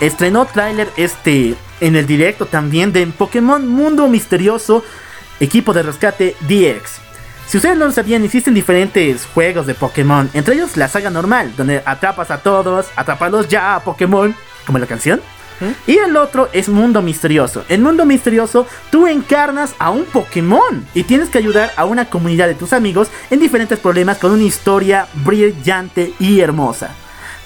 Estrenó 0.00 0.46
tráiler 0.46 0.90
este 0.96 1.54
en 1.80 1.96
el 1.96 2.06
directo 2.06 2.46
también 2.46 2.92
de 2.92 3.06
Pokémon 3.06 3.66
Mundo 3.66 4.08
Misterioso 4.08 4.84
Equipo 5.40 5.72
de 5.72 5.82
Rescate 5.82 6.36
DX. 6.40 7.03
Si 7.46 7.58
ustedes 7.58 7.76
no 7.76 7.86
lo 7.86 7.92
sabían, 7.92 8.24
existen 8.24 8.54
diferentes 8.54 9.26
juegos 9.26 9.66
de 9.66 9.74
Pokémon, 9.74 10.30
entre 10.32 10.54
ellos 10.54 10.76
la 10.76 10.88
saga 10.88 11.10
normal, 11.10 11.52
donde 11.56 11.82
atrapas 11.84 12.30
a 12.30 12.38
todos, 12.38 12.86
atrapalos 12.96 13.48
ya 13.48 13.74
a 13.74 13.80
Pokémon, 13.80 14.34
como 14.66 14.78
la 14.78 14.86
canción. 14.86 15.20
Y 15.86 15.98
el 15.98 16.16
otro 16.16 16.48
es 16.52 16.68
Mundo 16.68 17.00
Misterioso. 17.00 17.64
En 17.68 17.82
Mundo 17.82 18.04
Misterioso 18.04 18.66
tú 18.90 19.06
encarnas 19.06 19.74
a 19.78 19.90
un 19.90 20.04
Pokémon 20.04 20.84
y 20.94 21.04
tienes 21.04 21.28
que 21.28 21.38
ayudar 21.38 21.72
a 21.76 21.84
una 21.84 22.06
comunidad 22.06 22.48
de 22.48 22.54
tus 22.54 22.72
amigos 22.72 23.08
en 23.30 23.40
diferentes 23.40 23.78
problemas 23.78 24.18
con 24.18 24.32
una 24.32 24.42
historia 24.42 25.06
brillante 25.14 26.12
y 26.18 26.40
hermosa. 26.40 26.90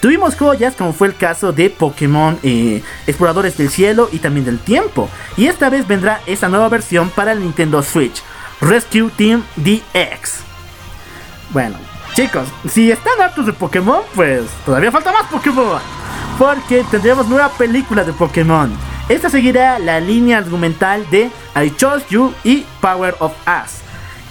Tuvimos 0.01 0.35
joyas 0.35 0.75
como 0.75 0.93
fue 0.93 1.07
el 1.09 1.15
caso 1.15 1.51
de 1.51 1.69
Pokémon 1.69 2.39
eh, 2.41 2.81
Exploradores 3.05 3.57
del 3.57 3.69
Cielo 3.69 4.09
y 4.11 4.19
también 4.19 4.45
del 4.45 4.59
Tiempo. 4.59 5.09
Y 5.35 5.47
esta 5.47 5.69
vez 5.69 5.87
vendrá 5.87 6.21
esta 6.25 6.47
nueva 6.47 6.69
versión 6.69 7.09
para 7.09 7.33
el 7.33 7.41
Nintendo 7.41 7.83
Switch, 7.83 8.23
Rescue 8.61 9.09
Team 9.15 9.43
DX. 9.55 10.41
Bueno, 11.51 11.77
chicos, 12.13 12.47
si 12.69 12.91
están 12.91 13.19
hartos 13.21 13.45
de 13.45 13.53
Pokémon, 13.53 14.01
pues 14.15 14.45
todavía 14.65 14.91
falta 14.91 15.11
más 15.11 15.27
Pokémon. 15.31 15.81
Porque 16.37 16.83
tendremos 16.89 17.27
nueva 17.27 17.49
película 17.49 18.03
de 18.03 18.13
Pokémon. 18.13 18.71
Esta 19.07 19.29
seguirá 19.29 19.79
la 19.79 19.99
línea 19.99 20.37
argumental 20.37 21.09
de 21.09 21.31
I 21.55 21.75
Chose 21.75 22.05
You 22.09 22.33
y 22.43 22.65
Power 22.81 23.15
of 23.19 23.33
Us. 23.47 23.79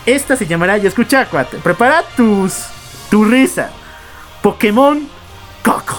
Esta 0.06 0.36
se 0.36 0.46
llamará, 0.46 0.78
y 0.78 0.86
escucha, 0.86 1.26
cuate, 1.26 1.58
prepara 1.58 2.02
tus, 2.16 2.64
tu 3.10 3.24
risa. 3.24 3.70
Pokémon 4.42 5.08
Coco. 5.62 5.98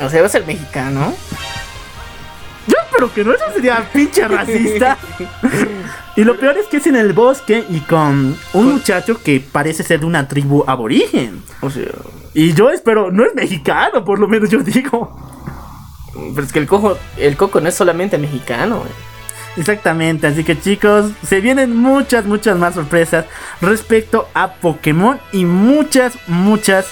O 0.00 0.08
sea, 0.08 0.20
va 0.20 0.26
a 0.28 0.30
ser 0.30 0.46
mexicano. 0.46 1.12
Yo 2.68 2.76
espero 2.84 3.12
que 3.12 3.24
no, 3.24 3.32
eso 3.32 3.44
sería 3.54 3.88
pinche 3.92 4.26
racista. 4.28 4.98
y 6.16 6.24
lo 6.24 6.36
peor 6.38 6.56
es 6.58 6.66
que 6.66 6.76
es 6.76 6.86
en 6.86 6.96
el 6.96 7.12
bosque 7.12 7.64
y 7.68 7.80
con 7.80 8.36
un 8.52 8.72
muchacho 8.72 9.20
que 9.22 9.40
parece 9.40 9.82
ser 9.82 10.00
de 10.00 10.06
una 10.06 10.28
tribu 10.28 10.64
aborigen. 10.66 11.42
O 11.60 11.70
sea, 11.70 11.84
Y 12.34 12.52
yo 12.52 12.70
espero, 12.70 13.10
no 13.10 13.24
es 13.24 13.34
mexicano, 13.34 14.04
por 14.04 14.18
lo 14.18 14.28
menos 14.28 14.50
yo 14.50 14.60
digo. 14.60 15.16
pero 16.34 16.46
es 16.46 16.52
que 16.52 16.58
el 16.58 16.66
cojo, 16.66 16.96
el 17.16 17.36
coco 17.36 17.60
no 17.60 17.68
es 17.68 17.74
solamente 17.74 18.18
mexicano. 18.18 18.78
güey. 18.78 18.90
Exactamente, 19.56 20.26
así 20.28 20.44
que 20.44 20.60
chicos, 20.60 21.10
se 21.26 21.40
vienen 21.40 21.74
muchas, 21.74 22.26
muchas 22.26 22.56
más 22.56 22.74
sorpresas 22.74 23.24
respecto 23.60 24.28
a 24.32 24.52
Pokémon 24.52 25.18
y 25.32 25.44
muchas, 25.46 26.16
muchas 26.28 26.86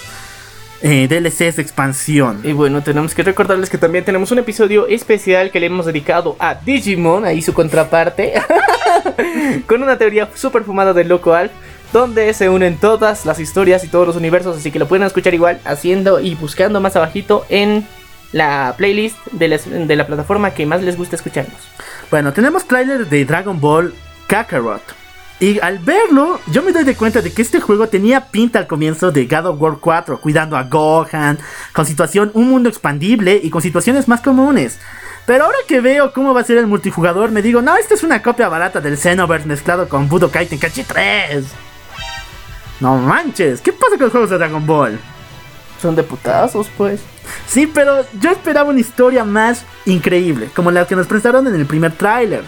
eh, 0.81 1.07
DLCs 1.07 1.55
de 1.57 1.61
expansión. 1.61 2.41
Y 2.43 2.51
bueno, 2.53 2.81
tenemos 2.83 3.13
que 3.15 3.23
recordarles 3.23 3.69
que 3.69 3.77
también 3.77 4.05
tenemos 4.05 4.31
un 4.31 4.39
episodio 4.39 4.87
especial 4.87 5.51
que 5.51 5.59
le 5.59 5.67
hemos 5.67 5.85
dedicado 5.85 6.35
a 6.39 6.55
Digimon, 6.55 7.25
ahí 7.25 7.41
su 7.41 7.53
contraparte, 7.53 8.33
con 9.67 9.83
una 9.83 9.97
teoría 9.97 10.29
super 10.35 10.63
fumada 10.63 10.93
del 10.93 11.07
Loco 11.07 11.33
Alf, 11.33 11.51
donde 11.93 12.33
se 12.33 12.49
unen 12.49 12.77
todas 12.77 13.25
las 13.25 13.39
historias 13.39 13.83
y 13.83 13.87
todos 13.87 14.07
los 14.07 14.15
universos, 14.15 14.57
así 14.57 14.71
que 14.71 14.79
lo 14.79 14.87
pueden 14.87 15.05
escuchar 15.05 15.33
igual 15.33 15.59
haciendo 15.65 16.19
y 16.19 16.35
buscando 16.35 16.81
más 16.81 16.95
abajito 16.95 17.45
en 17.49 17.85
la 18.33 18.73
playlist 18.77 19.15
de, 19.31 19.47
les- 19.47 19.87
de 19.87 19.95
la 19.95 20.05
plataforma 20.05 20.51
que 20.51 20.65
más 20.65 20.81
les 20.83 20.97
gusta 20.97 21.15
escucharnos. 21.15 21.55
Bueno, 22.11 22.33
tenemos 22.33 22.65
tráiler 22.65 23.07
de 23.07 23.23
Dragon 23.25 23.59
Ball 23.59 23.93
Kakarot. 24.27 24.81
Y 25.39 25.59
al 25.59 25.77
verlo, 25.77 26.39
yo 26.47 26.63
me 26.63 26.71
doy 26.71 26.83
de 26.83 26.95
cuenta 26.95 27.21
de 27.21 27.31
que 27.31 27.43
este 27.43 27.59
juego 27.59 27.87
tenía 27.87 28.31
pinta 28.31 28.57
al 28.57 28.67
comienzo 28.67 29.11
de 29.11 29.27
God 29.27 29.45
of 29.45 29.61
War 29.61 29.77
4, 29.79 30.19
cuidando 30.19 30.57
a 30.57 30.63
Gohan, 30.63 31.37
con 31.73 31.85
situación, 31.85 32.31
un 32.33 32.49
mundo 32.49 32.69
expandible 32.69 33.39
y 33.41 33.51
con 33.51 33.61
situaciones 33.61 34.07
más 34.07 34.21
comunes. 34.21 34.79
Pero 35.27 35.43
ahora 35.43 35.57
que 35.67 35.79
veo 35.79 36.11
cómo 36.11 36.33
va 36.33 36.41
a 36.41 36.45
ser 36.45 36.57
el 36.57 36.65
multijugador, 36.65 37.31
me 37.31 37.43
digo, 37.43 37.61
no, 37.61 37.75
esta 37.75 37.93
es 37.93 38.01
una 38.01 38.23
copia 38.23 38.49
barata 38.49 38.81
del 38.81 38.97
Xenoverse 38.97 39.47
mezclado 39.47 39.87
con 39.87 40.09
Budokai 40.09 40.47
Tenkaichi 40.47 40.83
3. 40.83 41.45
No 42.79 42.97
manches, 42.97 43.61
¿qué 43.61 43.73
pasa 43.73 43.91
con 43.91 44.01
los 44.01 44.11
juegos 44.11 44.29
de 44.31 44.37
Dragon 44.37 44.65
Ball? 44.65 44.99
Son 45.81 45.95
de 45.95 46.01
putazos, 46.01 46.67
pues. 46.75 47.01
Sí, 47.45 47.67
pero 47.67 48.05
yo 48.19 48.31
esperaba 48.31 48.69
una 48.69 48.79
historia 48.79 49.23
más 49.23 49.65
increíble, 49.85 50.49
como 50.55 50.71
la 50.71 50.87
que 50.87 50.95
nos 50.95 51.05
presentaron 51.05 51.45
en 51.45 51.55
el 51.55 51.67
primer 51.67 51.91
tráiler. 51.91 52.43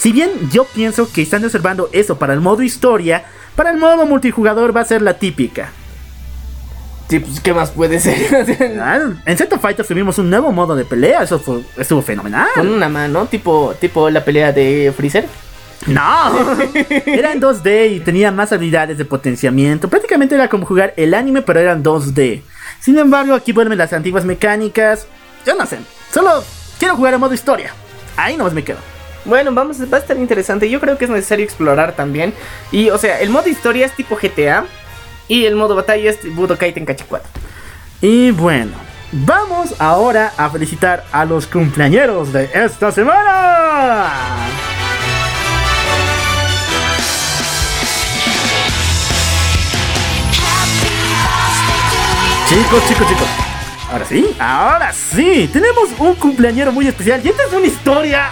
Si 0.00 0.12
bien 0.12 0.30
yo 0.50 0.64
pienso 0.64 1.12
que 1.12 1.22
están 1.22 1.42
reservando 1.42 1.88
eso 1.92 2.18
para 2.18 2.32
el 2.32 2.40
modo 2.40 2.62
historia, 2.62 3.24
para 3.54 3.70
el 3.70 3.76
modo 3.76 4.06
multijugador 4.06 4.74
va 4.74 4.80
a 4.80 4.84
ser 4.86 5.02
la 5.02 5.14
típica. 5.14 5.70
Sí, 7.08 7.18
pues, 7.18 7.40
¿qué 7.40 7.52
más 7.52 7.70
puede 7.70 8.00
ser? 8.00 8.78
Ah, 8.80 8.98
En 9.26 9.36
Z 9.36 9.58
Fighter 9.58 9.84
tuvimos 9.86 10.16
un 10.18 10.30
nuevo 10.30 10.52
modo 10.52 10.74
de 10.74 10.84
pelea, 10.84 11.22
eso 11.24 11.38
fue- 11.38 11.62
estuvo 11.76 12.00
fenomenal. 12.02 12.48
Con 12.54 12.68
una 12.68 12.88
mano, 12.88 13.26
tipo, 13.26 13.74
tipo 13.80 14.08
la 14.10 14.24
pelea 14.24 14.52
de 14.52 14.92
Freezer. 14.96 15.26
No, 15.86 16.02
era 17.06 17.32
en 17.32 17.40
2D 17.40 17.96
y 17.96 18.00
tenía 18.00 18.30
más 18.30 18.52
habilidades 18.52 18.96
de 18.96 19.04
potenciamiento. 19.04 19.88
Prácticamente 19.88 20.34
era 20.34 20.48
como 20.48 20.66
jugar 20.66 20.94
el 20.96 21.12
anime, 21.14 21.42
pero 21.42 21.58
eran 21.60 21.82
2D. 21.82 22.42
Sin 22.80 22.96
embargo, 22.98 23.34
aquí 23.34 23.52
vuelven 23.52 23.76
las 23.78 23.92
antiguas 23.92 24.24
mecánicas. 24.24 25.06
Yo 25.44 25.54
no 25.56 25.66
sé, 25.66 25.78
solo 26.12 26.44
quiero 26.78 26.96
jugar 26.96 27.14
en 27.14 27.20
modo 27.20 27.34
historia. 27.34 27.72
Ahí 28.16 28.36
nomás 28.36 28.52
me 28.52 28.62
quedo. 28.62 28.78
Bueno, 29.24 29.52
vamos, 29.52 29.78
va 29.92 29.98
a 29.98 30.00
estar 30.00 30.16
interesante. 30.16 30.68
Yo 30.70 30.80
creo 30.80 30.96
que 30.96 31.04
es 31.04 31.10
necesario 31.10 31.44
explorar 31.44 31.92
también. 31.94 32.32
Y, 32.72 32.90
o 32.90 32.98
sea, 32.98 33.20
el 33.20 33.30
modo 33.30 33.48
historia 33.48 33.86
es 33.86 33.92
tipo 33.92 34.16
GTA. 34.16 34.64
Y 35.28 35.44
el 35.44 35.54
modo 35.54 35.76
batalla 35.76 36.10
es 36.10 36.18
Budokai 36.34 36.72
Tenkaichi 36.72 37.04
4. 37.04 37.28
Y 38.02 38.30
bueno, 38.32 38.72
vamos 39.12 39.74
ahora 39.78 40.32
a 40.36 40.50
felicitar 40.50 41.04
a 41.12 41.24
los 41.24 41.46
cumpleañeros 41.46 42.32
de 42.32 42.50
esta 42.52 42.90
semana. 42.90 44.10
Chicos, 52.48 52.88
chicos, 52.88 53.08
chicos. 53.08 53.28
Ahora 53.92 54.04
sí, 54.04 54.36
ahora 54.40 54.92
sí. 54.92 55.48
Tenemos 55.52 55.90
un 55.98 56.14
cumpleañero 56.14 56.72
muy 56.72 56.88
especial 56.88 57.20
y 57.24 57.28
esta 57.28 57.44
es 57.44 57.52
una 57.52 57.66
historia 57.66 58.30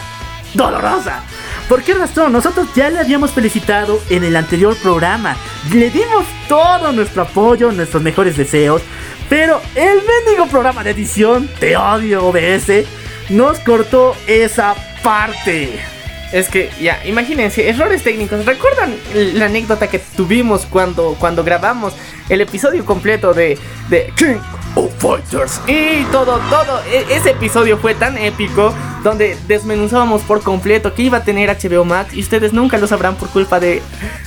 dolorosa. 0.54 1.22
¿Por 1.68 1.82
qué 1.82 1.94
razón? 1.94 2.32
Nosotros 2.32 2.68
ya 2.74 2.90
le 2.90 3.00
habíamos 3.00 3.32
felicitado 3.32 4.00
en 4.08 4.24
el 4.24 4.36
anterior 4.36 4.76
programa. 4.76 5.36
Le 5.72 5.90
dimos 5.90 6.24
todo 6.48 6.92
nuestro 6.92 7.22
apoyo, 7.22 7.72
nuestros 7.72 8.02
mejores 8.02 8.36
deseos. 8.36 8.82
Pero 9.28 9.60
el 9.74 10.00
mendigo 10.02 10.46
programa 10.50 10.82
de 10.82 10.90
edición, 10.90 11.48
Te 11.60 11.76
odio 11.76 12.26
OBS, 12.26 12.86
nos 13.28 13.58
cortó 13.60 14.16
esa 14.26 14.74
parte. 15.02 15.97
Es 16.32 16.48
que, 16.48 16.70
ya, 16.80 17.00
imagínense, 17.06 17.68
errores 17.70 18.02
técnicos. 18.02 18.44
¿Recuerdan 18.44 18.94
la 19.14 19.46
anécdota 19.46 19.88
que 19.88 19.98
tuvimos 19.98 20.66
cuando, 20.66 21.16
cuando 21.18 21.42
grabamos 21.42 21.94
el 22.28 22.42
episodio 22.42 22.84
completo 22.84 23.32
de, 23.32 23.56
de 23.88 24.12
King 24.14 24.36
of 24.74 24.92
Fighters? 24.98 25.60
Y 25.66 26.04
todo, 26.12 26.38
todo, 26.50 26.82
e- 26.92 27.06
ese 27.16 27.30
episodio 27.30 27.78
fue 27.78 27.94
tan 27.94 28.18
épico 28.18 28.74
donde 29.02 29.38
desmenuzábamos 29.46 30.20
por 30.22 30.42
completo 30.42 30.92
que 30.92 31.00
iba 31.02 31.16
a 31.18 31.24
tener 31.24 31.48
HBO 31.48 31.86
Max 31.86 32.12
y 32.12 32.20
ustedes 32.20 32.52
nunca 32.52 32.76
lo 32.76 32.86
sabrán 32.86 33.16
por 33.16 33.30
culpa 33.30 33.58
de, 33.58 33.80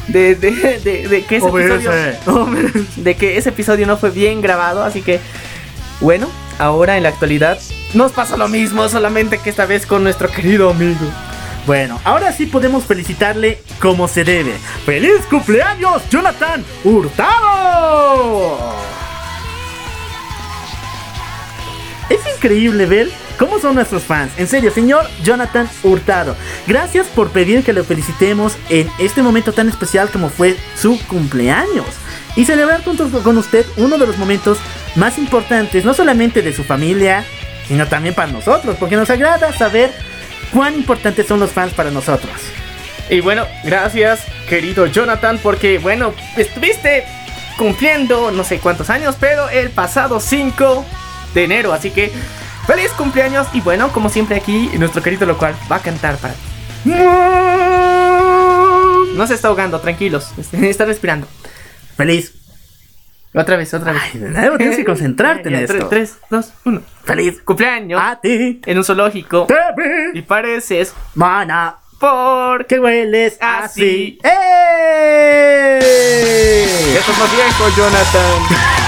de, 0.07 0.33
de, 0.33 0.79
de- 0.79 1.07
de 1.07 1.23
que 1.23 1.35
ese 1.35 1.45
episodio, 1.75 1.91
de 2.95 3.15
que 3.15 3.37
ese 3.37 3.49
episodio 3.49 3.85
no 3.85 3.97
fue 3.97 4.09
bien 4.09 4.41
grabado. 4.41 4.83
Así 4.83 5.03
que, 5.03 5.19
bueno, 5.99 6.27
ahora 6.57 6.97
en 6.97 7.03
la 7.03 7.09
actualidad 7.09 7.59
nos 7.93 8.11
pasa 8.11 8.37
lo 8.37 8.47
mismo, 8.47 8.89
solamente 8.89 9.37
que 9.37 9.51
esta 9.51 9.67
vez 9.67 9.85
con 9.85 10.03
nuestro 10.03 10.29
querido 10.29 10.71
amigo. 10.71 11.05
Bueno, 11.65 12.01
ahora 12.03 12.31
sí 12.31 12.47
podemos 12.47 12.85
felicitarle 12.85 13.59
como 13.79 14.07
se 14.07 14.23
debe. 14.23 14.53
¡Feliz 14.85 15.21
cumpleaños, 15.29 16.01
Jonathan 16.09 16.65
Hurtado! 16.83 18.75
Es 22.09 22.19
increíble 22.35 22.87
ver 22.87 23.09
cómo 23.37 23.59
son 23.59 23.75
nuestros 23.75 24.03
fans. 24.03 24.33
En 24.37 24.47
serio, 24.47 24.71
señor 24.71 25.05
Jonathan 25.23 25.69
Hurtado. 25.83 26.35
Gracias 26.65 27.07
por 27.07 27.29
pedir 27.29 27.63
que 27.63 27.73
lo 27.73 27.83
felicitemos 27.83 28.57
en 28.69 28.89
este 28.97 29.21
momento 29.21 29.53
tan 29.53 29.69
especial 29.69 30.09
como 30.09 30.29
fue 30.29 30.57
su 30.75 30.99
cumpleaños. 31.07 31.85
Y 32.35 32.45
celebrar 32.45 32.83
junto 32.83 33.07
con 33.23 33.37
usted 33.37 33.65
uno 33.77 33.97
de 33.97 34.07
los 34.07 34.17
momentos 34.17 34.57
más 34.95 35.17
importantes, 35.17 35.85
no 35.85 35.93
solamente 35.93 36.41
de 36.41 36.53
su 36.53 36.63
familia, 36.63 37.23
sino 37.67 37.87
también 37.87 38.15
para 38.15 38.31
nosotros, 38.31 38.75
porque 38.79 38.95
nos 38.95 39.09
agrada 39.09 39.53
saber 39.53 39.93
cuán 40.53 40.75
importantes 40.75 41.27
son 41.27 41.39
los 41.39 41.51
fans 41.51 41.73
para 41.73 41.91
nosotros. 41.91 42.31
Y 43.09 43.19
bueno, 43.19 43.45
gracias, 43.63 44.25
querido 44.47 44.85
Jonathan, 44.85 45.39
porque 45.41 45.77
bueno, 45.79 46.13
estuviste 46.37 47.03
cumpliendo 47.57 48.31
no 48.31 48.43
sé 48.43 48.59
cuántos 48.59 48.89
años, 48.89 49.17
pero 49.19 49.49
el 49.49 49.69
pasado 49.69 50.19
5 50.19 50.85
de 51.33 51.43
enero, 51.43 51.73
así 51.73 51.91
que 51.91 52.11
feliz 52.65 52.91
cumpleaños 52.91 53.47
y 53.53 53.61
bueno, 53.61 53.91
como 53.91 54.09
siempre 54.09 54.35
aquí, 54.37 54.69
nuestro 54.77 55.03
querido 55.03 55.25
local 55.25 55.55
va 55.71 55.77
a 55.77 55.81
cantar 55.81 56.17
para. 56.17 56.35
No 59.15 59.27
se 59.27 59.33
está 59.33 59.49
ahogando, 59.49 59.79
tranquilos, 59.79 60.31
está 60.53 60.85
respirando. 60.85 61.27
Feliz. 61.97 62.40
Otra 63.33 63.55
vez, 63.55 63.73
otra 63.73 63.93
vez. 63.93 64.01
Ay, 64.13 64.19
de 64.19 64.29
nuevo 64.29 64.57
tienes 64.57 64.75
que 64.77 64.83
concentrarte 64.85 65.47
en 65.49 65.55
Ya, 65.55 65.61
esto. 65.61 65.87
3, 65.87 66.17
2, 66.29 66.53
1. 66.65 66.81
Feliz. 67.05 67.41
Cumpleaños 67.43 68.01
A 68.03 68.19
ti. 68.19 68.59
en 68.65 68.77
un 68.77 68.83
zoológico 68.83 69.45
Te 69.47 69.55
vi. 69.77 70.19
y 70.19 70.21
pareces 70.21 70.93
Mana. 71.15 71.77
por 71.99 72.65
Que 72.65 72.77
hueles 72.79 73.37
Así. 73.39 74.19
así. 74.19 74.19
¡Eh! 75.81 76.93
Ya 76.93 77.01
viejo, 77.35 77.69
Jonathan. 77.77 78.41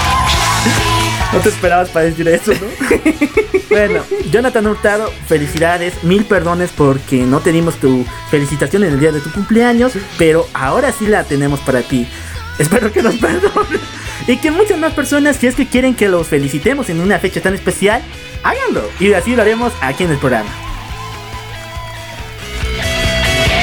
No 1.32 1.40
te 1.40 1.48
esperabas 1.48 1.88
para 1.90 2.04
decir 2.04 2.28
eso, 2.28 2.52
¿no? 2.52 2.60
bueno, 3.70 4.02
Jonathan 4.30 4.68
Hurtado, 4.68 5.10
felicidades, 5.26 6.04
mil 6.04 6.24
perdones 6.26 6.70
porque 6.70 7.24
no 7.24 7.40
tenemos 7.40 7.74
tu 7.80 8.06
felicitación 8.30 8.84
en 8.84 8.92
el 8.92 9.00
día 9.00 9.10
de 9.10 9.18
tu 9.20 9.32
cumpleaños, 9.32 9.94
pero 10.16 10.46
ahora 10.54 10.92
sí 10.92 11.08
la 11.08 11.24
tenemos 11.24 11.58
para 11.58 11.82
ti. 11.82 12.06
Espero 12.58 12.92
que 12.92 13.02
nos 13.02 13.16
perdones 13.16 13.80
y 14.26 14.36
que 14.36 14.50
muchas 14.50 14.78
más 14.78 14.92
personas, 14.92 15.36
si 15.36 15.46
es 15.46 15.56
que 15.56 15.66
quieren 15.66 15.94
que 15.94 16.08
los 16.08 16.28
felicitemos 16.28 16.88
en 16.88 17.00
una 17.00 17.18
fecha 17.18 17.40
tan 17.40 17.54
especial, 17.54 18.02
háganlo 18.42 18.82
y 19.00 19.12
así 19.12 19.34
lo 19.34 19.42
haremos 19.42 19.72
aquí 19.80 20.04
en 20.04 20.12
el 20.12 20.18
programa. 20.18 20.50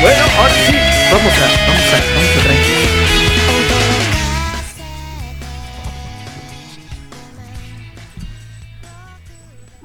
Bueno, 0.01 0.23
ahora 0.37 0.53
sí, 0.53 0.75
vamos 1.11 1.33
a, 1.33 1.41
vamos 1.67 1.93
a, 1.93 1.97
vamos 2.15 2.37
a 2.37 2.43
tranquilo. 2.43 2.81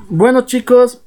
Bueno 0.09 0.47
chicos, 0.47 1.03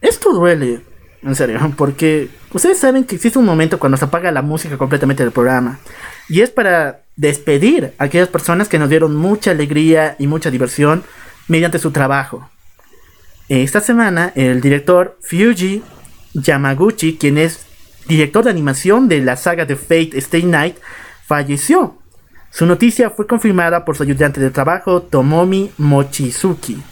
esto 0.00 0.32
duele, 0.32 0.82
en 1.22 1.34
serio, 1.34 1.58
porque 1.76 2.28
ustedes 2.52 2.78
saben 2.78 3.04
que 3.04 3.14
existe 3.16 3.38
un 3.38 3.44
momento 3.44 3.78
cuando 3.78 3.96
se 3.96 4.04
apaga 4.04 4.30
la 4.30 4.42
música 4.42 4.76
completamente 4.76 5.22
del 5.22 5.32
programa. 5.32 5.78
Y 6.28 6.42
es 6.42 6.50
para 6.50 7.02
despedir 7.20 7.92
a 7.98 8.04
aquellas 8.04 8.28
personas 8.28 8.68
que 8.68 8.78
nos 8.78 8.88
dieron 8.88 9.14
mucha 9.14 9.50
alegría 9.50 10.16
y 10.18 10.26
mucha 10.26 10.50
diversión 10.50 11.04
mediante 11.48 11.78
su 11.78 11.90
trabajo. 11.90 12.48
Esta 13.50 13.82
semana 13.82 14.32
el 14.36 14.62
director 14.62 15.18
Fuji 15.20 15.82
Yamaguchi, 16.32 17.18
quien 17.18 17.36
es 17.36 17.66
director 18.08 18.44
de 18.44 18.50
animación 18.50 19.06
de 19.08 19.20
la 19.20 19.36
saga 19.36 19.66
de 19.66 19.76
Fate 19.76 20.16
Stay 20.16 20.44
Night, 20.44 20.76
falleció. 21.26 21.98
Su 22.50 22.64
noticia 22.64 23.10
fue 23.10 23.26
confirmada 23.26 23.84
por 23.84 23.98
su 23.98 24.02
ayudante 24.02 24.40
de 24.40 24.50
trabajo 24.50 25.02
Tomomi 25.02 25.70
Mochizuki. 25.76 26.82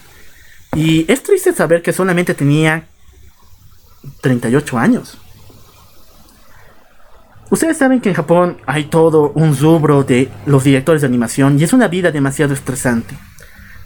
Y 0.77 1.11
es 1.11 1.23
triste 1.23 1.55
saber 1.55 1.81
que 1.81 1.95
solamente 1.95 2.35
tenía 2.35 2.87
38 4.21 4.77
años. 4.77 5.19
Ustedes 7.51 7.79
saben 7.79 8.01
que 8.01 8.11
en 8.11 8.15
Japón 8.15 8.59
hay 8.67 8.85
todo 8.85 9.33
un 9.35 9.57
rubro 9.57 10.05
de 10.05 10.29
los 10.47 10.65
directores 10.65 11.01
de 11.01 11.09
animación 11.09 11.59
y 11.59 11.65
es 11.65 11.73
una 11.73 11.89
vida 11.89 12.11
demasiado 12.11 12.53
estresante. 12.53 13.17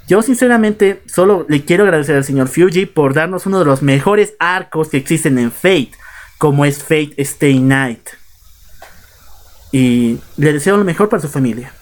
Yo 0.08 0.20
sinceramente 0.22 1.02
solo 1.06 1.46
le 1.48 1.64
quiero 1.64 1.84
agradecer 1.84 2.16
al 2.16 2.24
señor 2.24 2.48
Fuji 2.48 2.86
por 2.86 3.14
darnos 3.14 3.46
uno 3.46 3.60
de 3.60 3.64
los 3.64 3.82
mejores 3.82 4.34
arcos 4.40 4.88
que 4.88 4.96
existen 4.96 5.38
en 5.38 5.52
Fate, 5.52 5.92
como 6.38 6.64
es 6.64 6.82
Fate 6.82 7.14
Stay 7.18 7.60
Night. 7.60 8.08
Y 9.70 10.18
le 10.36 10.52
deseo 10.52 10.76
lo 10.76 10.84
mejor 10.84 11.08
para 11.08 11.22
su 11.22 11.28
familia. 11.28 11.72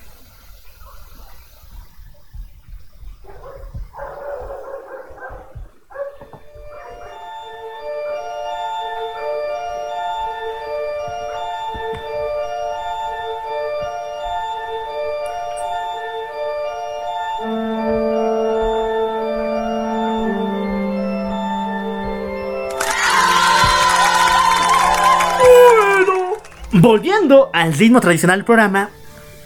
Volviendo 26.90 27.50
al 27.52 27.72
ritmo 27.72 28.00
tradicional 28.00 28.38
del 28.38 28.44
programa, 28.44 28.90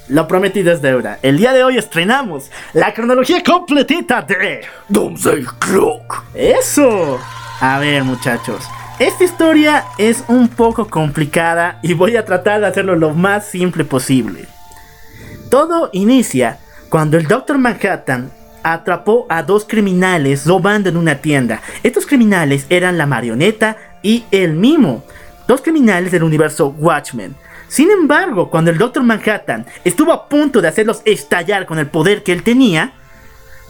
lo 0.08 0.26
prometido 0.26 0.72
es 0.72 0.80
deuda. 0.80 1.18
El 1.20 1.36
día 1.36 1.52
de 1.52 1.62
hoy 1.62 1.76
estrenamos 1.76 2.50
la 2.72 2.94
cronología 2.94 3.42
completita 3.42 4.22
de 4.22 4.62
Doomsday 4.88 5.44
Clock. 5.58 6.24
Eso. 6.32 7.20
A 7.60 7.78
ver, 7.80 8.02
muchachos. 8.02 8.64
Esta 8.98 9.24
historia 9.24 9.84
es 9.98 10.24
un 10.28 10.48
poco 10.48 10.88
complicada 10.88 11.80
y 11.82 11.92
voy 11.92 12.16
a 12.16 12.24
tratar 12.24 12.62
de 12.62 12.66
hacerlo 12.68 12.96
lo 12.96 13.12
más 13.12 13.46
simple 13.46 13.84
posible. 13.84 14.46
Todo 15.50 15.90
inicia 15.92 16.60
cuando 16.88 17.18
el 17.18 17.28
Dr. 17.28 17.58
Manhattan 17.58 18.32
atrapó 18.62 19.26
a 19.28 19.42
dos 19.42 19.66
criminales 19.68 20.46
robando 20.46 20.88
en 20.88 20.96
una 20.96 21.16
tienda. 21.16 21.60
Estos 21.82 22.06
criminales 22.06 22.64
eran 22.70 22.96
la 22.96 23.04
marioneta 23.04 23.76
y 24.02 24.24
el 24.30 24.54
mimo, 24.54 25.04
dos 25.46 25.60
criminales 25.62 26.12
del 26.12 26.22
universo 26.22 26.68
Watchmen. 26.68 27.34
Sin 27.68 27.90
embargo, 27.90 28.50
cuando 28.50 28.70
el 28.70 28.78
Dr. 28.78 29.02
Manhattan 29.02 29.66
estuvo 29.84 30.12
a 30.12 30.28
punto 30.28 30.60
de 30.60 30.68
hacerlos 30.68 31.02
estallar 31.04 31.66
con 31.66 31.78
el 31.78 31.88
poder 31.88 32.22
que 32.22 32.32
él 32.32 32.42
tenía, 32.42 32.92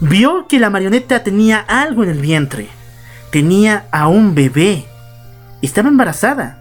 vio 0.00 0.46
que 0.48 0.58
la 0.58 0.70
marioneta 0.70 1.22
tenía 1.22 1.60
algo 1.60 2.02
en 2.02 2.10
el 2.10 2.20
vientre. 2.20 2.68
Tenía 3.30 3.86
a 3.90 4.08
un 4.08 4.34
bebé. 4.34 4.84
Estaba 5.62 5.88
embarazada. 5.88 6.58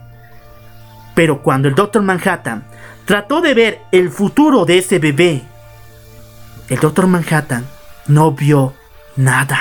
Pero 1.15 1.41
cuando 1.41 1.67
el 1.67 1.75
Dr. 1.75 2.01
Manhattan 2.01 2.65
trató 3.05 3.41
de 3.41 3.53
ver 3.53 3.81
el 3.91 4.09
futuro 4.09 4.65
de 4.65 4.77
ese 4.79 4.99
bebé, 4.99 5.43
el 6.69 6.79
Dr. 6.79 7.07
Manhattan 7.07 7.65
no 8.07 8.31
vio 8.31 8.73
nada. 9.15 9.59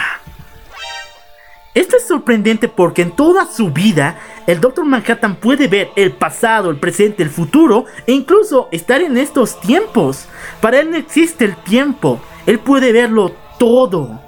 Esto 1.74 1.96
es 1.96 2.06
sorprendente 2.06 2.68
porque 2.68 3.02
en 3.02 3.12
toda 3.12 3.46
su 3.46 3.70
vida 3.70 4.18
el 4.46 4.60
Dr. 4.60 4.84
Manhattan 4.84 5.36
puede 5.36 5.68
ver 5.68 5.90
el 5.96 6.12
pasado, 6.12 6.70
el 6.70 6.76
presente, 6.76 7.22
el 7.22 7.30
futuro 7.30 7.84
e 8.06 8.12
incluso 8.12 8.68
estar 8.72 9.00
en 9.00 9.16
estos 9.16 9.60
tiempos. 9.60 10.28
Para 10.60 10.80
él 10.80 10.90
no 10.90 10.96
existe 10.96 11.44
el 11.44 11.56
tiempo, 11.56 12.20
él 12.46 12.58
puede 12.58 12.92
verlo 12.92 13.32
todo. 13.58 14.20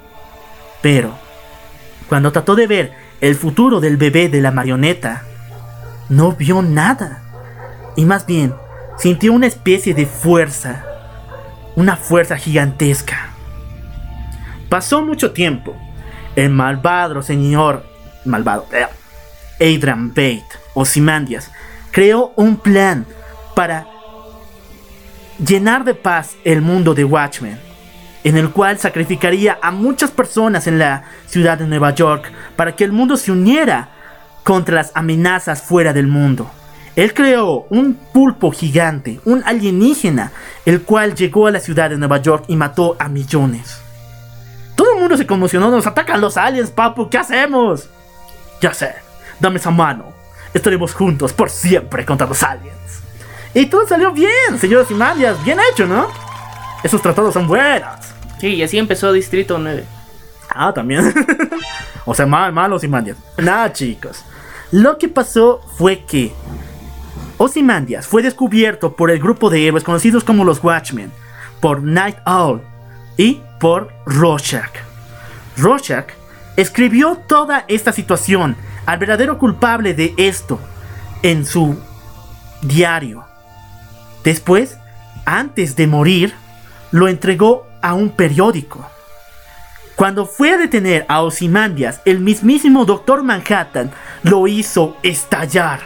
Pero, 0.80 1.14
cuando 2.08 2.32
trató 2.32 2.54
de 2.54 2.66
ver 2.66 2.92
el 3.20 3.34
futuro 3.34 3.80
del 3.80 3.96
bebé 3.96 4.28
de 4.28 4.40
la 4.40 4.50
marioneta, 4.50 5.24
no 6.08 6.32
vio 6.32 6.62
nada. 6.62 7.22
Y 7.96 8.04
más 8.04 8.26
bien, 8.26 8.54
sintió 8.98 9.32
una 9.32 9.46
especie 9.46 9.94
de 9.94 10.06
fuerza, 10.06 10.84
una 11.74 11.96
fuerza 11.96 12.36
gigantesca. 12.36 13.30
Pasó 14.68 15.02
mucho 15.02 15.32
tiempo 15.32 15.76
el 16.36 16.50
malvado 16.50 17.22
señor 17.22 17.84
malvado 18.24 18.66
eh, 18.72 18.86
Adrian 19.64 20.08
Bate 20.08 20.44
Simandias 20.84 21.50
creó 21.90 22.32
un 22.36 22.56
plan 22.56 23.06
para 23.54 23.86
llenar 25.38 25.84
de 25.84 25.94
paz 25.94 26.36
el 26.44 26.60
mundo 26.60 26.94
de 26.94 27.04
Watchmen, 27.04 27.58
en 28.24 28.36
el 28.36 28.50
cual 28.50 28.78
sacrificaría 28.78 29.58
a 29.62 29.70
muchas 29.70 30.10
personas 30.10 30.66
en 30.66 30.78
la 30.78 31.04
ciudad 31.26 31.56
de 31.56 31.66
Nueva 31.66 31.94
York 31.94 32.30
para 32.56 32.76
que 32.76 32.84
el 32.84 32.92
mundo 32.92 33.16
se 33.16 33.32
uniera 33.32 33.88
contra 34.42 34.74
las 34.74 34.92
amenazas 34.94 35.62
fuera 35.62 35.92
del 35.92 36.08
mundo. 36.08 36.50
Él 36.96 37.14
creó 37.14 37.66
un 37.70 37.94
pulpo 37.94 38.50
gigante, 38.52 39.20
un 39.24 39.42
alienígena, 39.44 40.32
el 40.64 40.82
cual 40.82 41.14
llegó 41.14 41.46
a 41.46 41.50
la 41.50 41.60
ciudad 41.60 41.90
de 41.90 41.96
Nueva 41.96 42.18
York 42.18 42.44
y 42.48 42.56
mató 42.56 42.96
a 42.98 43.08
millones. 43.08 43.80
Todo 44.76 44.92
el 44.92 45.00
mundo 45.00 45.16
se 45.16 45.26
conmocionó. 45.26 45.70
Nos 45.70 45.86
atacan 45.86 46.20
los 46.20 46.36
aliens, 46.36 46.70
papu. 46.70 47.08
¿Qué 47.08 47.18
hacemos? 47.18 47.88
Ya 48.60 48.72
sé. 48.74 49.03
Dame 49.40 49.58
esa 49.58 49.70
mano. 49.70 50.12
Estaremos 50.52 50.94
juntos 50.94 51.32
por 51.32 51.50
siempre 51.50 52.04
contra 52.04 52.26
los 52.26 52.42
aliens. 52.42 52.74
Y 53.54 53.66
todo 53.66 53.86
salió 53.86 54.12
bien, 54.12 54.58
señores 54.60 54.90
y. 54.90 55.42
Bien 55.44 55.58
hecho, 55.72 55.86
¿no? 55.86 56.08
Esos 56.82 57.00
tratados 57.00 57.34
son 57.34 57.46
buenos. 57.46 57.96
Sí, 58.40 58.48
y 58.48 58.62
así 58.62 58.78
empezó 58.78 59.12
Distrito 59.12 59.58
9. 59.58 59.84
Ah, 60.50 60.72
también. 60.72 61.14
o 62.04 62.14
sea, 62.14 62.26
mal, 62.26 62.52
malos 62.52 62.84
y 62.84 62.88
mandias. 62.88 63.16
Nada, 63.38 63.72
chicos. 63.72 64.24
Lo 64.70 64.98
que 64.98 65.08
pasó 65.08 65.60
fue 65.76 66.04
que 66.04 66.32
Ozymandias 67.38 68.06
fue 68.06 68.22
descubierto 68.22 68.94
por 68.94 69.10
el 69.10 69.18
grupo 69.18 69.50
de 69.50 69.66
héroes 69.66 69.84
conocidos 69.84 70.24
como 70.24 70.44
los 70.44 70.62
Watchmen, 70.62 71.12
por 71.60 71.82
Night 71.82 72.16
Owl 72.26 72.60
y 73.16 73.40
por 73.60 73.92
Rorschach. 74.06 74.72
Rorschach 75.56 76.06
escribió 76.56 77.16
toda 77.26 77.64
esta 77.68 77.92
situación 77.92 78.56
al 78.86 78.98
verdadero 78.98 79.38
culpable 79.38 79.94
de 79.94 80.14
esto 80.16 80.58
en 81.22 81.46
su 81.46 81.78
diario. 82.62 83.24
Después, 84.22 84.78
antes 85.24 85.76
de 85.76 85.86
morir, 85.86 86.34
lo 86.90 87.08
entregó 87.08 87.66
a 87.82 87.94
un 87.94 88.10
periódico. 88.10 88.88
Cuando 89.96 90.26
fue 90.26 90.50
a 90.50 90.56
detener 90.56 91.06
a 91.08 91.22
Ozymandias, 91.22 92.00
el 92.04 92.20
mismísimo 92.20 92.84
Doctor 92.84 93.22
Manhattan 93.22 93.92
lo 94.22 94.48
hizo 94.48 94.96
estallar. 95.02 95.80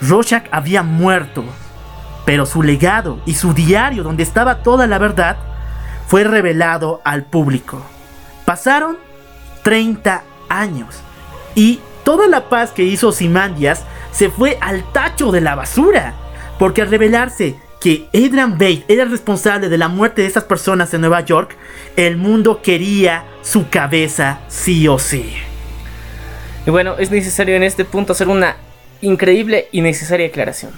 Rorschach 0.00 0.46
había 0.50 0.82
muerto, 0.82 1.44
pero 2.24 2.44
su 2.44 2.62
legado 2.62 3.20
y 3.24 3.34
su 3.34 3.54
diario 3.54 4.02
donde 4.02 4.24
estaba 4.24 4.62
toda 4.62 4.86
la 4.86 4.98
verdad 4.98 5.36
fue 6.06 6.24
revelado 6.24 7.00
al 7.04 7.24
público. 7.24 7.80
Pasaron 8.44 8.98
30 9.62 10.22
años 10.48 10.96
y 11.54 11.80
toda 12.04 12.28
la 12.28 12.48
paz 12.48 12.70
que 12.70 12.84
hizo 12.84 13.12
Simandias 13.12 13.84
se 14.12 14.30
fue 14.30 14.58
al 14.60 14.84
tacho 14.92 15.32
de 15.32 15.40
la 15.40 15.54
basura, 15.54 16.14
porque 16.58 16.82
al 16.82 16.90
revelarse 16.90 17.56
que 17.80 18.08
Adrian 18.14 18.52
Bate 18.52 18.84
era 18.88 19.02
el 19.02 19.10
responsable 19.10 19.68
de 19.68 19.78
la 19.78 19.88
muerte 19.88 20.22
de 20.22 20.28
estas 20.28 20.44
personas 20.44 20.94
en 20.94 21.00
Nueva 21.00 21.20
York, 21.22 21.56
el 21.96 22.16
mundo 22.16 22.62
quería 22.62 23.24
su 23.42 23.68
cabeza 23.68 24.40
sí 24.48 24.86
o 24.88 24.98
sí. 24.98 25.34
Y 26.66 26.70
bueno, 26.70 26.96
es 26.98 27.10
necesario 27.10 27.56
en 27.56 27.62
este 27.62 27.84
punto 27.84 28.12
hacer 28.12 28.28
una 28.28 28.56
increíble 29.02 29.68
y 29.72 29.80
necesaria 29.80 30.28
aclaración 30.28 30.72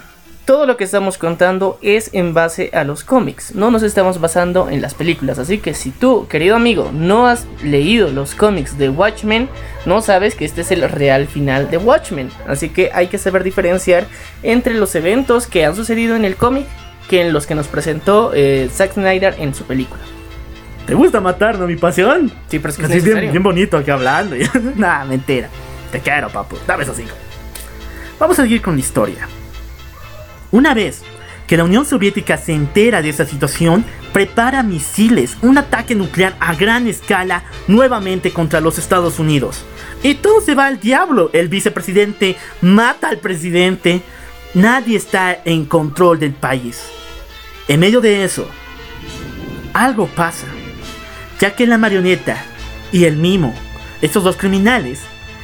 todo 0.47 0.65
lo 0.65 0.77
que 0.77 0.85
estamos 0.85 1.19
contando 1.19 1.77
es 1.83 2.09
en 2.13 2.33
base 2.33 2.71
a 2.73 2.85
los 2.85 3.03
cómics, 3.03 3.55
no 3.57 3.73
nos 3.73 3.83
estamos 3.83 4.21
basando 4.21 4.71
en 4.71 4.81
las 4.81 4.95
películas. 4.95 5.41
Así 5.41 5.59
que 5.59 5.75
si 5.75 5.91
tú, 5.91 6.29
querido 6.29 6.55
amigo, 6.55 6.93
no 6.95 7.27
has 7.27 7.47
leído 7.65 8.09
los 8.11 8.37
cómics 8.37 8.79
de 8.79 8.89
Watchmen, 8.89 9.49
no 9.87 10.01
sabes 10.01 10.37
que 10.37 10.45
este 10.45 10.61
es 10.61 10.71
el 10.71 10.89
real 10.89 11.27
final 11.27 11.69
de 11.69 11.79
Watchmen. 11.79 12.31
Así 12.47 12.69
que 12.69 12.91
hay 12.95 13.09
que 13.09 13.19
saber 13.19 13.43
diferenciar 13.43 14.07
entre 14.45 14.75
los 14.75 14.95
eventos 14.95 15.49
que 15.49 15.65
han 15.65 15.75
sucedido 15.75 16.15
en 16.15 16.25
el 16.25 16.37
cómic 16.37 16.67
que 17.09 17.23
en 17.23 17.33
los 17.33 17.47
que 17.47 17.57
nos 17.57 17.67
presentó 17.67 18.33
eh, 18.33 18.71
Zack 18.73 18.95
Snyder 18.95 19.35
en 19.39 19.53
su 19.53 19.65
película. 19.65 20.01
¿Te 20.87 20.95
gusta 20.95 21.21
matar, 21.21 21.59
no 21.59 21.67
mi 21.67 21.77
pasión? 21.77 22.31
Sí, 22.47 22.61
pero 22.61 22.71
es 22.71 22.79
que 22.79 22.85
es 22.85 23.05
bien, 23.05 23.33
bien, 23.33 23.43
bonito 23.43 23.77
aquí 23.77 23.91
hablando. 23.91 24.37
nah, 24.77 25.05
mentira. 25.05 25.49
Te 25.91 25.99
quiero, 25.99 26.29
papu. 26.29 26.57
Dame 26.69 26.85
esos 26.85 26.97
cinco. 26.97 27.15
Vamos 28.21 28.39
a 28.39 28.43
seguir 28.43 28.63
con 28.63 28.75
la 28.75 28.81
historia. 28.81 29.29
Una 30.51 30.75
vez 30.75 31.03
que 31.47 31.57
la 31.57 31.65
Unión 31.65 31.87
Soviética 31.87 32.37
se 32.37 32.53
entera 32.53 33.03
de 33.03 33.09
esta 33.09 33.25
situación, 33.25 33.85
prepara 34.13 34.63
misiles, 34.63 35.37
un 35.43 35.59
ataque 35.59 35.95
nuclear 35.95 36.37
a 36.41 36.55
gran 36.55 36.87
escala 36.87 37.45
nuevamente 37.69 38.33
contra 38.33 38.61
los 38.61 38.79
Estados 38.79 39.19
Unidos. 39.19 39.65
Y 40.03 40.15
todo 40.15 40.41
se 40.41 40.55
va 40.55 40.67
al 40.67 40.81
diablo. 40.81 41.31
El 41.33 41.49
vicepresidente 41.49 42.37
mata 42.61 43.09
al 43.09 43.19
presidente. 43.19 44.03
Nadie 44.55 44.97
está 44.97 45.41
en 45.45 45.67
control 45.67 46.19
del 46.19 46.33
país. 46.33 46.83
En 47.69 47.81
medio 47.81 48.01
de 48.01 48.25
eso, 48.25 48.49
algo 49.73 50.07
pasa, 50.07 50.47
ya 51.41 51.55
que 51.55 51.67
la 51.67 51.79
marioneta 51.79 52.43
y 52.93 53.05
el 53.05 53.17
mimo, 53.17 53.55
estos 54.01 54.25
dos 54.25 54.37
criminales, 54.37 55.01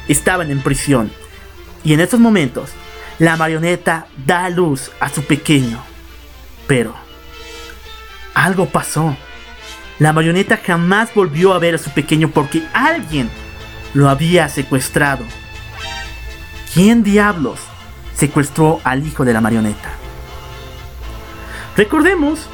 estaban 0.07 0.49
en 0.51 0.61
prisión. 0.61 1.11
Y 1.83 1.93
en 1.93 1.99
estos 1.99 2.19
momentos, 2.19 2.71
la 3.19 3.35
marioneta 3.37 4.07
da 4.25 4.49
luz 4.49 4.91
a 4.99 5.09
su 5.09 5.23
pequeño. 5.23 5.79
Pero 6.67 6.95
algo 8.33 8.67
pasó. 8.67 9.15
La 9.99 10.13
marioneta 10.13 10.57
jamás 10.57 11.13
volvió 11.13 11.53
a 11.53 11.59
ver 11.59 11.75
a 11.75 11.77
su 11.77 11.91
pequeño 11.91 12.29
porque 12.29 12.63
alguien 12.73 13.29
lo 13.93 14.09
había 14.09 14.49
secuestrado. 14.49 15.23
¿Quién 16.73 17.03
diablos 17.03 17.59
secuestró 18.15 18.81
al 18.83 19.05
hijo 19.05 19.23
de 19.23 19.33
la 19.33 19.41
marioneta? 19.41 19.91
Recordemos 21.77 22.47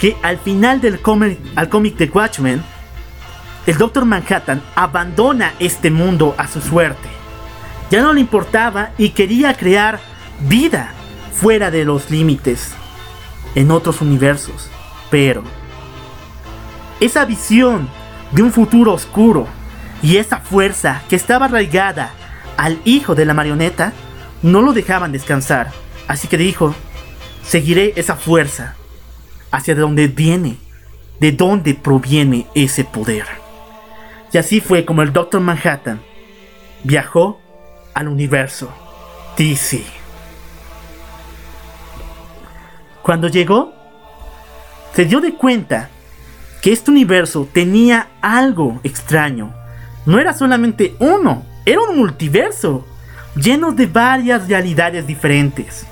que 0.00 0.16
al 0.22 0.38
final 0.38 0.80
del 0.80 1.00
cómic, 1.00 1.38
al 1.56 1.68
cómic 1.68 1.96
de 1.96 2.06
Watchmen, 2.06 2.62
el 3.66 3.76
Doctor 3.76 4.06
Manhattan 4.06 4.62
abandona 4.74 5.52
este 5.58 5.90
mundo 5.90 6.34
a 6.38 6.48
su 6.48 6.62
suerte 6.62 7.17
ya 7.90 8.02
no 8.02 8.12
le 8.12 8.20
importaba 8.20 8.90
y 8.98 9.10
quería 9.10 9.54
crear 9.54 10.00
vida 10.40 10.92
fuera 11.32 11.70
de 11.70 11.84
los 11.84 12.10
límites, 12.10 12.72
en 13.54 13.70
otros 13.70 14.00
universos. 14.00 14.68
Pero 15.10 15.42
esa 17.00 17.24
visión 17.24 17.88
de 18.32 18.42
un 18.42 18.52
futuro 18.52 18.92
oscuro 18.92 19.46
y 20.02 20.16
esa 20.16 20.38
fuerza 20.38 21.02
que 21.08 21.16
estaba 21.16 21.46
arraigada 21.46 22.12
al 22.56 22.80
hijo 22.84 23.14
de 23.14 23.24
la 23.24 23.34
marioneta 23.34 23.92
no 24.42 24.62
lo 24.62 24.72
dejaban 24.72 25.12
descansar. 25.12 25.72
Así 26.08 26.28
que 26.28 26.36
dijo, 26.36 26.74
seguiré 27.42 27.92
esa 27.96 28.16
fuerza 28.16 28.74
hacia 29.50 29.74
donde 29.74 30.08
viene, 30.08 30.58
de 31.20 31.32
dónde 31.32 31.74
proviene 31.74 32.46
ese 32.54 32.84
poder. 32.84 33.26
Y 34.32 34.38
así 34.38 34.60
fue 34.60 34.84
como 34.84 35.02
el 35.02 35.12
Doctor 35.12 35.40
Manhattan 35.40 36.00
viajó 36.84 37.40
al 37.98 38.06
universo 38.06 38.72
DC. 39.36 39.82
Cuando 43.02 43.26
llegó, 43.26 43.74
se 44.94 45.04
dio 45.04 45.20
de 45.20 45.34
cuenta 45.34 45.88
que 46.62 46.70
este 46.70 46.92
universo 46.92 47.48
tenía 47.52 48.06
algo 48.20 48.78
extraño. 48.84 49.52
No 50.06 50.20
era 50.20 50.32
solamente 50.32 50.94
uno, 51.00 51.42
era 51.66 51.80
un 51.80 51.96
multiverso 51.96 52.86
lleno 53.34 53.72
de 53.72 53.86
varias 53.86 54.46
realidades 54.46 55.04
diferentes. 55.04 55.84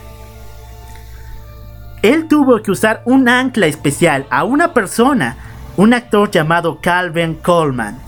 Él 2.03 2.29
tuvo 2.29 2.63
que 2.63 2.71
usar 2.71 3.03
un 3.05 3.29
ancla 3.29 3.67
especial 3.67 4.29
a 4.31 4.45
una 4.45 4.73
persona, 4.73 5.37
un 5.77 5.93
actor 5.93 6.31
llamado 6.31 6.81
Calvin 6.81 7.35
Coleman, 7.35 8.06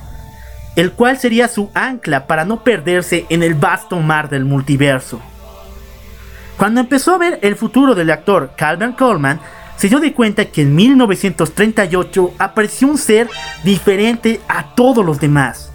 el 0.77 0.93
cual 0.93 1.19
sería 1.19 1.49
su 1.49 1.71
ancla 1.75 2.27
para 2.27 2.45
no 2.45 2.63
perderse 2.63 3.27
en 3.29 3.43
el 3.43 3.55
vasto 3.55 4.01
mar 4.01 4.29
del 4.29 4.45
multiverso. 4.45 5.21
Cuando 6.57 6.81
empezó 6.81 7.15
a 7.15 7.19
ver 7.19 7.39
el 7.43 7.57
futuro 7.57 7.95
del 7.95 8.11
actor 8.11 8.53
Calvin 8.57 8.93
Coleman, 8.93 9.41
se 9.77 9.89
dio 9.89 10.01
de 10.01 10.13
cuenta 10.13 10.47
que 10.47 10.63
en 10.63 10.75
1938 10.75 12.35
apareció 12.37 12.89
un 12.89 12.99
ser 12.99 13.29
diferente 13.63 14.41
a 14.49 14.75
todos 14.75 15.07
los 15.07 15.21
demás. 15.21 15.71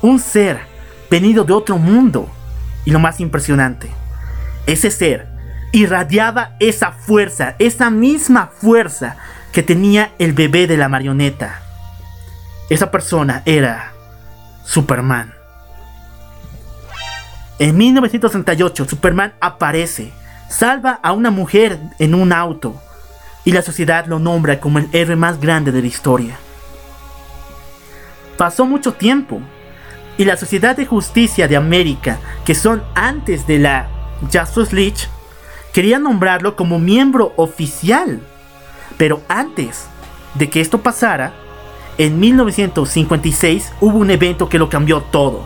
Un 0.00 0.18
ser 0.18 0.60
venido 1.10 1.44
de 1.44 1.52
otro 1.52 1.76
mundo. 1.76 2.30
Y 2.86 2.90
lo 2.90 2.98
más 2.98 3.20
impresionante, 3.20 3.90
ese 4.66 4.90
ser 4.90 5.28
irradiaba 5.72 6.56
esa 6.60 6.92
fuerza, 6.92 7.54
esa 7.58 7.90
misma 7.90 8.50
fuerza 8.54 9.16
que 9.52 9.62
tenía 9.62 10.12
el 10.18 10.32
bebé 10.32 10.66
de 10.66 10.78
la 10.78 10.88
marioneta. 10.88 11.60
Esa 12.70 12.90
persona 12.90 13.42
era 13.44 13.92
Superman. 14.72 15.34
En 17.58 17.76
1938, 17.76 18.86
Superman 18.88 19.34
aparece, 19.38 20.14
salva 20.48 20.98
a 21.02 21.12
una 21.12 21.30
mujer 21.30 21.78
en 21.98 22.14
un 22.14 22.32
auto 22.32 22.80
y 23.44 23.52
la 23.52 23.60
sociedad 23.60 24.06
lo 24.06 24.18
nombra 24.18 24.60
como 24.60 24.78
el 24.78 24.88
héroe 24.94 25.14
más 25.14 25.38
grande 25.38 25.72
de 25.72 25.82
la 25.82 25.88
historia. 25.88 26.38
Pasó 28.38 28.64
mucho 28.64 28.94
tiempo 28.94 29.42
y 30.16 30.24
la 30.24 30.38
Sociedad 30.38 30.74
de 30.74 30.86
Justicia 30.86 31.48
de 31.48 31.56
América, 31.56 32.18
que 32.46 32.54
son 32.54 32.82
antes 32.94 33.46
de 33.46 33.58
la 33.58 33.90
Justice 34.32 34.74
League, 34.74 35.06
quería 35.74 35.98
nombrarlo 35.98 36.56
como 36.56 36.78
miembro 36.78 37.34
oficial. 37.36 38.22
Pero 38.96 39.20
antes 39.28 39.84
de 40.34 40.48
que 40.48 40.62
esto 40.62 40.80
pasara, 40.80 41.34
en 42.02 42.18
1956 42.18 43.72
hubo 43.80 43.98
un 43.98 44.10
evento 44.10 44.48
que 44.48 44.58
lo 44.58 44.68
cambió 44.68 45.02
todo. 45.02 45.44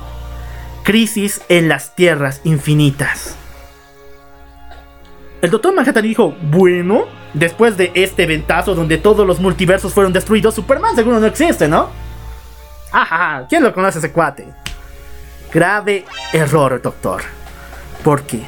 Crisis 0.85 1.43
en 1.51 1.69
las 1.69 1.95
Tierras 1.95 2.41
Infinitas. 2.45 3.37
El 5.43 5.51
Doctor 5.51 5.74
Manhattan 5.74 6.03
dijo, 6.03 6.35
bueno, 6.41 7.05
después 7.35 7.77
de 7.77 7.93
este 7.95 8.24
ventazo 8.24 8.74
donde 8.74 8.97
todos 8.97 9.27
los 9.27 9.39
multiversos 9.39 9.93
fueron 9.93 10.15
destruidos, 10.15 10.55
Superman 10.55 10.97
seguro 10.97 11.20
no 11.20 11.27
existe, 11.27 11.69
¿no? 11.69 11.91
Ajá, 12.91 13.45
¿quién 13.51 13.62
lo 13.62 13.74
conoce 13.74 13.99
ese 13.99 14.11
cuate? 14.11 14.49
Grave 15.53 16.07
error, 16.33 16.81
doctor. 16.81 17.20
Porque 18.03 18.41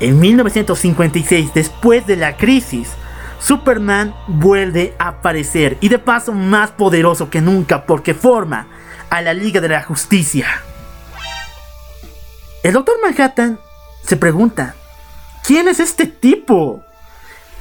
en 0.00 0.18
1956, 0.18 1.52
después 1.52 2.06
de 2.06 2.16
la 2.16 2.38
crisis, 2.38 2.92
Superman 3.38 4.14
vuelve 4.26 4.94
a 4.98 5.08
aparecer 5.08 5.76
y 5.80 5.88
de 5.88 5.98
paso 5.98 6.32
más 6.32 6.70
poderoso 6.70 7.30
que 7.30 7.40
nunca 7.40 7.84
porque 7.84 8.14
forma 8.14 8.66
a 9.10 9.20
la 9.22 9.34
Liga 9.34 9.60
de 9.60 9.68
la 9.68 9.82
Justicia. 9.82 10.46
El 12.62 12.72
Doctor 12.72 12.96
Manhattan 13.02 13.60
se 14.02 14.16
pregunta, 14.16 14.74
¿quién 15.44 15.68
es 15.68 15.80
este 15.80 16.06
tipo? 16.06 16.82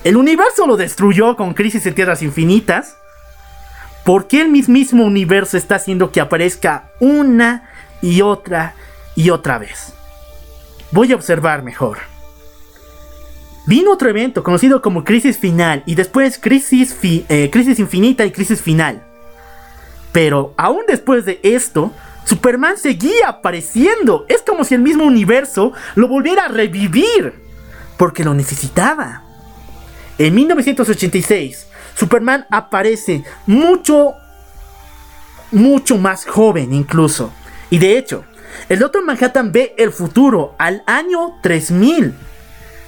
¿El 0.04 0.18
universo 0.18 0.68
lo 0.68 0.78
destruyó 0.78 1.36
con 1.36 1.54
Crisis 1.54 1.86
en 1.86 1.96
Tierras 1.96 2.22
Infinitas? 2.22 2.98
¿Por 4.04 4.28
qué 4.28 4.42
el 4.42 4.50
mismísimo 4.50 5.04
universo 5.04 5.58
está 5.58 5.76
haciendo 5.76 6.12
que 6.12 6.22
aparezca 6.22 6.90
una 7.00 7.70
y 8.02 8.22
otra 8.22 8.76
y 9.16 9.32
otra 9.32 9.58
vez? 9.58 9.94
Voy 10.92 11.12
a 11.12 11.16
observar 11.16 11.64
mejor. 11.64 12.15
Vino 13.68 13.92
otro 13.92 14.10
evento 14.10 14.44
conocido 14.44 14.82
como 14.82 15.04
Crisis 15.04 15.40
Final 15.40 15.82
y 15.88 15.96
después 15.96 16.38
Crisis, 16.38 16.96
eh, 17.02 17.50
crisis 17.52 17.80
Infinita 17.80 18.24
y 18.24 18.32
Crisis 18.32 18.62
Final. 18.62 19.04
Pero 20.12 20.54
aún 20.56 20.84
después 20.88 21.26
de 21.26 21.40
esto, 21.42 21.92
Superman 22.26 22.78
seguía 22.78 23.28
apareciendo. 23.28 24.26
Es 24.30 24.44
como 24.44 24.64
si 24.64 24.76
el 24.76 24.82
mismo 24.82 25.04
universo 25.04 25.74
lo 25.96 26.08
volviera 26.08 26.46
a 26.46 26.48
revivir. 26.48 27.34
Porque 27.98 28.24
lo 28.24 28.34
necesitaba. 28.34 29.24
En 30.18 30.36
1986, 30.36 31.68
Superman 31.96 32.46
aparece 32.52 33.24
mucho, 33.48 34.14
mucho 35.52 35.98
más 35.98 36.26
joven 36.26 36.72
incluso. 36.72 37.34
Y 37.72 37.80
de 37.80 37.98
hecho, 37.98 38.26
el 38.70 38.80
Doctor 38.80 39.04
Manhattan 39.04 39.52
ve 39.52 39.74
el 39.78 39.92
futuro 39.92 40.56
al 40.60 40.84
año 40.86 41.34
3000 41.42 42.14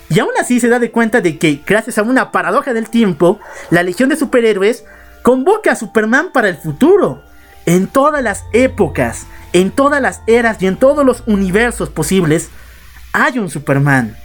y 0.09 0.19
aún 0.19 0.31
así 0.39 0.59
se 0.59 0.69
da 0.69 0.79
de 0.79 0.91
cuenta 0.91 1.21
de 1.21 1.37
que, 1.37 1.61
gracias 1.65 1.97
a 1.97 2.03
una 2.03 2.31
paradoja 2.31 2.73
del 2.73 2.89
tiempo, 2.89 3.39
la 3.69 3.83
Legión 3.83 4.09
de 4.09 4.15
Superhéroes 4.15 4.85
convoca 5.21 5.73
a 5.73 5.75
Superman 5.75 6.31
para 6.31 6.49
el 6.49 6.57
futuro. 6.57 7.23
En 7.65 7.87
todas 7.87 8.23
las 8.23 8.45
épocas, 8.53 9.27
en 9.51 9.71
todas 9.71 10.01
las 10.01 10.21
eras 10.25 10.61
y 10.61 10.67
en 10.67 10.77
todos 10.77 11.05
los 11.05 11.23
universos 11.25 11.89
posibles, 11.89 12.49
hay 13.11 13.37
un 13.39 13.49
Superman. 13.49 14.15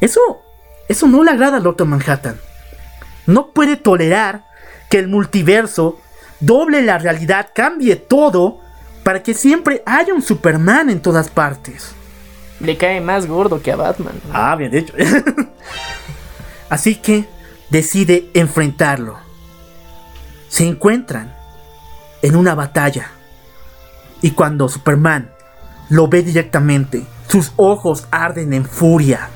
Eso, 0.00 0.20
eso 0.88 1.06
no 1.06 1.22
le 1.22 1.30
agrada 1.30 1.58
al 1.58 1.62
Doctor 1.62 1.86
Manhattan. 1.86 2.40
No 3.26 3.52
puede 3.52 3.76
tolerar 3.76 4.44
que 4.90 4.98
el 4.98 5.06
multiverso 5.06 6.00
doble 6.40 6.82
la 6.82 6.98
realidad, 6.98 7.50
cambie 7.54 7.94
todo, 7.96 8.60
para 9.04 9.22
que 9.22 9.34
siempre 9.34 9.82
haya 9.86 10.14
un 10.14 10.22
Superman 10.22 10.90
en 10.90 11.00
todas 11.00 11.28
partes. 11.28 11.94
Le 12.60 12.76
cae 12.76 13.00
más 13.00 13.26
gordo 13.26 13.60
que 13.62 13.72
a 13.72 13.76
Batman. 13.76 14.20
Ah, 14.32 14.56
bien 14.56 14.70
dicho. 14.70 14.94
Así 16.68 16.96
que 16.96 17.28
decide 17.70 18.30
enfrentarlo. 18.34 19.18
Se 20.48 20.66
encuentran 20.66 21.34
en 22.22 22.36
una 22.36 22.54
batalla. 22.54 23.10
Y 24.22 24.30
cuando 24.30 24.68
Superman 24.68 25.30
lo 25.90 26.08
ve 26.08 26.22
directamente, 26.22 27.04
sus 27.28 27.52
ojos 27.56 28.06
arden 28.10 28.52
en 28.52 28.64
furia. 28.64 29.28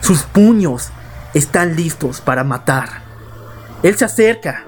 Sus 0.00 0.22
puños 0.22 0.90
están 1.34 1.76
listos 1.76 2.20
para 2.20 2.44
matar. 2.44 3.02
Él 3.82 3.96
se 3.96 4.04
acerca. 4.04 4.64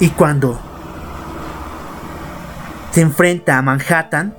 Y 0.00 0.10
cuando 0.10 0.60
se 2.90 3.02
enfrenta 3.02 3.58
a 3.58 3.62
Manhattan, 3.62 4.34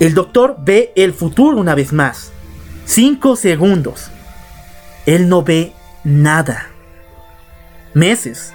el 0.00 0.14
doctor 0.14 0.56
ve 0.58 0.92
el 0.96 1.12
futuro 1.12 1.56
una 1.56 1.74
vez 1.74 1.92
más. 1.92 2.32
Cinco 2.84 3.36
segundos. 3.36 4.10
Él 5.06 5.28
no 5.28 5.42
ve 5.42 5.72
nada. 6.04 6.66
Meses. 7.94 8.52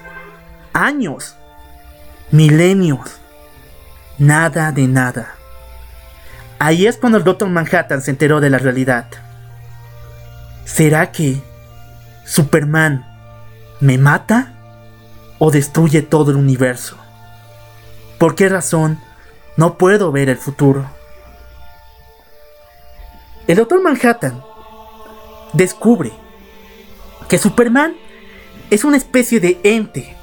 Años. 0.73 1.35
Milenios. 2.31 3.19
Nada 4.17 4.71
de 4.71 4.87
nada. 4.87 5.35
Ahí 6.59 6.87
es 6.87 6.97
cuando 6.97 7.19
el 7.19 7.23
Doctor 7.23 7.49
Manhattan 7.49 8.01
se 8.01 8.11
enteró 8.11 8.39
de 8.39 8.49
la 8.49 8.57
realidad. 8.57 9.05
¿Será 10.65 11.11
que 11.11 11.41
Superman 12.25 13.05
me 13.79 13.97
mata 13.97 14.53
o 15.37 15.51
destruye 15.51 16.01
todo 16.01 16.31
el 16.31 16.37
universo? 16.37 16.97
¿Por 18.17 18.33
qué 18.33 18.49
razón 18.49 18.99
no 19.55 19.77
puedo 19.77 20.11
ver 20.11 20.29
el 20.29 20.37
futuro? 20.37 20.96
El 23.47 23.55
Doctor 23.55 23.81
Manhattan 23.81 24.43
descubre 25.53 26.11
que 27.29 27.37
Superman 27.37 27.95
es 28.69 28.83
una 28.83 28.97
especie 28.97 29.39
de 29.39 29.57
ente 29.63 30.17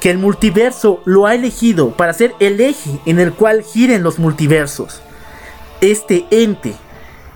que 0.00 0.10
el 0.10 0.18
multiverso 0.18 1.00
lo 1.04 1.26
ha 1.26 1.36
elegido 1.36 1.96
para 1.96 2.12
ser 2.12 2.34
el 2.40 2.60
eje 2.60 2.98
en 3.06 3.20
el 3.20 3.32
cual 3.32 3.62
giren 3.62 4.02
los 4.02 4.18
multiversos. 4.18 5.00
Este 5.80 6.26
ente 6.32 6.74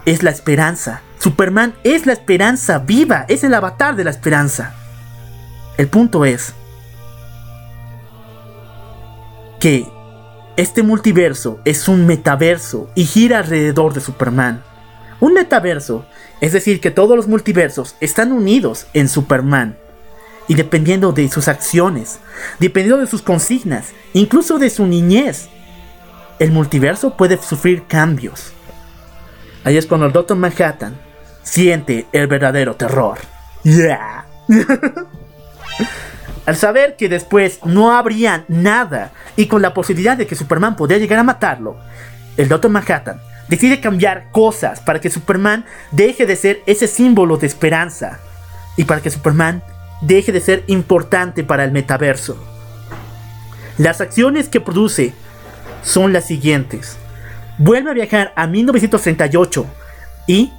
es 0.07 0.25
la 0.25 0.31
esperanza. 0.31 1.03
Superman 1.21 1.75
es 1.85 2.05
la 2.05 2.15
esperanza 2.15 2.81
viva, 2.81 3.25
es 3.29 3.45
el 3.45 3.55
avatar 3.55 3.95
de 3.95 4.05
la 4.05 4.11
esperanza. 4.11 4.75
El 5.77 5.87
punto 5.87 6.25
es 6.25 6.53
que 9.61 9.87
este 10.57 10.83
multiverso 10.83 11.61
es 11.65 11.87
un 11.87 12.07
metaverso 12.07 12.91
y 12.97 13.05
gira 13.05 13.39
alrededor 13.39 13.95
de 13.95 14.01
Superman 14.01 14.65
Un 15.21 15.35
metaverso, 15.35 16.07
es 16.41 16.53
decir, 16.53 16.81
que 16.81 16.91
todos 16.91 17.17
los 17.17 17.27
multiversos 17.27 17.97
están 18.01 18.33
unidos 18.33 18.87
en 18.95 19.09
Superman. 19.09 19.77
Y 20.47 20.55
dependiendo 20.55 21.13
de 21.13 21.29
sus 21.29 21.49
acciones, 21.49 22.21
dependiendo 22.59 23.01
de 23.01 23.07
sus 23.07 23.23
consignas, 23.23 23.93
incluso 24.15 24.59
de 24.59 24.71
su 24.71 24.87
niñez, 24.87 25.49
el 26.39 26.53
multiverso 26.53 27.17
puede 27.17 27.37
sufrir 27.43 27.85
cambios. 27.87 28.53
Ahí 29.65 29.77
es 29.77 29.87
cuando 29.87 30.07
el 30.07 30.13
Doctor 30.13 30.37
Manhattan 30.37 30.97
siente 31.43 32.07
el 32.13 32.29
verdadero 32.29 32.77
terror. 32.77 33.19
Yeah. 33.65 34.25
Al 36.47 36.57
saber 36.57 36.97
que 36.97 37.09
después 37.11 37.61
no 37.65 37.95
habría 37.95 38.45
nada 38.49 39.13
y 39.37 39.47
con 39.47 39.61
la 39.61 39.75
posibilidad 39.75 40.17
de 40.17 40.27
que 40.27 40.37
Superman 40.37 40.77
podría 40.77 40.97
llegar 40.97 41.19
a 41.19 41.25
matarlo, 41.25 41.77
el 42.39 42.49
Doctor 42.49 42.71
Manhattan 42.71 43.21
decide 43.49 43.81
cambiar 43.81 44.31
cosas 44.33 44.81
para 44.81 45.01
que 45.01 45.11
Superman 45.11 45.65
deje 45.91 46.27
de 46.27 46.37
ser 46.37 46.63
ese 46.67 46.87
símbolo 46.87 47.37
de 47.37 47.47
esperanza 47.47 48.21
y 48.77 48.85
para 48.85 49.01
que 49.01 49.11
Superman 49.11 49.63
deje 50.03 50.33
de 50.33 50.41
ser 50.41 50.65
importante 50.67 51.45
para 51.45 51.65
el 51.65 51.73
metaverso. 51.73 52.37
Las 53.79 54.01
acciones 54.01 54.49
que 54.49 54.61
produce 54.61 55.13
son 55.83 56.13
las 56.13 56.27
siguientes. 56.27 56.97
Vuelve 57.59 57.91
a 57.91 57.95
viajar 57.95 58.33
a 58.37 58.47
1938 58.47 59.67
y 60.27 60.53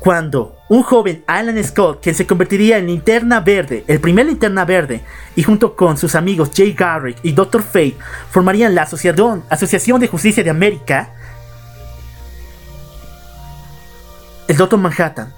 cuando 0.00 0.56
un 0.70 0.82
joven 0.82 1.22
Alan 1.26 1.62
Scott, 1.62 2.02
quien 2.02 2.14
se 2.14 2.26
convertiría 2.26 2.78
en 2.78 2.86
linterna 2.86 3.40
verde, 3.40 3.84
el 3.86 4.00
primer 4.00 4.26
linterna 4.26 4.64
verde, 4.64 5.02
y 5.36 5.42
junto 5.42 5.76
con 5.76 5.98
sus 5.98 6.14
amigos 6.14 6.52
Jay 6.56 6.72
Garrick 6.72 7.18
y 7.22 7.32
Dr. 7.32 7.62
Fate 7.62 7.96
formarían 8.30 8.74
la 8.74 8.82
Asociación 8.82 10.00
de 10.00 10.08
Justicia 10.08 10.42
de 10.42 10.48
América, 10.48 11.12
el 14.50 14.56
Dr. 14.56 14.80
Manhattan 14.80 15.32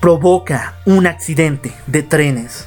provoca 0.00 0.76
un 0.86 1.06
accidente 1.06 1.74
de 1.86 2.02
trenes. 2.02 2.66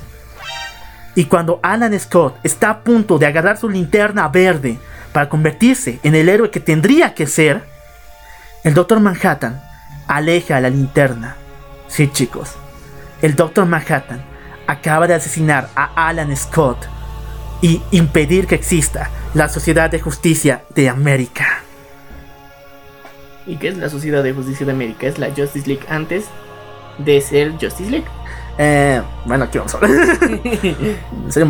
Y 1.16 1.26
cuando 1.26 1.60
Alan 1.64 2.00
Scott 2.00 2.38
está 2.44 2.70
a 2.70 2.80
punto 2.82 3.18
de 3.18 3.26
agarrar 3.26 3.58
su 3.58 3.68
linterna 3.70 4.28
verde 4.28 4.78
para 5.12 5.28
convertirse 5.28 6.00
en 6.04 6.14
el 6.14 6.30
héroe 6.30 6.52
que 6.52 6.60
tendría 6.60 7.16
que 7.16 7.26
ser, 7.26 7.64
el 8.64 8.76
Doctor 8.76 9.00
Manhattan 9.00 9.60
aleja 10.06 10.62
la 10.62 10.70
linterna. 10.70 11.38
Sí, 11.88 12.12
chicos, 12.12 12.52
el 13.24 13.36
Doctor 13.36 13.66
Manhattan 13.66 14.24
acaba 14.68 15.08
de 15.08 15.16
asesinar 15.16 15.70
a 15.76 16.08
Alan 16.08 16.38
Scott 16.38 16.86
y 17.64 17.82
impedir 17.90 18.46
que 18.46 18.54
exista 18.54 19.10
la 19.34 19.50
Sociedad 19.50 19.90
de 19.90 20.02
Justicia 20.02 20.66
de 20.76 20.88
América. 20.88 21.64
¿Y 23.50 23.58
qué 23.58 23.70
es 23.70 23.78
la 23.78 23.90
Sociedad 23.90 24.24
de 24.24 24.32
Justicia 24.32 24.64
de 24.64 24.72
América? 24.74 25.08
¿Es 25.08 25.18
la 25.18 25.30
Justice 25.36 25.68
League 25.68 25.84
antes 25.90 26.26
de 27.00 27.20
ser 27.20 27.54
Justice 27.54 27.90
League? 27.90 28.06
Eh, 28.60 29.02
bueno, 29.26 29.46
aquí 29.46 29.58
vamos 29.58 29.74
a 29.74 29.78
hablar. 29.78 30.20
Soy 31.30 31.46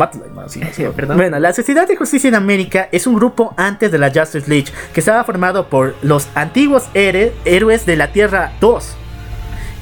perdón. 0.96 1.18
Bueno, 1.18 1.38
la 1.38 1.52
Sociedad 1.52 1.86
de 1.86 1.96
Justicia 1.96 2.28
en 2.28 2.36
América 2.36 2.88
es 2.90 3.06
un 3.06 3.16
grupo 3.16 3.52
antes 3.58 3.92
de 3.92 3.98
la 3.98 4.10
Justice 4.10 4.48
League 4.48 4.68
que 4.94 5.00
estaba 5.00 5.24
formado 5.24 5.68
por 5.68 5.94
los 6.00 6.28
antiguos 6.34 6.88
héroes 6.94 7.84
de 7.84 7.96
la 7.96 8.12
Tierra 8.12 8.52
2. 8.62 8.96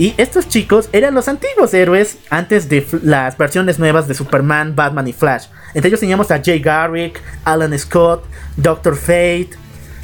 Y 0.01 0.15
estos 0.17 0.49
chicos 0.49 0.89
eran 0.93 1.15
los 1.15 1.29
antiguos 1.29 1.73
héroes 1.73 2.19
antes 2.31 2.69
de 2.69 2.85
las 3.03 3.39
versiones 3.39 3.79
nuevas 3.79 4.09
de 4.09 4.15
Superman, 4.15 4.75
Batman 4.75 5.07
y 5.07 5.13
Flash. 5.13 5.47
Entre 5.73 5.89
ellos 5.89 6.01
teníamos 6.01 6.33
a 6.33 6.41
Jay 6.43 6.59
Garrick, 6.59 7.23
Alan 7.45 7.79
Scott, 7.79 8.25
Doctor 8.57 8.97
Fate. 8.97 9.51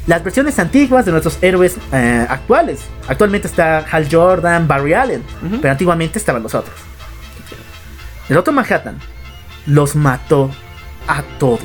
Las 0.07 0.23
versiones 0.23 0.59
antiguas 0.59 1.05
de 1.05 1.11
nuestros 1.11 1.39
héroes 1.41 1.77
eh, 1.91 2.25
actuales. 2.29 2.81
Actualmente 3.07 3.47
está 3.47 3.79
Hal 3.79 4.07
Jordan, 4.11 4.67
Barry 4.67 4.93
Allen, 4.93 5.23
pero 5.61 5.71
antiguamente 5.71 6.19
estaban 6.19 6.43
los 6.43 6.53
otros. 6.53 6.75
El 8.29 8.37
otro 8.37 8.53
Manhattan 8.53 8.99
los 9.65 9.95
mató 9.95 10.51
a 11.07 11.23
todos, 11.39 11.59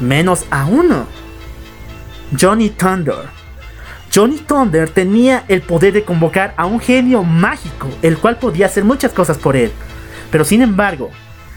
menos 0.00 0.44
a 0.50 0.66
uno. 0.66 1.06
Johnny 2.40 2.70
Thunder. 2.70 3.36
Johnny 4.14 4.38
Thunder 4.38 4.88
tenía 4.88 5.44
el 5.48 5.62
poder 5.62 5.92
de 5.92 6.04
convocar 6.04 6.54
a 6.56 6.66
un 6.66 6.80
genio 6.80 7.24
mágico, 7.24 7.88
el 8.02 8.16
cual 8.18 8.38
podía 8.38 8.66
hacer 8.66 8.84
muchas 8.84 9.12
cosas 9.12 9.38
por 9.38 9.56
él. 9.56 9.72
Pero 10.30 10.44
sin 10.44 10.62
embargo, 10.62 11.10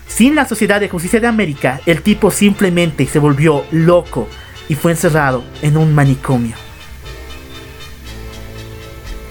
sin 0.07 0.36
la 0.36 0.45
Sociedad 0.45 0.80
de 0.80 0.90
Justicia 0.90 1.19
de 1.19 1.27
América, 1.27 1.80
el 1.86 2.02
tipo 2.02 2.31
simplemente 2.31 3.06
se 3.06 3.19
volvió 3.19 3.64
loco 3.72 4.27
y 4.70 4.76
fue 4.76 4.91
encerrado 4.91 5.44
en 5.62 5.76
un 5.76 5.94
manicomio. 5.94 6.56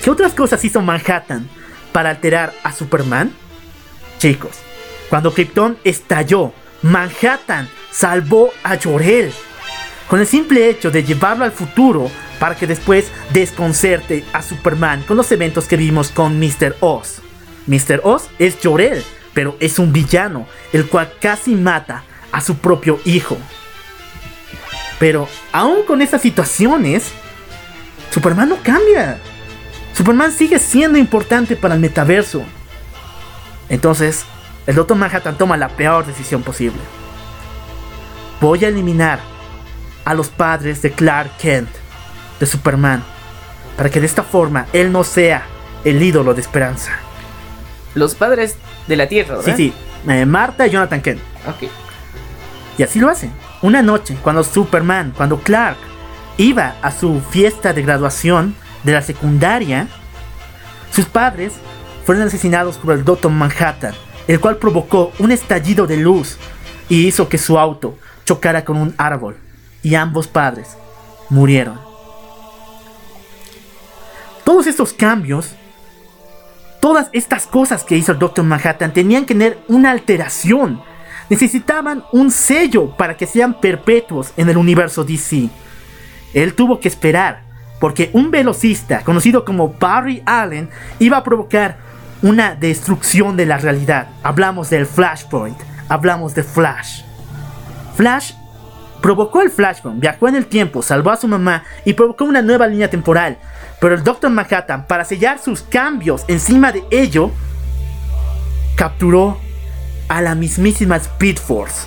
¿Qué 0.02 0.10
otras 0.10 0.34
cosas 0.34 0.62
hizo 0.64 0.82
Manhattan 0.82 1.48
para 1.92 2.10
alterar 2.10 2.52
a 2.62 2.72
Superman? 2.72 3.32
Chicos, 4.18 4.52
cuando 5.08 5.32
Krypton 5.32 5.78
estalló, 5.84 6.52
Manhattan 6.82 7.68
salvó 7.90 8.50
a 8.62 8.76
Jor-El. 8.76 9.32
Con 10.08 10.20
el 10.20 10.26
simple 10.26 10.68
hecho 10.68 10.90
de 10.90 11.04
llevarlo 11.04 11.44
al 11.44 11.52
futuro 11.52 12.10
para 12.38 12.54
que 12.54 12.66
después 12.66 13.10
desconcerte 13.30 14.24
a 14.32 14.42
Superman 14.42 15.02
con 15.02 15.16
los 15.16 15.30
eventos 15.32 15.66
que 15.66 15.76
vimos 15.76 16.10
con 16.10 16.38
Mr. 16.38 16.76
Oz. 16.80 17.20
Mr. 17.66 18.00
Oz 18.04 18.28
es 18.38 18.56
Jor-El, 18.62 19.04
pero 19.34 19.56
es 19.60 19.78
un 19.78 19.92
villano, 19.92 20.46
el 20.72 20.86
cual 20.86 21.12
casi 21.20 21.54
mata 21.54 22.04
a 22.32 22.40
su 22.40 22.58
propio 22.58 22.98
hijo. 23.04 23.36
Pero 24.98 25.28
aún 25.52 25.84
con 25.84 26.02
esas 26.02 26.22
situaciones, 26.22 27.12
Superman 28.10 28.48
no 28.48 28.56
cambia. 28.62 29.18
Superman 29.94 30.32
sigue 30.32 30.58
siendo 30.58 30.98
importante 30.98 31.56
para 31.56 31.74
el 31.74 31.80
metaverso. 31.80 32.42
Entonces, 33.68 34.24
el 34.66 34.74
Doctor 34.74 34.96
Manhattan 34.96 35.36
toma 35.36 35.56
la 35.56 35.68
peor 35.68 36.06
decisión 36.06 36.42
posible. 36.42 36.78
Voy 38.40 38.64
a 38.64 38.68
eliminar 38.68 39.20
a 40.04 40.14
los 40.14 40.28
padres 40.28 40.82
de 40.82 40.92
Clark 40.92 41.36
Kent, 41.38 41.68
de 42.40 42.46
Superman, 42.46 43.02
para 43.76 43.90
que 43.90 44.00
de 44.00 44.06
esta 44.06 44.22
forma 44.22 44.66
él 44.72 44.92
no 44.92 45.04
sea 45.04 45.46
el 45.84 46.02
ídolo 46.02 46.34
de 46.34 46.40
esperanza. 46.40 46.92
Los 47.94 48.14
padres 48.14 48.56
de 48.86 48.96
la 48.96 49.08
Tierra, 49.08 49.36
¿verdad? 49.36 49.56
Sí, 49.56 49.72
sí, 50.04 50.10
eh, 50.10 50.24
Marta 50.24 50.66
y 50.66 50.70
Jonathan 50.70 51.00
Kent. 51.00 51.20
Ok. 51.46 51.70
Y 52.76 52.82
así 52.82 53.00
lo 53.00 53.08
hacen. 53.08 53.32
Una 53.62 53.82
noche, 53.82 54.16
cuando 54.22 54.44
Superman, 54.44 55.12
cuando 55.16 55.38
Clark 55.38 55.78
iba 56.36 56.76
a 56.82 56.90
su 56.90 57.20
fiesta 57.20 57.72
de 57.72 57.82
graduación 57.82 58.54
de 58.84 58.92
la 58.92 59.02
secundaria, 59.02 59.88
sus 60.92 61.06
padres 61.06 61.54
fueron 62.04 62.26
asesinados 62.26 62.78
por 62.78 62.94
el 62.94 63.04
Doctor 63.04 63.30
Manhattan 63.32 63.94
el 64.28 64.38
cual 64.40 64.58
provocó 64.58 65.10
un 65.18 65.32
estallido 65.32 65.86
de 65.86 65.96
luz 65.96 66.36
y 66.88 67.06
hizo 67.06 67.28
que 67.28 67.38
su 67.38 67.58
auto 67.58 67.98
chocara 68.24 68.64
con 68.64 68.76
un 68.76 68.94
árbol 68.98 69.36
y 69.82 69.94
ambos 69.94 70.28
padres 70.28 70.76
murieron. 71.30 71.80
Todos 74.44 74.66
estos 74.66 74.92
cambios, 74.92 75.54
todas 76.80 77.08
estas 77.12 77.46
cosas 77.46 77.84
que 77.84 77.96
hizo 77.96 78.12
el 78.12 78.18
Doctor 78.18 78.44
Manhattan 78.44 78.92
tenían 78.92 79.24
que 79.24 79.34
tener 79.34 79.58
una 79.66 79.90
alteración. 79.90 80.82
Necesitaban 81.30 82.04
un 82.12 82.30
sello 82.30 82.96
para 82.96 83.16
que 83.16 83.26
sean 83.26 83.60
perpetuos 83.60 84.32
en 84.36 84.48
el 84.48 84.56
universo 84.56 85.04
DC. 85.04 85.50
Él 86.34 86.54
tuvo 86.54 86.80
que 86.80 86.88
esperar 86.88 87.42
porque 87.80 88.10
un 88.12 88.30
velocista 88.30 89.02
conocido 89.04 89.44
como 89.44 89.74
Barry 89.78 90.22
Allen 90.26 90.68
iba 90.98 91.16
a 91.16 91.24
provocar 91.24 91.78
una 92.22 92.54
destrucción 92.54 93.36
de 93.36 93.46
la 93.46 93.58
realidad. 93.58 94.08
Hablamos 94.22 94.70
del 94.70 94.86
Flashpoint, 94.86 95.58
hablamos 95.88 96.34
de 96.34 96.42
Flash. 96.42 97.02
Flash 97.94 98.32
provocó 99.00 99.42
el 99.42 99.50
Flashpoint, 99.50 100.00
viajó 100.00 100.28
en 100.28 100.34
el 100.34 100.46
tiempo, 100.46 100.82
salvó 100.82 101.10
a 101.10 101.16
su 101.16 101.28
mamá 101.28 101.64
y 101.84 101.92
provocó 101.92 102.24
una 102.24 102.42
nueva 102.42 102.66
línea 102.66 102.90
temporal. 102.90 103.38
Pero 103.80 103.94
el 103.94 104.02
Doctor 104.02 104.30
Manhattan, 104.30 104.86
para 104.86 105.04
sellar 105.04 105.38
sus 105.38 105.62
cambios 105.62 106.24
encima 106.26 106.72
de 106.72 106.82
ello, 106.90 107.30
capturó 108.76 109.38
a 110.08 110.22
la 110.22 110.34
mismísima 110.34 110.96
Speed 110.96 111.36
Force, 111.36 111.86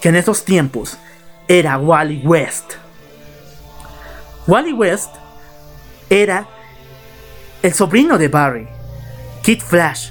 que 0.00 0.08
en 0.08 0.16
esos 0.16 0.44
tiempos 0.44 0.98
era 1.46 1.78
Wally 1.78 2.22
West. 2.24 2.72
Wally 4.46 4.72
West 4.72 5.10
era 6.08 6.46
el 7.62 7.72
sobrino 7.72 8.18
de 8.18 8.28
Barry, 8.28 8.68
Kid 9.42 9.60
Flash, 9.60 10.10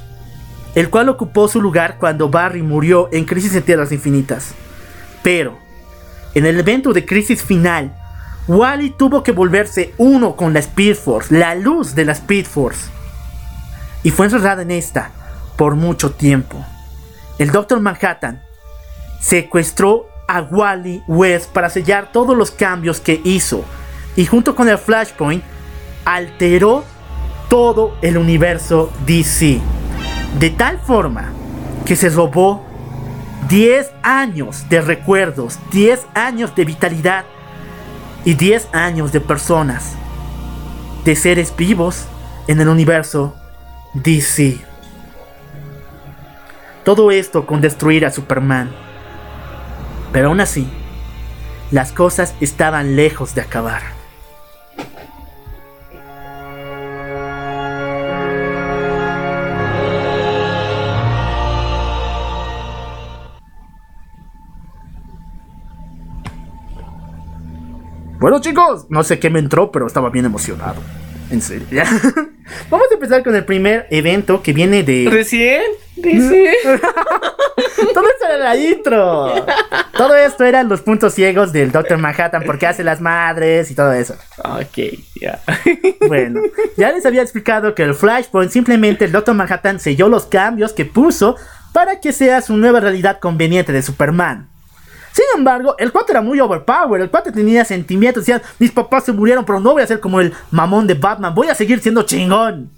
el 0.75 0.89
cual 0.89 1.09
ocupó 1.09 1.47
su 1.47 1.61
lugar 1.61 1.97
cuando 1.99 2.29
Barry 2.29 2.61
murió 2.61 3.09
en 3.11 3.25
Crisis 3.25 3.55
en 3.55 3.63
Tierras 3.63 3.91
Infinitas. 3.91 4.53
Pero, 5.21 5.57
en 6.33 6.45
el 6.45 6.59
evento 6.59 6.93
de 6.93 7.05
Crisis 7.05 7.43
Final, 7.43 7.95
Wally 8.47 8.91
tuvo 8.91 9.23
que 9.23 9.31
volverse 9.31 9.93
uno 9.97 10.35
con 10.35 10.53
la 10.53 10.59
Speed 10.59 10.95
Force, 10.95 11.33
la 11.33 11.55
luz 11.55 11.95
de 11.95 12.05
la 12.05 12.13
Speed 12.13 12.45
Force. 12.45 12.89
Y 14.03 14.11
fue 14.11 14.25
encerrada 14.25 14.63
en 14.63 14.71
esta 14.71 15.11
por 15.55 15.75
mucho 15.75 16.11
tiempo. 16.11 16.65
El 17.37 17.51
Doctor 17.51 17.79
Manhattan 17.79 18.43
secuestró 19.19 20.07
a 20.27 20.41
Wally 20.41 21.03
West 21.07 21.51
para 21.51 21.69
sellar 21.69 22.11
todos 22.11 22.37
los 22.37 22.51
cambios 22.51 22.99
que 22.99 23.21
hizo. 23.23 23.63
Y 24.15 24.25
junto 24.25 24.55
con 24.55 24.69
el 24.69 24.77
Flashpoint, 24.77 25.43
alteró 26.05 26.83
todo 27.49 27.95
el 28.01 28.17
universo 28.17 28.91
DC. 29.05 29.59
De 30.39 30.49
tal 30.49 30.79
forma 30.79 31.31
que 31.85 31.95
se 31.95 32.09
robó 32.09 32.65
10 33.49 33.91
años 34.03 34.67
de 34.69 34.81
recuerdos, 34.81 35.59
10 35.71 36.05
años 36.13 36.55
de 36.55 36.65
vitalidad 36.65 37.25
y 38.25 38.35
10 38.35 38.69
años 38.73 39.11
de 39.11 39.19
personas, 39.19 39.93
de 41.03 41.15
seres 41.15 41.53
vivos 41.55 42.05
en 42.47 42.61
el 42.61 42.69
universo 42.69 43.35
DC. 43.93 44.72
Todo 46.83 47.11
esto 47.11 47.45
con 47.45 47.61
destruir 47.61 48.05
a 48.05 48.11
Superman. 48.11 48.69
Pero 50.11 50.27
aún 50.27 50.41
así, 50.41 50.67
las 51.71 51.93
cosas 51.93 52.35
estaban 52.41 52.97
lejos 52.97 53.35
de 53.35 53.41
acabar. 53.41 53.81
Bueno 68.19 68.39
chicos, 68.39 68.85
no 68.89 69.03
sé 69.03 69.19
qué 69.19 69.29
me 69.29 69.39
entró, 69.39 69.71
pero 69.71 69.87
estaba 69.87 70.09
bien 70.09 70.25
emocionado. 70.25 70.81
En 71.33 71.41
serio. 71.41 71.65
¿ya? 71.71 71.83
Vamos 72.69 72.87
a 72.91 72.93
empezar 72.93 73.23
con 73.23 73.35
el 73.35 73.43
primer 73.43 73.87
evento 73.89 74.43
que 74.43 74.53
viene 74.53 74.83
de... 74.83 75.07
¿Recién? 75.09 75.63
Dice. 75.95 76.53
Todo 77.93 78.07
esto 78.07 78.25
era 78.25 78.37
la 78.37 78.55
intro. 78.55 79.45
Todo 79.97 80.15
esto 80.15 80.43
eran 80.43 80.69
los 80.69 80.81
puntos 80.81 81.15
ciegos 81.15 81.51
del 81.51 81.71
Doctor 81.71 81.97
Manhattan 81.97 82.43
porque 82.45 82.67
hace 82.67 82.83
las 82.83 83.01
madres 83.01 83.71
y 83.71 83.75
todo 83.75 83.93
eso. 83.93 84.15
ok, 84.43 84.93
ya. 85.19 85.41
Bueno, 86.07 86.41
ya 86.77 86.91
les 86.91 87.05
había 87.05 87.21
explicado 87.21 87.73
que 87.73 87.83
el 87.83 87.95
Flashpoint 87.95 88.51
simplemente 88.51 89.05
el 89.05 89.11
Doctor 89.11 89.35
Manhattan 89.35 89.79
selló 89.79 90.07
los 90.07 90.25
cambios 90.25 90.73
que 90.73 90.85
puso 90.85 91.35
para 91.73 91.99
que 91.99 92.11
sea 92.11 92.41
su 92.41 92.57
nueva 92.57 92.79
realidad 92.79 93.19
conveniente 93.19 93.71
de 93.71 93.81
Superman. 93.81 94.49
Sin 95.13 95.25
embargo, 95.37 95.75
el 95.77 95.91
cuate 95.91 96.11
era 96.11 96.21
muy 96.21 96.39
overpower, 96.39 96.99
el 96.99 97.09
cuate 97.09 97.31
tenía 97.31 97.63
sentimientos, 97.63 98.25
decía, 98.25 98.41
mis 98.57 98.71
papás 98.71 99.05
se 99.05 99.11
murieron, 99.11 99.45
pero 99.45 99.59
no 99.59 99.73
voy 99.73 99.83
a 99.83 99.87
ser 99.87 99.99
como 99.99 100.19
el 100.19 100.33
mamón 100.49 100.87
de 100.87 100.95
Batman, 100.95 101.35
voy 101.35 101.49
a 101.49 101.55
seguir 101.55 101.79
siendo 101.79 102.01
chingón. 102.01 102.71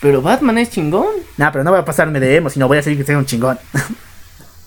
Pero 0.00 0.22
Batman 0.22 0.58
es 0.58 0.70
chingón. 0.70 1.08
Nah, 1.36 1.50
pero 1.50 1.64
no 1.64 1.70
voy 1.70 1.80
a 1.80 1.84
pasarme 1.84 2.18
de 2.18 2.36
emo, 2.36 2.48
sino 2.48 2.66
voy 2.66 2.78
a 2.78 2.82
seguir 2.82 3.04
siendo 3.04 3.20
un 3.20 3.26
chingón. 3.26 3.58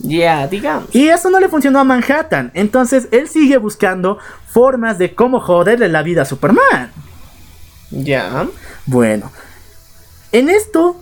Ya, 0.03 0.47
digamos. 0.47 0.93
Y 0.95 1.09
eso 1.09 1.29
no 1.29 1.39
le 1.39 1.47
funcionó 1.47 1.79
a 1.79 1.83
Manhattan, 1.83 2.49
entonces 2.55 3.07
él 3.11 3.27
sigue 3.27 3.57
buscando 3.57 4.17
formas 4.47 4.97
de 4.97 5.13
cómo 5.13 5.39
joderle 5.39 5.89
la 5.89 6.01
vida 6.01 6.23
a 6.23 6.25
Superman. 6.25 6.91
Ya. 7.91 8.47
Bueno, 8.87 9.31
en 10.31 10.49
esto 10.49 11.00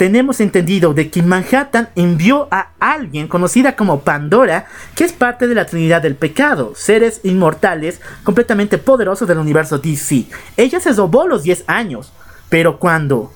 tenemos 0.00 0.40
entendido 0.40 0.94
de 0.94 1.10
que 1.10 1.22
Manhattan 1.22 1.90
envió 1.94 2.48
a 2.50 2.70
alguien 2.80 3.28
conocida 3.28 3.76
como 3.76 4.00
Pandora, 4.00 4.64
que 4.94 5.04
es 5.04 5.12
parte 5.12 5.46
de 5.46 5.54
la 5.54 5.66
Trinidad 5.66 6.00
del 6.00 6.14
Pecado, 6.14 6.72
seres 6.74 7.20
inmortales 7.22 8.00
completamente 8.24 8.78
poderosos 8.78 9.28
del 9.28 9.36
universo 9.36 9.76
DC. 9.76 10.24
Ella 10.56 10.80
se 10.80 10.94
robó 10.94 11.26
los 11.26 11.42
10 11.42 11.64
años, 11.66 12.14
pero 12.48 12.78
cuando 12.78 13.30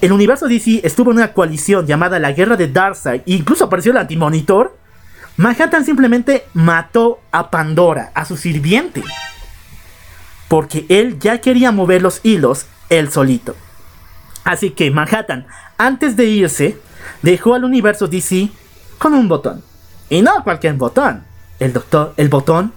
el 0.00 0.10
universo 0.10 0.48
DC 0.48 0.80
estuvo 0.82 1.12
en 1.12 1.18
una 1.18 1.32
coalición 1.32 1.86
llamada 1.86 2.18
la 2.18 2.32
Guerra 2.32 2.56
de 2.56 2.66
Darkseid 2.66 3.20
e 3.26 3.34
incluso 3.34 3.66
apareció 3.66 3.92
el 3.92 3.98
Antimonitor, 3.98 4.76
Manhattan 5.36 5.84
simplemente 5.84 6.46
mató 6.52 7.20
a 7.30 7.52
Pandora, 7.52 8.10
a 8.12 8.24
su 8.24 8.36
sirviente, 8.36 9.04
porque 10.48 10.84
él 10.88 11.20
ya 11.20 11.40
quería 11.40 11.70
mover 11.70 12.02
los 12.02 12.18
hilos 12.24 12.66
él 12.88 13.12
solito. 13.12 13.54
Así 14.46 14.70
que 14.70 14.90
Manhattan, 14.92 15.44
antes 15.76 16.14
de 16.14 16.26
irse, 16.26 16.78
dejó 17.20 17.54
al 17.54 17.64
universo 17.64 18.06
DC 18.06 18.48
con 18.96 19.12
un 19.12 19.26
botón. 19.26 19.60
Y 20.08 20.22
no 20.22 20.44
cualquier 20.44 20.74
botón. 20.74 21.24
El 21.58 21.72
doctor, 21.72 22.14
el 22.16 22.28
botón 22.28 22.72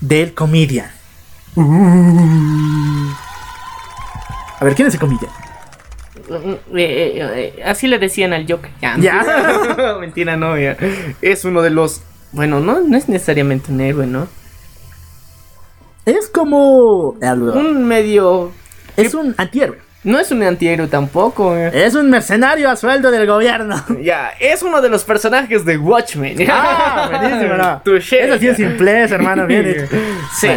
del 0.00 0.32
comedian. 0.32 0.90
A 4.58 4.64
ver, 4.64 4.74
¿quién 4.74 4.88
es 4.88 4.94
el 4.94 5.00
comedian? 5.00 5.30
Eh, 6.30 6.58
eh, 6.74 7.52
eh, 7.58 7.62
así 7.66 7.86
le 7.86 7.98
decían 7.98 8.32
al 8.32 8.50
Joker. 8.50 8.70
Ya. 8.80 8.96
Ya. 8.98 9.98
Mentira, 10.00 10.38
no, 10.38 10.56
ya. 10.56 10.74
Es 11.20 11.44
uno 11.44 11.60
de 11.60 11.68
los. 11.68 12.00
Bueno, 12.32 12.60
no, 12.60 12.80
no 12.80 12.96
es 12.96 13.10
necesariamente 13.10 13.70
un 13.70 13.82
héroe, 13.82 14.06
¿no? 14.06 14.26
Es 16.06 16.28
como. 16.28 17.10
Un 17.10 17.86
medio. 17.86 18.52
Es 18.96 19.12
un 19.12 19.34
antihéroe. 19.36 19.87
No 20.08 20.18
es 20.18 20.30
un 20.30 20.42
antihéroe 20.42 20.86
tampoco, 20.86 21.54
eh. 21.54 21.70
Es 21.84 21.94
un 21.94 22.08
mercenario 22.08 22.70
a 22.70 22.76
sueldo 22.76 23.10
del 23.10 23.26
gobierno. 23.26 23.76
Ya, 24.00 24.30
es 24.40 24.62
uno 24.62 24.80
de 24.80 24.88
los 24.88 25.04
personajes 25.04 25.66
de 25.66 25.76
Watchmen. 25.76 26.38
Ah, 26.48 27.10
buenísimo, 27.20 27.54
¿no? 27.56 27.82
Touché. 27.84 28.24
Eso 28.26 28.38
sí 28.38 28.48
es 28.48 28.56
simpleza, 28.56 29.16
hermano. 29.16 29.46
Bien 29.46 29.66
hecho. 29.68 29.86
Sí, 30.40 30.48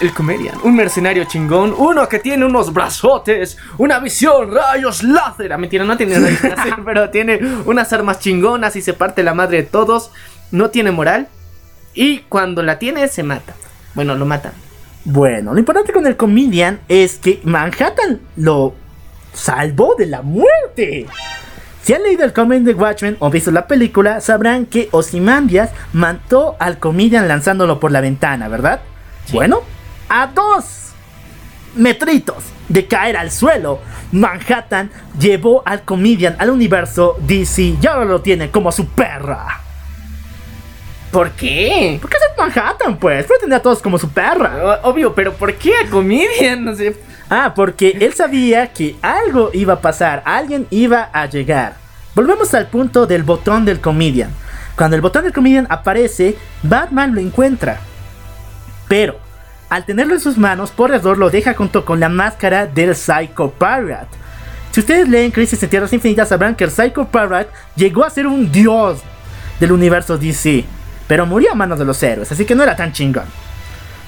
el 0.00 0.12
comedian. 0.12 0.56
Un 0.64 0.74
mercenario 0.74 1.22
chingón. 1.24 1.72
Uno 1.78 2.08
que 2.08 2.18
tiene 2.18 2.44
unos 2.44 2.72
brazotes, 2.72 3.56
una 3.78 4.00
visión, 4.00 4.52
rayos 4.52 5.04
láser. 5.04 5.52
Ah, 5.52 5.58
mentira, 5.58 5.84
no 5.84 5.96
tiene 5.96 6.18
rayos 6.18 6.42
láser, 6.42 6.74
pero 6.84 7.08
tiene 7.10 7.38
unas 7.64 7.92
armas 7.92 8.18
chingonas 8.18 8.74
y 8.74 8.82
se 8.82 8.92
parte 8.92 9.22
la 9.22 9.34
madre 9.34 9.58
de 9.58 9.62
todos. 9.68 10.10
No 10.50 10.70
tiene 10.70 10.90
moral. 10.90 11.28
Y 11.94 12.20
cuando 12.28 12.60
la 12.64 12.80
tiene, 12.80 13.06
se 13.06 13.22
mata. 13.22 13.54
Bueno, 13.94 14.16
lo 14.16 14.26
matan. 14.26 14.52
Bueno, 15.04 15.52
lo 15.52 15.60
importante 15.60 15.92
con 15.92 16.08
el 16.08 16.16
comedian 16.16 16.80
es 16.88 17.18
que 17.18 17.40
Manhattan 17.44 18.20
lo 18.34 18.74
salvó 19.36 19.94
de 19.96 20.06
la 20.06 20.22
muerte. 20.22 21.06
Si 21.82 21.94
han 21.94 22.02
leído 22.02 22.24
el 22.24 22.32
cómic 22.32 22.62
de 22.62 22.74
Watchmen 22.74 23.16
o 23.20 23.30
visto 23.30 23.52
la 23.52 23.68
película, 23.68 24.20
sabrán 24.20 24.66
que 24.66 24.88
Ozymandias 24.90 25.70
mató 25.92 26.56
al 26.58 26.78
comedian 26.80 27.28
lanzándolo 27.28 27.78
por 27.78 27.92
la 27.92 28.00
ventana, 28.00 28.48
¿verdad? 28.48 28.80
Bueno, 29.32 29.60
a 30.08 30.26
dos 30.26 30.64
metritos 31.76 32.42
de 32.68 32.86
caer 32.86 33.16
al 33.16 33.30
suelo, 33.30 33.78
Manhattan 34.10 34.90
llevó 35.18 35.62
al 35.64 35.82
comedian 35.82 36.34
al 36.40 36.50
universo 36.50 37.16
DC 37.20 37.62
y 37.80 37.86
ahora 37.86 38.04
lo 38.06 38.20
tiene 38.20 38.50
como 38.50 38.72
su 38.72 38.86
perra. 38.88 39.60
¿Por 41.12 41.30
qué? 41.32 41.98
¿Por 42.00 42.10
qué 42.10 42.16
es 42.16 42.36
Manhattan, 42.38 42.98
pues? 42.98 43.26
Puede 43.26 43.40
tener 43.40 43.56
a 43.58 43.62
todos 43.62 43.80
como 43.80 43.96
su 43.98 44.08
perra. 44.10 44.80
O- 44.84 44.90
Obvio, 44.90 45.14
pero 45.14 45.32
¿por 45.34 45.54
qué 45.54 45.72
a 45.84 45.88
comedian? 45.88 46.64
No 46.64 46.74
sé. 46.74 46.96
Ah, 47.28 47.54
porque 47.54 47.98
él 48.00 48.14
sabía 48.14 48.72
que 48.72 48.96
algo 49.02 49.50
iba 49.52 49.74
a 49.74 49.80
pasar, 49.80 50.22
alguien 50.24 50.66
iba 50.70 51.10
a 51.12 51.26
llegar. 51.26 51.74
Volvemos 52.14 52.54
al 52.54 52.68
punto 52.68 53.06
del 53.06 53.24
botón 53.24 53.64
del 53.64 53.80
comedian. 53.80 54.30
Cuando 54.76 54.94
el 54.94 55.02
botón 55.02 55.24
del 55.24 55.32
comedian 55.32 55.66
aparece, 55.68 56.36
Batman 56.62 57.14
lo 57.14 57.20
encuentra. 57.20 57.80
Pero, 58.88 59.18
al 59.68 59.84
tenerlo 59.84 60.14
en 60.14 60.20
sus 60.20 60.38
manos, 60.38 60.70
por 60.70 60.92
error 60.94 61.18
lo 61.18 61.30
deja 61.30 61.54
junto 61.54 61.84
con 61.84 61.98
la 61.98 62.08
máscara 62.08 62.66
del 62.66 62.94
Psycho 62.94 63.52
Pirate. 63.58 64.16
Si 64.70 64.80
ustedes 64.80 65.08
leen 65.08 65.32
Crisis 65.32 65.60
en 65.62 65.70
Tierras 65.70 65.92
Infinitas, 65.92 66.28
sabrán 66.28 66.54
que 66.54 66.64
el 66.64 66.70
Psycho 66.70 67.08
Pirate 67.08 67.50
llegó 67.74 68.04
a 68.04 68.10
ser 68.10 68.26
un 68.26 68.52
dios 68.52 69.00
del 69.58 69.72
universo 69.72 70.16
DC, 70.16 70.64
pero 71.08 71.26
murió 71.26 71.52
a 71.52 71.54
manos 71.56 71.78
de 71.78 71.84
los 71.84 72.00
héroes, 72.02 72.30
así 72.30 72.44
que 72.44 72.54
no 72.54 72.62
era 72.62 72.76
tan 72.76 72.92
chingón. 72.92 73.24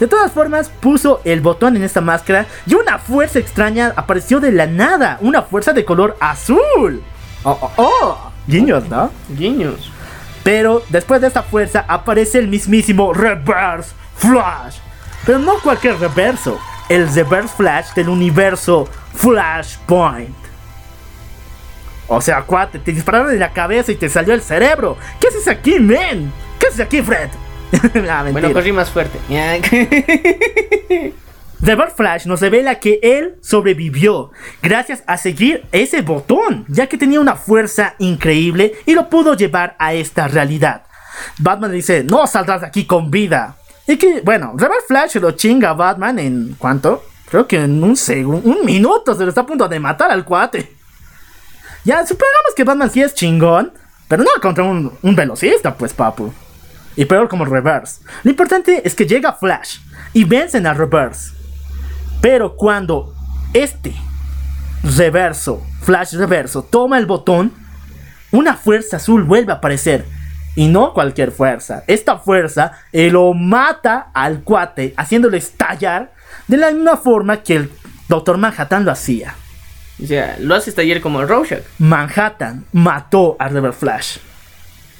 De 0.00 0.06
todas 0.06 0.30
formas, 0.32 0.68
puso 0.68 1.20
el 1.24 1.40
botón 1.40 1.76
en 1.76 1.82
esta 1.82 2.00
máscara 2.00 2.46
y 2.66 2.74
una 2.74 2.98
fuerza 2.98 3.38
extraña 3.38 3.92
apareció 3.96 4.38
de 4.40 4.52
la 4.52 4.66
nada. 4.66 5.18
Una 5.20 5.42
fuerza 5.42 5.72
de 5.72 5.84
color 5.84 6.16
azul. 6.20 7.02
Oh, 7.42 7.58
oh, 7.60 7.72
oh. 7.76 8.32
Guiños, 8.46 8.88
¿no? 8.88 9.10
Guiños. 9.28 9.90
Pero 10.44 10.82
después 10.88 11.20
de 11.20 11.26
esta 11.26 11.42
fuerza 11.42 11.84
aparece 11.88 12.38
el 12.38 12.48
mismísimo 12.48 13.12
Reverse 13.12 13.92
Flash. 14.16 14.76
Pero 15.26 15.38
no 15.40 15.58
cualquier 15.58 15.98
reverso. 15.98 16.58
El 16.88 17.12
Reverse 17.12 17.54
Flash 17.56 17.92
del 17.94 18.08
universo 18.08 18.88
Flashpoint. 19.14 20.34
O 22.06 22.20
sea, 22.22 22.42
cuate, 22.42 22.78
te 22.78 22.92
dispararon 22.92 23.30
en 23.32 23.40
la 23.40 23.52
cabeza 23.52 23.92
y 23.92 23.96
te 23.96 24.08
salió 24.08 24.32
el 24.32 24.40
cerebro. 24.40 24.96
¿Qué 25.20 25.28
haces 25.28 25.46
aquí, 25.46 25.78
men? 25.78 26.32
¿Qué 26.58 26.68
haces 26.68 26.80
aquí, 26.80 27.02
Fred? 27.02 27.28
Ah, 28.08 28.24
Bueno, 28.30 28.52
corrí 28.52 28.72
más 28.72 28.90
fuerte. 28.90 29.18
Reverse 31.60 31.94
Flash 31.96 32.26
nos 32.26 32.40
revela 32.40 32.76
que 32.76 33.00
él 33.02 33.36
sobrevivió 33.42 34.30
gracias 34.62 35.02
a 35.06 35.16
seguir 35.16 35.66
ese 35.72 36.02
botón, 36.02 36.64
ya 36.68 36.86
que 36.86 36.98
tenía 36.98 37.20
una 37.20 37.36
fuerza 37.36 37.94
increíble 37.98 38.74
y 38.86 38.94
lo 38.94 39.08
pudo 39.08 39.34
llevar 39.34 39.76
a 39.78 39.92
esta 39.92 40.28
realidad. 40.28 40.82
Batman 41.38 41.70
le 41.70 41.76
dice, 41.78 42.04
no 42.04 42.26
saldrás 42.26 42.60
de 42.60 42.68
aquí 42.68 42.84
con 42.84 43.10
vida. 43.10 43.56
Y 43.86 43.96
que, 43.96 44.20
bueno, 44.20 44.52
Reverse 44.56 44.86
Flash 44.86 45.16
lo 45.16 45.32
chinga 45.32 45.70
a 45.70 45.74
Batman 45.74 46.18
en 46.18 46.56
cuánto? 46.58 47.02
Creo 47.30 47.46
que 47.46 47.62
en 47.62 47.82
un 47.82 47.96
segundo, 47.96 48.48
un 48.48 48.64
minuto 48.64 49.14
se 49.14 49.22
lo 49.22 49.28
está 49.28 49.42
a 49.42 49.46
punto 49.46 49.68
de 49.68 49.80
matar 49.80 50.10
al 50.10 50.24
cuate. 50.24 50.72
Ya, 51.84 52.06
supongamos 52.06 52.54
que 52.56 52.64
Batman 52.64 52.90
sí 52.90 53.02
es 53.02 53.14
chingón, 53.14 53.72
pero 54.08 54.22
no 54.22 54.30
contra 54.40 54.64
un, 54.64 54.92
un 55.02 55.16
velocista, 55.16 55.74
pues, 55.74 55.92
papu. 55.92 56.32
Y 56.98 57.04
peor 57.04 57.28
como 57.28 57.44
Reverse. 57.44 58.00
Lo 58.24 58.30
importante 58.30 58.82
es 58.84 58.96
que 58.96 59.06
llega 59.06 59.32
Flash 59.32 59.78
y 60.12 60.24
vencen 60.24 60.66
a 60.66 60.74
Reverse. 60.74 61.32
Pero 62.20 62.56
cuando 62.56 63.14
este 63.54 63.94
reverso, 64.82 65.62
flash 65.82 66.14
reverso, 66.14 66.64
toma 66.64 66.98
el 66.98 67.06
botón, 67.06 67.52
una 68.32 68.56
fuerza 68.56 68.96
azul 68.96 69.22
vuelve 69.22 69.52
a 69.52 69.56
aparecer. 69.56 70.06
Y 70.56 70.66
no 70.66 70.92
cualquier 70.92 71.30
fuerza. 71.30 71.84
Esta 71.86 72.18
fuerza 72.18 72.72
eh, 72.90 73.12
lo 73.12 73.32
mata 73.32 74.10
al 74.12 74.42
cuate, 74.42 74.92
haciéndole 74.96 75.38
estallar 75.38 76.12
de 76.48 76.56
la 76.56 76.72
misma 76.72 76.96
forma 76.96 77.44
que 77.44 77.54
el 77.54 77.70
Doctor 78.08 78.38
Manhattan 78.38 78.84
lo 78.84 78.90
hacía. 78.90 79.36
O 80.02 80.06
sea, 80.06 80.36
lo 80.40 80.56
hace 80.56 80.70
estallar 80.70 81.00
como 81.00 81.20
el 81.20 81.28
Rorschach. 81.28 81.62
Manhattan 81.78 82.64
mató 82.72 83.36
a 83.38 83.46
River 83.46 83.72
Flash. 83.72 84.18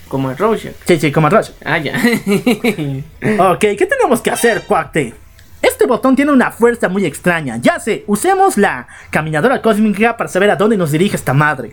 Como 0.09 0.31
el 0.31 0.37
Rorschach. 0.37 0.75
Sí, 0.87 0.99
sí, 0.99 1.13
como 1.13 1.29
el 1.29 1.33
Rorschach. 1.35 1.57
Ah, 1.65 1.79
ya. 1.79 1.93
ok, 3.53 3.61
¿qué 3.61 3.87
tenemos 3.87 4.21
que 4.21 4.31
hacer, 4.31 4.63
cuate? 4.63 5.15
Este 5.61 5.87
botón 5.87 6.17
tiene 6.17 6.33
una 6.33 6.51
fuerza 6.51 6.89
muy 6.89 7.05
extraña. 7.05 7.59
Ya 7.61 7.79
sé, 7.79 8.05
usemos 8.07 8.57
la 8.57 8.87
caminadora 9.11 9.61
cósmica 9.61 10.17
para 10.17 10.29
saber 10.29 10.51
a 10.51 10.57
dónde 10.57 10.77
nos 10.77 10.93
dirige 10.93 11.17
esta 11.17 11.35
madre. 11.35 11.73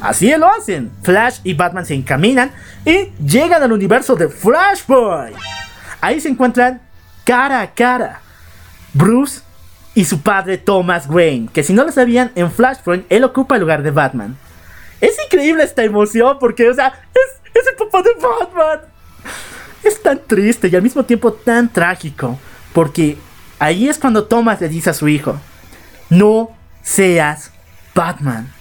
Así 0.00 0.30
lo 0.36 0.48
hacen. 0.48 0.90
Flash 1.02 1.38
y 1.44 1.54
Batman 1.54 1.86
se 1.86 1.94
encaminan 1.94 2.52
y 2.84 3.12
llegan 3.24 3.62
al 3.62 3.72
universo 3.72 4.14
de 4.16 4.28
Flashpoint. 4.28 5.36
Ahí 6.00 6.20
se 6.20 6.28
encuentran 6.28 6.82
cara 7.24 7.60
a 7.60 7.72
cara. 7.72 8.20
Bruce 8.92 9.40
y 9.94 10.04
su 10.04 10.20
padre 10.20 10.58
Thomas 10.58 11.08
Wayne, 11.08 11.48
que 11.52 11.62
si 11.62 11.72
no 11.72 11.84
lo 11.84 11.92
sabían, 11.92 12.30
en 12.34 12.50
Flashpoint 12.50 13.06
él 13.08 13.24
ocupa 13.24 13.56
el 13.56 13.62
lugar 13.62 13.82
de 13.82 13.90
Batman. 13.90 14.36
Es 15.00 15.16
increíble 15.24 15.62
esta 15.62 15.84
emoción 15.84 16.38
porque, 16.38 16.68
o 16.68 16.74
sea, 16.74 16.92
es, 17.14 17.45
es 17.58 17.66
el 17.66 17.76
papá 17.76 18.02
de 18.02 18.10
Batman. 18.14 18.80
Es 19.82 20.02
tan 20.02 20.20
triste 20.26 20.68
y 20.68 20.76
al 20.76 20.82
mismo 20.82 21.04
tiempo 21.04 21.32
tan 21.32 21.72
trágico. 21.72 22.38
Porque 22.72 23.16
ahí 23.58 23.88
es 23.88 23.98
cuando 23.98 24.24
Thomas 24.24 24.60
le 24.60 24.68
dice 24.68 24.90
a 24.90 24.94
su 24.94 25.08
hijo, 25.08 25.38
no 26.10 26.50
seas 26.82 27.50
Batman. 27.94 28.52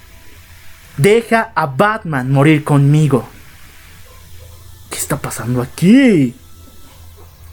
Deja 0.98 1.52
a 1.56 1.66
Batman 1.66 2.32
morir 2.32 2.64
conmigo. 2.64 3.28
¿Qué 4.90 4.98
está 4.98 5.18
pasando 5.18 5.62
aquí? 5.62 6.36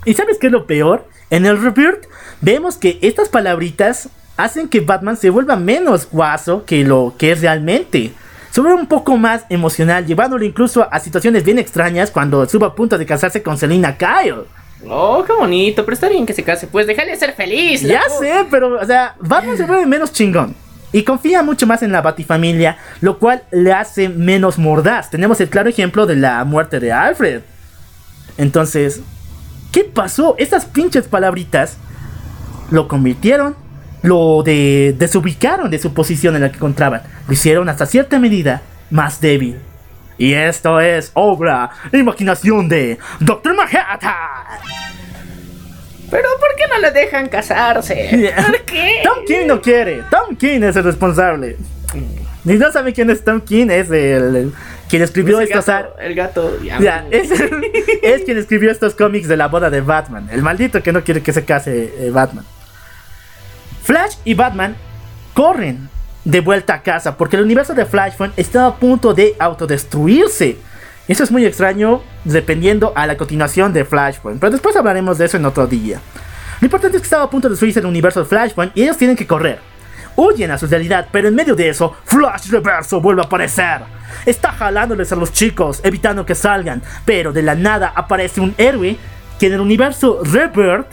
¿Y 0.04 0.14
sabes 0.14 0.38
qué 0.38 0.46
es 0.46 0.52
lo 0.52 0.66
peor? 0.66 1.08
En 1.30 1.46
el 1.46 1.60
Rebirth 1.60 2.06
vemos 2.40 2.76
que 2.76 2.98
estas 3.02 3.28
palabritas 3.28 4.08
hacen 4.36 4.68
que 4.68 4.80
Batman 4.80 5.16
se 5.16 5.30
vuelva 5.30 5.56
menos 5.56 6.08
guaso 6.10 6.64
que 6.64 6.84
lo 6.84 7.14
que 7.18 7.32
es 7.32 7.40
realmente. 7.40 8.12
Vuelve 8.60 8.74
un 8.74 8.86
poco 8.86 9.16
más 9.16 9.44
emocional, 9.48 10.06
llevándolo 10.06 10.44
incluso 10.44 10.86
a 10.92 11.00
situaciones 11.00 11.44
bien 11.44 11.58
extrañas 11.58 12.10
cuando 12.10 12.42
estuvo 12.42 12.66
a 12.66 12.74
punto 12.74 12.98
de 12.98 13.06
casarse 13.06 13.42
con 13.42 13.56
Selina 13.56 13.96
Kyle. 13.96 14.44
Oh, 14.88 15.24
qué 15.24 15.32
bonito, 15.32 15.84
pero 15.84 15.94
está 15.94 16.08
bien 16.08 16.26
que 16.26 16.34
se 16.34 16.42
case. 16.42 16.66
Pues 16.66 16.86
déjale 16.86 17.16
ser 17.16 17.32
feliz. 17.32 17.82
Ya 17.82 18.02
sé, 18.18 18.46
pero, 18.50 18.80
o 18.80 18.84
sea, 18.84 19.14
Batman 19.20 19.56
se 19.56 19.64
vuelve 19.64 19.86
menos 19.86 20.12
chingón. 20.12 20.54
Y 20.92 21.04
confía 21.04 21.42
mucho 21.42 21.66
más 21.66 21.82
en 21.82 21.92
la 21.92 22.02
Batifamilia, 22.02 22.76
lo 23.00 23.18
cual 23.18 23.44
le 23.50 23.72
hace 23.72 24.10
menos 24.10 24.58
mordaz. 24.58 25.08
Tenemos 25.08 25.40
el 25.40 25.48
claro 25.48 25.70
ejemplo 25.70 26.04
de 26.04 26.16
la 26.16 26.44
muerte 26.44 26.80
de 26.80 26.92
Alfred. 26.92 27.40
Entonces, 28.36 29.00
¿qué 29.72 29.84
pasó? 29.84 30.34
Estas 30.38 30.66
pinches 30.66 31.08
palabritas 31.08 31.78
lo 32.70 32.88
convirtieron, 32.88 33.56
lo 34.02 34.42
de, 34.42 34.94
desubicaron 34.98 35.70
de 35.70 35.78
su 35.78 35.94
posición 35.94 36.34
en 36.36 36.42
la 36.42 36.50
que 36.50 36.56
encontraban. 36.56 37.02
Lo 37.26 37.32
hicieron 37.32 37.68
hasta 37.68 37.86
cierta 37.86 38.18
medida 38.18 38.62
más 38.90 39.20
débil. 39.20 39.58
Y 40.18 40.34
esto 40.34 40.80
es 40.80 41.10
obra, 41.14 41.70
imaginación 41.92 42.68
de 42.68 42.98
Doctor 43.20 43.54
Manhattan. 43.56 44.12
Pero 46.10 46.28
¿por 46.38 46.54
qué 46.56 46.64
no 46.68 46.78
le 46.78 46.90
dejan 46.90 47.28
casarse? 47.28 48.32
¿Por 48.46 48.60
qué? 48.62 49.00
Tom 49.02 49.24
King 49.26 49.46
no 49.46 49.60
quiere. 49.62 50.02
Tom 50.10 50.36
King 50.36 50.60
es 50.62 50.76
el 50.76 50.84
responsable. 50.84 51.56
Ni 52.44 52.54
no 52.54 52.70
sabe 52.72 52.92
quién 52.92 53.08
es 53.10 53.24
Tom 53.24 53.40
King, 53.40 53.68
es 53.70 53.88
el, 53.90 54.36
el- 54.36 54.52
quien 54.90 55.00
escribió 55.02 55.40
estos 55.40 55.64
gato, 55.64 55.96
el 56.00 56.14
gato. 56.14 56.62
ya. 56.62 56.78
Ya, 56.78 57.06
es, 57.10 57.30
es 58.02 58.22
quien 58.24 58.36
escribió 58.36 58.70
estos 58.70 58.94
cómics 58.94 59.26
de 59.26 59.38
la 59.38 59.48
boda 59.48 59.70
de 59.70 59.80
Batman. 59.80 60.28
El 60.30 60.42
maldito 60.42 60.82
que 60.82 60.92
no 60.92 61.02
quiere 61.02 61.22
que 61.22 61.32
se 61.32 61.44
case 61.46 61.94
eh, 61.98 62.10
Batman. 62.10 62.44
Flash 63.82 64.14
y 64.24 64.34
Batman 64.34 64.76
corren 65.34 65.88
de 66.24 66.40
vuelta 66.40 66.74
a 66.74 66.82
casa 66.82 67.16
porque 67.16 67.36
el 67.36 67.42
universo 67.42 67.74
de 67.74 67.84
Flashpoint 67.84 68.38
estaba 68.38 68.68
a 68.68 68.76
punto 68.76 69.12
de 69.12 69.34
autodestruirse. 69.38 70.56
Eso 71.08 71.24
es 71.24 71.32
muy 71.32 71.44
extraño 71.44 72.00
dependiendo 72.24 72.92
a 72.94 73.06
la 73.06 73.16
continuación 73.16 73.72
de 73.72 73.84
Flashpoint, 73.84 74.38
pero 74.38 74.52
después 74.52 74.76
hablaremos 74.76 75.18
de 75.18 75.24
eso 75.24 75.36
en 75.36 75.46
otro 75.46 75.66
día. 75.66 76.00
Lo 76.60 76.66
importante 76.66 76.96
es 76.96 77.02
que 77.02 77.06
estaba 77.06 77.24
a 77.24 77.30
punto 77.30 77.48
de 77.48 77.54
destruirse 77.54 77.80
el 77.80 77.86
universo 77.86 78.20
de 78.20 78.26
Flashpoint 78.26 78.76
y 78.76 78.82
ellos 78.84 78.96
tienen 78.96 79.16
que 79.16 79.26
correr. 79.26 79.58
Huyen 80.14 80.52
a 80.52 80.58
su 80.58 80.66
realidad, 80.68 81.08
pero 81.10 81.26
en 81.26 81.34
medio 81.34 81.56
de 81.56 81.70
eso, 81.70 81.96
Flash 82.04 82.50
Reverso 82.50 83.00
vuelve 83.00 83.22
a 83.22 83.24
aparecer. 83.24 83.80
Está 84.26 84.52
jalándoles 84.52 85.10
a 85.10 85.16
los 85.16 85.32
chicos, 85.32 85.80
evitando 85.82 86.24
que 86.24 86.36
salgan, 86.36 86.82
pero 87.04 87.32
de 87.32 87.42
la 87.42 87.56
nada 87.56 87.92
aparece 87.96 88.40
un 88.40 88.54
héroe 88.58 88.96
que 89.40 89.46
en 89.46 89.54
el 89.54 89.60
universo 89.60 90.20
Rebirth 90.22 90.86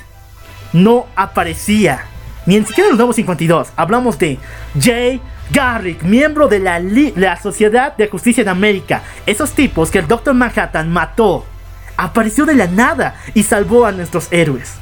no 0.74 1.06
aparecía. 1.16 2.06
Ni 2.46 2.56
en 2.56 2.66
siquiera 2.66 2.88
en 2.88 2.92
los 2.92 2.98
nuevos 2.98 3.16
52. 3.16 3.70
Hablamos 3.76 4.18
de 4.18 4.40
Jay 4.80 5.22
Garrick, 5.52 6.04
miembro 6.04 6.48
de 6.48 6.60
la, 6.60 6.80
la 6.80 7.42
Sociedad 7.42 7.96
de 7.98 8.08
Justicia 8.08 8.44
de 8.44 8.50
América. 8.50 9.04
Esos 9.26 9.52
tipos 9.52 9.92
que 9.92 10.00
el 10.00 10.08
Doctor 10.08 10.34
Manhattan 10.34 10.92
mató. 10.92 11.46
Apareció 11.98 12.46
de 12.46 12.56
la 12.56 12.68
nada 12.68 13.16
y 13.34 13.44
salvó 13.44 13.86
a 13.86 13.92
nuestros 13.92 14.28
héroes. 14.32 14.76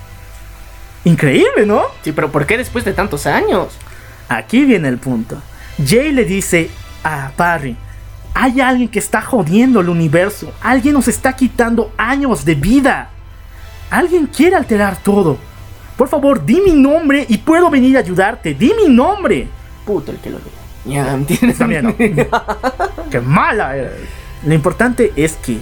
Increíble, 1.03 1.65
¿no? 1.65 1.83
Sí, 2.03 2.11
pero 2.11 2.31
¿por 2.31 2.45
qué 2.45 2.57
después 2.57 2.85
de 2.85 2.93
tantos 2.93 3.25
años? 3.25 3.69
Aquí 4.29 4.65
viene 4.65 4.87
el 4.89 4.97
punto. 4.97 5.41
Jay 5.83 6.11
le 6.11 6.25
dice 6.25 6.69
a 7.03 7.31
Barry, 7.37 7.75
hay 8.33 8.61
alguien 8.61 8.89
que 8.89 8.99
está 8.99 9.21
jodiendo 9.21 9.79
el 9.79 9.89
universo. 9.89 10.53
Alguien 10.61 10.93
nos 10.93 11.07
está 11.07 11.33
quitando 11.33 11.91
años 11.97 12.45
de 12.45 12.53
vida. 12.53 13.09
Alguien 13.89 14.27
quiere 14.27 14.55
alterar 14.55 14.97
todo. 14.97 15.37
Por 15.97 16.07
favor, 16.07 16.45
di 16.45 16.61
mi 16.61 16.73
nombre 16.73 17.25
y 17.27 17.39
puedo 17.39 17.69
venir 17.69 17.97
a 17.97 18.01
ayudarte. 18.01 18.53
Di 18.53 18.71
mi 18.73 18.93
nombre. 18.93 19.47
Puto 19.85 20.11
el 20.11 20.17
que 20.19 20.29
lo 20.29 20.37
ve. 20.37 20.43
Ya, 20.85 21.13
¿entiendes? 21.13 21.57
También 21.57 21.85
no. 21.85 21.95
Qué 23.09 23.19
mala 23.19 23.75
eres. 23.75 24.07
Lo 24.45 24.53
importante 24.53 25.11
es 25.15 25.33
que 25.37 25.57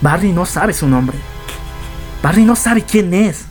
Barry 0.00 0.32
no 0.32 0.46
sabe 0.46 0.72
su 0.72 0.88
nombre. 0.88 1.16
Barry 2.22 2.44
no 2.44 2.56
sabe 2.56 2.82
quién 2.82 3.12
es. 3.12 3.46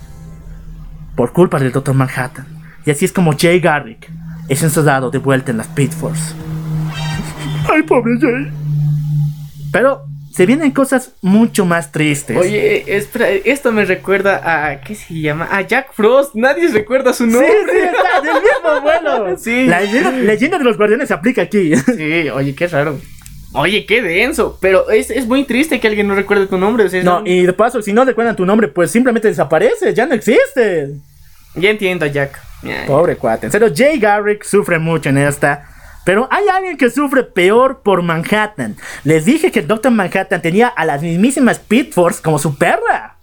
Por 1.16 1.32
culpa 1.34 1.60
del 1.60 1.72
Dr. 1.72 1.94
Manhattan. 1.94 2.48
Y 2.86 2.92
así 2.92 3.06
es 3.06 3.14
como 3.14 3.34
Jay 3.38 3.60
Garrick 3.60 4.10
es 4.48 4.64
encerrado 4.64 5.12
de 5.12 5.20
vuelta 5.20 5.52
en 5.52 5.58
las 5.58 5.68
Speed 5.68 5.92
Force. 5.92 6.34
Ay, 7.72 7.84
pobre 7.84 8.18
Jay. 8.20 8.52
Pero 9.72 10.06
se 10.42 10.46
vienen 10.48 10.72
cosas 10.72 11.14
mucho 11.22 11.66
más 11.66 11.92
tristes. 11.92 12.36
Oye, 12.38 12.84
espera, 12.98 13.30
esto 13.30 13.72
me 13.72 13.86
recuerda 13.86 14.42
a. 14.72 14.82
¿Qué 14.82 14.96
se 14.96 15.14
llama? 15.20 15.48
A 15.52 15.62
Jack 15.62 15.94
Frost. 15.94 16.36
Nadie 16.36 16.68
recuerda 16.70 17.14
su 17.14 17.26
Sí, 17.26 17.32
nombre. 17.32 17.50
sí, 17.72 17.78
está 17.78 18.22
del 18.22 18.42
mismo 18.42 18.68
abuelo. 18.70 19.38
Sí. 19.42 19.66
La 19.68 19.82
leyenda, 19.82 20.12
leyenda 20.12 20.58
de 20.58 20.64
los 20.64 20.78
guardianes 20.78 21.08
se 21.08 21.14
aplica 21.14 21.44
aquí. 21.44 21.74
Sí, 21.98 22.30
oye, 22.30 22.56
qué 22.56 22.68
raro. 22.68 23.00
Oye, 23.54 23.86
qué 23.86 24.02
denso. 24.02 24.58
Pero 24.62 24.90
es, 24.90 25.10
es 25.12 25.28
muy 25.28 25.44
triste 25.44 25.80
que 25.80 25.88
alguien 25.88 26.08
no 26.08 26.16
recuerde 26.16 26.48
tu 26.48 26.58
nombre. 26.58 26.86
o 26.86 26.90
sea, 26.90 27.00
es 27.00 27.06
No, 27.06 27.20
un- 27.20 27.28
y 27.28 27.46
de 27.46 27.54
paso, 27.54 27.82
si 27.82 27.92
no 27.94 28.06
recuerdan 28.06 28.36
tu 28.36 28.46
nombre, 28.46 28.68
pues 28.68 28.92
simplemente 28.92 29.28
desaparece, 29.28 29.94
ya 29.94 30.06
no 30.06 30.14
existe. 30.16 30.92
Ya 31.56 31.70
entiendo, 31.70 32.06
Jack. 32.06 32.40
Pobre 32.88 33.16
cuate. 33.18 33.48
En 33.48 33.52
serio, 33.52 33.70
Jay 33.76 34.00
Garrick 34.00 34.44
sufre 34.44 34.80
mucho 34.80 35.10
en 35.10 35.18
esta. 35.18 35.68
Pero 36.04 36.28
hay 36.32 36.48
alguien 36.48 36.78
que 36.78 36.90
sufre 36.90 37.24
peor 37.24 37.82
por 37.84 38.02
Manhattan. 38.02 38.76
Les 39.04 39.26
dije 39.26 39.52
que 39.52 39.60
el 39.60 39.68
Doctor 39.68 39.92
Manhattan 39.92 40.42
tenía 40.42 40.68
a 40.68 40.86
las 40.86 41.02
mismísimas 41.02 41.58
Speed 41.58 41.92
Force 41.94 42.22
como 42.22 42.40
su 42.40 42.58
perra. 42.58 43.16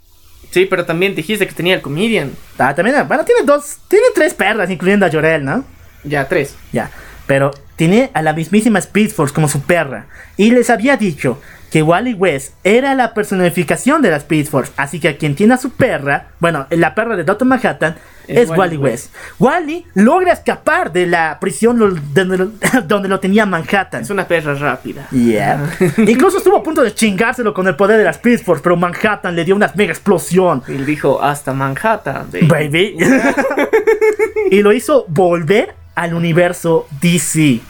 Sí, 0.51 0.65
pero 0.65 0.87
también 0.87 1.15
dijiste 1.15 1.47
que 1.47 1.55
tenía 1.55 1.75
el 1.75 1.83
comedian. 1.83 2.33
Ah, 2.59 2.75
también, 2.75 3.07
bueno, 3.07 3.25
tiene 3.25 3.43
dos, 3.45 3.79
tiene 3.89 4.07
tres 4.15 4.33
perras, 4.35 4.71
incluyendo 4.71 5.05
a 5.05 5.11
Jorel, 5.11 5.45
¿no? 5.45 5.65
Ya, 6.05 6.27
tres. 6.29 6.57
Ya, 6.73 6.91
pero 7.27 7.51
tiene 7.77 8.11
a 8.15 8.23
la 8.23 8.33
mismísima 8.33 8.79
Speed 8.79 9.11
Force 9.11 9.35
como 9.35 9.49
su 9.49 9.61
perra. 9.63 10.07
Y 10.37 10.51
les 10.51 10.71
había 10.71 10.97
dicho 10.97 11.41
que 11.71 11.83
Wally 11.83 12.15
West 12.15 12.55
era 12.65 12.95
la 12.95 13.15
personificación 13.15 14.03
de 14.03 14.11
la 14.11 14.17
Speed 14.17 14.47
Force. 14.47 14.73
Así 14.77 15.01
que 15.01 15.09
a 15.09 15.17
quien 15.17 15.35
tiene 15.35 15.55
a 15.55 15.59
su 15.59 15.71
perra, 15.71 16.29
bueno, 16.41 16.67
la 16.71 16.95
perra 16.95 17.17
de 17.17 17.25
Dr. 17.25 17.47
Manhattan, 17.47 17.97
es, 18.29 18.37
Es 18.37 18.49
Wally, 18.51 18.61
Wally 18.61 18.77
West. 18.77 19.15
Wally 19.39 19.87
logra 19.95 20.35
escapar 20.35 20.93
de 20.93 21.07
la 21.07 21.39
prisión 21.41 21.79
donde 21.79 22.37
lo, 22.37 22.51
donde 22.87 23.09
lo 23.09 23.19
tenía 23.21 23.47
Manhattan. 23.47 24.03
Es 24.03 24.11
una 24.11 24.29
perra 24.29 24.55
rápida. 24.55 25.09
Yeah. 25.11 25.71
Incluso 25.97 26.37
estuvo 26.37 26.59
a 26.59 26.63
punto 26.63 26.83
de 26.83 26.95
chingárselo 26.95 27.55
con 27.55 27.67
el 27.67 27.75
poder 27.75 27.97
de 27.97 28.05
la 28.05 28.11
Speed 28.11 28.41
Force, 28.43 28.63
pero 28.63 28.77
Manhattan 28.77 29.35
le 29.35 29.45
dio 29.45 29.57
una 29.57 29.73
mega 29.75 29.93
explosión. 29.93 30.63
Y 30.69 30.73
dijo 30.73 31.23
hasta 31.23 31.55
Manhattan. 31.55 32.29
baby. 32.31 32.47
Baby. 32.49 32.97
y 34.51 34.63
lo 34.63 34.73
hizo 34.75 35.07
volver 35.09 35.75
al 35.95 36.13
universo 36.13 36.87
DC. 37.01 37.61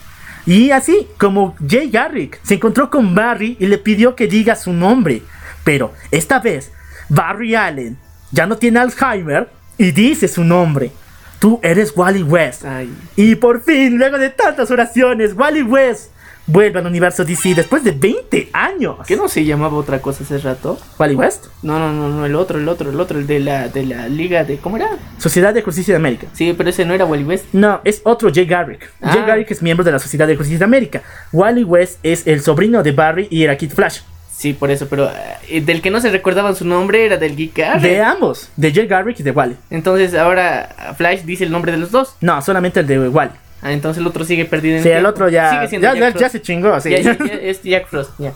Y 0.48 0.70
así 0.70 1.06
como 1.18 1.54
Jay 1.68 1.90
Garrick 1.90 2.40
se 2.42 2.54
encontró 2.54 2.88
con 2.88 3.14
Barry 3.14 3.58
y 3.60 3.66
le 3.66 3.76
pidió 3.76 4.16
que 4.16 4.26
diga 4.26 4.56
su 4.56 4.72
nombre. 4.72 5.20
Pero 5.62 5.92
esta 6.10 6.38
vez 6.38 6.72
Barry 7.10 7.54
Allen 7.54 7.98
ya 8.32 8.46
no 8.46 8.56
tiene 8.56 8.78
Alzheimer 8.78 9.50
y 9.76 9.90
dice 9.90 10.26
su 10.26 10.44
nombre. 10.44 10.90
tú 11.38 11.60
eres 11.62 11.92
Wally 11.94 12.22
West. 12.22 12.64
Ay. 12.64 12.90
Y 13.14 13.34
por 13.34 13.62
fin, 13.62 13.98
luego 13.98 14.16
de 14.16 14.30
tantas 14.30 14.70
oraciones, 14.70 15.34
Wally 15.36 15.62
West 15.62 16.12
vuelve 16.48 16.80
al 16.80 16.86
universo 16.86 17.24
DC 17.24 17.54
después 17.54 17.84
de 17.84 17.92
20 17.92 18.48
años. 18.52 18.96
¿Qué 19.06 19.16
no 19.16 19.28
se 19.28 19.44
llamaba 19.44 19.76
otra 19.76 20.00
cosa 20.00 20.24
hace 20.24 20.38
rato? 20.38 20.78
¿Wally 20.98 21.14
West? 21.14 21.46
No, 21.62 21.78
no, 21.78 21.92
no, 21.92 22.08
no, 22.08 22.26
el 22.26 22.34
otro, 22.34 22.58
el 22.58 22.68
otro, 22.68 22.90
el 22.90 22.98
otro, 22.98 23.18
el 23.18 23.26
de 23.26 23.38
la, 23.38 23.68
de 23.68 23.86
la 23.86 24.08
liga 24.08 24.42
de... 24.42 24.56
¿Cómo 24.56 24.76
era? 24.76 24.88
Sociedad 25.18 25.54
de 25.54 25.62
Justicia 25.62 25.92
de 25.92 25.96
América. 25.96 26.26
Sí, 26.32 26.52
pero 26.56 26.70
ese 26.70 26.84
no 26.84 26.94
era 26.94 27.04
Wally 27.04 27.24
West. 27.24 27.44
No, 27.52 27.80
es 27.84 28.00
otro 28.04 28.30
Jay 28.34 28.46
Garrick. 28.46 28.90
Ah. 29.00 29.12
Jay 29.12 29.22
Garrick 29.24 29.50
es 29.50 29.62
miembro 29.62 29.84
de 29.84 29.92
la 29.92 29.98
Sociedad 29.98 30.26
de 30.26 30.36
Justicia 30.36 30.58
de 30.58 30.64
América. 30.64 31.02
Wally 31.32 31.64
West 31.64 31.98
es 32.02 32.26
el 32.26 32.40
sobrino 32.40 32.82
de 32.82 32.92
Barry 32.92 33.28
y 33.30 33.44
era 33.44 33.56
Kid 33.56 33.72
Flash. 33.72 34.00
Sí, 34.38 34.52
por 34.52 34.70
eso, 34.70 34.86
pero 34.88 35.10
eh, 35.48 35.60
del 35.60 35.82
que 35.82 35.90
no 35.90 36.00
se 36.00 36.10
recordaban 36.10 36.54
su 36.54 36.64
nombre 36.64 37.04
era 37.04 37.16
del 37.16 37.34
Geek 37.34 37.56
Garrick. 37.56 37.82
De 37.82 38.00
ambos, 38.00 38.48
de 38.56 38.72
Jay 38.72 38.86
Garrick 38.86 39.18
y 39.18 39.24
de 39.24 39.32
Wally. 39.32 39.56
Entonces 39.68 40.14
ahora 40.14 40.94
Flash 40.96 41.22
dice 41.22 41.42
el 41.42 41.50
nombre 41.50 41.72
de 41.72 41.78
los 41.78 41.90
dos. 41.90 42.14
No, 42.20 42.40
solamente 42.40 42.78
el 42.78 42.86
de 42.86 43.08
Wally. 43.08 43.32
Ah, 43.60 43.72
entonces 43.72 44.01
el 44.01 44.06
otro 44.06 44.24
sigue 44.24 44.44
perdido 44.44 44.76
en 44.76 44.82
Sí, 44.82 44.89
el 44.89 45.05
otro 45.05 45.28
ya, 45.28 45.66
Sigue 45.68 45.80
ya, 45.82 45.94
Jack 45.94 46.14
ya, 46.14 46.20
ya 46.20 46.28
se 46.28 46.40
chingó. 46.43 46.80
sí. 46.80 46.90
Ya, 46.90 47.01
ya, 47.01 47.18
ya, 47.18 47.24
es 47.35 47.62
Jack 47.62 47.89
Frost, 47.89 48.12
ya. 48.18 48.32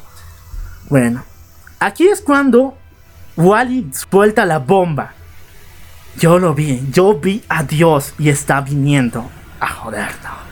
Bueno, 0.89 1.25
aquí 1.79 2.09
es 2.09 2.21
cuando 2.21 2.77
Wally 3.37 3.91
suelta 3.93 4.45
la 4.45 4.59
bomba. 4.59 5.15
Yo 6.19 6.39
lo 6.39 6.55
vi, 6.55 6.83
yo 6.91 7.15
vi 7.19 7.43
a 7.49 7.63
Dios 7.63 8.15
y 8.19 8.29
está 8.29 8.61
viniendo 8.61 9.31
a 9.61 9.69
jodernos. 9.69 10.43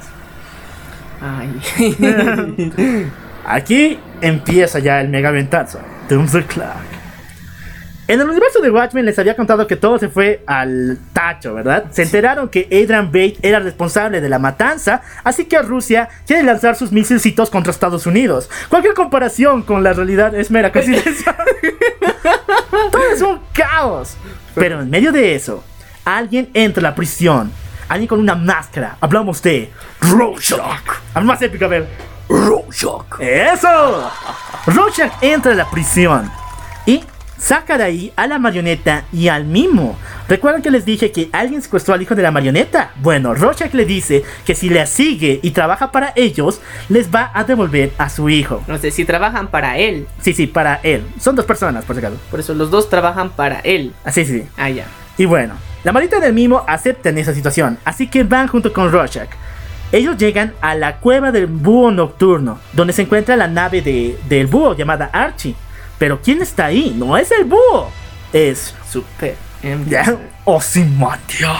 Ay. 1.20 1.60
Aquí 3.44 3.98
empieza 4.20 4.78
ya 4.78 5.00
el 5.00 5.08
megaventazo. 5.08 5.80
Doomsday 6.08 6.44
Clark. 6.44 6.99
En 8.10 8.20
el 8.20 8.28
universo 8.28 8.60
de 8.60 8.72
Watchmen 8.72 9.04
les 9.04 9.16
había 9.20 9.36
contado 9.36 9.68
que 9.68 9.76
todo 9.76 9.96
se 9.96 10.08
fue 10.08 10.42
al 10.44 10.98
tacho, 11.12 11.54
¿verdad? 11.54 11.92
Se 11.92 12.02
enteraron 12.02 12.48
que 12.48 12.66
Adrian 12.66 13.06
Bate 13.06 13.36
era 13.40 13.60
responsable 13.60 14.20
de 14.20 14.28
la 14.28 14.40
matanza, 14.40 15.00
así 15.22 15.44
que 15.44 15.62
Rusia 15.62 16.08
quiere 16.26 16.42
lanzar 16.42 16.74
sus 16.74 16.90
misilcitos 16.90 17.50
contra 17.50 17.70
Estados 17.70 18.06
Unidos. 18.06 18.50
Cualquier 18.68 18.94
comparación 18.94 19.62
con 19.62 19.84
la 19.84 19.92
realidad 19.92 20.34
es 20.34 20.50
mera 20.50 20.72
coincidencia. 20.72 21.36
todo 22.90 23.12
es 23.12 23.22
un 23.22 23.38
caos. 23.52 24.16
Pero 24.56 24.80
en 24.80 24.90
medio 24.90 25.12
de 25.12 25.36
eso, 25.36 25.62
alguien 26.04 26.50
entra 26.52 26.80
a 26.80 26.90
la 26.90 26.96
prisión. 26.96 27.52
Alguien 27.88 28.08
con 28.08 28.18
una 28.18 28.34
máscara. 28.34 28.96
Hablamos 29.00 29.40
de 29.40 29.70
Rorschach. 30.00 30.98
Al 31.14 31.24
más 31.24 31.40
épico, 31.42 31.64
a 31.64 31.68
ver. 31.68 31.86
Rorschach. 32.28 33.20
¡Eso! 33.20 34.10
Rorschach 34.66 35.12
entra 35.22 35.52
a 35.52 35.54
la 35.54 35.70
prisión 35.70 36.39
saca 37.40 37.78
de 37.78 37.84
ahí 37.84 38.12
a 38.16 38.26
la 38.26 38.38
marioneta 38.38 39.04
y 39.12 39.28
al 39.28 39.44
mimo. 39.46 39.96
¿Recuerdan 40.28 40.60
que 40.62 40.70
les 40.70 40.84
dije 40.84 41.10
que 41.10 41.30
alguien 41.32 41.62
secuestró 41.62 41.94
al 41.94 42.02
hijo 42.02 42.14
de 42.14 42.22
la 42.22 42.30
marioneta? 42.30 42.90
Bueno, 42.96 43.34
Rorschach 43.34 43.72
le 43.72 43.84
dice 43.86 44.22
que 44.44 44.54
si 44.54 44.68
le 44.68 44.86
sigue 44.86 45.40
y 45.42 45.50
trabaja 45.52 45.90
para 45.90 46.12
ellos, 46.16 46.60
les 46.88 47.12
va 47.12 47.30
a 47.34 47.44
devolver 47.44 47.92
a 47.98 48.10
su 48.10 48.28
hijo. 48.28 48.62
No 48.68 48.76
sé, 48.78 48.90
si 48.90 49.04
trabajan 49.04 49.48
para 49.48 49.78
él. 49.78 50.06
Sí, 50.20 50.34
sí, 50.34 50.46
para 50.46 50.74
él. 50.82 51.02
Son 51.18 51.34
dos 51.34 51.46
personas, 51.46 51.84
por 51.84 51.96
si 51.96 52.00
acaso. 52.00 52.20
Por 52.30 52.40
eso 52.40 52.52
los 52.54 52.70
dos 52.70 52.88
trabajan 52.90 53.30
para 53.30 53.60
él. 53.60 53.92
Así, 54.04 54.24
sí, 54.24 54.40
sí. 54.40 54.48
Ah, 54.56 54.68
ya. 54.68 54.84
Y 55.16 55.24
bueno, 55.24 55.54
la 55.82 55.92
marioneta 55.92 56.20
del 56.20 56.34
mimo 56.34 56.62
aceptan 56.68 57.16
esa 57.18 57.32
situación, 57.34 57.78
así 57.84 58.06
que 58.08 58.22
van 58.22 58.48
junto 58.48 58.72
con 58.72 58.92
Rorschach. 58.92 59.30
Ellos 59.92 60.16
llegan 60.18 60.52
a 60.60 60.74
la 60.74 60.98
cueva 60.98 61.32
del 61.32 61.46
búho 61.46 61.90
nocturno, 61.90 62.60
donde 62.74 62.92
se 62.92 63.02
encuentra 63.02 63.34
la 63.36 63.48
nave 63.48 63.82
de- 63.82 64.16
del 64.28 64.46
búho 64.46 64.76
llamada 64.76 65.10
Archie. 65.12 65.54
Pero 66.00 66.18
¿quién 66.22 66.40
está 66.40 66.64
ahí? 66.64 66.94
No 66.96 67.16
es 67.18 67.30
el 67.30 67.44
búho, 67.44 67.90
es 68.32 68.74
Super. 68.90 69.36
ya, 69.86 70.16
Ozymandias. 70.46 71.58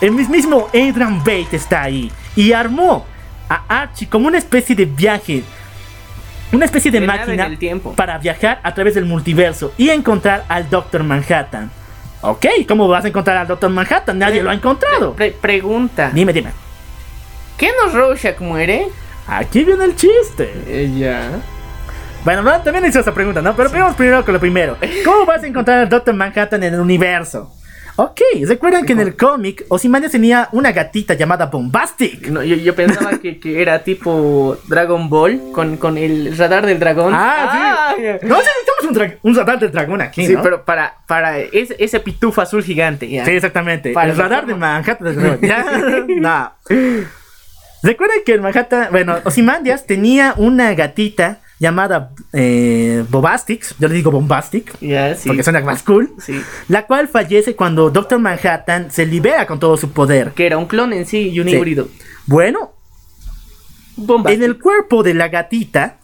El 0.00 0.12
mismísimo 0.12 0.68
Adrian 0.68 1.18
Bate 1.18 1.48
está 1.52 1.82
ahí 1.82 2.10
y 2.34 2.52
armó 2.52 3.04
a 3.50 3.64
Archie 3.82 4.08
como 4.08 4.28
una 4.28 4.38
especie 4.38 4.74
de 4.74 4.86
viaje, 4.86 5.44
una 6.52 6.64
especie 6.64 6.90
de, 6.90 7.02
máquina 7.02 7.54
tiempo. 7.58 7.92
para 7.92 8.16
viajar 8.16 8.60
a 8.62 8.72
través 8.72 8.94
del 8.94 9.04
multiverso 9.04 9.74
y 9.76 9.90
encontrar 9.90 10.46
al 10.48 10.70
Doctor 10.70 11.02
Manhattan. 11.04 11.70
Ok, 12.22 12.46
¿cómo 12.66 12.88
vas 12.88 13.04
a 13.04 13.08
encontrar 13.08 13.36
al 13.36 13.46
Doctor 13.46 13.68
Manhattan? 13.68 14.18
Nadie 14.18 14.42
lo 14.42 14.48
ha 14.48 14.54
encontrado. 14.54 15.12
Pre- 15.12 15.32
pregunta. 15.32 16.10
Dime, 16.14 16.32
dime. 16.32 16.50
¿Qué 17.58 17.70
no 17.78 17.92
Rorschach 17.92 18.40
muere? 18.40 18.88
Aquí 19.28 19.64
viene 19.64 19.84
el 19.84 19.94
chiste. 19.94 20.50
Eh, 20.66 20.90
ya. 20.98 21.30
Bueno, 22.24 22.42
no, 22.42 22.60
también 22.62 22.86
hizo 22.86 23.00
esa 23.00 23.12
pregunta, 23.12 23.42
¿no? 23.42 23.54
Pero 23.54 23.68
vamos 23.70 23.96
primero 23.96 24.24
con 24.24 24.34
lo 24.34 24.40
primero. 24.40 24.76
¿Cómo 25.04 25.26
vas 25.26 25.42
a 25.42 25.46
encontrar 25.46 25.80
al 25.80 25.88
Doctor 25.88 26.14
Manhattan 26.14 26.62
en 26.62 26.74
el 26.74 26.80
universo? 26.80 27.52
Ok, 27.96 28.20
¿recuerdan 28.48 28.84
que 28.84 28.92
en 28.92 29.00
el 29.00 29.14
cómic 29.16 29.66
Ozymandias 29.68 30.10
tenía 30.10 30.48
una 30.50 30.72
gatita 30.72 31.14
llamada 31.14 31.46
Bombastic? 31.46 32.26
No, 32.28 32.42
yo, 32.42 32.56
yo 32.56 32.74
pensaba 32.74 33.18
que, 33.18 33.38
que 33.38 33.62
era 33.62 33.84
tipo 33.84 34.56
Dragon 34.66 35.08
Ball 35.08 35.40
con, 35.52 35.76
con 35.76 35.96
el 35.96 36.36
radar 36.36 36.66
del 36.66 36.80
dragón. 36.80 37.12
Ah, 37.14 37.92
sí. 37.96 38.02
ya. 38.02 38.18
No 38.22 38.38
necesitamos 38.38 39.12
un, 39.22 39.30
un 39.30 39.36
radar 39.36 39.60
del 39.60 39.70
dragón 39.70 40.00
aquí, 40.00 40.26
Sí, 40.26 40.32
¿no? 40.32 40.42
pero 40.42 40.64
para, 40.64 40.94
para 41.06 41.38
ese, 41.38 41.76
ese 41.78 42.00
pitufo 42.00 42.40
azul 42.40 42.64
gigante. 42.64 43.06
Sí, 43.06 43.30
exactamente. 43.30 43.92
Para 43.92 44.10
el 44.10 44.16
radar 44.16 44.46
de. 44.46 44.54
Manhattan. 44.56 45.14
del 45.14 45.40
dragón. 45.40 46.06
No. 46.20 46.52
Recuerden 47.82 48.18
que 48.26 48.34
en 48.34 48.42
Manhattan, 48.42 48.88
bueno, 48.90 49.18
Ozymandias 49.24 49.86
tenía 49.86 50.34
una 50.36 50.74
gatita 50.74 51.38
llamada 51.64 52.10
eh, 52.32 53.04
Bobastix. 53.10 53.74
Yo 53.78 53.88
le 53.88 53.94
digo 53.94 54.10
Bombastic. 54.10 54.78
Ya, 54.80 55.14
sí. 55.14 55.26
Porque 55.28 55.42
suena 55.42 55.60
más 55.60 55.82
cool. 55.82 56.12
Sí. 56.18 56.40
La 56.68 56.86
cual 56.86 57.08
fallece 57.08 57.56
cuando 57.56 57.90
Doctor 57.90 58.18
Manhattan 58.20 58.90
se 58.90 59.04
libera 59.06 59.46
con 59.46 59.58
todo 59.58 59.76
su 59.76 59.90
poder. 59.90 60.30
Que 60.32 60.46
era 60.46 60.56
un 60.58 60.66
clon 60.66 60.92
en 60.92 61.06
sí 61.06 61.30
y 61.30 61.40
un 61.40 61.48
Sí. 61.48 61.56
híbrido. 61.56 61.88
Bueno, 62.26 62.72
en 64.26 64.42
el 64.42 64.58
cuerpo 64.58 65.02
de 65.02 65.14
la 65.14 65.28
gatita 65.28 65.96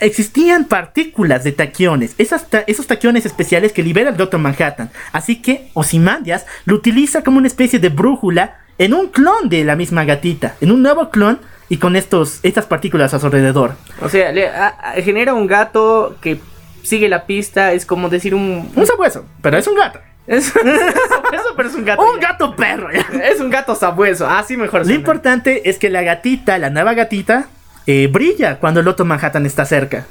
existían 0.00 0.66
partículas 0.66 1.42
de 1.42 1.50
taquiones, 1.52 2.14
esas 2.18 2.48
ta- 2.48 2.62
esos 2.68 2.86
taquiones 2.86 3.26
especiales 3.26 3.72
que 3.72 3.82
libera 3.82 4.10
el 4.10 4.16
Doctor 4.16 4.38
Manhattan. 4.40 4.90
Así 5.12 5.42
que 5.42 5.70
Ozymandias 5.74 6.46
lo 6.66 6.76
utiliza 6.76 7.22
como 7.24 7.38
una 7.38 7.48
especie 7.48 7.78
de 7.80 7.88
brújula 7.88 8.58
en 8.78 8.94
un 8.94 9.08
clon 9.08 9.48
de 9.48 9.64
la 9.64 9.74
misma 9.74 10.04
gatita, 10.04 10.54
en 10.60 10.70
un 10.70 10.82
nuevo 10.82 11.10
clon 11.10 11.40
y 11.68 11.76
con 11.78 11.96
estos, 11.96 12.40
estas 12.42 12.66
partículas 12.66 13.12
a 13.14 13.18
su 13.20 13.26
alrededor. 13.26 13.74
O 14.00 14.08
sea, 14.08 14.32
le- 14.32 14.48
a- 14.48 14.68
a- 14.68 14.92
genera 15.02 15.34
un 15.34 15.46
gato 15.46 16.16
que 16.20 16.40
sigue 16.82 17.08
la 17.08 17.26
pista. 17.26 17.72
Es 17.72 17.84
como 17.86 18.08
decir 18.08 18.34
un. 18.34 18.70
Un 18.74 18.86
sabueso, 18.86 19.24
pero 19.42 19.56
es 19.58 19.66
un 19.66 19.74
gato. 19.76 19.98
Es, 20.26 20.48
eso, 20.56 21.54
pero 21.56 21.68
es 21.68 21.74
un 21.74 21.84
gato. 21.84 22.02
Un 22.02 22.20
gato 22.20 22.54
perro. 22.56 22.88
Es 22.90 23.40
un 23.40 23.50
gato 23.50 23.74
sabueso. 23.74 24.26
Así 24.28 24.56
mejor. 24.56 24.80
Lo 24.80 24.84
suena. 24.84 24.98
importante 24.98 25.68
es 25.70 25.78
que 25.78 25.88
la 25.90 26.02
gatita, 26.02 26.58
la 26.58 26.70
nueva 26.70 26.94
gatita, 26.94 27.46
eh, 27.86 28.08
brilla 28.10 28.58
cuando 28.58 28.80
el 28.80 28.86
Doctor 28.86 29.06
Manhattan 29.06 29.46
está 29.46 29.64
cerca. 29.64 30.06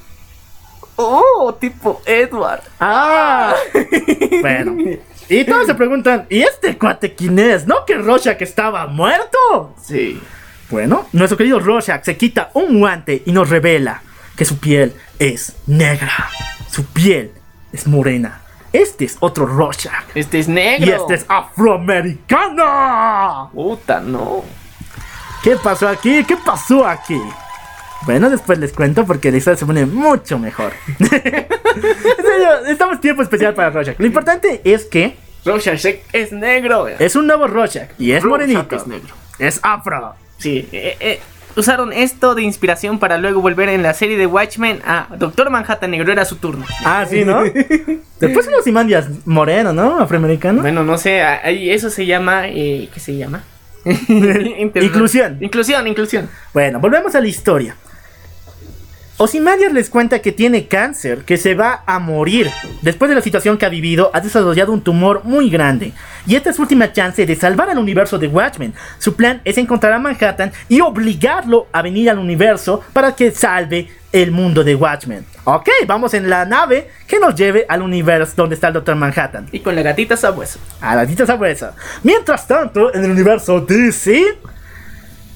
Oh, 0.95 1.55
tipo 1.59 2.01
Edward. 2.05 2.61
Ah, 2.79 3.53
bueno. 4.41 4.75
Y 5.29 5.43
todos 5.43 5.67
se 5.67 5.75
preguntan, 5.75 6.25
¿y 6.29 6.41
este 6.41 6.77
cuate 6.77 7.13
quién 7.13 7.37
es? 7.37 7.67
¿No 7.67 7.85
que 7.85 7.95
Rorschach 7.95 8.41
estaba 8.41 8.87
muerto? 8.87 9.75
Sí. 9.83 10.19
Bueno, 10.69 11.07
nuestro 11.13 11.37
querido 11.37 11.61
Rorschach 11.61 12.03
se 12.03 12.17
quita 12.17 12.49
un 12.53 12.77
guante 12.79 13.23
y 13.25 13.31
nos 13.31 13.49
revela 13.49 14.01
que 14.35 14.43
su 14.43 14.59
piel 14.59 14.93
es 15.17 15.55
negra. 15.65 16.27
Su 16.69 16.83
piel 16.85 17.31
es 17.71 17.87
morena. 17.87 18.41
Este 18.73 19.05
es 19.05 19.15
otro 19.21 19.45
Rorschach. 19.45 20.03
Este 20.13 20.39
es 20.39 20.49
negro. 20.49 20.85
Y 20.85 20.89
este 20.91 21.13
es 21.13 21.25
afroamericano. 21.29 23.49
Puta, 23.53 24.01
no. 24.01 24.43
¿Qué 25.41 25.55
pasó 25.55 25.87
aquí? 25.87 26.25
¿Qué 26.25 26.35
pasó 26.35 26.85
aquí? 26.85 27.17
Bueno, 28.05 28.29
después 28.29 28.59
les 28.59 28.73
cuento 28.73 29.05
porque 29.05 29.31
la 29.31 29.37
historia 29.37 29.55
se 29.57 29.65
pone 29.65 29.85
mucho 29.85 30.37
mejor. 30.37 30.73
en 30.99 31.07
serio, 31.07 32.65
estamos 32.67 32.99
tiempo 32.99 33.21
especial 33.21 33.53
para 33.53 33.69
Rorschach. 33.69 33.97
Lo 33.99 34.05
importante 34.05 34.59
es 34.65 34.83
que 34.83 35.15
Rorschach 35.45 35.85
es 36.11 36.33
negro. 36.33 36.89
es 36.89 37.15
un 37.15 37.25
nuevo 37.25 37.47
Rorschach 37.47 37.91
y 37.97 38.11
es 38.11 38.21
Rorschach 38.21 38.49
morenito. 38.49 38.75
es 38.75 38.85
negro. 38.85 39.15
Es 39.39 39.61
afro. 39.63 40.26
Sí. 40.37 40.67
eh, 40.71 40.97
eh, 40.99 41.19
usaron 41.55 41.91
esto 41.91 42.35
de 42.35 42.43
inspiración 42.43 42.99
para 42.99 43.17
luego 43.17 43.41
volver 43.41 43.69
en 43.69 43.81
la 43.81 43.93
serie 43.93 44.17
de 44.17 44.27
Watchmen 44.27 44.79
a 44.85 45.07
Doctor 45.17 45.49
Manhattan 45.49 45.91
Negro. 45.91 46.11
Era 46.11 46.23
su 46.25 46.35
turno. 46.35 46.65
Ah, 46.85 47.05
sí, 47.09 47.25
¿no? 47.25 47.43
Después 48.19 48.47
unos 48.47 48.65
Imandias 48.67 49.07
moreno, 49.25 49.73
¿no? 49.73 49.99
Afroamericano. 49.99 50.61
Bueno, 50.61 50.83
no 50.83 50.97
sé. 50.97 51.21
ahí 51.23 51.69
Eso 51.71 51.89
se 51.89 52.05
llama. 52.05 52.47
eh, 52.47 52.89
¿Qué 52.93 52.99
se 52.99 53.15
llama? 53.17 53.43
Inclusión. 53.85 55.37
Inclusión, 55.41 55.87
inclusión. 55.87 56.29
Bueno, 56.53 56.79
volvemos 56.79 57.15
a 57.15 57.21
la 57.21 57.27
historia. 57.27 57.75
Ozymandias 59.19 59.73
les 59.73 59.89
cuenta 59.89 60.19
que 60.19 60.31
tiene 60.31 60.67
cáncer, 60.67 61.23
que 61.23 61.37
se 61.37 61.55
va 61.55 61.81
a 61.87 61.97
morir. 61.97 62.51
Después 62.83 63.09
de 63.09 63.15
la 63.15 63.21
situación 63.21 63.57
que 63.57 63.65
ha 63.65 63.69
vivido, 63.69 64.11
ha 64.13 64.19
desarrollado 64.19 64.71
un 64.71 64.81
tumor 64.81 65.21
muy 65.23 65.49
grande. 65.49 65.93
Y 66.27 66.35
esta 66.35 66.51
es 66.51 66.57
su 66.57 66.61
última 66.61 66.93
chance 66.93 67.25
de 67.25 67.35
salvar 67.35 67.67
al 67.67 67.79
universo 67.79 68.19
de 68.19 68.27
Watchmen. 68.27 68.75
Su 68.99 69.15
plan 69.15 69.41
es 69.43 69.57
encontrar 69.57 69.93
a 69.93 69.97
Manhattan 69.97 70.51
y 70.69 70.81
obligarlo 70.81 71.65
a 71.71 71.81
venir 71.81 72.11
al 72.11 72.19
universo 72.19 72.83
para 72.93 73.15
que 73.15 73.31
salve 73.31 73.89
el 74.11 74.31
mundo 74.31 74.63
de 74.63 74.75
Watchmen. 74.75 75.25
Ok, 75.45 75.67
vamos 75.87 76.13
en 76.13 76.29
la 76.29 76.45
nave 76.45 76.87
que 77.07 77.19
nos 77.19 77.33
lleve 77.33 77.65
al 77.67 77.81
universo 77.81 78.33
donde 78.37 78.53
está 78.53 78.67
el 78.67 78.75
Doctor 78.75 78.95
Manhattan. 78.95 79.47
Y 79.51 79.61
con 79.61 79.75
la 79.75 79.81
gatita 79.81 80.15
sabueso. 80.15 80.59
A 80.79 80.95
la 80.95 81.05
gatita 81.05 81.25
sabueso. 81.25 81.71
Mientras 82.03 82.45
tanto, 82.45 82.93
en 82.93 83.03
el 83.03 83.09
universo 83.09 83.61
DC, 83.61 84.37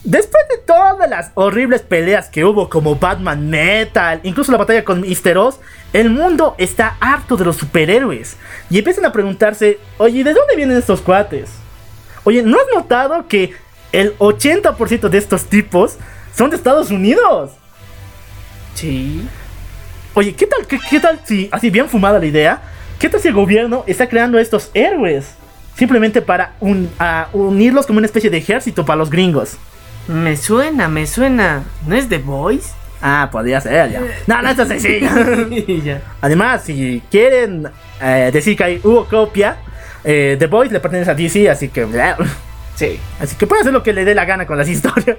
después 0.03 0.43
de 0.49 0.57
todas 0.59 1.09
las 1.09 1.31
horribles 1.35 1.81
peleas 1.81 2.29
que 2.29 2.43
hubo 2.45 2.69
como 2.69 2.95
Batman 2.95 3.49
Metal, 3.49 4.19
incluso 4.23 4.51
la 4.51 4.57
batalla 4.57 4.83
con 4.83 5.01
Mr. 5.01 5.37
Oz, 5.37 5.59
el 5.93 6.09
mundo 6.09 6.55
está 6.57 6.97
harto 6.99 7.37
de 7.37 7.45
los 7.45 7.57
superhéroes. 7.57 8.37
Y 8.69 8.77
empiezan 8.79 9.05
a 9.05 9.11
preguntarse, 9.11 9.79
oye, 9.97 10.23
¿de 10.23 10.33
dónde 10.33 10.55
vienen 10.55 10.77
estos 10.77 11.01
cuates? 11.01 11.49
Oye, 12.23 12.41
¿no 12.43 12.57
has 12.57 12.67
notado 12.73 13.27
que 13.27 13.53
el 13.91 14.17
80% 14.17 15.09
de 15.09 15.17
estos 15.17 15.45
tipos 15.45 15.97
son 16.35 16.49
de 16.49 16.55
Estados 16.55 16.91
Unidos? 16.91 17.51
Sí. 18.75 19.27
Oye, 20.13 20.33
¿qué 20.33 20.45
tal, 20.47 20.65
qué, 20.67 20.79
qué 20.89 20.99
tal 20.99 21.19
si, 21.25 21.49
así 21.51 21.69
bien 21.69 21.87
fumada 21.89 22.19
la 22.19 22.25
idea, 22.25 22.61
qué 22.99 23.09
tal 23.09 23.19
si 23.21 23.27
el 23.29 23.33
gobierno 23.33 23.83
está 23.87 24.07
creando 24.07 24.37
estos 24.39 24.69
héroes? 24.73 25.25
Simplemente 25.75 26.21
para 26.21 26.53
un- 26.59 26.91
unirlos 27.33 27.85
como 27.87 27.97
una 27.97 28.05
especie 28.05 28.29
de 28.29 28.37
ejército 28.37 28.85
para 28.85 28.97
los 28.97 29.09
gringos. 29.09 29.57
Me 30.07 30.35
suena, 30.37 30.87
me 30.87 31.05
suena. 31.07 31.63
¿No 31.85 31.95
es 31.95 32.09
The 32.09 32.17
Voice? 32.17 32.69
Ah, 33.01 33.29
podría 33.31 33.59
ser 33.61 33.91
ya. 33.91 34.01
No, 34.27 34.41
no 34.41 34.49
es 34.49 34.59
así. 34.59 34.99
ya. 35.83 36.01
Además, 36.21 36.63
si 36.63 37.01
quieren 37.09 37.67
eh, 38.01 38.29
decir 38.31 38.55
que 38.57 38.63
hay- 38.63 38.81
hubo 38.83 39.05
copia, 39.05 39.57
eh, 40.03 40.35
The 40.37 40.47
Voice 40.47 40.73
le 40.73 40.79
pertenece 40.79 41.11
a 41.11 41.15
DC, 41.15 41.49
así 41.49 41.69
que... 41.69 41.87
Sí. 42.75 42.99
Así 43.19 43.35
que 43.35 43.47
puede 43.47 43.61
hacer 43.61 43.73
lo 43.73 43.83
que 43.83 43.93
le 43.93 44.05
dé 44.05 44.13
la 44.15 44.25
gana 44.25 44.45
con 44.45 44.57
las 44.57 44.67
historias. 44.69 45.17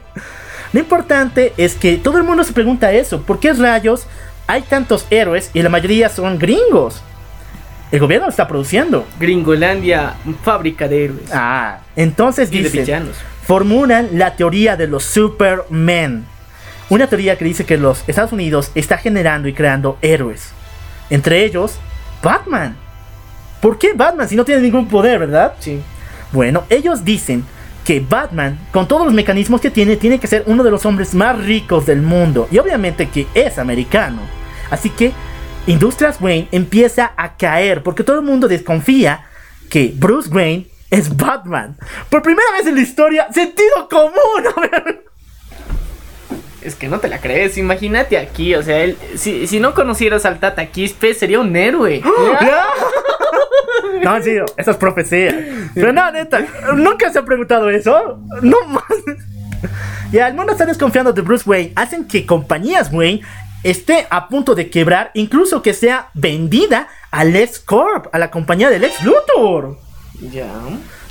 Lo 0.73 0.81
importante 0.81 1.53
es 1.57 1.75
que 1.75 1.97
todo 1.97 2.19
el 2.19 2.25
mundo 2.25 2.45
se 2.45 2.53
pregunta 2.53 2.93
eso. 2.93 3.23
¿Por 3.23 3.41
qué 3.41 3.53
rayos 3.53 4.07
hay 4.47 4.63
tantos 4.63 5.07
héroes 5.11 5.51
y 5.55 5.63
la 5.63 5.69
mayoría 5.69 6.09
son 6.09 6.39
gringos? 6.39 7.03
El 7.91 8.01
gobierno 8.01 8.27
lo 8.27 8.31
está 8.31 8.49
produciendo. 8.49 9.07
Gringolandia, 9.21 10.15
fábrica 10.43 10.89
de 10.89 11.05
héroes. 11.05 11.31
Ah, 11.33 11.81
entonces 11.95 12.51
y 12.51 12.63
de 12.63 12.69
villanos. 12.71 13.17
Formulan 13.43 14.11
la 14.13 14.37
teoría 14.37 14.77
de 14.77 14.87
los 14.87 15.05
Supermen. 15.05 16.25
Una 16.89 17.07
teoría 17.07 17.37
que 17.39 17.45
dice 17.45 17.65
que 17.65 17.79
los 17.79 18.05
Estados 18.07 18.33
Unidos 18.33 18.71
está 18.75 18.99
generando 18.99 19.49
y 19.49 19.53
creando 19.53 19.99
héroes. 20.03 20.51
Entre 21.11 21.45
ellos, 21.45 21.79
Batman. 22.23 22.77
¿Por 23.61 23.79
qué 23.79 23.93
Batman 23.95 24.29
si 24.29 24.37
no 24.37 24.45
tiene 24.45 24.63
ningún 24.63 24.89
poder, 24.89 25.19
verdad? 25.19 25.55
Sí. 25.61 25.81
Bueno, 26.33 26.65
ellos 26.69 27.05
dicen 27.05 27.45
que 27.85 28.01
Batman, 28.01 28.59
con 28.73 28.87
todos 28.87 29.05
los 29.05 29.15
mecanismos 29.15 29.61
que 29.61 29.71
tiene, 29.71 29.97
tiene 29.97 30.19
que 30.19 30.27
ser 30.27 30.45
uno 30.47 30.63
de 30.63 30.71
los 30.71 30.87
hombres 30.87 31.15
más 31.15 31.39
ricos 31.45 31.87
del 31.87 32.03
mundo. 32.03 32.49
Y 32.51 32.59
obviamente 32.59 33.09
que 33.09 33.27
es 33.35 33.59
americano. 33.59 34.23
Así 34.71 34.91
que 34.91 35.13
Industrias 35.67 36.21
Wayne 36.21 36.49
empieza 36.51 37.13
a 37.17 37.37
caer 37.37 37.83
porque 37.83 38.05
todo 38.05 38.19
el 38.19 38.25
mundo 38.25 38.49
desconfía 38.49 39.27
que 39.69 39.93
Bruce 39.97 40.29
Wayne 40.29 40.67
es 40.93 41.17
Batman. 41.17 41.77
Por 42.11 42.23
primera 42.23 42.53
vez 42.53 42.67
en 42.67 42.77
la 42.77 42.83
historia, 42.83 43.27
sentido 43.33 43.89
común. 43.91 44.13
a 44.57 44.61
ver. 44.61 45.05
Es 46.61 46.77
que 46.77 46.87
no 46.87 47.01
te 47.01 47.09
la 47.09 47.19
crees, 47.19 47.59
imagínate 47.59 48.17
aquí, 48.19 48.55
o 48.55 48.63
sea, 48.63 48.85
él, 48.85 48.97
si, 49.17 49.49
si 49.49 49.59
no 49.59 49.75
conocieras 49.75 50.25
al 50.27 50.39
Tata 50.39 50.67
Quispe, 50.67 51.13
sería 51.15 51.41
un 51.41 51.57
héroe. 51.57 52.01
No, 54.03 54.17
en 54.17 54.23
serio, 54.25 54.47
eso 54.57 54.73
es 54.73 54.77
profecía. 54.77 55.33
Pero 55.75 55.93
no, 55.93 56.11
neta, 56.11 56.45
nunca 56.75 57.13
se 57.13 57.21
ha 57.21 57.25
preguntado 57.25 57.71
eso. 57.71 58.21
No 58.41 58.57
más. 58.67 58.83
Ya, 60.11 60.27
el 60.27 60.35
mundo 60.35 60.53
está 60.53 60.67
desconfiando 60.67 61.13
de 61.13 61.23
Bruce 61.23 61.49
Wayne. 61.49 61.73
Hacen 61.77 62.09
que 62.09 62.27
compañías 62.27 62.93
Wayne 62.93 63.23
esté 63.63 64.07
a 64.11 64.29
punto 64.29 64.57
de 64.57 64.71
quebrar, 64.71 65.13
incluso 65.15 65.63
que 65.63 65.73
sea 65.73 66.11
vendida 66.15 66.89
al 67.13 67.33
Lex 67.33 67.61
Corp, 67.61 68.13
a 68.13 68.19
la 68.19 68.31
compañía 68.31 68.71
del 68.71 68.83
Lex 68.83 69.05
Luthor. 69.05 69.79
Ya. 70.31 70.53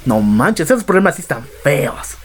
No 0.06 0.22
manches, 0.22 0.70
esos 0.70 0.84
problemas 0.84 1.16
sí 1.16 1.22
están 1.22 1.44
feos. 1.64 2.18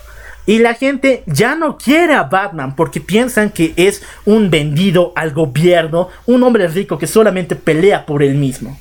Y 0.47 0.61
la 0.61 0.75
gente 0.75 1.25
ya 1.27 1.57
no 1.57 1.77
quiere 1.77 2.15
a 2.15 2.23
Batman 2.23 2.77
porque 2.77 3.01
piensan 3.01 3.51
que 3.51 3.75
es 3.77 4.03
un 4.25 4.49
vendido 4.49 5.13
al 5.17 5.33
gobierno, 5.33 6.09
un 6.27 6.43
hombre 6.45 6.69
rico 6.69 6.99
que 6.99 7.09
solamente 7.09 7.57
pelea 7.57 8.07
por 8.07 8.23
él 8.23 8.37
mismo. 8.37 8.79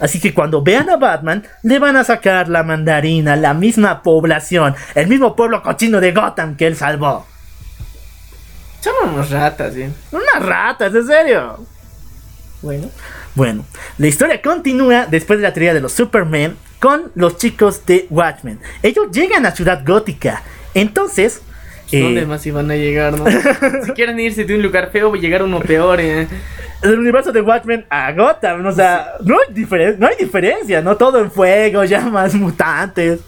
Así 0.00 0.20
que 0.20 0.34
cuando 0.34 0.62
vean 0.62 0.90
a 0.90 0.96
Batman, 0.96 1.44
le 1.62 1.78
van 1.78 1.96
a 1.96 2.04
sacar 2.04 2.48
la 2.48 2.62
mandarina, 2.62 3.36
la 3.36 3.54
misma 3.54 4.02
población, 4.02 4.74
el 4.94 5.06
mismo 5.06 5.36
pueblo 5.36 5.62
cochino 5.62 6.00
de 6.00 6.12
Gotham 6.12 6.56
que 6.56 6.66
él 6.66 6.76
salvó. 6.76 7.26
Son 8.80 8.94
unos 9.08 9.30
ratas, 9.30 9.74
¿eh? 9.76 9.90
Unas 10.12 10.46
ratas, 10.46 10.94
en 10.94 11.06
serio. 11.06 11.58
Bueno. 12.62 12.88
Bueno, 13.38 13.64
la 13.98 14.08
historia 14.08 14.42
continúa 14.42 15.06
después 15.06 15.38
de 15.38 15.44
la 15.44 15.52
teoría 15.52 15.72
de 15.72 15.80
los 15.80 15.92
Superman 15.92 16.56
con 16.80 17.12
los 17.14 17.36
chicos 17.36 17.86
de 17.86 18.08
Watchmen. 18.10 18.58
Ellos 18.82 19.12
llegan 19.12 19.46
a 19.46 19.52
Ciudad 19.52 19.82
Gótica. 19.86 20.42
Entonces, 20.74 21.40
eh, 21.92 22.02
¿Dónde 22.02 22.26
más 22.26 22.44
iban 22.46 22.68
a 22.68 22.74
llegar, 22.74 23.16
no? 23.16 23.24
si 23.86 23.92
quieren 23.92 24.18
irse 24.18 24.44
de 24.44 24.56
un 24.56 24.62
lugar 24.62 24.90
feo, 24.90 25.12
va 25.12 25.16
a 25.16 25.20
llegar 25.20 25.44
uno 25.44 25.60
peor, 25.60 26.00
¿eh? 26.00 26.26
el 26.82 26.98
universo 26.98 27.30
de 27.30 27.40
Watchmen 27.40 27.86
a 27.88 28.10
Gotham, 28.10 28.66
o 28.66 28.72
sea, 28.72 29.12
no 29.24 29.36
hay, 29.38 29.54
diferen- 29.54 29.98
no 29.98 30.08
hay 30.08 30.16
diferencia, 30.18 30.82
¿no? 30.82 30.96
Todo 30.96 31.20
en 31.20 31.30
fuego, 31.30 31.84
llamas, 31.84 32.34
mutantes. 32.34 33.20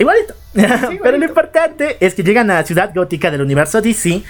Igualito. 0.00 0.34
Pero 1.00 1.16
lo 1.16 1.24
importante 1.24 1.96
es 2.04 2.12
que 2.14 2.24
llegan 2.24 2.50
a 2.50 2.54
la 2.54 2.64
ciudad 2.64 2.90
gótica 2.92 3.30
del 3.30 3.40
universo 3.42 3.80
DC 3.80 4.24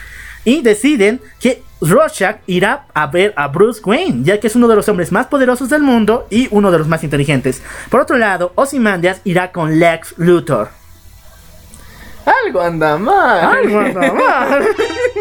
y 0.49 0.63
deciden 0.63 1.21
que 1.39 1.63
Rorschach 1.83 2.39
irá 2.47 2.87
a 2.95 3.07
ver 3.07 3.35
a 3.37 3.49
Bruce 3.49 3.83
Wayne, 3.85 4.25
ya 4.25 4.41
que 4.41 4.47
es 4.47 4.57
uno 4.57 4.67
de 4.67 4.77
los 4.77 4.89
hombres 4.89 5.13
más 5.13 5.27
poderosos 5.27 5.69
del 5.69 5.83
mundo 5.83 6.27
y 6.31 6.49
uno 6.51 6.71
de 6.71 6.79
los 6.79 6.89
más 6.89 7.05
inteligentes. 7.05 7.63
Por 7.91 8.01
otro 8.01 8.17
lado, 8.17 8.53
Ozymandias 8.55 9.21
irá 9.25 9.53
con 9.53 9.79
Lex 9.79 10.15
Luthor. 10.17 10.71
Algo 12.25 12.63
anda 12.63 12.97
mal. 12.97 13.41
Algo 13.41 13.79
anda 13.79 14.13
mal. 14.15 14.69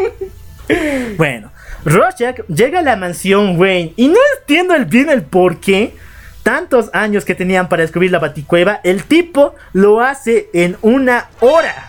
bueno, 1.18 1.52
Rorschach 1.84 2.40
llega 2.48 2.78
a 2.78 2.82
la 2.82 2.96
mansión 2.96 3.60
Wayne 3.60 3.92
y 3.96 4.08
no 4.08 4.18
entiendo 4.38 4.74
el 4.74 4.86
bien 4.86 5.10
el 5.10 5.24
por 5.24 5.58
qué. 5.58 5.94
Tantos 6.42 6.88
años 6.94 7.26
que 7.26 7.34
tenían 7.34 7.68
para 7.68 7.82
descubrir 7.82 8.10
la 8.10 8.18
baticueva, 8.18 8.80
el 8.82 9.04
tipo 9.04 9.54
lo 9.74 10.00
hace 10.00 10.48
en 10.54 10.78
una 10.80 11.28
hora. 11.40 11.87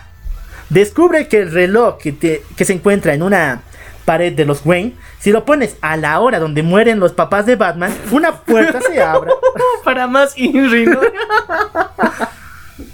Descubre 0.70 1.28
que 1.28 1.38
el 1.40 1.52
reloj 1.52 1.98
que, 1.98 2.12
te- 2.12 2.42
que 2.56 2.64
se 2.64 2.72
encuentra 2.72 3.12
en 3.14 3.22
una 3.22 3.62
pared 4.04 4.32
de 4.32 4.44
los 4.44 4.64
Wayne, 4.64 4.94
si 5.18 5.30
lo 5.30 5.44
pones 5.44 5.76
a 5.82 5.96
la 5.96 6.18
hora 6.20 6.38
donde 6.38 6.62
mueren 6.62 6.98
los 7.00 7.12
papás 7.12 7.44
de 7.46 7.56
Batman, 7.56 7.92
una 8.10 8.32
puerta 8.40 8.80
se 8.80 9.00
abre. 9.00 9.30
Para 9.84 10.06
más 10.06 10.36
Inri, 10.38 10.86
¿no? 10.86 11.00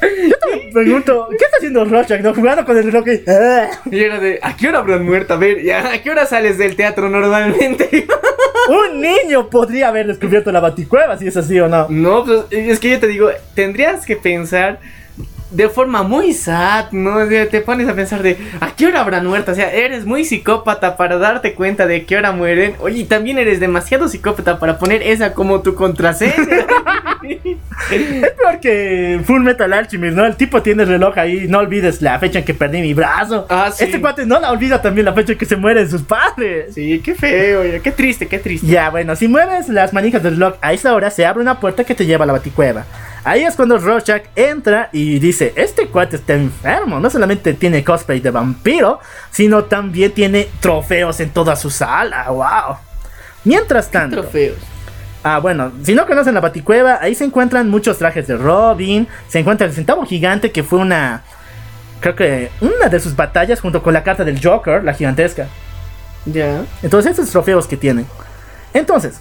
Me 0.03 0.73
pregunto, 0.73 1.29
¿qué 1.31 1.37
está 1.45 1.57
haciendo 1.59 1.85
Rorschach? 1.85 2.21
¿No? 2.21 2.35
Jugando 2.35 2.65
con 2.65 2.77
el 2.77 2.85
reloj 2.85 3.05
y... 3.09 3.23
Y 3.97 4.01
era 4.05 4.19
de, 4.19 4.39
¿a 4.43 4.57
qué 4.57 4.69
hora 4.69 4.79
habrán 4.81 5.05
muerto? 5.05 5.35
A 5.35 5.37
ver, 5.37 5.59
¿a 5.73 6.03
qué 6.03 6.11
hora 6.11 6.27
sales 6.27 6.59
del 6.59 6.77
teatro 6.77 7.09
normalmente? 7.09 8.07
Un 8.69 9.01
niño 9.01 9.49
podría 9.49 9.89
haber 9.89 10.09
descubierto 10.09 10.51
la 10.51 10.59
baticueva, 10.61 11.17
si 11.19 11.29
es 11.29 11.37
así 11.37 11.59
o 11.61 11.69
no. 11.69 11.87
No, 11.89 12.25
pues 12.25 12.41
es 12.51 12.81
que 12.81 12.91
yo 12.91 12.99
te 13.01 13.07
digo, 13.07 13.31
tendrías 13.55 14.05
que 14.05 14.17
pensar 14.17 14.81
de 15.51 15.69
forma 15.69 16.03
muy 16.03 16.33
sad, 16.33 16.91
¿no? 16.93 17.17
O 17.17 17.29
sea, 17.29 17.49
te 17.49 17.61
pones 17.61 17.89
a 17.89 17.95
pensar 17.95 18.23
de, 18.23 18.37
¿a 18.61 18.75
qué 18.75 18.87
hora 18.87 19.01
habrán 19.01 19.27
muerto? 19.27 19.53
O 19.53 19.55
sea, 19.55 19.73
eres 19.73 20.05
muy 20.05 20.25
psicópata 20.25 20.97
para 20.97 21.19
darte 21.19 21.55
cuenta 21.55 21.87
de 21.87 22.05
qué 22.05 22.17
hora 22.17 22.33
mueren. 22.33 22.75
Oye, 22.81 23.05
también 23.05 23.39
eres 23.39 23.61
demasiado 23.61 24.09
psicópata 24.09 24.59
para 24.59 24.79
poner 24.79 25.03
esa 25.03 25.35
como 25.35 25.61
tu 25.61 25.75
contraseña. 25.75 26.67
Es 27.91 28.31
peor 28.33 28.61
que 28.61 29.21
Full 29.25 29.43
Metal 29.43 29.73
Alchemist, 29.73 30.17
¿no? 30.17 30.25
El 30.25 30.37
tipo 30.37 30.63
tiene 30.63 30.83
el 30.85 30.89
reloj 30.89 31.19
ahí, 31.19 31.47
no 31.49 31.59
olvides 31.59 32.03
la 32.03 32.19
fecha 32.19 32.41
en 32.41 32.45
que 32.45 32.55
perdí 32.55 32.81
mi 32.81 32.95
brazo. 32.95 33.47
Ah, 33.49 33.71
sí. 33.73 33.85
Este 33.85 34.01
cuate 34.01 34.27
no 34.27 34.41
la 34.41 34.51
olvida 34.51 34.83
también 34.83 35.05
la 35.05 35.13
fecha 35.13 35.33
en 35.33 35.39
que 35.39 35.45
se 35.47 35.57
mueren 35.57 35.89
sus 35.89 36.03
padres. 36.03 36.75
sí, 36.75 37.01
qué 37.05 37.15
feo, 37.15 37.63
qué 37.83 37.93
triste, 37.93 38.27
qué 38.27 38.39
triste. 38.39 38.67
Ya, 38.67 38.91
bueno, 38.91 39.15
si 39.17 39.29
mueves 39.29 39.69
las 39.69 39.93
manijas 39.93 40.23
del 40.23 40.35
reloj 40.35 40.55
a 40.61 40.73
esa 40.73 40.95
hora, 40.95 41.11
se 41.11 41.27
abre 41.27 41.43
una 41.43 41.61
puerta 41.61 41.85
que 41.85 41.95
te 41.95 42.07
lleva 42.07 42.25
a 42.25 42.27
la 42.27 42.33
baticueva. 42.33 42.85
Ahí 43.25 43.43
es 43.43 43.57
cuando 43.57 43.79
Rorschach 43.79 44.23
entra 44.37 44.89
y 44.93 45.19
dice, 45.19 45.53
este 45.57 45.89
cuate 45.89 46.17
está 46.17 46.35
enfermo, 46.35 47.01
no 47.01 47.11
solamente 47.11 47.55
tiene 47.55 47.83
cosplay 47.83 48.21
de 48.21 48.31
vampiro, 48.31 49.01
sino 49.31 49.65
también 49.65 50.13
tiene 50.13 50.49
trofeos 50.61 51.19
en 51.21 51.31
toda 51.31 51.57
su 51.57 51.71
sala, 51.71 52.31
wow. 52.31 52.77
Mientras 53.45 53.91
tanto... 53.91 54.23
Trofeos. 54.23 54.76
Ah, 55.29 55.41
bueno, 55.41 55.73
si 55.83 55.93
no 55.93 56.07
conocen 56.07 56.35
la 56.35 56.41
Baticueva, 56.41 56.99
ahí 57.03 57.17
se 57.17 57.25
encuentran 57.25 57.69
muchos 57.69 57.99
trajes 57.99 58.29
de 58.29 58.37
Robin, 58.37 59.09
se 59.27 59.41
encuentra 59.41 59.67
el 59.67 59.73
centavo 59.73 60.07
gigante 60.07 60.53
que 60.53 60.63
fue 60.63 60.79
una, 60.79 61.25
creo 61.99 62.15
que 62.15 62.49
una 62.61 62.89
de 62.89 63.01
sus 63.01 63.17
batallas 63.17 63.61
junto 63.61 63.83
con 63.83 63.93
la 63.93 64.05
carta 64.05 64.23
del 64.23 64.41
Joker, 64.41 64.85
la 64.85 64.95
gigantesca. 64.95 65.49
Ya. 66.27 66.63
Entonces, 66.81 67.15
esos 67.15 67.29
trofeos 67.29 67.67
que 67.67 67.77
tienen. 67.77 68.07
Entonces, 68.73 69.19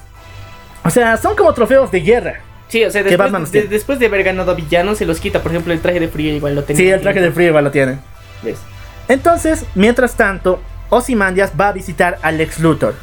o 0.84 0.92
sea, 0.92 1.18
son 1.18 1.36
como 1.36 1.52
trofeos 1.56 1.90
de 1.92 2.00
guerra. 2.02 2.36
Sí, 2.68 2.84
o 2.86 2.92
sea, 2.92 3.02
¿Qué 3.04 3.10
después, 3.10 3.32
de- 3.32 3.46
tiene? 3.50 3.68
después 3.68 3.98
de 3.98 4.06
haber 4.06 4.24
ganado 4.24 4.52
a 4.52 4.54
villanos, 4.54 5.00
se 5.00 5.08
los 5.08 5.20
quita. 5.20 5.42
Por 5.42 5.54
ejemplo, 5.54 5.74
el 5.74 5.80
traje 5.80 6.00
de 6.00 6.08
frío 6.08 6.36
igual 6.36 6.54
lo 6.54 6.64
tenía. 6.64 6.84
Sí, 6.84 6.88
el 6.92 7.02
traje 7.02 7.20
de 7.20 7.32
frío 7.32 7.48
igual 7.48 7.64
lo 7.64 7.72
tienen. 7.72 8.00
¿Ves? 8.44 8.60
Entonces, 9.08 9.66
mientras 9.74 10.14
tanto, 10.14 10.62
Ozymandias 10.92 11.54
va 11.60 11.70
a 11.70 11.72
visitar 11.72 12.20
a 12.22 12.32
Lex 12.32 12.60
Luthor. 12.60 12.94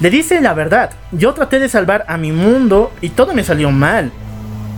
Le 0.00 0.10
dice 0.10 0.40
la 0.40 0.54
verdad, 0.54 0.90
yo 1.12 1.34
traté 1.34 1.58
de 1.58 1.68
salvar 1.68 2.04
a 2.08 2.16
mi 2.16 2.30
mundo 2.32 2.92
y 3.00 3.10
todo 3.10 3.34
me 3.34 3.42
salió 3.44 3.70
mal. 3.70 4.12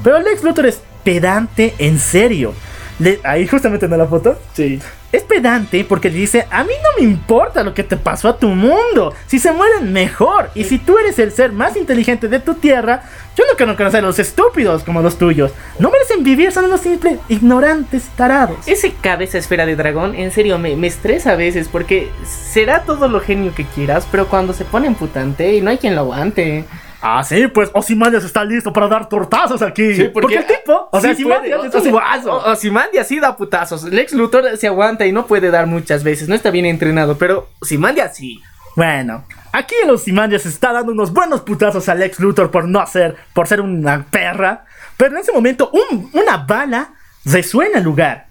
Pero 0.03 0.19
Lex 0.21 0.43
Luthor 0.43 0.67
es 0.67 0.81
pedante 1.05 1.75
en 1.79 1.99
serio. 1.99 2.55
Le- 2.99 3.21
ahí 3.25 3.47
justamente 3.47 3.87
en 3.87 3.97
la 3.99 4.07
foto. 4.07 4.39
Sí. 4.55 4.79
Es 5.13 5.23
pedante 5.23 5.85
porque 5.85 6.09
dice, 6.09 6.47
a 6.51 6.63
mí 6.63 6.71
no 6.83 7.03
me 7.03 7.11
importa 7.11 7.63
lo 7.65 7.75
que 7.75 7.83
te 7.83 7.97
pasó 7.97 8.29
a 8.29 8.37
tu 8.39 8.49
mundo. 8.49 9.13
Si 9.27 9.39
se 9.39 9.51
mueren, 9.53 9.93
mejor. 9.93 10.51
Y 10.55 10.65
si 10.65 10.79
tú 10.79 10.97
eres 10.99 11.19
el 11.19 11.33
ser 11.33 11.53
más 11.53 11.77
inteligente 11.77 12.29
de 12.29 12.39
tu 12.41 12.55
tierra, 12.55 13.03
yo 13.37 13.45
no 13.51 13.57
quiero 13.57 13.77
conocer 13.77 14.05
a 14.05 14.07
los 14.07 14.19
estúpidos 14.19 14.85
como 14.85 15.03
los 15.03 15.19
tuyos. 15.19 15.51
No 15.79 15.91
vivir, 16.23 16.53
son 16.53 16.67
unos 16.67 16.81
simples 16.81 17.19
ignorantes 17.29 18.05
tarados. 18.17 18.57
Ese 18.67 18.93
cabeza 18.93 19.39
esfera 19.39 19.67
de 19.67 19.77
dragón, 19.77 20.15
en 20.15 20.31
serio, 20.31 20.59
me, 20.59 20.77
me 20.77 20.87
estresa 20.87 21.33
a 21.33 21.37
veces 21.37 21.69
porque 21.69 22.11
será 22.25 22.83
todo 22.83 23.09
lo 23.09 23.21
genio 23.21 23.55
que 23.55 23.65
quieras, 23.65 24.07
pero 24.11 24.29
cuando 24.29 24.53
se 24.53 24.65
pone 24.65 24.87
emputante 24.87 25.55
y 25.55 25.61
no 25.61 25.71
hay 25.71 25.79
quien 25.79 25.95
lo 25.95 26.03
aguante. 26.03 26.65
Ah, 27.03 27.25
sí, 27.25 27.47
pues 27.47 27.71
Ozymandias 27.73 28.25
está 28.25 28.45
listo 28.45 28.73
para 28.75 28.87
dar 28.87 29.09
tortazos 29.09 29.63
aquí. 29.63 29.95
Sí, 29.95 30.05
porque- 30.05 30.11
porque 30.13 30.37
el 30.37 30.47
tipo, 30.47 30.89
o 30.93 31.01
sea, 31.01 31.15
Sí 31.15 31.25
Ozymandias 31.25 31.65
es 31.65 31.75
un 31.75 31.83
sea, 31.83 31.93
guaso. 31.93 32.33
o- 32.33 32.53
Ozymandias 32.53 33.07
sí 33.09 33.19
da 33.19 33.37
putazos. 33.37 33.85
Lex 33.85 34.13
Luthor 34.13 34.57
se 34.59 34.67
aguanta 34.67 35.07
y 35.07 35.13
no 35.13 35.27
puede 35.27 35.51
dar 35.51 35.67
muchas 35.67 36.05
veces, 36.05 36.29
no 36.29 36.35
está 36.35 36.51
bien 36.51 36.67
entrenado, 36.67 37.17
pero 37.17 37.49
Ozymandias 37.63 38.15
sí. 38.17 38.43
Bueno, 38.77 39.25
aquí 39.53 39.75
el 39.83 39.91
Ozymandias 39.91 40.45
está 40.45 40.73
dando 40.75 40.93
unos 40.93 41.11
buenos 41.13 41.41
putazos 41.41 41.89
a 41.89 41.95
Lex 41.95 42.21
Luthor 42.21 42.51
por 42.51 42.69
no 42.69 42.87
ser, 42.87 43.17
por 43.33 43.49
ser 43.49 43.63
una 43.63 44.05
perra. 44.11 44.65
Pero 45.01 45.17
en 45.17 45.23
ese 45.23 45.33
momento, 45.33 45.71
un- 45.73 46.11
una 46.13 46.37
bala 46.37 46.91
resuena 47.25 47.79
el 47.79 47.85
lugar. 47.85 48.27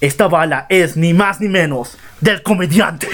Esta 0.00 0.28
bala 0.28 0.66
es 0.68 0.96
ni 0.96 1.12
más 1.12 1.40
ni 1.40 1.48
menos 1.48 1.98
del 2.20 2.44
comediante. 2.44 3.08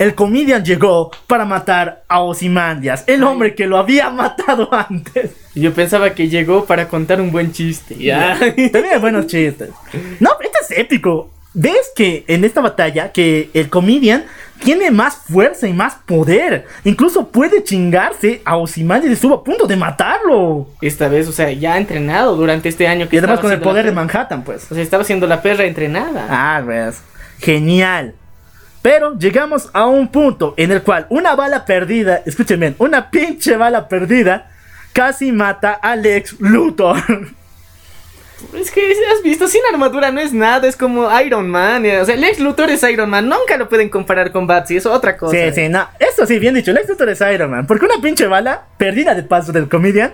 El 0.00 0.16
comedian 0.16 0.64
llegó 0.64 1.12
para 1.28 1.44
matar 1.44 2.02
a 2.08 2.20
Ozymandias, 2.22 3.04
el 3.06 3.22
hombre 3.22 3.54
que 3.54 3.66
lo 3.68 3.78
había 3.78 4.10
matado 4.10 4.68
antes. 4.74 5.30
Yo 5.54 5.72
pensaba 5.72 6.10
que 6.14 6.28
llegó 6.28 6.64
para 6.64 6.88
contar 6.88 7.20
un 7.20 7.30
buen 7.30 7.52
chiste. 7.52 7.94
Ya. 7.96 8.36
Tenía 8.72 8.98
buenos 8.98 9.28
chistes. 9.28 9.70
No, 10.18 10.30
esto 10.40 10.58
es 10.68 10.76
épico. 10.78 11.30
¿Ves 11.54 11.92
que 11.94 12.24
en 12.26 12.44
esta 12.44 12.60
batalla 12.62 13.12
que 13.12 13.50
el 13.54 13.68
comedian 13.68 14.24
tiene 14.62 14.90
más 14.90 15.16
fuerza 15.16 15.66
y 15.66 15.72
más 15.72 15.96
poder? 16.06 16.66
Incluso 16.84 17.28
puede 17.28 17.62
chingarse 17.62 18.42
a 18.44 18.56
Ozymandias 18.56 19.10
y 19.10 19.14
estuvo 19.14 19.34
a 19.34 19.44
punto 19.44 19.66
de 19.66 19.76
matarlo. 19.76 20.68
Esta 20.80 21.08
vez, 21.08 21.28
o 21.28 21.32
sea, 21.32 21.50
ya 21.52 21.74
ha 21.74 21.78
entrenado 21.78 22.36
durante 22.36 22.68
este 22.68 22.86
año 22.86 23.08
que 23.08 23.16
Y 23.16 23.18
además 23.18 23.40
con 23.40 23.52
el 23.52 23.60
poder 23.60 23.86
de 23.86 23.92
Manhattan, 23.92 24.44
pues. 24.44 24.70
O 24.70 24.74
sea, 24.74 24.82
estaba 24.82 25.04
siendo 25.04 25.26
la 25.26 25.42
perra 25.42 25.64
entrenada. 25.64 26.26
Ah, 26.28 26.60
ves. 26.60 27.02
Genial. 27.38 28.14
Pero 28.82 29.16
llegamos 29.16 29.70
a 29.72 29.86
un 29.86 30.08
punto 30.08 30.54
en 30.56 30.72
el 30.72 30.82
cual 30.82 31.06
una 31.08 31.36
bala 31.36 31.64
perdida, 31.64 32.22
escúchenme, 32.26 32.74
una 32.78 33.10
pinche 33.10 33.56
bala 33.56 33.88
perdida, 33.88 34.50
casi 34.92 35.30
mata 35.30 35.72
a 35.72 35.94
Lex 35.94 36.40
Luthor. 36.40 36.96
Es 38.54 38.70
que 38.70 38.80
has 39.12 39.22
visto, 39.22 39.46
sin 39.48 39.60
armadura 39.72 40.10
no 40.10 40.20
es 40.20 40.32
nada, 40.32 40.66
es 40.68 40.76
como 40.76 41.08
Iron 41.20 41.48
Man. 41.48 41.84
eh, 41.86 42.00
O 42.00 42.04
sea, 42.04 42.16
Lex 42.16 42.38
Luthor 42.40 42.70
es 42.70 42.82
Iron 42.82 43.08
Man, 43.10 43.28
nunca 43.28 43.56
lo 43.56 43.68
pueden 43.68 43.88
comparar 43.88 44.30
con 44.32 44.46
Batsy, 44.46 44.76
es 44.76 44.86
otra 44.86 45.16
cosa. 45.16 45.36
Sí, 45.36 45.52
sí, 45.54 45.68
no. 45.68 45.86
Eso 45.98 46.26
sí, 46.26 46.38
bien 46.38 46.54
dicho. 46.54 46.72
Lex 46.72 46.88
Luthor 46.88 47.08
es 47.10 47.20
Iron 47.20 47.50
Man. 47.50 47.66
Porque 47.66 47.84
una 47.86 48.00
pinche 48.02 48.26
bala, 48.26 48.62
perdida 48.76 49.14
de 49.14 49.22
paso 49.22 49.52
del 49.52 49.68
comedian, 49.68 50.12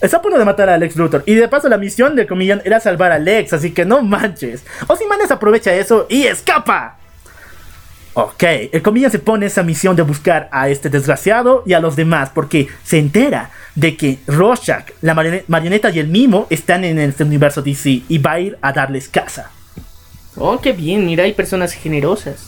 está 0.00 0.18
a 0.18 0.22
punto 0.22 0.38
de 0.38 0.44
matar 0.44 0.68
a 0.70 0.78
Lex 0.78 0.96
Luthor. 0.96 1.22
Y 1.26 1.34
de 1.34 1.48
paso, 1.48 1.68
la 1.68 1.76
misión 1.78 2.16
del 2.16 2.26
comedian 2.26 2.62
era 2.64 2.80
salvar 2.80 3.12
a 3.12 3.18
Lex. 3.18 3.52
Así 3.52 3.72
que 3.72 3.84
no 3.84 4.00
manches. 4.02 4.64
Ozymandias 4.86 5.30
aprovecha 5.30 5.72
eso 5.74 6.06
y 6.08 6.24
escapa. 6.26 6.96
Ok, 8.14 8.42
el 8.72 8.82
comedian 8.82 9.10
se 9.10 9.18
pone 9.20 9.46
esa 9.46 9.62
misión 9.62 9.94
de 9.94 10.02
buscar 10.02 10.48
a 10.52 10.68
este 10.68 10.90
desgraciado 10.90 11.62
y 11.64 11.74
a 11.74 11.80
los 11.80 11.94
demás. 11.96 12.30
Porque 12.34 12.68
se 12.82 12.98
entera 12.98 13.50
de 13.76 13.96
que 13.96 14.18
Rorschach, 14.26 14.90
la 15.00 15.14
marione- 15.14 15.44
marioneta 15.46 15.90
y 15.90 15.98
el 16.00 16.08
mimo 16.08 16.46
están 16.50 16.84
en 16.84 16.98
este 16.98 17.22
universo 17.24 17.62
DC. 17.62 18.02
Y 18.08 18.18
va 18.18 18.32
a 18.32 18.40
ir 18.40 18.58
a 18.60 18.72
darles 18.72 19.08
casa. 19.08 19.50
Oh, 20.36 20.60
qué 20.60 20.72
bien, 20.72 21.06
mira, 21.06 21.24
hay 21.24 21.32
personas 21.34 21.72
generosas. 21.72 22.46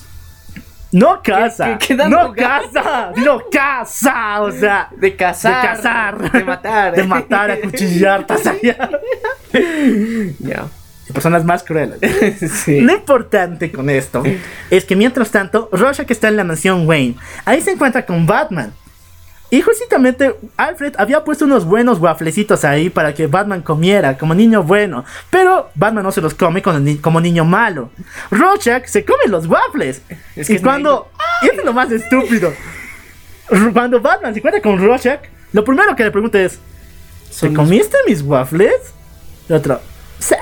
No 0.90 1.22
casa. 1.22 1.78
qué- 1.78 1.86
qué 1.88 1.96
dan 1.96 2.10
no 2.10 2.34
casa. 2.34 3.12
No 3.16 3.40
casa. 3.50 4.42
O 4.42 4.50
sea. 4.52 4.88
De 4.96 5.16
cazar. 5.16 5.62
De 5.62 5.68
cazar. 5.68 6.32
De 6.32 6.44
matar. 6.44 6.94
De 6.94 7.02
matar, 7.04 7.50
acuchillar, 7.52 8.26
tasallar. 8.26 9.00
Ya. 10.40 10.66
Personas 11.12 11.44
más 11.44 11.62
crueles. 11.62 11.98
sí. 12.64 12.80
Lo 12.80 12.92
importante 12.92 13.70
con 13.72 13.88
esto 13.90 14.22
es 14.70 14.84
que 14.84 14.96
mientras 14.96 15.30
tanto, 15.30 15.68
Rorschach 15.72 16.10
está 16.10 16.28
en 16.28 16.36
la 16.36 16.44
mansión 16.44 16.86
Wayne. 16.88 17.16
Ahí 17.44 17.60
se 17.60 17.72
encuentra 17.72 18.04
con 18.06 18.26
Batman. 18.26 18.72
Y 19.50 19.60
justamente 19.60 20.34
Alfred 20.56 20.94
había 20.96 21.24
puesto 21.24 21.44
unos 21.44 21.66
buenos 21.66 21.98
wafflecitos 21.98 22.64
ahí 22.64 22.88
para 22.88 23.12
que 23.12 23.26
Batman 23.26 23.60
comiera 23.60 24.16
como 24.16 24.34
niño 24.34 24.62
bueno. 24.62 25.04
Pero 25.28 25.68
Batman 25.74 26.04
no 26.04 26.10
se 26.10 26.22
los 26.22 26.32
come 26.32 26.62
como, 26.62 26.78
ni- 26.78 26.96
como 26.96 27.20
niño 27.20 27.44
malo. 27.44 27.90
Rorschach 28.30 28.86
se 28.86 29.04
come 29.04 29.24
los 29.28 29.46
waffles. 29.46 30.00
Es 30.36 30.46
que 30.46 30.54
y 30.54 30.58
cuando... 30.58 31.10
Y 31.42 31.46
esto 31.48 31.60
es 31.60 31.64
lo 31.66 31.74
más 31.74 31.90
estúpido. 31.92 32.50
Cuando 33.74 34.00
Batman 34.00 34.32
se 34.32 34.38
encuentra 34.38 34.62
con 34.62 34.78
Rorschach, 34.82 35.20
lo 35.52 35.62
primero 35.64 35.94
que 35.94 36.04
le 36.04 36.10
pregunta 36.10 36.40
es... 36.40 36.58
¿Te 37.28 37.34
Son 37.34 37.54
comiste 37.54 37.96
mis 38.06 38.22
waffles? 38.22 38.72
Y 39.50 39.52
otro... 39.52 39.80
"Sí". 40.18 40.34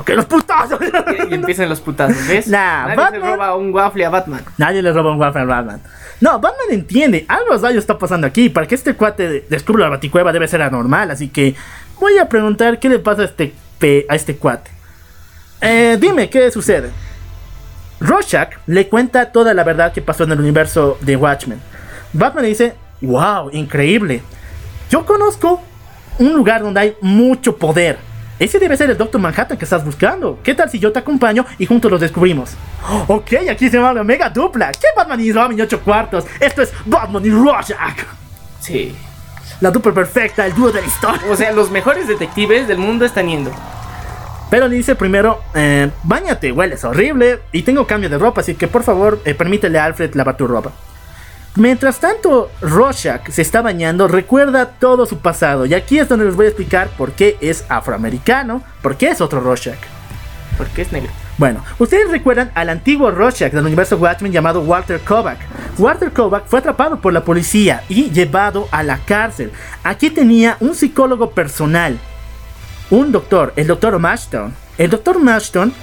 Ok, 0.00 0.10
los 0.10 0.24
putazos. 0.24 0.78
Y 1.30 1.34
empiezan 1.34 1.68
los 1.68 1.80
putazos, 1.80 2.26
¿ves? 2.26 2.46
Nah, 2.48 2.86
Nadie 2.88 2.96
Batman- 2.96 3.20
se 3.20 3.30
roba 3.30 3.54
un 3.56 3.74
waffle 3.74 4.04
a 4.04 4.10
Batman. 4.10 4.42
Nadie 4.58 4.82
le 4.82 4.92
roba 4.92 5.12
un 5.12 5.18
waffle 5.20 5.42
a 5.42 5.44
Batman. 5.44 5.80
No, 6.20 6.38
Batman 6.40 6.66
entiende. 6.70 7.24
Algo 7.28 7.56
rayos 7.56 7.78
está 7.82 7.98
pasando 7.98 8.26
aquí. 8.26 8.48
Para 8.48 8.66
que 8.66 8.74
este 8.74 8.94
cuate 8.94 9.28
de- 9.28 9.46
descubra 9.50 9.84
la 9.84 9.90
baticueva 9.90 10.32
debe 10.32 10.48
ser 10.48 10.62
anormal. 10.62 11.10
Así 11.10 11.28
que 11.28 11.54
voy 11.98 12.16
a 12.18 12.28
preguntar 12.28 12.78
qué 12.78 12.88
le 12.88 12.98
pasa 12.98 13.22
a 13.22 13.24
este, 13.26 13.54
a 14.08 14.14
este 14.14 14.36
cuate. 14.36 14.70
Eh, 15.60 15.98
dime, 16.00 16.30
¿qué 16.30 16.50
sucede? 16.50 16.90
Rorschach 18.00 18.52
le 18.66 18.88
cuenta 18.88 19.30
toda 19.32 19.52
la 19.52 19.62
verdad 19.64 19.92
que 19.92 20.00
pasó 20.00 20.24
en 20.24 20.32
el 20.32 20.40
universo 20.40 20.96
de 21.02 21.16
Watchmen. 21.16 21.60
Batman 22.14 22.42
le 22.44 22.48
dice, 22.48 22.74
wow, 23.02 23.50
increíble. 23.52 24.22
Yo 24.88 25.04
conozco 25.04 25.62
un 26.18 26.32
lugar 26.34 26.62
donde 26.62 26.80
hay 26.80 26.96
mucho 27.02 27.56
poder. 27.56 27.98
Ese 28.40 28.58
debe 28.58 28.74
ser 28.74 28.88
el 28.88 28.96
Doctor 28.96 29.20
Manhattan 29.20 29.58
que 29.58 29.66
estás 29.66 29.84
buscando. 29.84 30.38
¿Qué 30.42 30.54
tal 30.54 30.70
si 30.70 30.78
yo 30.78 30.90
te 30.90 30.98
acompaño 30.98 31.44
y 31.58 31.66
juntos 31.66 31.90
los 31.90 32.00
descubrimos? 32.00 32.52
Ok, 33.06 33.34
aquí 33.50 33.68
se 33.68 33.76
llama 33.76 33.92
la 33.92 34.02
mega 34.02 34.30
dupla. 34.30 34.72
¿Qué 34.72 34.86
Batman 34.96 35.20
y 35.20 35.30
Robin 35.30 35.58
y 35.58 35.60
8 35.60 35.80
cuartos? 35.80 36.24
Esto 36.40 36.62
es 36.62 36.72
Batman 36.86 37.24
y 37.26 37.30
Rorschach. 37.30 37.98
Sí. 38.58 38.96
La 39.60 39.70
dupla 39.70 39.92
perfecta, 39.92 40.46
el 40.46 40.54
dúo 40.54 40.72
de 40.72 40.80
la 40.80 40.86
historia. 40.86 41.20
O 41.30 41.36
sea, 41.36 41.52
los 41.52 41.70
mejores 41.70 42.08
detectives 42.08 42.66
del 42.66 42.78
mundo 42.78 43.04
están 43.04 43.28
yendo. 43.28 43.52
Pero 44.48 44.68
le 44.68 44.76
dice 44.76 44.94
primero, 44.94 45.42
eh, 45.54 45.90
bañate, 46.04 46.50
hueles 46.50 46.82
horrible 46.82 47.40
y 47.52 47.60
tengo 47.60 47.86
cambio 47.86 48.08
de 48.08 48.16
ropa, 48.16 48.40
así 48.40 48.54
que 48.54 48.68
por 48.68 48.82
favor 48.82 49.20
eh, 49.26 49.34
permítele 49.34 49.78
a 49.78 49.84
Alfred 49.84 50.14
lavar 50.14 50.38
tu 50.38 50.46
ropa. 50.46 50.72
Mientras 51.56 51.98
tanto, 51.98 52.48
Rorschach 52.60 53.28
se 53.28 53.42
está 53.42 53.60
bañando, 53.60 54.06
recuerda 54.06 54.66
todo 54.66 55.04
su 55.04 55.18
pasado 55.18 55.66
y 55.66 55.74
aquí 55.74 55.98
es 55.98 56.08
donde 56.08 56.26
les 56.26 56.36
voy 56.36 56.46
a 56.46 56.48
explicar 56.50 56.88
por 56.96 57.12
qué 57.12 57.36
es 57.40 57.64
afroamericano, 57.68 58.62
por 58.82 58.96
qué 58.96 59.08
es 59.08 59.20
otro 59.20 59.40
Rorschach. 59.40 59.78
Porque 60.56 60.82
es 60.82 60.92
negro. 60.92 61.10
Bueno, 61.38 61.64
ustedes 61.78 62.10
recuerdan 62.10 62.52
al 62.54 62.68
antiguo 62.68 63.10
Rorschach 63.10 63.52
del 63.52 63.64
universo 63.64 63.96
Watchmen 63.96 64.30
llamado 64.30 64.60
Walter 64.60 65.00
Kovac. 65.00 65.38
Walter 65.78 66.12
Kovac 66.12 66.46
fue 66.46 66.60
atrapado 66.60 67.00
por 67.00 67.12
la 67.12 67.24
policía 67.24 67.82
y 67.88 68.10
llevado 68.10 68.68
a 68.70 68.82
la 68.82 68.98
cárcel. 68.98 69.50
Aquí 69.82 70.10
tenía 70.10 70.56
un 70.60 70.74
psicólogo 70.74 71.30
personal, 71.30 71.98
un 72.90 73.10
doctor, 73.10 73.52
el 73.56 73.66
doctor 73.66 73.98
Mashton. 73.98 74.54
El 74.78 74.90
doctor 74.90 75.18
Mashton 75.20 75.74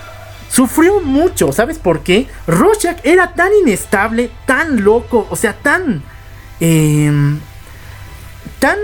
sufrió 0.50 1.02
mucho, 1.02 1.52
¿sabes 1.52 1.80
por 1.80 2.02
qué? 2.02 2.28
Rorschach 2.48 3.00
era 3.04 3.34
tan 3.34 3.52
inestable, 3.62 4.30
tan 4.46 4.84
loco, 4.84 5.28
o 5.30 5.36
sea, 5.36 5.54
tan... 5.54 6.02
em, 6.60 7.40
tan 8.60 8.78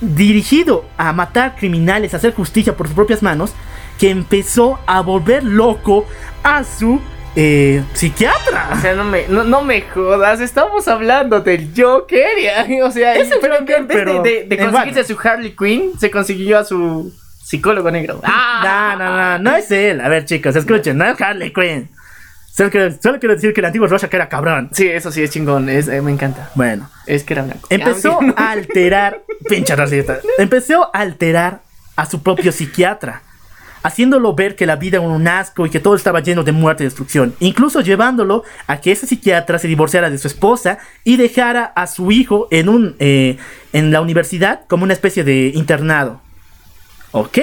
dirigido 0.00 0.84
a 0.96 1.12
matar 1.12 1.56
criminales, 1.56 2.12
a 2.12 2.18
hacer 2.18 2.34
justicia 2.34 2.76
por 2.76 2.86
sus 2.86 2.94
propias 2.94 3.22
manos, 3.22 3.52
que 3.98 4.10
empezó 4.10 4.78
a 4.86 5.00
volver 5.00 5.42
loco 5.44 6.06
a 6.42 6.64
su 6.64 7.00
eh, 7.34 7.82
psiquiatra. 7.94 8.70
O 8.72 8.80
sea, 8.80 8.94
no 8.94 9.04
me, 9.04 9.26
no, 9.28 9.44
no 9.44 9.62
me 9.62 9.82
jodas, 9.82 10.40
estamos 10.40 10.88
hablando 10.88 11.40
del 11.40 11.70
Joker. 11.76 12.26
O 12.82 12.90
sea, 12.90 13.14
Es 13.14 13.30
el 13.30 13.38
pero 13.40 13.58
Joker, 13.60 13.76
en 13.76 13.86
vez 13.86 13.96
pero 13.96 14.22
de, 14.22 14.30
de, 14.30 14.44
de 14.44 14.58
conseguirse 14.58 15.00
a 15.00 15.04
su 15.04 15.16
Harley 15.22 15.54
Quinn, 15.56 15.92
se 15.98 16.10
consiguió 16.10 16.58
a 16.58 16.64
su 16.64 17.12
psicólogo 17.46 17.90
negro. 17.90 18.20
No, 18.62 18.96
no, 18.96 19.16
no, 19.16 19.38
no 19.38 19.56
es 19.56 19.70
él. 19.70 20.00
A 20.00 20.08
ver, 20.08 20.24
chicos, 20.24 20.56
escuchen, 20.56 20.96
no 20.96 21.04
es 21.04 21.20
Harley 21.20 21.52
Quinn. 21.52 21.88
Solo 22.50 22.70
quiero, 22.70 22.90
solo 23.02 23.18
quiero 23.20 23.34
decir 23.34 23.52
que 23.52 23.60
el 23.60 23.66
antiguo 23.66 23.86
Rorschach 23.86 24.12
era 24.14 24.28
cabrón. 24.30 24.70
Sí, 24.72 24.88
eso 24.88 25.12
sí 25.12 25.22
es 25.22 25.30
chingón, 25.30 25.68
es, 25.68 25.88
eh, 25.88 26.00
me 26.00 26.10
encanta. 26.10 26.50
Bueno, 26.54 26.88
Es 27.06 27.22
que 27.22 27.34
era 27.34 27.42
blanco. 27.42 27.66
empezó 27.68 28.18
Ah, 28.36 28.48
a 28.48 28.50
alterar, 28.52 29.20
pinche 29.48 29.76
racista, 29.76 30.18
empezó 30.38 30.90
a 30.94 31.00
alterar 31.00 31.60
a 31.96 32.06
su 32.06 32.22
propio 32.22 32.50
psiquiatra. 32.52 33.20
haciéndolo 33.82 34.34
ver 34.34 34.56
que 34.56 34.66
la 34.66 34.74
vida 34.76 34.96
era 34.96 35.06
un 35.06 35.28
asco 35.28 35.64
y 35.66 35.70
que 35.70 35.78
todo 35.78 35.94
estaba 35.94 36.20
lleno 36.20 36.42
de 36.42 36.50
muerte 36.52 36.82
y 36.82 36.86
destrucción, 36.86 37.34
incluso 37.40 37.82
llevándolo 37.82 38.42
a 38.66 38.80
que 38.80 38.90
ese 38.90 39.06
psiquiatra 39.06 39.58
se 39.60 39.68
divorciara 39.68 40.10
de 40.10 40.18
su 40.18 40.26
esposa 40.26 40.78
y 41.04 41.16
dejara 41.18 41.64
a 41.76 41.86
su 41.86 42.10
hijo 42.10 42.48
en, 42.50 42.68
un, 42.70 42.96
eh, 42.98 43.36
en 43.72 43.92
la 43.92 44.00
universidad 44.00 44.62
como 44.66 44.82
una 44.84 44.92
especie 44.94 45.22
de 45.24 45.52
internado. 45.54 46.20
Ok, 47.18 47.38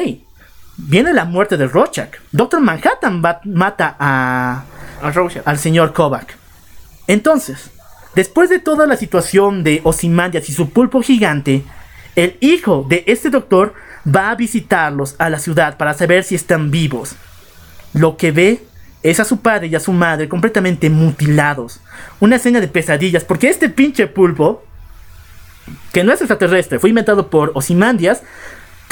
viene 0.78 1.14
la 1.14 1.26
muerte 1.26 1.58
de 1.58 1.66
Rorschach. 1.66 2.12
Doctor 2.32 2.62
Manhattan 2.62 3.24
mata 3.46 3.96
a, 3.98 4.66
A 5.02 5.10
Rorschach. 5.10 5.42
al 5.48 5.58
señor 5.58 5.94
Kovac. 5.94 6.38
Entonces, 7.08 7.72
después 8.14 8.52
de 8.52 8.60
toda 8.60 8.86
la 8.86 8.98
situación 8.98 9.64
de 9.64 9.82
Ozymandias 9.84 10.48
y 10.48 10.54
su 10.54 10.70
pulpo 10.70 11.02
gigante, 11.02 11.64
el 12.16 12.38
hijo 12.40 12.86
de 12.88 13.04
este 13.08 13.32
doctor 13.32 13.74
va 14.06 14.30
a 14.30 14.36
visitarlos 14.36 15.16
a 15.18 15.32
la 15.32 15.40
ciudad 15.40 15.76
para 15.78 15.96
saber 15.96 16.24
si 16.24 16.36
están 16.36 16.70
vivos. 16.70 17.16
Lo 17.94 18.16
que 18.16 18.32
ve 18.32 18.64
es 19.02 19.20
a 19.20 19.26
su 19.26 19.40
padre 19.40 19.70
y 19.70 19.76
a 19.76 19.80
su 19.80 19.92
madre 19.92 20.30
completamente 20.30 20.92
mutilados. 20.92 21.82
Una 22.20 22.36
escena 22.36 22.60
de 22.60 22.68
pesadillas, 22.68 23.24
porque 23.24 23.50
este 23.50 23.70
pinche 23.70 24.06
pulpo, 24.06 24.64
que 25.92 26.04
no 26.04 26.14
es 26.14 26.22
extraterrestre, 26.22 26.78
fue 26.78 26.90
inventado 26.90 27.32
por 27.32 27.52
Ozymandias, 27.56 28.22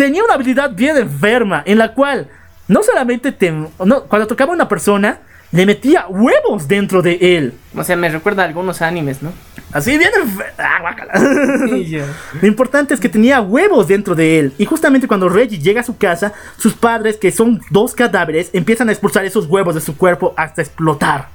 tenía 0.01 0.23
una 0.23 0.33
habilidad 0.33 0.71
bien 0.71 0.97
enferma 0.97 1.61
en 1.63 1.77
la 1.77 1.93
cual 1.93 2.27
no 2.67 2.81
solamente 2.81 3.31
te, 3.31 3.51
no, 3.51 4.03
cuando 4.05 4.25
tocaba 4.25 4.51
a 4.51 4.55
una 4.55 4.67
persona, 4.67 5.19
le 5.51 5.63
metía 5.67 6.07
huevos 6.07 6.67
dentro 6.67 7.03
de 7.03 7.19
él. 7.37 7.53
O 7.75 7.83
sea, 7.83 7.95
me 7.95 8.09
recuerda 8.09 8.41
a 8.41 8.47
algunos 8.47 8.81
animes, 8.81 9.21
¿no? 9.21 9.31
Así 9.71 9.99
bien 9.99 10.09
ah. 10.57 10.95
Lo 12.41 12.47
importante 12.47 12.95
es 12.95 12.99
que 12.99 13.09
tenía 13.09 13.41
huevos 13.41 13.87
dentro 13.87 14.15
de 14.15 14.39
él. 14.39 14.53
Y 14.57 14.65
justamente 14.65 15.07
cuando 15.07 15.29
Reggie 15.29 15.59
llega 15.59 15.81
a 15.81 15.83
su 15.83 15.95
casa, 15.97 16.33
sus 16.57 16.73
padres, 16.73 17.17
que 17.17 17.31
son 17.31 17.61
dos 17.69 17.93
cadáveres, 17.93 18.49
empiezan 18.53 18.89
a 18.89 18.93
expulsar 18.93 19.23
esos 19.25 19.45
huevos 19.45 19.75
de 19.75 19.81
su 19.81 19.97
cuerpo 19.97 20.33
hasta 20.35 20.63
explotar. 20.63 21.27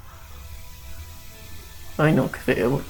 Ay, 1.99 2.15
no, 2.15 2.29
qué 2.33 2.41
feo. 2.41 2.83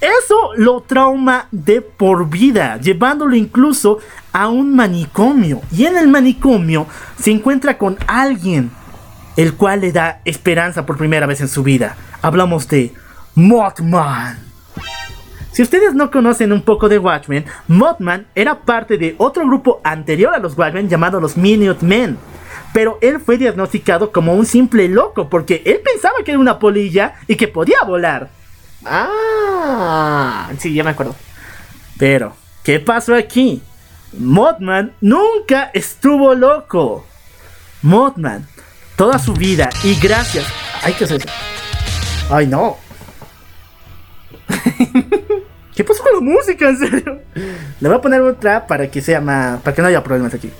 Eso 0.00 0.50
lo 0.56 0.82
trauma 0.82 1.48
de 1.50 1.80
por 1.80 2.28
vida, 2.28 2.78
llevándolo 2.78 3.34
incluso 3.34 3.98
a 4.32 4.48
un 4.48 4.74
manicomio. 4.74 5.62
Y 5.72 5.86
en 5.86 5.96
el 5.96 6.08
manicomio 6.08 6.86
se 7.18 7.30
encuentra 7.30 7.78
con 7.78 7.96
alguien, 8.06 8.70
el 9.36 9.54
cual 9.54 9.80
le 9.80 9.92
da 9.92 10.20
esperanza 10.24 10.84
por 10.84 10.98
primera 10.98 11.26
vez 11.26 11.40
en 11.40 11.48
su 11.48 11.62
vida. 11.62 11.96
Hablamos 12.20 12.68
de 12.68 12.92
Mothman. 13.34 14.38
Si 15.52 15.62
ustedes 15.62 15.94
no 15.94 16.10
conocen 16.10 16.52
un 16.52 16.62
poco 16.62 16.88
de 16.88 16.98
Watchmen, 16.98 17.44
Mothman 17.68 18.26
era 18.34 18.62
parte 18.62 18.98
de 18.98 19.14
otro 19.18 19.46
grupo 19.46 19.80
anterior 19.84 20.34
a 20.34 20.38
los 20.38 20.58
Watchmen 20.58 20.88
llamado 20.88 21.20
los 21.20 21.36
Minutemen. 21.36 22.18
Pero 22.72 22.98
él 23.00 23.20
fue 23.20 23.38
diagnosticado 23.38 24.10
como 24.10 24.34
un 24.34 24.46
simple 24.46 24.88
loco 24.88 25.28
porque 25.28 25.62
él 25.64 25.80
pensaba 25.84 26.16
que 26.24 26.32
era 26.32 26.40
una 26.40 26.58
polilla 26.58 27.14
y 27.28 27.36
que 27.36 27.46
podía 27.46 27.76
volar. 27.86 28.30
Ah, 28.84 30.50
sí, 30.58 30.74
ya 30.74 30.84
me 30.84 30.90
acuerdo. 30.90 31.14
Pero, 31.98 32.36
¿qué 32.62 32.80
pasó 32.80 33.14
aquí? 33.14 33.62
Mothman 34.18 34.92
nunca 35.00 35.70
estuvo 35.72 36.34
loco. 36.34 37.06
Mothman, 37.82 38.46
toda 38.96 39.18
su 39.18 39.34
vida 39.34 39.68
y 39.82 39.94
gracias. 39.96 40.46
Ay, 40.82 40.94
¿qué 40.94 41.04
es 41.04 41.10
eso? 41.10 41.28
Ay, 42.30 42.46
no. 42.46 42.76
¿Qué 45.74 45.82
pasó 45.82 46.02
con 46.02 46.14
la 46.14 46.20
música, 46.20 46.68
en 46.68 46.78
serio? 46.78 47.20
Le 47.80 47.88
voy 47.88 47.98
a 47.98 48.00
poner 48.00 48.20
otra 48.20 48.66
para 48.66 48.90
que 48.90 49.00
sea 49.00 49.20
más. 49.20 49.60
para 49.60 49.74
que 49.74 49.82
no 49.82 49.88
haya 49.88 50.04
problemas 50.04 50.32
aquí. 50.34 50.50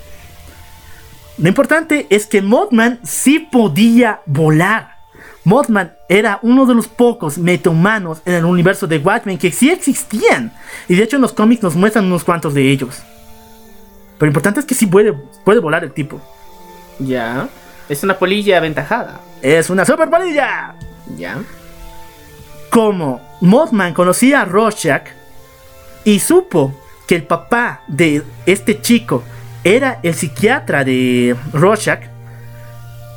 Lo 1.39 1.49
importante 1.49 2.07
es 2.11 2.27
que 2.27 2.43
Mothman 2.43 3.01
sí 3.05 3.41
podía 3.41 4.21
volar. 4.27 4.94
Mothman 5.45 5.95
era 6.09 6.39
uno 6.43 6.65
de 6.67 6.75
los 6.75 6.89
pocos 6.89 7.37
metahumanos 7.39 8.23
en 8.25 8.35
el 8.35 8.45
universo 8.45 8.87
de 8.87 8.99
Watchmen 8.99 9.39
que 9.39 9.53
sí 9.53 9.71
existían. 9.71 10.53
Y 10.89 10.97
de 10.97 11.05
hecho 11.05 11.17
en 11.17 11.23
los 11.23 11.33
cómics 11.33 11.63
nos 11.63 11.77
muestran 11.77 12.07
unos 12.07 12.25
cuantos 12.25 12.55
de 12.55 12.71
ellos. 12.71 13.03
Pero 14.19 14.27
lo 14.27 14.31
importante 14.31 14.61
es 14.61 14.67
que 14.67 14.75
sí 14.75 14.87
puede, 14.87 15.13
puede 15.45 15.61
volar 15.61 15.85
el 15.85 15.93
tipo. 15.93 16.21
Ya. 16.99 17.49
Es 17.89 18.03
una 18.03 18.19
polilla 18.19 18.57
aventajada. 18.57 19.21
Es 19.43 19.69
una 19.69 19.85
super 19.85 20.09
polilla. 20.09 20.75
Ya. 21.17 21.43
Como 22.71 23.21
Mothman 23.41 23.93
conocía 23.93 24.41
a 24.41 24.45
Rorschach 24.47 25.09
y 26.05 26.19
supo 26.21 26.75
que 27.07 27.17
el 27.17 27.25
papá 27.25 27.83
de 27.87 28.23
este 28.47 28.81
chico 28.81 29.23
era 29.63 30.01
el 30.03 30.15
psiquiatra 30.15 30.85
de 30.85 31.37
Rorschach, 31.53 32.14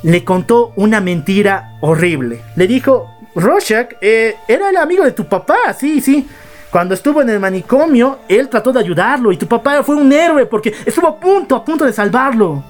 le 0.02 0.24
contó 0.24 0.72
una 0.76 1.00
mentira 1.00 1.76
horrible. 1.80 2.42
Le 2.56 2.66
dijo, 2.66 3.10
Rorschach 3.34 3.94
eh, 4.00 4.36
era 4.46 4.70
el 4.70 4.76
amigo 4.76 5.04
de 5.04 5.12
tu 5.12 5.26
papá, 5.26 5.72
sí, 5.78 6.00
sí. 6.00 6.28
Cuando 6.70 6.94
estuvo 6.94 7.22
en 7.22 7.30
el 7.30 7.40
manicomio, 7.40 8.20
él 8.28 8.48
trató 8.48 8.72
de 8.72 8.80
ayudarlo 8.80 9.32
y 9.32 9.36
tu 9.38 9.46
papá 9.46 9.82
fue 9.82 9.96
un 9.96 10.12
héroe 10.12 10.44
porque 10.46 10.74
estuvo 10.84 11.08
a 11.08 11.18
punto, 11.18 11.56
a 11.56 11.64
punto 11.64 11.84
de 11.84 11.92
salvarlo. 11.92 12.62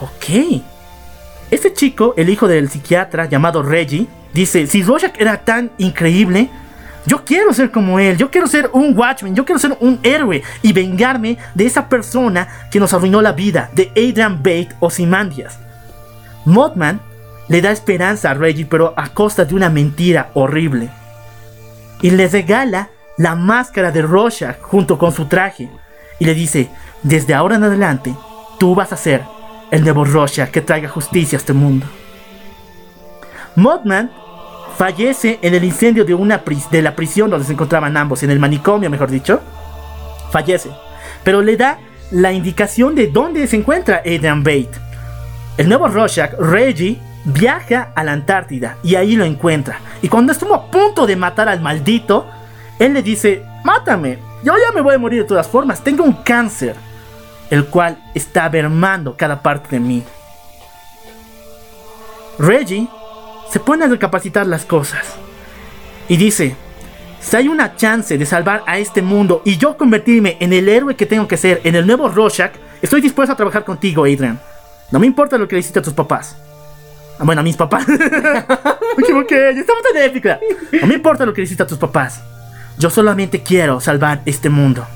Ok. 0.00 0.62
Este 1.50 1.72
chico, 1.72 2.14
el 2.16 2.28
hijo 2.28 2.46
del 2.46 2.68
psiquiatra 2.68 3.26
llamado 3.26 3.62
Reggie, 3.62 4.06
dice, 4.32 4.66
si 4.66 4.82
Rorschach 4.82 5.18
era 5.18 5.38
tan 5.38 5.72
increíble, 5.78 6.48
yo 7.06 7.24
quiero 7.24 7.52
ser 7.52 7.70
como 7.70 7.98
él, 7.98 8.16
yo 8.16 8.30
quiero 8.30 8.46
ser 8.46 8.70
un 8.72 8.96
Watchman, 8.96 9.34
yo 9.34 9.44
quiero 9.44 9.58
ser 9.58 9.76
un 9.80 9.98
héroe 10.02 10.42
y 10.62 10.72
vengarme 10.72 11.38
de 11.54 11.66
esa 11.66 11.88
persona 11.88 12.48
que 12.70 12.80
nos 12.80 12.92
arruinó 12.92 13.22
la 13.22 13.32
vida, 13.32 13.70
de 13.72 13.90
Adrian 13.90 14.38
Bate 14.38 14.70
o 14.80 14.90
Simandias. 14.90 15.58
Mothman 16.44 17.00
le 17.48 17.60
da 17.60 17.70
esperanza 17.70 18.30
a 18.30 18.34
Reggie, 18.34 18.66
pero 18.66 18.94
a 18.96 19.08
costa 19.08 19.44
de 19.44 19.54
una 19.54 19.70
mentira 19.70 20.30
horrible. 20.34 20.90
Y 22.02 22.10
le 22.10 22.28
regala 22.28 22.90
la 23.16 23.34
máscara 23.34 23.90
de 23.90 24.02
Rorschach 24.02 24.60
junto 24.60 24.98
con 24.98 25.12
su 25.12 25.26
traje. 25.26 25.68
Y 26.18 26.24
le 26.24 26.34
dice, 26.34 26.70
desde 27.02 27.34
ahora 27.34 27.56
en 27.56 27.64
adelante, 27.64 28.14
tú 28.58 28.74
vas 28.74 28.92
a 28.92 28.96
ser 28.96 29.24
el 29.70 29.82
nuevo 29.82 30.04
Rorschach 30.04 30.50
que 30.50 30.60
traiga 30.60 30.88
justicia 30.88 31.36
a 31.36 31.40
este 31.40 31.52
mundo. 31.52 31.86
Mothman 33.56 34.10
fallece 34.80 35.38
en 35.42 35.54
el 35.54 35.62
incendio 35.62 36.06
de, 36.06 36.14
una 36.14 36.42
de 36.70 36.80
la 36.80 36.96
prisión 36.96 37.28
donde 37.28 37.44
se 37.44 37.52
encontraban 37.52 37.98
ambos, 37.98 38.22
en 38.22 38.30
el 38.30 38.38
manicomio, 38.38 38.88
mejor 38.88 39.10
dicho. 39.10 39.38
Fallece. 40.32 40.70
Pero 41.22 41.42
le 41.42 41.58
da 41.58 41.78
la 42.10 42.32
indicación 42.32 42.94
de 42.94 43.08
dónde 43.08 43.46
se 43.46 43.56
encuentra 43.56 43.98
Adrian 43.98 44.42
Bate. 44.42 44.70
El 45.58 45.68
nuevo 45.68 45.86
Rorschach, 45.86 46.32
Reggie, 46.38 46.98
viaja 47.26 47.92
a 47.94 48.02
la 48.02 48.12
Antártida 48.12 48.78
y 48.82 48.94
ahí 48.94 49.16
lo 49.16 49.26
encuentra. 49.26 49.80
Y 50.00 50.08
cuando 50.08 50.32
estuvo 50.32 50.54
a 50.54 50.70
punto 50.70 51.06
de 51.06 51.14
matar 51.14 51.50
al 51.50 51.60
maldito, 51.60 52.26
él 52.78 52.94
le 52.94 53.02
dice, 53.02 53.44
mátame, 53.62 54.16
yo 54.42 54.54
ya 54.54 54.72
me 54.74 54.80
voy 54.80 54.94
a 54.94 54.98
morir 54.98 55.20
de 55.20 55.28
todas 55.28 55.46
formas, 55.46 55.84
tengo 55.84 56.04
un 56.04 56.14
cáncer, 56.14 56.74
el 57.50 57.66
cual 57.66 57.98
está 58.14 58.48
mermando 58.48 59.14
cada 59.14 59.42
parte 59.42 59.68
de 59.72 59.80
mí. 59.80 60.02
Reggie 62.38 62.88
se 63.50 63.60
pone 63.60 63.84
a 63.84 63.88
recapacitar 63.88 64.46
las 64.46 64.64
cosas 64.64 65.04
y 66.08 66.16
dice, 66.16 66.56
si 67.20 67.36
hay 67.36 67.48
una 67.48 67.76
chance 67.76 68.16
de 68.16 68.26
salvar 68.26 68.62
a 68.66 68.78
este 68.78 69.02
mundo 69.02 69.42
y 69.44 69.58
yo 69.58 69.76
convertirme 69.76 70.36
en 70.40 70.52
el 70.52 70.68
héroe 70.68 70.96
que 70.96 71.06
tengo 71.06 71.28
que 71.28 71.36
ser, 71.36 71.60
en 71.64 71.74
el 71.74 71.86
nuevo 71.86 72.08
Rorschach, 72.08 72.52
estoy 72.80 73.00
dispuesto 73.00 73.32
a 73.32 73.36
trabajar 73.36 73.64
contigo, 73.64 74.04
Adrian. 74.04 74.40
No 74.90 74.98
me 74.98 75.06
importa 75.06 75.38
lo 75.38 75.46
que 75.46 75.56
le 75.56 75.60
hiciste 75.60 75.78
a 75.78 75.82
tus 75.82 75.92
papás. 75.92 76.36
Ah, 77.18 77.24
Bueno, 77.24 77.40
a 77.40 77.44
mis 77.44 77.56
papás. 77.56 77.86
me 77.88 79.02
equivoqué, 79.02 79.52
ya 79.54 79.60
estamos 79.60 79.82
tan 79.82 80.02
épica. 80.02 80.40
No 80.80 80.86
me 80.86 80.94
importa 80.94 81.26
lo 81.26 81.32
que 81.32 81.42
le 81.42 81.44
hiciste 81.44 81.62
a 81.62 81.66
tus 81.66 81.78
papás. 81.78 82.22
Yo 82.78 82.88
solamente 82.88 83.42
quiero 83.42 83.80
salvar 83.80 84.22
este 84.24 84.48
mundo. 84.48 84.86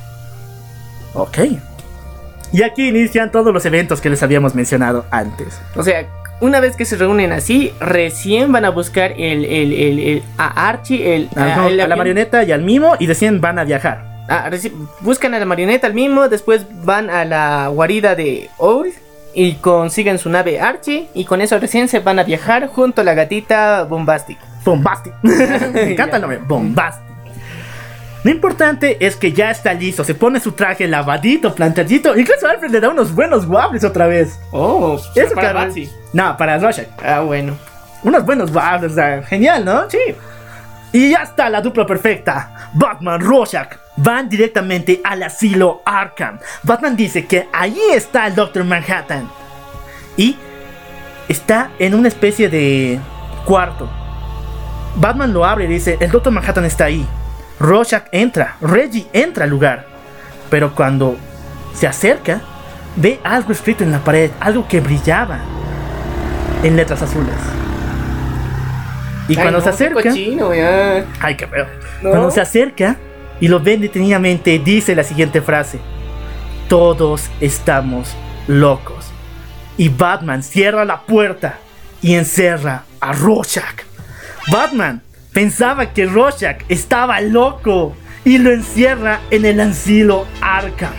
Ok. 1.13 1.39
Y 2.53 2.63
aquí 2.63 2.89
inician 2.89 3.31
todos 3.31 3.53
los 3.53 3.65
eventos 3.67 4.01
que 4.01 4.11
les 4.11 4.23
habíamos 4.23 4.55
mencionado 4.55 5.07
antes. 5.11 5.61
O 5.77 5.83
sea, 5.83 6.09
una 6.41 6.61
vez 6.61 6.77
que 6.77 6.85
se 6.85 6.97
reúnen 6.97 7.33
así, 7.33 7.73
recién 7.81 8.53
van 8.53 8.65
a 8.65 8.71
buscar 8.71 9.13
el, 9.13 9.45
el, 9.45 9.73
el, 9.73 9.99
el- 9.99 10.23
a 10.39 10.69
Archie, 10.69 11.15
el, 11.17 11.29
A, 11.37 11.69
la 11.71 11.97
marioneta 11.97 12.43
y 12.45 12.53
al 12.53 12.63
mimo 12.63 12.95
y 12.99 13.07
decían 13.07 13.41
van 13.41 13.59
a 13.59 13.65
viajar. 13.65 14.05
Ah, 14.29 14.51
buscan 15.01 15.35
a 15.35 15.39
la 15.39 15.45
marioneta 15.45 15.87
al 15.87 15.95
mismo, 15.95 16.29
después 16.29 16.67
van 16.85 17.11
a 17.11 17.25
la 17.27 17.69
guarida 17.69 18.15
de 18.15 18.49
Owl 18.57 18.89
y 19.35 19.55
consiguen 19.55 20.19
su 20.19 20.31
nave 20.31 20.61
Archie 20.61 21.09
y 21.15 21.25
con 21.27 21.41
eso 21.43 21.59
recién 21.59 21.89
se 21.89 21.99
van 22.01 22.19
a 22.19 22.23
viajar 22.25 22.69
junto 22.69 23.03
a 23.03 23.05
la 23.05 23.13
gatita 23.15 23.85
Bombastic. 23.85 24.39
Bombastic. 24.65 25.13
Me 25.23 25.93
encanta 25.93 26.17
el 26.17 26.23
nombre. 26.23 26.39
Bombastic. 26.47 27.04
Lo 28.25 28.31
importante 28.31 28.97
es 29.07 29.17
que 29.17 29.33
ya 29.33 29.51
está 29.51 29.75
listo. 29.75 30.03
Se 30.03 30.15
pone 30.15 30.41
su 30.41 30.53
traje 30.53 30.89
lavadito, 30.89 31.55
plantadito. 31.55 32.17
Incluso 32.17 32.49
Alfred 32.49 32.71
le 32.71 32.81
da 32.81 32.89
unos 32.89 33.15
buenos 33.15 33.47
waffles 33.47 33.85
otra 33.85 34.07
vez. 34.07 34.41
Oh, 34.51 34.99
Eso, 35.15 35.35
para. 35.35 35.53
Batsy. 35.53 35.91
No, 36.15 36.35
para 36.37 36.59
Rorschach. 36.59 36.89
Ah, 37.05 37.21
bueno. 37.21 37.57
Unos 38.03 38.25
buenos 38.25 38.51
waffles. 38.51 38.93
o 38.93 38.95
sea, 38.95 39.23
genial, 39.25 39.65
¿no? 39.65 39.91
Sí. 39.91 39.99
Y 40.93 41.11
ya 41.11 41.23
está 41.23 41.51
la 41.51 41.61
dupla 41.61 41.85
perfecta. 41.87 42.71
Batman, 42.73 43.21
Rorschach. 43.21 43.77
van 43.97 44.29
directamente 44.29 45.01
al 45.05 45.23
asilo 45.23 45.83
Arkham. 45.85 46.39
Batman 46.63 46.97
dice 46.97 47.27
que 47.27 47.47
allí 47.53 47.83
está 47.93 48.27
el 48.27 48.35
Doctor 48.35 48.65
Manhattan. 48.65 49.29
Y 50.17 50.37
está 51.29 51.73
en 51.79 51.95
una 51.95 52.09
especie 52.09 52.49
de 52.49 52.99
cuarto. 53.45 53.91
Batman 54.97 55.33
lo 55.35 55.45
abre 55.45 55.65
y 55.65 55.69
dice, 55.69 55.99
el 56.01 56.11
Doctor 56.11 56.33
Manhattan 56.33 56.65
está 56.65 56.87
ahí. 56.87 57.07
Rorschach 57.59 58.05
entra, 58.13 58.57
Reggie 58.61 59.07
entra 59.13 59.45
al 59.45 59.51
lugar. 59.51 59.87
Pero 60.51 60.75
cuando 60.75 61.17
se 61.75 61.87
acerca, 61.87 62.41
ve 62.97 63.21
algo 63.25 63.53
escrito 63.53 63.85
en 63.85 63.93
la 63.93 63.99
pared, 63.99 64.31
algo 64.41 64.67
que 64.69 64.81
brillaba 64.81 65.39
en 66.63 66.77
letras 66.77 67.03
azules. 67.03 67.35
Y 69.29 69.37
cuando 69.37 69.61
se 69.61 69.71
acerca... 69.71 70.11
Ay, 71.21 71.37
qué 71.37 71.47
feo. 71.47 71.67
Cuando 72.03 72.31
se 72.31 72.41
acerca 72.41 72.97
y 73.41 73.49
lo 73.49 73.61
ven 73.61 73.81
detenidamente, 73.81 74.59
dice 74.59 74.95
la 74.95 75.03
siguiente 75.03 75.41
frase. 75.41 75.81
Todos 76.69 77.31
estamos 77.41 78.15
locos. 78.47 79.07
Y 79.77 79.89
Batman 79.89 80.43
cierra 80.43 80.85
la 80.85 81.01
puerta 81.01 81.59
y 82.03 82.15
encerra 82.15 82.85
a 83.01 83.13
Rorschach. 83.13 83.83
Batman 84.53 85.03
pensaba 85.35 85.93
que 85.93 86.07
Rorschach 86.07 86.63
estaba 86.71 87.21
loco 87.21 87.95
y 88.25 88.39
lo 88.39 88.51
encierra 88.51 89.21
en 89.31 89.45
el 89.45 89.61
asilo 89.61 90.25
Arkham. 90.41 90.95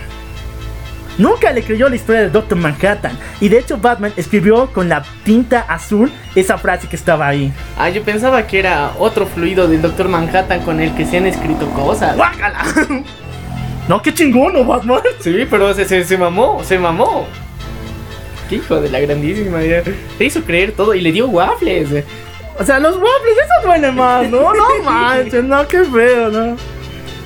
Nunca 1.18 1.50
le 1.50 1.62
creyó 1.62 1.88
la 1.88 1.96
historia 1.96 2.20
del 2.20 2.30
Doctor 2.30 2.58
Manhattan. 2.58 3.18
Y 3.40 3.48
de 3.48 3.58
hecho 3.58 3.78
Batman 3.78 4.12
escribió 4.16 4.66
con 4.66 4.90
la 4.90 5.02
tinta 5.24 5.60
azul 5.60 6.12
esa 6.34 6.58
frase 6.58 6.88
que 6.88 6.96
estaba 6.96 7.26
ahí. 7.26 7.50
Ah, 7.78 7.88
yo 7.88 8.02
pensaba 8.02 8.46
que 8.46 8.58
era 8.58 8.92
otro 8.98 9.26
fluido 9.26 9.66
del 9.66 9.80
Doctor 9.80 10.08
Manhattan 10.08 10.60
con 10.60 10.80
el 10.80 10.94
que 10.94 11.06
se 11.06 11.16
han 11.16 11.26
escrito 11.26 11.66
cosas. 11.70 12.14
¡Guácala! 12.14 12.64
no, 13.88 14.02
qué 14.02 14.12
chingón, 14.12 14.52
¿no, 14.52 14.64
Batman? 14.66 15.00
Sí, 15.20 15.46
pero 15.50 15.72
se, 15.72 15.86
se, 15.86 16.04
se 16.04 16.18
mamó, 16.18 16.62
se 16.62 16.78
mamó. 16.78 17.26
Qué 18.50 18.56
hijo 18.56 18.78
de 18.80 18.90
la 18.90 19.00
grandísima. 19.00 19.60
Te 20.18 20.24
hizo 20.24 20.42
creer 20.42 20.72
todo 20.72 20.94
y 20.94 21.00
le 21.00 21.12
dio 21.12 21.28
waffles. 21.28 22.04
O 22.58 22.64
sea, 22.64 22.78
los 22.78 22.96
waffles, 22.96 23.36
eso 23.36 23.66
duele 23.66 23.92
más, 23.92 24.28
¿no? 24.30 24.54
No 24.54 24.66
manches, 24.84 25.44
no, 25.44 25.66
qué 25.68 25.84
feo, 25.84 26.30
¿no? 26.30 26.56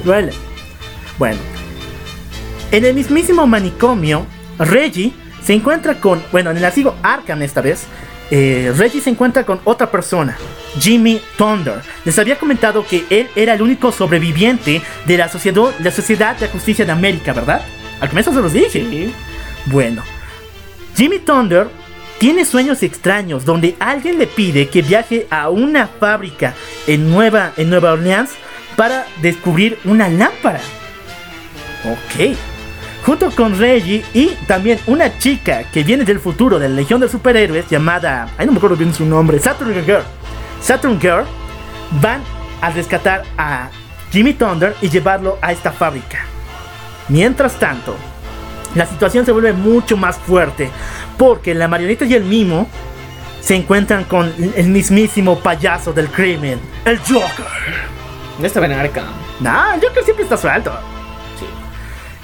Duele. 0.04 0.32
Bueno, 1.18 1.38
en 2.72 2.84
el 2.84 2.94
mismísimo 2.94 3.46
manicomio, 3.46 4.26
Reggie 4.58 5.12
se 5.44 5.54
encuentra 5.54 5.94
con, 6.00 6.22
bueno, 6.32 6.50
en 6.50 6.56
el 6.56 6.64
asilo 6.64 6.94
Arkham 7.02 7.42
esta 7.42 7.60
vez, 7.60 7.86
eh, 8.30 8.72
Reggie 8.76 9.00
se 9.00 9.10
encuentra 9.10 9.44
con 9.44 9.60
otra 9.64 9.90
persona, 9.90 10.36
Jimmy 10.78 11.20
Thunder. 11.36 11.82
Les 12.04 12.18
había 12.18 12.38
comentado 12.38 12.86
que 12.86 13.04
él 13.10 13.28
era 13.34 13.54
el 13.54 13.62
único 13.62 13.90
sobreviviente 13.90 14.82
de 15.04 15.18
la 15.18 15.28
Sociedad, 15.28 15.74
la 15.80 15.90
sociedad 15.90 16.36
de 16.36 16.48
Justicia 16.48 16.84
de 16.84 16.92
América, 16.92 17.32
¿verdad? 17.32 17.62
Al 18.00 18.08
comienzo 18.08 18.32
se 18.32 18.40
los 18.40 18.52
dije. 18.52 19.12
Bueno, 19.66 20.02
Jimmy 20.96 21.18
Thunder 21.18 21.68
tiene 22.20 22.44
sueños 22.44 22.84
extraños 22.84 23.44
donde 23.44 23.74
alguien 23.80 24.18
le 24.18 24.28
pide 24.28 24.68
que 24.68 24.82
viaje 24.82 25.26
a 25.30 25.48
una 25.48 25.88
fábrica 25.88 26.54
en 26.86 27.10
Nueva, 27.10 27.52
en 27.56 27.70
Nueva 27.70 27.94
Orleans 27.94 28.30
para 28.76 29.06
descubrir 29.22 29.78
una 29.84 30.08
lámpara. 30.08 30.60
Ok 31.84 32.36
junto 33.04 33.30
con 33.30 33.58
Reggie 33.58 34.04
y 34.12 34.28
también 34.46 34.78
una 34.86 35.18
chica 35.18 35.64
que 35.72 35.82
viene 35.82 36.04
del 36.04 36.20
futuro 36.20 36.58
de 36.58 36.68
la 36.68 36.74
Legión 36.74 37.00
de 37.00 37.08
Superhéroes 37.08 37.68
llamada, 37.68 38.28
ay 38.36 38.46
no 38.46 38.52
me 38.52 38.58
acuerdo 38.58 38.76
bien 38.76 38.92
su 38.92 39.06
nombre, 39.06 39.38
Saturn 39.38 39.72
Girl. 39.84 40.02
Saturn 40.60 41.00
Girl 41.00 41.24
van 42.00 42.22
a 42.60 42.70
rescatar 42.70 43.22
a 43.38 43.70
Jimmy 44.12 44.34
Thunder 44.34 44.76
y 44.82 44.90
llevarlo 44.90 45.38
a 45.40 45.52
esta 45.52 45.72
fábrica. 45.72 46.26
Mientras 47.08 47.58
tanto, 47.58 47.96
la 48.74 48.86
situación 48.86 49.26
se 49.26 49.32
vuelve 49.32 49.52
mucho 49.52 49.96
más 49.96 50.16
fuerte 50.18 50.70
porque 51.18 51.54
la 51.54 51.68
marioneta 51.68 52.04
y 52.04 52.14
el 52.14 52.24
mimo 52.24 52.68
se 53.40 53.54
encuentran 53.54 54.04
con 54.04 54.32
el 54.56 54.68
mismísimo 54.68 55.38
payaso 55.38 55.92
del 55.92 56.08
crimen, 56.08 56.60
el 56.84 56.98
Joker. 56.98 57.46
No 58.38 58.46
está 58.46 58.64
en 58.64 58.72
Arkham. 58.72 59.04
No, 59.40 59.74
el 59.74 59.80
Joker 59.80 60.04
siempre 60.04 60.24
está 60.24 60.36
suelto. 60.36 60.72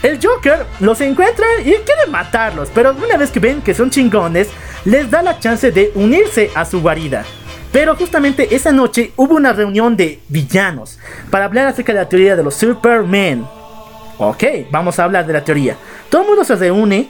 El 0.03 0.21
Joker 0.23 0.67
los 0.81 1.01
encuentra 1.01 1.47
y 1.61 1.65
quiere 1.65 2.07
matarlos, 2.11 2.71
pero 2.75 2.93
una 2.93 3.17
vez 3.17 3.31
que 3.31 3.41
ven 3.41 3.63
que 3.63 3.75
son 3.75 3.91
chingones, 3.91 4.49
les 4.85 5.11
da 5.11 5.23
la 5.23 5.39
chance 5.41 5.73
de 5.73 5.91
unirse 5.95 6.51
a 6.55 6.65
su 6.65 6.81
guarida. 6.81 7.25
Pero 7.73 7.97
justamente 7.97 8.55
esa 8.55 8.73
noche 8.73 9.13
hubo 9.17 9.35
una 9.35 9.53
reunión 9.53 9.97
de 9.97 10.21
villanos 10.29 10.99
para 11.31 11.47
hablar 11.47 11.67
acerca 11.67 11.93
de 11.93 11.99
la 11.99 12.09
teoría 12.09 12.37
de 12.37 12.43
los 12.43 12.55
Supermen. 12.55 13.45
Ok, 14.19 14.45
vamos 14.71 14.99
a 14.99 15.05
hablar 15.05 15.27
de 15.27 15.33
la 15.33 15.45
teoría. 15.45 15.77
Todo 16.09 16.23
el 16.23 16.29
mundo 16.29 16.45
se 16.45 16.57
reúne, 16.57 17.09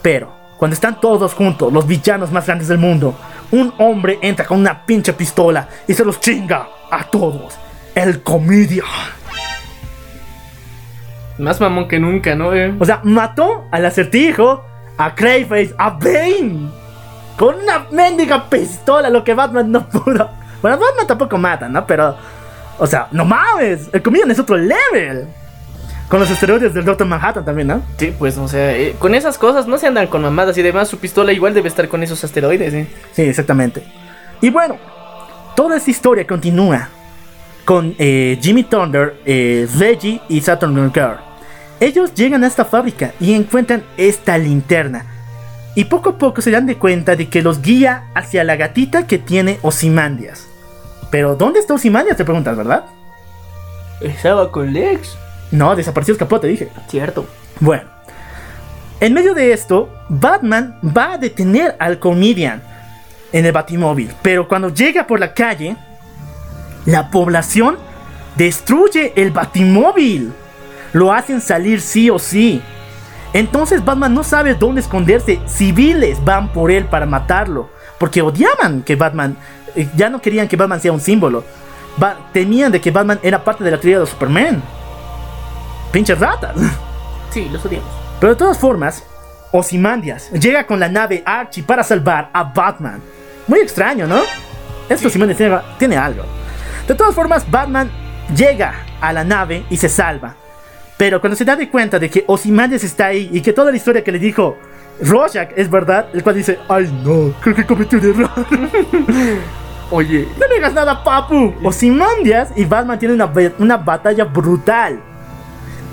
pero 0.00 0.32
cuando 0.56 0.74
están 0.74 1.00
todos 1.00 1.34
juntos, 1.34 1.72
los 1.72 1.86
villanos 1.86 2.32
más 2.32 2.46
grandes 2.46 2.68
del 2.68 2.78
mundo, 2.78 3.14
un 3.50 3.74
hombre 3.78 4.18
entra 4.22 4.46
con 4.46 4.58
una 4.58 4.86
pinche 4.86 5.12
pistola 5.12 5.68
y 5.86 5.94
se 5.94 6.04
los 6.04 6.20
chinga 6.20 6.68
a 6.90 7.04
todos. 7.04 7.54
El 7.94 8.22
Comedian. 8.22 8.86
Más 11.38 11.60
mamón 11.60 11.88
que 11.88 11.98
nunca, 11.98 12.34
¿no? 12.34 12.54
Eh? 12.54 12.74
O 12.78 12.84
sea, 12.84 13.00
mató 13.02 13.66
al 13.70 13.84
acertijo, 13.84 14.64
a 14.96 15.14
Crayface, 15.14 15.74
a 15.76 15.90
Bane. 15.90 16.70
Con 17.36 17.56
una 17.56 17.86
mendiga 17.90 18.48
pistola, 18.48 19.10
lo 19.10 19.24
que 19.24 19.34
Batman 19.34 19.70
no 19.70 19.88
pudo. 19.88 20.30
Bueno, 20.62 20.78
Batman 20.78 21.06
tampoco 21.06 21.36
mata, 21.36 21.68
¿no? 21.68 21.84
Pero, 21.86 22.16
o 22.78 22.86
sea, 22.86 23.08
no 23.10 23.24
mames, 23.24 23.90
el 23.92 24.00
comedian 24.00 24.30
es 24.30 24.38
otro 24.38 24.56
level. 24.56 25.28
Con 26.08 26.20
los 26.20 26.30
esteroides 26.30 26.74
del 26.74 26.84
Doctor 26.84 27.06
Manhattan 27.06 27.44
también, 27.44 27.68
¿no? 27.68 27.82
Sí, 27.96 28.14
pues, 28.18 28.36
o 28.36 28.46
sea, 28.46 28.76
eh, 28.76 28.94
con 28.98 29.14
esas 29.14 29.38
cosas 29.38 29.66
no 29.66 29.78
se 29.78 29.86
andan 29.86 30.06
con 30.06 30.22
mamadas 30.22 30.56
y 30.58 30.60
además 30.60 30.88
su 30.88 30.98
pistola 30.98 31.32
igual 31.32 31.54
debe 31.54 31.68
estar 31.68 31.88
con 31.88 32.02
esos 32.02 32.22
asteroides, 32.22 32.74
¿eh? 32.74 32.86
Sí, 33.12 33.22
exactamente. 33.22 33.82
Y 34.40 34.50
bueno, 34.50 34.76
toda 35.56 35.76
esta 35.76 35.90
historia 35.90 36.26
continúa 36.26 36.88
con 37.64 37.94
eh, 37.98 38.38
Jimmy 38.40 38.64
Thunder, 38.64 39.16
eh, 39.24 39.66
Reggie 39.78 40.20
y 40.28 40.40
Saturn 40.40 40.92
Girl. 40.92 41.16
Ellos 41.80 42.14
llegan 42.14 42.44
a 42.44 42.46
esta 42.46 42.64
fábrica 42.64 43.12
y 43.18 43.34
encuentran 43.34 43.82
esta 43.96 44.38
linterna. 44.38 45.06
Y 45.74 45.86
poco 45.86 46.10
a 46.10 46.18
poco 46.18 46.40
se 46.40 46.50
dan 46.50 46.66
de 46.66 46.76
cuenta 46.76 47.16
de 47.16 47.28
que 47.28 47.42
los 47.42 47.60
guía 47.60 48.04
hacia 48.14 48.44
la 48.44 48.56
gatita 48.56 49.06
que 49.06 49.18
tiene 49.18 49.58
Osimandias. 49.62 50.46
Pero 51.10 51.34
¿dónde 51.34 51.58
está 51.58 51.74
Osimandias? 51.74 52.16
Te 52.16 52.24
preguntas, 52.24 52.56
¿verdad? 52.56 52.84
Estaba 54.00 54.52
con 54.52 54.72
Lex. 54.72 55.16
No, 55.54 55.76
desapareció, 55.76 56.12
escapó, 56.12 56.40
te 56.40 56.48
dije. 56.48 56.68
Cierto. 56.88 57.26
Bueno. 57.60 57.84
En 58.98 59.12
medio 59.12 59.34
de 59.34 59.52
esto, 59.52 59.88
Batman 60.08 60.78
va 60.84 61.12
a 61.12 61.18
detener 61.18 61.76
al 61.78 62.00
comedian 62.00 62.60
en 63.32 63.46
el 63.46 63.52
batimóvil. 63.52 64.12
Pero 64.22 64.48
cuando 64.48 64.70
llega 64.70 65.06
por 65.06 65.20
la 65.20 65.32
calle, 65.32 65.76
la 66.86 67.08
población 67.10 67.76
destruye 68.36 69.12
el 69.14 69.30
batimóvil. 69.30 70.32
Lo 70.92 71.12
hacen 71.12 71.40
salir 71.40 71.80
sí 71.80 72.10
o 72.10 72.18
sí. 72.18 72.60
Entonces 73.32 73.84
Batman 73.84 74.12
no 74.12 74.24
sabe 74.24 74.54
dónde 74.54 74.80
esconderse. 74.80 75.40
Civiles 75.46 76.24
van 76.24 76.52
por 76.52 76.72
él 76.72 76.86
para 76.86 77.06
matarlo. 77.06 77.70
Porque 77.98 78.22
odiaban 78.22 78.82
que 78.82 78.96
Batman... 78.96 79.36
Eh, 79.76 79.88
ya 79.96 80.10
no 80.10 80.20
querían 80.20 80.48
que 80.48 80.56
Batman 80.56 80.80
sea 80.80 80.92
un 80.92 81.00
símbolo. 81.00 81.44
temían 82.32 82.72
de 82.72 82.80
que 82.80 82.90
Batman 82.90 83.20
era 83.22 83.44
parte 83.44 83.62
de 83.62 83.70
la 83.70 83.78
teoría 83.78 84.00
de 84.00 84.06
Superman. 84.06 84.62
Pinches 85.94 86.18
ratas. 86.18 86.56
Sí, 87.30 87.48
los 87.52 87.64
odiamos. 87.64 87.88
Pero 88.18 88.32
de 88.32 88.36
todas 88.36 88.58
formas, 88.58 89.04
Osimandias 89.52 90.28
llega 90.32 90.66
con 90.66 90.80
la 90.80 90.88
nave 90.88 91.22
Archie 91.24 91.62
para 91.62 91.84
salvar 91.84 92.30
a 92.32 92.42
Batman. 92.42 93.00
Muy 93.46 93.60
extraño, 93.60 94.04
¿no? 94.04 94.22
Esto 94.88 95.06
Osimandias 95.06 95.62
tiene 95.78 95.96
algo. 95.96 96.24
De 96.88 96.96
todas 96.96 97.14
formas, 97.14 97.48
Batman 97.48 97.92
llega 98.36 98.74
a 99.00 99.12
la 99.12 99.22
nave 99.22 99.66
y 99.70 99.76
se 99.76 99.88
salva. 99.88 100.34
Pero 100.96 101.20
cuando 101.20 101.36
se 101.36 101.44
da 101.44 101.54
de 101.54 101.70
cuenta 101.70 102.00
de 102.00 102.10
que 102.10 102.24
Ozymandias 102.26 102.82
está 102.82 103.06
ahí 103.06 103.30
y 103.32 103.40
que 103.40 103.52
toda 103.52 103.70
la 103.70 103.76
historia 103.76 104.02
que 104.02 104.10
le 104.10 104.18
dijo 104.18 104.56
Rorschach 105.00 105.50
es 105.54 105.70
verdad, 105.70 106.08
el 106.12 106.24
cual 106.24 106.34
dice, 106.34 106.58
ay 106.68 106.90
no, 107.04 107.32
creo 107.40 107.54
que 107.54 107.64
cometí 107.64 107.94
un 107.94 108.04
error. 108.04 108.30
Oye, 109.92 110.26
no 110.40 110.48
le 110.48 110.54
digas 110.56 110.74
nada, 110.74 111.04
papu. 111.04 111.54
Ozymandias 111.62 112.48
y 112.56 112.64
Batman 112.64 112.98
tienen 112.98 113.22
una, 113.22 113.30
una 113.60 113.76
batalla 113.76 114.24
brutal. 114.24 115.13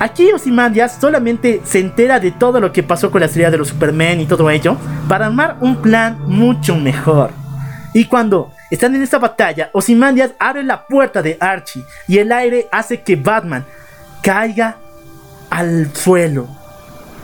Aquí 0.02 0.32
Ozymandias 0.32 0.98
solamente 1.00 1.62
se 1.64 1.78
entera 1.78 2.20
de 2.20 2.32
todo 2.32 2.60
lo 2.60 2.74
que 2.74 2.82
pasó 2.82 3.12
con 3.12 3.20
la 3.20 3.28
estrella 3.28 3.52
de 3.52 3.60
los 3.60 3.68
Superman 3.68 4.20
y 4.20 4.26
todo 4.26 4.50
ello 4.50 4.76
para 5.08 5.28
armar 5.28 5.58
un 5.62 5.76
plan 5.76 6.18
mucho 6.26 6.76
mejor. 6.76 7.30
Y 7.94 8.06
cuando 8.06 8.52
están 8.72 8.96
en 8.96 9.04
esta 9.04 9.20
batalla, 9.20 9.70
Ozymandias 9.74 10.32
abre 10.40 10.64
la 10.64 10.88
puerta 10.88 11.22
de 11.22 11.38
Archie 11.40 11.84
y 12.08 12.18
el 12.18 12.32
aire 12.32 12.68
hace 12.72 13.02
que 13.02 13.16
Batman 13.16 13.64
caiga 14.24 14.78
al 15.52 15.94
suelo. 15.94 16.48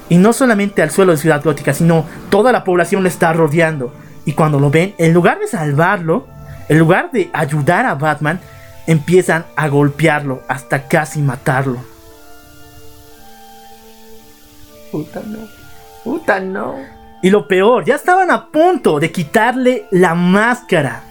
Y 0.07 0.17
no 0.17 0.31
solamente 0.31 0.83
al 0.83 0.91
suelo 0.91 1.13
de 1.13 1.17
Ciudad 1.17 1.43
Gótica, 1.43 1.73
sino 1.73 2.05
toda 2.29 2.51
la 2.51 2.63
población 2.63 3.01
le 3.01 3.09
está 3.09 3.33
rodeando. 3.33 3.91
Y 4.23 4.33
cuando 4.33 4.59
lo 4.59 4.69
ven, 4.69 4.93
en 4.99 5.15
lugar 5.15 5.39
de 5.39 5.47
salvarlo, 5.47 6.27
en 6.69 6.77
lugar 6.77 7.09
de 7.11 7.31
ayudar 7.33 7.87
a 7.87 7.95
Batman, 7.95 8.39
empiezan 8.85 9.45
a 9.55 9.67
golpearlo 9.67 10.43
hasta 10.47 10.87
casi 10.87 11.23
matarlo. 11.23 11.96
Puta 14.91 15.21
no. 15.25 15.39
Puta 16.03 16.39
no. 16.39 16.75
Y 17.21 17.29
lo 17.29 17.47
peor, 17.47 17.83
ya 17.83 17.95
estaban 17.95 18.31
a 18.31 18.47
punto 18.47 18.99
de 18.99 19.11
quitarle 19.11 19.87
la 19.91 20.13
máscara. 20.15 21.01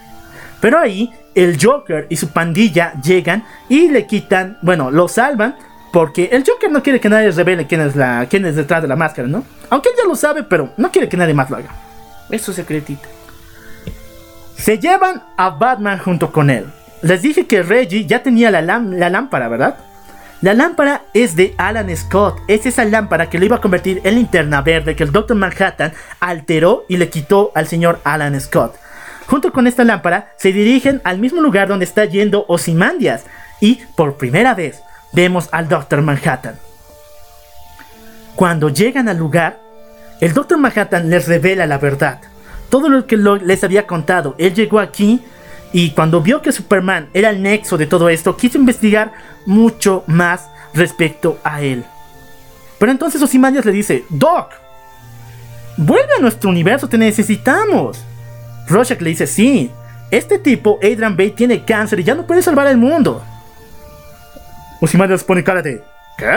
Pero 0.60 0.78
ahí 0.78 1.12
el 1.34 1.58
Joker 1.62 2.06
y 2.08 2.16
su 2.16 2.28
pandilla 2.28 2.94
llegan 3.02 3.44
y 3.68 3.88
le 3.88 4.06
quitan, 4.06 4.58
bueno, 4.62 4.90
lo 4.90 5.08
salvan 5.08 5.56
porque 5.92 6.30
el 6.32 6.44
Joker 6.46 6.70
no 6.70 6.82
quiere 6.82 7.00
que 7.00 7.08
nadie 7.08 7.30
revele 7.30 7.66
quién 7.66 7.80
es, 7.80 7.96
la, 7.96 8.26
quién 8.28 8.44
es 8.46 8.56
detrás 8.56 8.82
de 8.82 8.88
la 8.88 8.96
máscara, 8.96 9.28
¿no? 9.28 9.44
Aunque 9.70 9.90
él 9.90 9.94
ya 9.98 10.08
lo 10.08 10.14
sabe, 10.14 10.42
pero 10.42 10.70
no 10.76 10.90
quiere 10.90 11.08
que 11.08 11.16
nadie 11.16 11.34
más 11.34 11.50
lo 11.50 11.56
haga. 11.56 11.70
Es 12.30 12.42
su 12.42 12.52
secretito. 12.52 13.08
Se 14.56 14.78
llevan 14.78 15.22
a 15.36 15.50
Batman 15.50 15.98
junto 15.98 16.32
con 16.32 16.50
él. 16.50 16.66
Les 17.02 17.22
dije 17.22 17.46
que 17.46 17.62
Reggie 17.62 18.06
ya 18.06 18.22
tenía 18.22 18.50
la, 18.50 18.62
la 18.62 19.10
lámpara, 19.10 19.48
¿verdad? 19.48 19.76
La 20.42 20.52
lámpara 20.52 21.02
es 21.14 21.34
de 21.34 21.54
Alan 21.56 21.94
Scott. 21.96 22.40
Es 22.46 22.66
esa 22.66 22.84
lámpara 22.84 23.30
que 23.30 23.38
le 23.38 23.46
iba 23.46 23.56
a 23.56 23.60
convertir 23.60 24.02
en 24.04 24.16
linterna 24.16 24.60
verde 24.60 24.94
que 24.94 25.02
el 25.02 25.10
Dr. 25.10 25.34
Manhattan 25.34 25.94
alteró 26.20 26.84
y 26.88 26.98
le 26.98 27.08
quitó 27.08 27.52
al 27.54 27.66
señor 27.66 28.00
Alan 28.04 28.38
Scott. 28.38 28.76
Junto 29.26 29.50
con 29.50 29.66
esta 29.66 29.82
lámpara 29.82 30.32
se 30.36 30.52
dirigen 30.52 31.00
al 31.04 31.18
mismo 31.18 31.40
lugar 31.40 31.68
donde 31.68 31.86
está 31.86 32.04
yendo 32.04 32.44
Ozymandias 32.48 33.24
y 33.60 33.80
por 33.96 34.18
primera 34.18 34.54
vez 34.54 34.82
vemos 35.12 35.48
al 35.52 35.68
Dr. 35.68 36.02
Manhattan. 36.02 36.58
Cuando 38.36 38.68
llegan 38.68 39.08
al 39.08 39.16
lugar, 39.16 39.58
el 40.20 40.34
Dr. 40.34 40.58
Manhattan 40.58 41.08
les 41.08 41.26
revela 41.26 41.66
la 41.66 41.78
verdad. 41.78 42.20
Todo 42.68 42.90
lo 42.90 43.06
que 43.06 43.16
les 43.16 43.64
había 43.64 43.86
contado. 43.86 44.34
Él 44.36 44.52
llegó 44.52 44.80
aquí 44.80 45.24
y 45.72 45.90
cuando 45.90 46.20
vio 46.20 46.42
que 46.42 46.52
Superman 46.52 47.08
era 47.12 47.30
el 47.30 47.42
nexo 47.42 47.76
de 47.76 47.86
todo 47.86 48.08
esto, 48.08 48.36
quiso 48.36 48.58
investigar 48.58 49.12
mucho 49.46 50.04
más 50.06 50.48
respecto 50.74 51.38
a 51.44 51.62
él. 51.62 51.84
Pero 52.78 52.92
entonces 52.92 53.22
Ozymandias 53.22 53.64
le 53.64 53.72
dice, 53.72 54.04
Doc, 54.08 54.52
vuelve 55.76 56.14
a 56.16 56.20
nuestro 56.20 56.50
universo, 56.50 56.88
te 56.88 56.98
necesitamos. 56.98 58.04
Rorschach 58.68 59.00
le 59.00 59.10
dice, 59.10 59.26
sí, 59.26 59.70
este 60.10 60.38
tipo, 60.38 60.78
Adrian 60.82 61.16
Bay, 61.16 61.30
tiene 61.30 61.64
cáncer 61.64 62.00
y 62.00 62.04
ya 62.04 62.14
no 62.14 62.26
puede 62.26 62.42
salvar 62.42 62.66
el 62.66 62.76
mundo. 62.76 63.22
Ozymandias 64.80 65.24
pone 65.24 65.42
cara 65.42 65.62
de, 65.62 65.82
¿qué? 66.18 66.36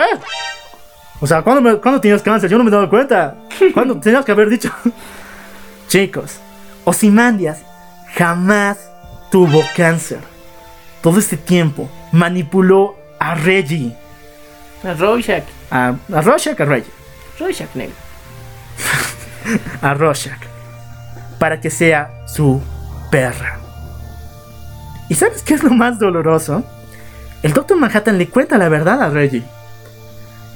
O 1.20 1.28
sea, 1.28 1.42
¿cuándo, 1.42 2.00
tenías 2.00 2.22
cáncer? 2.22 2.50
Yo 2.50 2.58
no 2.58 2.64
me 2.64 2.70
he 2.70 2.74
dado 2.74 2.90
cuenta. 2.90 3.36
¿Cuándo 3.74 4.00
tenías 4.00 4.24
que 4.24 4.32
haber 4.32 4.50
dicho? 4.50 4.72
Chicos, 5.88 6.40
Ozymandias 6.86 7.64
jamás 8.16 8.89
tuvo 9.32 9.64
cáncer. 9.76 10.20
Todo 11.02 11.20
este 11.20 11.38
tiempo 11.38 11.90
manipuló 12.12 12.96
a 13.20 13.36
Reggie. 13.36 13.96
A 14.84 14.94
Rorschach. 14.94 15.44
A, 15.72 15.96
a 16.14 16.22
Rorschach, 16.22 16.60
a 16.60 16.66
Reggie. 16.66 16.92
Rorschach, 17.40 17.74
negro. 17.76 17.96
a 19.82 19.94
Rorschach. 19.94 20.40
Para 21.38 21.62
que 21.62 21.70
sea 21.70 22.26
su 22.28 22.62
perra. 23.10 23.60
¿Y 25.08 25.16
sabes 25.16 25.42
qué 25.42 25.54
es 25.54 25.64
lo 25.64 25.72
más 25.72 26.00
doloroso? 26.00 26.64
El 27.42 27.54
Doctor 27.54 27.78
Manhattan 27.78 28.18
le 28.18 28.28
cuenta 28.28 28.58
la 28.58 28.70
verdad 28.70 29.02
a 29.02 29.10
Reggie. 29.10 29.44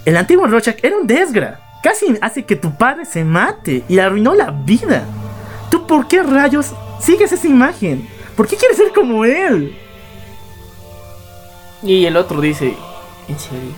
El 0.06 0.18
antiguo 0.18 0.48
Rorschach 0.48 0.84
era 0.84 0.98
un 0.98 1.08
desgra. 1.08 1.60
Casi 1.82 2.18
hace 2.22 2.44
que 2.44 2.56
tu 2.56 2.76
padre 2.76 3.06
se 3.06 3.24
mate 3.24 3.84
y 3.88 3.96
le 3.96 4.02
arruinó 4.02 4.36
la 4.36 4.52
vida. 4.52 5.04
¿Tú 5.70 5.88
por 5.88 6.08
qué 6.08 6.22
rayos 6.24 6.74
sigues 7.02 7.32
esa 7.32 7.48
imagen? 7.48 8.08
¿Por 8.36 8.48
qué 8.48 8.56
quieres 8.56 8.78
ser 8.78 8.92
como 8.92 9.26
él? 9.26 9.78
Y 11.84 12.06
el 12.06 12.16
otro 12.16 12.42
dice, 12.42 12.76
¿en 13.28 13.40
serio? 13.40 13.74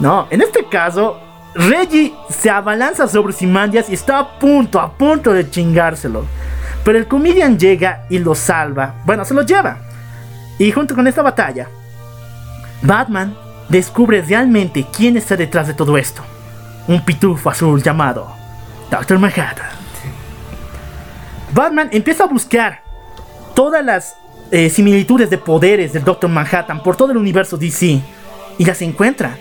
No, 0.00 0.26
en 0.30 0.40
este 0.40 0.66
caso, 0.66 1.20
Reggie 1.54 2.14
se 2.28 2.50
abalanza 2.50 3.06
sobre 3.06 3.32
Simandias 3.32 3.88
y 3.88 3.94
está 3.94 4.18
a 4.18 4.38
punto, 4.38 4.80
a 4.80 4.92
punto 4.92 5.32
de 5.32 5.48
chingárselo. 5.48 6.24
Pero 6.84 6.98
el 6.98 7.08
comedian 7.08 7.58
llega 7.58 8.06
y 8.10 8.18
lo 8.18 8.34
salva. 8.34 8.96
Bueno, 9.04 9.24
se 9.24 9.34
lo 9.34 9.42
lleva. 9.42 9.78
Y 10.58 10.70
junto 10.70 10.94
con 10.94 11.06
esta 11.06 11.22
batalla, 11.22 11.68
Batman 12.82 13.36
descubre 13.68 14.22
realmente 14.22 14.86
quién 14.94 15.16
está 15.16 15.36
detrás 15.36 15.66
de 15.66 15.74
todo 15.74 15.96
esto. 15.96 16.22
Un 16.86 17.04
pitufo 17.04 17.50
azul 17.50 17.82
llamado 17.82 18.28
Doctor 18.90 19.18
Manhattan. 19.18 19.70
Batman 21.52 21.88
empieza 21.92 22.24
a 22.24 22.28
buscar 22.28 22.83
todas 23.54 23.84
las 23.84 24.16
eh, 24.50 24.68
similitudes 24.68 25.30
de 25.30 25.38
poderes 25.38 25.92
del 25.92 26.04
Doctor 26.04 26.30
Manhattan 26.30 26.82
por 26.82 26.96
todo 26.96 27.12
el 27.12 27.16
universo 27.16 27.56
DC 27.56 28.00
y 28.58 28.64
las 28.64 28.82
encuentra, 28.82 29.36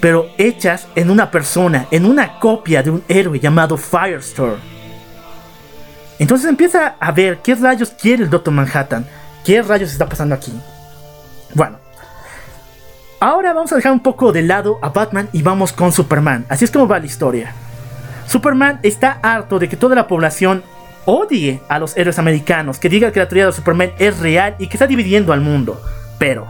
pero 0.00 0.26
hechas 0.36 0.88
en 0.94 1.10
una 1.10 1.30
persona, 1.30 1.86
en 1.90 2.04
una 2.04 2.38
copia 2.38 2.82
de 2.82 2.90
un 2.90 3.04
héroe 3.08 3.38
llamado 3.38 3.76
Firestorm. 3.76 4.58
Entonces 6.18 6.48
empieza 6.48 6.96
a 6.98 7.12
ver 7.12 7.38
qué 7.38 7.54
rayos 7.54 7.90
quiere 7.90 8.24
el 8.24 8.30
Doctor 8.30 8.52
Manhattan, 8.52 9.06
qué 9.44 9.62
rayos 9.62 9.92
está 9.92 10.08
pasando 10.08 10.34
aquí. 10.34 10.52
Bueno, 11.54 11.78
ahora 13.20 13.52
vamos 13.52 13.72
a 13.72 13.76
dejar 13.76 13.92
un 13.92 14.00
poco 14.00 14.32
de 14.32 14.42
lado 14.42 14.78
a 14.82 14.88
Batman 14.88 15.28
y 15.32 15.42
vamos 15.42 15.72
con 15.72 15.92
Superman. 15.92 16.46
Así 16.48 16.64
es 16.64 16.70
como 16.70 16.88
va 16.88 16.98
la 16.98 17.06
historia. 17.06 17.52
Superman 18.26 18.80
está 18.82 19.18
harto 19.22 19.58
de 19.58 19.68
que 19.68 19.76
toda 19.76 19.94
la 19.94 20.08
población 20.08 20.64
odie 21.06 21.60
a 21.68 21.78
los 21.78 21.96
héroes 21.96 22.18
americanos, 22.18 22.78
que 22.78 22.90
diga 22.90 23.10
que 23.10 23.20
la 23.20 23.28
teoría 23.28 23.46
de 23.46 23.52
Superman 23.52 23.92
es 23.98 24.18
real 24.18 24.56
y 24.58 24.66
que 24.66 24.76
está 24.76 24.86
dividiendo 24.86 25.32
al 25.32 25.40
mundo. 25.40 25.80
Pero, 26.18 26.46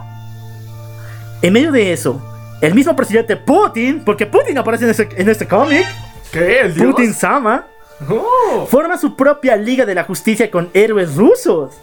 en 1.41 1.53
medio 1.53 1.71
de 1.71 1.93
eso, 1.93 2.21
el 2.59 2.73
mismo 2.73 2.95
presidente 2.95 3.37
Putin, 3.37 4.01
porque 4.03 4.25
Putin 4.25 4.57
aparece 4.57 5.07
en, 5.15 5.29
este 5.29 5.47
cómic, 5.47 5.85
¿Qué? 6.31 6.73
Putin 6.77 7.13
Sama, 7.13 7.65
oh. 8.09 8.65
forma 8.65 8.97
su 8.97 9.15
propia 9.15 9.55
Liga 9.55 9.85
de 9.85 9.95
la 9.95 10.03
Justicia 10.03 10.51
con 10.51 10.69
héroes 10.73 11.15
rusos. 11.15 11.75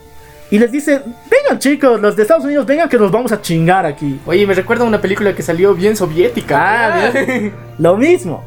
Y 0.51 0.59
les 0.59 0.71
dice, 0.71 1.01
vengan 1.31 1.59
chicos, 1.59 2.01
los 2.01 2.15
de 2.17 2.23
Estados 2.23 2.45
Unidos, 2.45 2.67
vengan 2.67 2.89
que 2.89 2.99
nos 2.99 3.11
vamos 3.11 3.33
a 3.33 3.41
chingar 3.41 3.87
aquí. 3.87 4.21
Oye, 4.27 4.47
me 4.47 4.55
recuerda 4.55 4.85
a 4.85 4.87
una 4.87 5.01
película 5.01 5.35
que 5.35 5.43
salió 5.43 5.75
bien 5.75 5.97
soviética. 5.97 7.09
Ah, 7.09 7.13
Lo 7.79 7.97
mismo. 7.97 8.45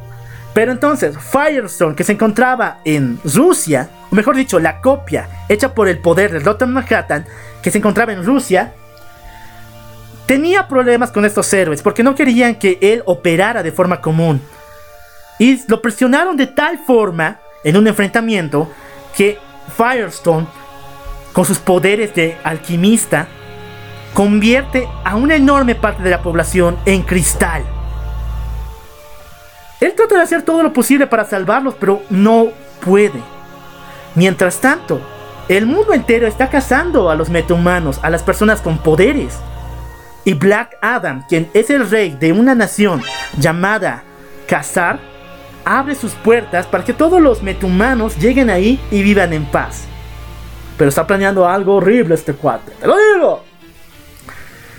Pero 0.54 0.72
entonces, 0.72 1.16
Firestone, 1.18 1.94
que 1.94 2.04
se 2.04 2.12
encontraba 2.12 2.78
en 2.84 3.20
Rusia, 3.24 3.90
o 4.10 4.14
mejor 4.14 4.36
dicho, 4.36 4.58
la 4.58 4.80
copia 4.80 5.28
hecha 5.48 5.74
por 5.74 5.88
el 5.88 5.98
poder 5.98 6.32
del 6.32 6.42
Dr. 6.42 6.66
Manhattan, 6.66 7.26
que 7.62 7.70
se 7.70 7.78
encontraba 7.78 8.12
en 8.12 8.24
Rusia, 8.24 8.72
tenía 10.26 10.68
problemas 10.68 11.10
con 11.10 11.24
estos 11.24 11.52
héroes 11.52 11.80
porque 11.80 12.02
no 12.02 12.14
querían 12.14 12.56
que 12.56 12.78
él 12.80 13.02
operara 13.06 13.62
de 13.62 13.72
forma 13.72 14.00
común. 14.00 14.42
Y 15.38 15.62
lo 15.68 15.80
presionaron 15.80 16.36
de 16.36 16.48
tal 16.48 16.78
forma 16.78 17.38
en 17.62 17.76
un 17.76 17.86
enfrentamiento 17.86 18.70
que 19.16 19.38
Firestone, 19.76 20.46
con 21.32 21.44
sus 21.44 21.58
poderes 21.58 22.14
de 22.14 22.36
alquimista, 22.42 23.28
convierte 24.12 24.88
a 25.04 25.16
una 25.16 25.36
enorme 25.36 25.74
parte 25.74 26.02
de 26.02 26.10
la 26.10 26.22
población 26.22 26.76
en 26.84 27.02
cristal. 27.02 27.62
Él 29.80 29.94
trata 29.94 30.16
de 30.16 30.22
hacer 30.22 30.42
todo 30.42 30.62
lo 30.62 30.72
posible 30.72 31.06
para 31.06 31.24
salvarlos, 31.24 31.74
pero 31.78 32.02
no 32.10 32.48
puede. 32.84 33.20
Mientras 34.14 34.60
tanto, 34.60 35.00
el 35.48 35.66
mundo 35.66 35.94
entero 35.94 36.26
está 36.26 36.50
cazando 36.50 37.10
a 37.10 37.14
los 37.14 37.30
metahumanos, 37.30 38.00
a 38.02 38.10
las 38.10 38.22
personas 38.22 38.60
con 38.60 38.78
poderes. 38.78 39.38
Y 40.24 40.34
Black 40.34 40.76
Adam, 40.82 41.24
quien 41.28 41.48
es 41.54 41.70
el 41.70 41.88
rey 41.88 42.10
de 42.18 42.32
una 42.32 42.54
nación 42.54 43.02
llamada 43.38 44.02
Cazar, 44.46 44.98
abre 45.64 45.94
sus 45.94 46.12
puertas 46.12 46.66
para 46.66 46.84
que 46.84 46.92
todos 46.92 47.20
los 47.20 47.42
metahumanos 47.42 48.18
lleguen 48.18 48.50
ahí 48.50 48.80
y 48.90 49.02
vivan 49.02 49.32
en 49.32 49.46
paz. 49.46 49.84
Pero 50.76 50.88
está 50.88 51.06
planeando 51.06 51.48
algo 51.48 51.76
horrible 51.76 52.14
este 52.14 52.34
cuate. 52.34 52.72
¡Te 52.80 52.86
lo 52.86 52.96
digo! 53.14 53.47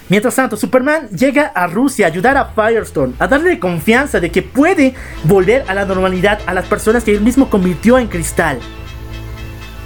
Mientras 0.09 0.35
tanto, 0.35 0.57
Superman 0.57 1.07
llega 1.09 1.45
a 1.53 1.67
Rusia 1.67 2.07
a 2.07 2.09
ayudar 2.09 2.35
a 2.35 2.45
Firestone, 2.45 3.13
a 3.19 3.27
darle 3.27 3.59
confianza 3.59 4.19
de 4.19 4.31
que 4.31 4.41
puede 4.41 4.95
volver 5.23 5.63
a 5.67 5.75
la 5.75 5.85
normalidad 5.85 6.39
a 6.47 6.53
las 6.55 6.65
personas 6.65 7.03
que 7.03 7.11
él 7.11 7.21
mismo 7.21 7.49
convirtió 7.49 7.99
en 7.99 8.07
cristal. 8.07 8.59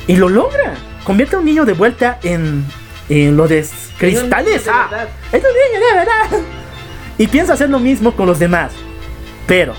Y 0.07 0.15
lo 0.15 0.29
logra. 0.29 0.75
Convierte 1.03 1.35
a 1.35 1.39
un 1.39 1.45
niño 1.45 1.65
de 1.65 1.73
vuelta 1.73 2.19
en, 2.23 2.65
en 3.09 3.35
lo 3.35 3.49
de 3.49 3.65
cristales. 3.97 4.65
Ah, 4.69 4.89
es 5.31 5.43
un 5.43 5.49
niño 5.49 5.85
de 5.85 5.93
verdad. 5.93 6.47
Y 7.17 7.27
piensa 7.27 7.53
hacer 7.53 7.69
lo 7.69 7.79
mismo 7.79 8.15
con 8.15 8.25
los 8.25 8.39
demás. 8.39 8.71
Pero, 9.45 9.73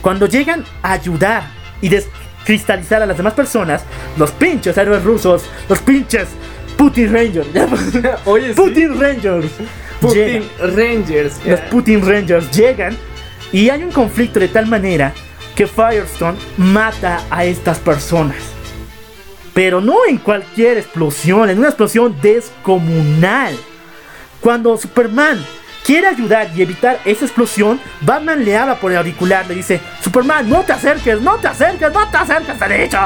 cuando 0.00 0.26
llegan 0.26 0.64
a 0.82 0.92
ayudar 0.92 1.42
y 1.80 1.88
descristalizar 1.88 3.02
a 3.02 3.06
las 3.06 3.16
demás 3.16 3.34
personas, 3.34 3.82
los 4.16 4.30
pinches 4.30 4.78
héroes 4.78 5.02
rusos, 5.02 5.44
los 5.68 5.80
pinches 5.80 6.28
Putin 6.80 7.12
Rangers. 7.12 7.46
Oye, 8.24 8.54
Putin 8.54 8.98
Rangers. 8.98 9.52
Putin 10.00 10.48
Rangers. 10.58 11.38
Los 11.44 11.60
Putin 11.60 12.06
Rangers 12.08 12.50
llegan 12.52 12.96
y 13.52 13.68
hay 13.68 13.82
un 13.82 13.92
conflicto 13.92 14.40
de 14.40 14.48
tal 14.48 14.66
manera 14.66 15.12
que 15.54 15.66
Firestone 15.66 16.38
mata 16.56 17.20
a 17.28 17.44
estas 17.44 17.78
personas. 17.80 18.38
Pero 19.52 19.82
no 19.82 20.06
en 20.08 20.16
cualquier 20.16 20.78
explosión, 20.78 21.50
en 21.50 21.58
una 21.58 21.68
explosión 21.68 22.16
descomunal. 22.22 23.54
Cuando 24.40 24.74
Superman 24.78 25.44
quiere 25.84 26.06
ayudar 26.06 26.48
y 26.56 26.62
evitar 26.62 26.98
esa 27.04 27.26
explosión, 27.26 27.78
Batman 28.00 28.42
le 28.42 28.56
habla 28.56 28.76
por 28.76 28.90
el 28.90 28.96
auricular, 28.96 29.46
le 29.46 29.56
dice, 29.56 29.82
Superman, 30.02 30.48
no 30.48 30.62
te 30.62 30.72
acerques, 30.72 31.20
no 31.20 31.36
te 31.36 31.48
acerques, 31.48 31.92
no 31.92 32.10
te 32.10 32.16
acerques, 32.16 32.56
dicho. 32.80 32.98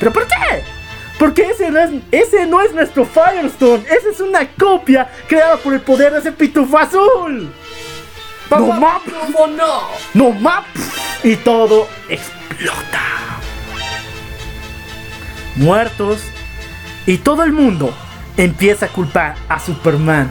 ¿Pero 0.00 0.12
por 0.12 0.26
qué? 0.26 0.79
Porque 1.20 1.50
ese 1.50 1.70
no, 1.70 1.78
es, 1.78 1.90
ese 2.10 2.46
no 2.46 2.62
es 2.62 2.72
nuestro 2.72 3.04
Firestone, 3.04 3.84
esa 3.84 4.08
es 4.10 4.20
una 4.20 4.48
copia 4.58 5.06
creada 5.28 5.58
por 5.58 5.74
el 5.74 5.82
poder 5.82 6.14
de 6.14 6.20
ese 6.20 6.32
pitufo 6.32 6.78
azul. 6.78 7.52
No 8.48 8.66
map, 8.72 9.02
¡No, 9.28 9.46
no! 9.46 9.80
no 10.14 10.30
map, 10.32 10.64
y 11.22 11.36
todo 11.36 11.88
explota. 12.08 13.02
Muertos 15.56 16.22
y 17.04 17.18
todo 17.18 17.44
el 17.44 17.52
mundo 17.52 17.94
empieza 18.38 18.86
a 18.86 18.88
culpar 18.88 19.34
a 19.46 19.60
Superman. 19.60 20.30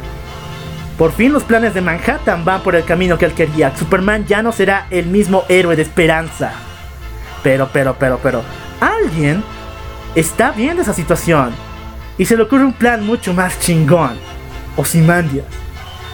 Por 0.98 1.12
fin 1.12 1.32
los 1.32 1.44
planes 1.44 1.76
de 1.76 1.82
Manhattan 1.82 2.44
van 2.44 2.64
por 2.64 2.76
el 2.76 2.84
camino 2.84 3.20
que 3.20 3.26
él 3.26 3.34
quería. 3.34 3.78
Superman 3.78 4.26
ya 4.26 4.42
no 4.42 4.52
será 4.52 4.88
el 4.90 5.06
mismo 5.06 5.46
héroe 5.50 5.76
de 5.76 5.84
esperanza. 5.84 6.52
Pero, 7.44 7.70
pero, 7.72 7.96
pero, 8.00 8.20
pero, 8.24 8.42
alguien 8.82 9.44
está 10.20 10.52
viendo 10.52 10.82
esa 10.82 10.94
situación. 10.94 11.54
Y 12.18 12.26
se 12.26 12.36
le 12.36 12.44
ocurre 12.44 12.66
un 12.66 12.74
plan 12.74 13.06
mucho 13.06 13.34
más 13.34 13.60
chingón. 13.60 14.18
Ozymandias. 14.76 15.46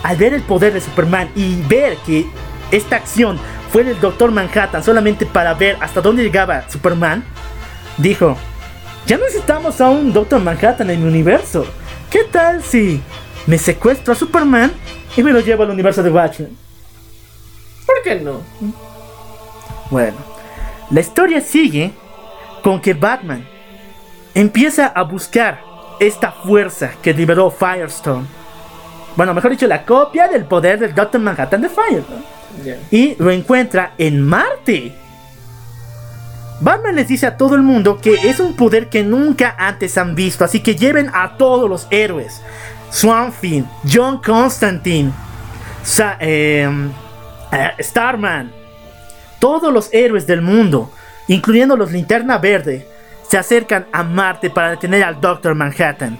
Al 0.03 0.17
ver 0.17 0.33
el 0.33 0.43
poder 0.43 0.73
de 0.73 0.81
Superman 0.81 1.29
y 1.35 1.61
ver 1.63 1.97
que 2.05 2.25
esta 2.71 2.97
acción 2.97 3.39
fue 3.71 3.83
del 3.83 3.99
Doctor 3.99 4.31
Manhattan 4.31 4.83
solamente 4.83 5.25
para 5.25 5.53
ver 5.55 5.77
hasta 5.81 6.01
dónde 6.01 6.23
llegaba 6.23 6.69
Superman, 6.69 7.23
dijo, 7.97 8.37
ya 9.07 9.17
necesitamos 9.17 9.81
a 9.81 9.89
un 9.89 10.13
Doctor 10.13 10.41
Manhattan 10.41 10.89
en 10.91 11.01
el 11.01 11.07
universo. 11.07 11.65
¿Qué 12.09 12.23
tal 12.23 12.63
si 12.63 13.01
me 13.47 13.57
secuestro 13.57 14.13
a 14.13 14.15
Superman 14.15 14.71
y 15.17 15.23
me 15.23 15.33
lo 15.33 15.39
llevo 15.39 15.63
al 15.63 15.71
universo 15.71 16.03
de 16.03 16.11
Watchmen? 16.11 16.55
¿Por 17.85 18.01
qué 18.03 18.15
no? 18.15 18.41
Bueno, 19.89 20.17
la 20.91 20.99
historia 20.99 21.41
sigue 21.41 21.91
con 22.63 22.79
que 22.79 22.93
Batman 22.93 23.54
empieza 24.35 24.87
a 24.87 25.01
buscar 25.03 25.59
esta 25.99 26.31
fuerza 26.31 26.91
que 27.01 27.13
liberó 27.13 27.49
Firestone. 27.49 28.27
Bueno, 29.15 29.33
mejor 29.33 29.51
dicho, 29.51 29.65
la 29.65 29.83
copia 29.85 30.27
del 30.27 30.43
poder 30.45 30.77
del 30.77 30.93
Doctor 30.93 31.21
Manhattan 31.21 31.61
de 31.61 31.69
Firestone. 31.69 32.23
Y 32.91 33.15
lo 33.17 33.31
encuentra 33.31 33.93
en 33.97 34.21
Marte. 34.21 34.93
Batman 36.61 36.95
les 36.95 37.07
dice 37.07 37.25
a 37.27 37.35
todo 37.37 37.55
el 37.55 37.61
mundo 37.63 37.99
que 37.99 38.13
es 38.29 38.39
un 38.39 38.55
poder 38.55 38.89
que 38.89 39.03
nunca 39.03 39.55
antes 39.57 39.97
han 39.97 40.15
visto, 40.15 40.45
así 40.45 40.61
que 40.61 40.75
lleven 40.75 41.09
a 41.13 41.35
todos 41.37 41.69
los 41.69 41.87
héroes. 41.91 42.41
Swamp 42.91 43.33
Thing, 43.41 43.63
John 43.91 44.21
Constantine, 44.21 45.11
Sa- 45.83 46.15
em, 46.19 46.91
eh, 47.51 47.71
Starman, 47.79 48.51
todos 49.39 49.73
los 49.73 49.89
héroes 49.93 50.25
del 50.27 50.41
mundo, 50.41 50.91
incluyendo 51.27 51.75
los 51.75 51.91
Linterna 51.91 52.37
Verde, 52.37 52.87
se 53.27 53.37
acercan 53.37 53.87
a 53.91 54.03
Marte 54.03 54.49
para 54.49 54.71
detener 54.71 55.03
al 55.03 55.19
Doctor 55.19 55.55
Manhattan. 55.55 56.17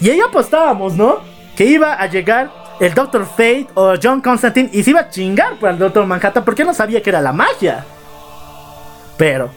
Y 0.00 0.10
ahí 0.10 0.20
apostábamos, 0.20 0.94
¿no? 0.94 1.18
Que 1.56 1.64
iba 1.64 1.94
a 1.94 2.06
llegar 2.06 2.50
el 2.80 2.92
Doctor 2.92 3.26
Fate 3.26 3.68
o 3.74 3.94
John 4.02 4.20
Constantine 4.20 4.68
y 4.72 4.82
se 4.82 4.90
iba 4.90 5.00
a 5.00 5.08
chingar 5.08 5.58
por 5.58 5.70
el 5.70 5.78
Doctor 5.78 6.06
Manhattan 6.06 6.44
porque 6.44 6.64
no 6.64 6.74
sabía 6.74 7.02
que 7.02 7.10
era 7.10 7.20
la 7.20 7.32
magia. 7.32 7.84
Pero, 9.16 9.50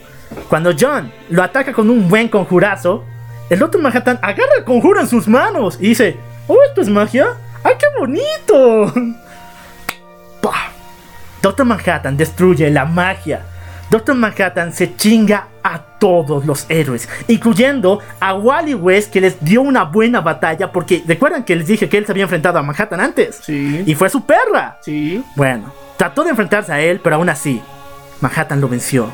cuando 0.48 0.72
John 0.80 1.11
lo 1.30 1.44
ataca 1.44 1.74
con 1.74 1.90
un 1.90 2.07
buen 2.07 2.30
conjurazo, 2.30 3.03
el 3.49 3.60
Doctor 3.60 3.82
Manhattan 3.82 4.19
agarra 4.22 4.52
el 4.57 4.64
conjuro 4.64 4.99
en 4.99 5.07
sus 5.07 5.28
manos 5.28 5.78
y 5.80 5.90
dice: 5.90 6.18
Oh, 6.48 6.57
esto 6.68 6.82
es 6.82 6.90
magia. 6.90 7.28
¡Ay, 7.64 7.74
qué 7.80 7.88
bonito! 7.99 8.94
¡Pah! 10.41 10.69
Doctor 11.41 11.65
Manhattan 11.65 12.15
destruye 12.15 12.69
la 12.69 12.86
magia. 12.86 13.41
Doctor 13.89 14.15
Manhattan 14.15 14.73
se 14.73 14.95
chinga 14.97 15.47
a 15.64 15.80
todos 15.80 16.45
los 16.45 16.65
héroes, 16.69 17.07
incluyendo 17.27 17.99
a 18.19 18.34
Wally 18.34 18.73
West 18.73 19.11
que 19.11 19.22
les 19.22 19.43
dio 19.43 19.61
una 19.61 19.84
buena 19.85 20.19
batalla 20.19 20.72
porque 20.72 21.03
recuerdan 21.07 21.43
que 21.43 21.55
les 21.55 21.68
dije 21.68 21.88
que 21.88 21.97
él 21.97 22.05
se 22.05 22.11
había 22.11 22.23
enfrentado 22.23 22.59
a 22.59 22.64
Manhattan 22.64 22.99
antes. 22.99 23.39
Sí. 23.41 23.84
Y 23.85 23.95
fue 23.95 24.09
su 24.09 24.26
perra. 24.26 24.77
Sí. 24.81 25.23
Bueno, 25.35 25.72
trató 25.95 26.23
de 26.26 26.31
enfrentarse 26.31 26.73
a 26.73 26.81
él, 26.81 26.99
pero 27.01 27.15
aún 27.15 27.30
así, 27.30 27.61
Manhattan 28.19 28.59
lo 28.59 28.68
venció. 28.68 29.09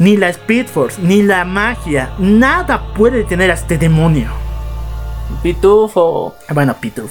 Ni 0.00 0.16
la 0.16 0.30
Speed 0.30 0.66
Force, 0.66 1.00
ni 1.00 1.22
la 1.22 1.44
magia, 1.44 2.10
nada 2.18 2.92
puede 2.94 3.18
detener 3.18 3.52
a 3.52 3.54
este 3.54 3.78
demonio. 3.78 4.30
Pitufo. 5.42 6.34
Bueno, 6.52 6.74
Peter. 6.80 7.04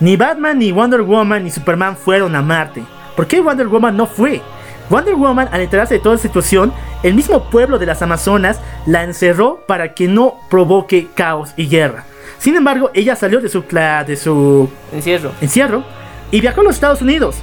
Ni 0.00 0.16
Batman, 0.16 0.58
ni 0.58 0.72
Wonder 0.72 1.02
Woman, 1.02 1.44
ni 1.44 1.50
Superman 1.50 1.96
fueron 1.96 2.34
a 2.34 2.42
Marte. 2.42 2.82
¿Por 3.16 3.26
qué 3.26 3.40
Wonder 3.40 3.68
Woman 3.68 3.96
no 3.96 4.06
fue? 4.06 4.42
Wonder 4.90 5.14
Woman, 5.14 5.48
al 5.52 5.60
enterarse 5.60 5.94
de 5.94 6.00
toda 6.00 6.14
la 6.16 6.20
situación, 6.20 6.72
el 7.02 7.14
mismo 7.14 7.44
pueblo 7.50 7.78
de 7.78 7.86
las 7.86 8.00
Amazonas 8.02 8.60
la 8.86 9.02
encerró 9.04 9.60
para 9.66 9.94
que 9.94 10.08
no 10.08 10.34
provoque 10.50 11.08
caos 11.14 11.52
y 11.56 11.68
guerra. 11.68 12.04
Sin 12.38 12.56
embargo, 12.56 12.90
ella 12.94 13.16
salió 13.16 13.40
de 13.40 13.48
su, 13.48 13.64
cla- 13.64 14.04
de 14.04 14.16
su 14.16 14.70
Encierro. 14.92 15.32
encierro 15.40 15.84
y 16.30 16.40
viajó 16.40 16.60
a 16.60 16.64
los 16.64 16.74
Estados 16.76 17.02
Unidos 17.02 17.36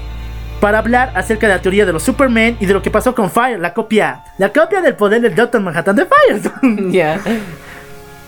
para 0.62 0.80
hablar 0.80 1.12
acerca 1.16 1.48
de 1.48 1.54
la 1.56 1.62
teoría 1.62 1.86
de 1.86 1.92
los 1.94 2.02
Superman 2.04 2.58
y 2.60 2.66
de 2.66 2.74
lo 2.74 2.82
que 2.82 2.90
pasó 2.90 3.14
con 3.14 3.30
Fire, 3.30 3.60
la 3.60 3.74
copia, 3.74 4.24
la 4.38 4.50
copia 4.54 4.82
del 4.82 4.96
poder 4.96 5.22
del 5.22 5.36
Doctor 5.36 5.62
Manhattan 5.62 5.96
de 5.98 6.06
Firestone. 6.08 6.92
Ya. 6.94 7.20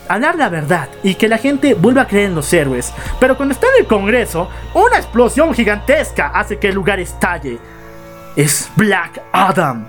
hablar 0.09 0.35
la 0.35 0.49
verdad 0.49 0.87
y 1.03 1.15
que 1.15 1.27
la 1.27 1.37
gente 1.37 1.73
vuelva 1.73 2.03
a 2.03 2.07
creer 2.07 2.27
en 2.27 2.35
los 2.35 2.51
héroes. 2.53 2.93
Pero 3.19 3.35
cuando 3.37 3.53
está 3.53 3.67
en 3.75 3.81
el 3.83 3.87
Congreso, 3.87 4.49
una 4.73 4.97
explosión 4.97 5.53
gigantesca 5.53 6.27
hace 6.33 6.57
que 6.57 6.67
el 6.69 6.75
lugar 6.75 6.99
estalle. 6.99 7.59
Es 8.37 8.69
Black 8.75 9.19
Adam. 9.31 9.87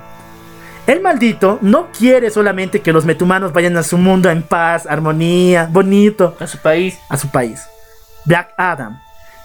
El 0.86 1.02
maldito 1.02 1.58
no 1.60 1.88
quiere 1.92 2.30
solamente 2.30 2.80
que 2.80 2.94
los 2.94 3.04
metahumanos 3.04 3.52
vayan 3.52 3.76
a 3.76 3.82
su 3.82 3.98
mundo 3.98 4.30
en 4.30 4.42
paz, 4.42 4.86
armonía, 4.86 5.68
bonito, 5.70 6.34
A 6.40 6.46
su 6.46 6.56
país. 6.56 6.98
a 7.10 7.18
su 7.18 7.28
país. 7.28 7.60
Black 8.24 8.54
Adam 8.56 8.98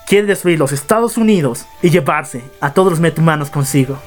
quiere 0.07 0.25
destruir 0.27 0.57
los 0.57 0.71
Estados 0.71 1.17
Unidos 1.17 1.65
y 1.81 1.89
llevarse 1.89 2.45
a 2.61 2.71
todos 2.73 2.91
los 2.91 3.01
metahumanos 3.01 3.49
consigo. 3.49 3.99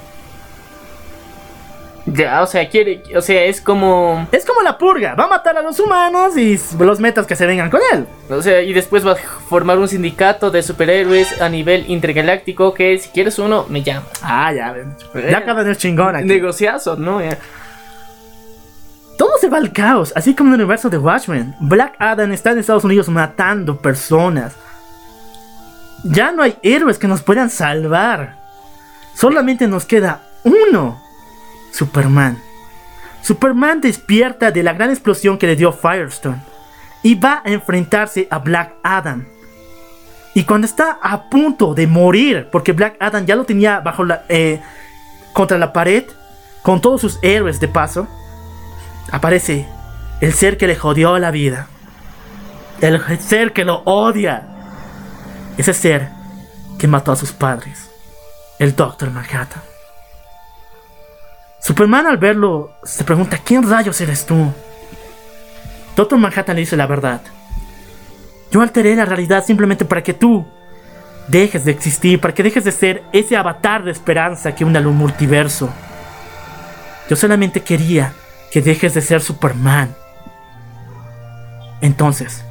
Ya, 2.07 2.41
o 2.43 2.47
sea, 2.47 2.69
quiere. 2.69 3.03
O 3.17 3.21
sea, 3.21 3.45
es 3.45 3.61
como. 3.61 4.29
Es 4.31 4.47
como 4.47 4.63
la 4.63 4.79
purga, 4.79 5.15
va 5.15 5.25
a 5.25 5.29
matar 5.29 5.59
a 5.59 5.63
los 5.63 5.79
humanos 5.81 6.37
y 6.37 6.59
los 6.79 7.01
metas 7.01 7.27
que 7.27 7.35
se 7.35 7.47
vengan 7.47 7.69
con 7.69 7.81
él. 7.93 8.07
O 8.31 8.41
sea, 8.41 8.63
y 8.63 8.73
después 8.73 9.05
va 9.05 9.13
a 9.13 9.17
formar 9.17 9.77
un 9.79 9.89
sindicato 9.89 10.53
de 10.53 10.63
superhéroes 10.63 11.41
a 11.41 11.49
nivel 11.49 11.85
intergaláctico 11.91 12.73
que 12.75 12.97
si 12.99 13.09
quieres 13.09 13.39
uno, 13.41 13.67
me 13.69 13.83
llama. 13.83 14.07
Ah, 14.23 14.53
ya. 14.53 14.75
Ya 15.29 15.39
acaba 15.39 15.65
de 15.65 15.75
ser 15.75 15.79
chingón 15.79 16.15
aquí. 16.15 16.27
Negociazo, 16.27 16.97
¿no? 16.97 17.21
Ya. 17.21 17.39
Todo 19.19 19.39
se 19.41 19.49
va 19.49 19.59
al 19.59 19.73
caos, 19.73 20.13
así 20.15 20.35
como 20.35 20.51
en 20.51 20.55
el 20.55 20.61
universo 20.61 20.89
de 20.91 20.99
Watchmen. 20.99 21.57
Black 21.59 21.97
Adam 21.99 22.31
está 22.33 22.53
en 22.53 22.59
Estados 22.59 22.85
Unidos 22.85 23.09
matando 23.09 23.79
personas. 23.79 24.55
Ya 26.05 26.31
no 26.31 26.43
hay 26.43 26.57
héroes 26.63 26.99
que 26.99 27.09
nos 27.09 27.23
puedan 27.23 27.51
salvar. 27.51 28.37
Solamente 29.15 29.67
nos 29.67 29.87
queda 29.87 30.23
uno. 30.45 31.06
Superman. 31.77 32.43
Superman 33.23 33.81
despierta 33.81 34.51
de 34.51 34.63
la 34.63 34.73
gran 34.73 34.91
explosión 34.91 35.37
que 35.37 35.47
le 35.47 35.57
dio 35.57 35.73
Firestone 35.73 36.41
y 37.03 37.15
va 37.15 37.43
a 37.45 37.51
enfrentarse 37.51 38.27
a 38.31 38.39
Black 38.39 38.75
Adam. 38.83 39.27
Y 40.35 40.45
cuando 40.45 40.67
está 40.67 40.99
a 41.03 41.29
punto 41.29 41.75
de 41.75 41.87
morir, 41.87 42.49
porque 42.51 42.73
Black 42.73 42.97
Adam 42.99 43.27
ya 43.27 43.37
lo 43.37 43.45
tenía 43.45 43.81
bajo 43.81 44.05
la, 44.05 44.25
eh, 44.29 44.61
contra 45.33 45.59
la 45.59 45.73
pared, 45.73 46.05
con 46.63 46.81
todos 46.81 47.01
sus 47.01 47.19
héroes 47.23 47.61
de 47.61 47.69
paso, 47.69 48.09
aparece 49.13 49.69
el 50.21 50.33
ser 50.33 50.57
que 50.57 50.67
le 50.67 50.77
jodió 50.77 51.19
la 51.19 51.31
vida. 51.31 51.69
El 52.81 53.01
ser 53.21 53.53
que 53.53 53.65
lo 53.65 53.83
odia. 53.85 54.49
Ese 55.57 55.75
ser 55.75 56.11
que 56.79 56.89
mató 56.89 57.13
a 57.13 57.17
sus 57.17 57.33
padres. 57.33 57.91
El 58.59 58.75
Doctor 58.75 59.11
Manhattan. 59.11 59.76
Superman 61.67 62.07
al 62.07 62.17
verlo 62.17 62.71
se 62.85 63.03
pregunta, 63.03 63.41
¿quién 63.45 63.69
rayos 63.69 64.01
eres 64.01 64.25
tú? 64.25 64.53
Doctor 65.97 66.17
Manhattan 66.17 66.55
le 66.55 66.61
dice 66.61 66.77
la 66.77 66.87
verdad. 66.87 67.21
Yo 68.53 68.63
alteré 68.63 68.95
la 68.95 69.05
realidad 69.05 69.45
simplemente 69.45 69.85
para 69.85 70.01
que 70.01 70.15
tú 70.15 70.47
dejes 71.27 71.65
de 71.65 71.73
existir, 71.73 72.21
para 72.21 72.33
que 72.33 72.45
dejes 72.45 72.63
de 72.63 72.71
ser 72.71 73.03
ese 73.13 73.37
avatar 73.37 73.83
de 73.83 73.91
esperanza 73.91 74.55
que 74.55 74.65
une 74.65 74.79
al 74.79 74.85
multiverso. 74.85 75.69
Yo 77.11 77.17
solamente 77.17 77.61
quería 77.63 78.13
que 78.53 78.63
dejes 78.63 78.95
de 78.95 79.01
ser 79.01 79.21
Superman. 79.21 79.93
Entonces, 81.81 82.45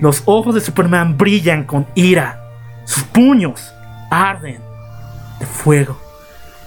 los 0.00 0.24
ojos 0.24 0.56
de 0.56 0.60
Superman 0.60 1.16
brillan 1.16 1.62
con 1.62 1.86
ira. 1.94 2.40
Sus 2.84 3.04
puños 3.04 3.72
arden 4.10 4.60
de 5.38 5.46
fuego 5.46 6.03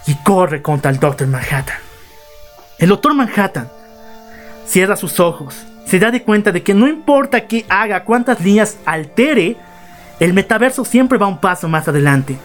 y 0.07 0.15
corre 0.23 0.61
contra 0.61 0.89
el 0.89 0.99
Doctor 0.99 1.27
Manhattan. 1.27 1.77
El 2.79 2.89
Doctor 2.89 3.13
Manhattan 3.13 3.69
cierra 4.65 4.95
sus 4.95 5.19
ojos, 5.19 5.65
se 5.85 5.99
da 5.99 6.11
de 6.11 6.23
cuenta 6.23 6.51
de 6.51 6.63
que 6.63 6.73
no 6.73 6.87
importa 6.87 7.47
qué 7.47 7.65
haga, 7.69 8.03
cuántas 8.03 8.41
líneas 8.41 8.77
altere, 8.85 9.57
el 10.19 10.33
metaverso 10.33 10.83
siempre 10.83 11.17
va 11.17 11.27
un 11.27 11.39
paso 11.39 11.67
más 11.67 11.87
adelante. 11.87 12.37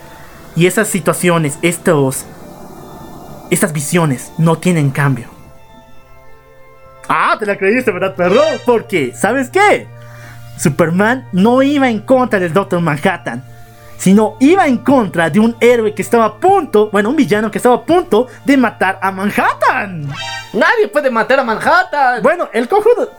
Y 0.54 0.66
esas 0.66 0.88
situaciones, 0.88 1.58
estos, 1.62 2.26
estas 3.50 3.72
visiones 3.72 4.32
no 4.38 4.58
tienen 4.58 4.90
cambio. 4.90 5.28
Ah, 7.08 7.36
te 7.38 7.46
la 7.46 7.56
creíste, 7.56 7.90
¿verdad, 7.90 8.14
perro? 8.14 8.40
Porque, 8.64 9.12
¿sabes 9.14 9.50
qué? 9.50 9.86
Superman 10.58 11.26
no 11.32 11.62
iba 11.62 11.90
en 11.90 12.00
contra 12.00 12.38
del 12.38 12.52
Doctor 12.52 12.80
Manhattan, 12.80 13.44
sino 14.02 14.36
iba 14.40 14.66
en 14.66 14.78
contra 14.78 15.30
de 15.30 15.38
un 15.38 15.54
héroe 15.60 15.94
que 15.94 16.02
estaba 16.02 16.24
a 16.24 16.34
punto, 16.34 16.90
bueno, 16.90 17.08
un 17.10 17.14
villano 17.14 17.52
que 17.52 17.58
estaba 17.58 17.76
a 17.76 17.82
punto 17.82 18.26
de 18.44 18.56
matar 18.56 18.98
a 19.00 19.12
Manhattan. 19.12 20.08
Nadie 20.52 20.88
puede 20.92 21.08
matar 21.08 21.38
a 21.38 21.44
Manhattan. 21.44 22.20
Bueno, 22.20 22.48
el 22.52 22.66
cojudo, 22.68 23.12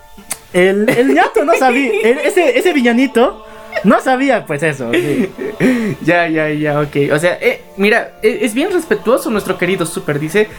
el, 0.51 0.89
el 0.89 1.13
ñato 1.13 1.45
no 1.45 1.53
sabía, 1.55 1.89
el- 2.03 2.17
ese, 2.19 2.57
ese 2.59 2.73
villanito 2.73 3.45
no 3.85 4.01
sabía 4.01 4.45
pues 4.45 4.61
eso. 4.61 4.91
sí. 4.91 5.31
Ya, 6.01 6.27
ya, 6.27 6.49
ya, 6.49 6.81
ok. 6.81 7.13
O 7.13 7.17
sea, 7.19 7.37
eh, 7.39 7.63
mira, 7.77 8.15
e- 8.21 8.39
es 8.41 8.53
bien 8.53 8.69
respetuoso 8.73 9.29
nuestro 9.29 9.57
querido 9.57 9.85
Super. 9.85 10.19
Dice, 10.19 10.49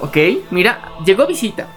ok, 0.00 0.16
mira, 0.50 0.80
llegó 1.06 1.28
visita. 1.28 1.68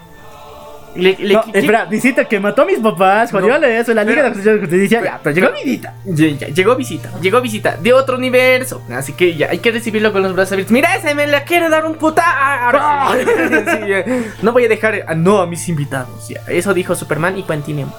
Le, 0.96 1.16
le- 1.18 1.34
No, 1.34 1.42
¿qué- 1.42 1.58
espera, 1.58 1.84
visita 1.86 2.24
que 2.24 2.38
mató 2.38 2.62
a 2.62 2.64
mis 2.66 2.78
papás, 2.78 3.32
No, 3.32 3.40
jodió 3.40 3.56
eso, 3.56 3.92
la 3.94 4.04
Liga 4.04 4.22
de 4.22 4.28
la 4.28 4.34
pero- 4.34 4.34
Justicia 4.34 4.52
de 4.52 4.58
Justicia, 4.60 5.00
pero- 5.00 5.12
ya, 5.12 5.20
pero 5.22 5.34
llegó 5.34 5.52
visita. 5.64 5.94
Ya, 6.04 6.26
ya, 6.28 6.46
llegó 6.48 6.76
visita, 6.76 7.10
llegó 7.20 7.40
visita 7.40 7.76
de 7.76 7.92
otro 7.92 8.16
universo. 8.16 8.82
Así 8.94 9.12
que 9.12 9.34
ya 9.34 9.48
hay 9.50 9.58
que 9.58 9.72
recibirlo 9.72 10.12
con 10.12 10.22
los 10.22 10.32
brazos 10.34 10.52
abiertos. 10.52 10.72
Mira, 10.72 10.94
ese 10.94 11.14
me 11.14 11.26
la 11.26 11.44
quiere 11.44 11.68
dar 11.68 11.84
un 11.84 11.94
puta. 11.96 12.22
ah, 12.26 13.14
sí. 13.16 14.12
No 14.42 14.52
voy 14.52 14.64
a 14.66 14.68
dejar 14.68 15.02
a, 15.06 15.14
no 15.14 15.40
a 15.40 15.46
mis 15.46 15.68
invitados. 15.68 16.28
ya. 16.28 16.40
Eso 16.48 16.72
dijo 16.74 16.94
Superman 16.94 17.36
y 17.38 17.42
continuemos. 17.42 17.96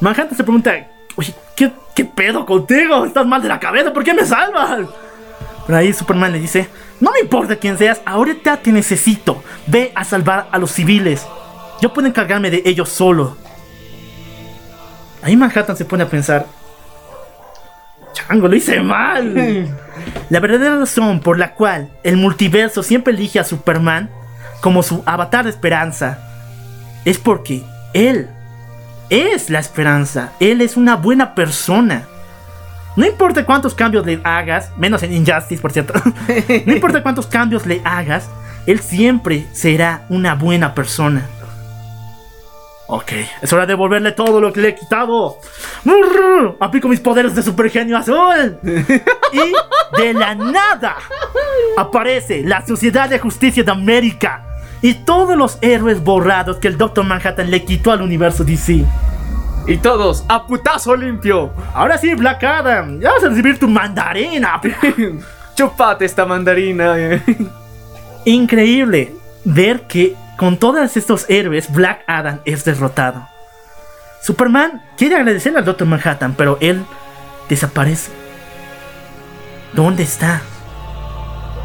Manhattan 0.00 0.36
se 0.36 0.44
pregunta, 0.44 0.74
oye, 1.16 1.34
¿qué, 1.56 1.72
¿qué 1.94 2.04
pedo 2.04 2.46
contigo? 2.46 3.04
¿Estás 3.04 3.26
mal 3.26 3.42
de 3.42 3.48
la 3.48 3.58
cabeza? 3.58 3.92
¿Por 3.92 4.04
qué 4.04 4.14
me 4.14 4.24
salvas? 4.24 4.86
Pero 5.66 5.78
ahí 5.78 5.92
Superman 5.92 6.32
le 6.32 6.38
dice, 6.40 6.68
no 7.00 7.12
me 7.12 7.20
importa 7.20 7.56
quién 7.56 7.76
seas, 7.76 8.00
ahorita 8.06 8.58
te 8.58 8.72
necesito. 8.72 9.42
Ve 9.66 9.92
a 9.94 10.04
salvar 10.04 10.48
a 10.52 10.58
los 10.58 10.70
civiles. 10.72 11.26
Yo 11.80 11.92
puedo 11.92 12.08
encargarme 12.08 12.50
de 12.50 12.62
ellos 12.64 12.88
solo. 12.88 13.36
Ahí 15.22 15.36
Manhattan 15.36 15.76
se 15.76 15.84
pone 15.84 16.04
a 16.04 16.08
pensar, 16.08 16.46
chango, 18.12 18.48
lo 18.48 18.56
hice 18.56 18.80
mal. 18.80 19.34
La 20.30 20.40
verdadera 20.40 20.78
razón 20.78 21.20
por 21.20 21.38
la 21.38 21.54
cual 21.54 21.90
el 22.02 22.16
multiverso 22.16 22.82
siempre 22.82 23.12
elige 23.12 23.40
a 23.40 23.44
Superman 23.44 24.10
como 24.60 24.82
su 24.82 25.02
avatar 25.06 25.44
de 25.44 25.50
esperanza 25.50 26.18
es 27.04 27.18
porque 27.18 27.62
él 27.94 28.28
es 29.10 29.50
la 29.50 29.58
esperanza. 29.58 30.32
Él 30.40 30.60
es 30.60 30.76
una 30.76 30.96
buena 30.96 31.34
persona. 31.34 32.04
No 32.96 33.06
importa 33.06 33.46
cuántos 33.46 33.74
cambios 33.74 34.04
le 34.04 34.20
hagas, 34.24 34.72
menos 34.76 35.02
en 35.02 35.12
Injustice, 35.12 35.62
por 35.62 35.72
cierto. 35.72 35.94
no 36.66 36.72
importa 36.72 37.02
cuántos 37.02 37.26
cambios 37.26 37.64
le 37.64 37.80
hagas, 37.84 38.28
él 38.66 38.80
siempre 38.80 39.46
será 39.52 40.04
una 40.08 40.34
buena 40.34 40.74
persona. 40.74 41.22
Ok, 42.90 43.12
es 43.42 43.52
hora 43.52 43.66
de 43.66 43.74
devolverle 43.74 44.12
todo 44.12 44.40
lo 44.40 44.50
que 44.50 44.62
le 44.62 44.68
he 44.70 44.74
quitado. 44.74 45.38
¡Murr! 45.84 46.56
Aplico 46.58 46.88
mis 46.88 47.00
poderes 47.00 47.34
de 47.34 47.42
supergenio 47.42 47.98
azul. 47.98 48.58
Y 49.30 50.00
de 50.00 50.14
la 50.14 50.34
nada 50.34 50.96
aparece 51.76 52.42
la 52.42 52.66
Sociedad 52.66 53.10
de 53.10 53.18
Justicia 53.18 53.62
de 53.62 53.70
América 53.70 54.42
y 54.80 54.94
todos 54.94 55.36
los 55.36 55.58
héroes 55.60 56.02
borrados 56.02 56.56
que 56.56 56.68
el 56.68 56.78
Doctor 56.78 57.04
Manhattan 57.04 57.50
le 57.50 57.62
quitó 57.62 57.92
al 57.92 58.00
universo 58.00 58.42
DC. 58.42 58.86
Y 59.66 59.76
todos, 59.76 60.24
a 60.28 60.46
putazo 60.46 60.96
limpio. 60.96 61.52
Ahora 61.74 61.98
sí, 61.98 62.14
Black 62.14 62.42
Adam, 62.42 63.00
ya 63.00 63.12
vas 63.12 63.24
a 63.24 63.28
recibir 63.28 63.58
tu 63.58 63.68
mandarina. 63.68 64.58
Chupate 65.54 66.06
esta 66.06 66.24
mandarina. 66.24 67.22
Increíble 68.24 69.12
ver 69.44 69.82
que 69.82 70.16
con 70.38 70.56
todos 70.56 70.96
estos 70.96 71.26
héroes, 71.28 71.70
Black 71.72 72.04
Adam 72.06 72.40
es 72.44 72.64
derrotado. 72.64 73.28
Superman 74.22 74.84
quiere 74.96 75.16
agradecerle 75.16 75.58
al 75.58 75.64
Doctor 75.64 75.88
Manhattan, 75.88 76.34
pero 76.34 76.58
él 76.60 76.84
desaparece. 77.48 78.12
¿Dónde 79.72 80.04
está? 80.04 80.40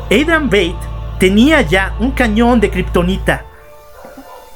Adrian 0.07 0.49
Bate 0.49 0.75
tenía 1.19 1.61
ya 1.61 1.95
un 1.99 2.11
cañón 2.11 2.59
de 2.59 2.71
kriptonita 2.71 3.45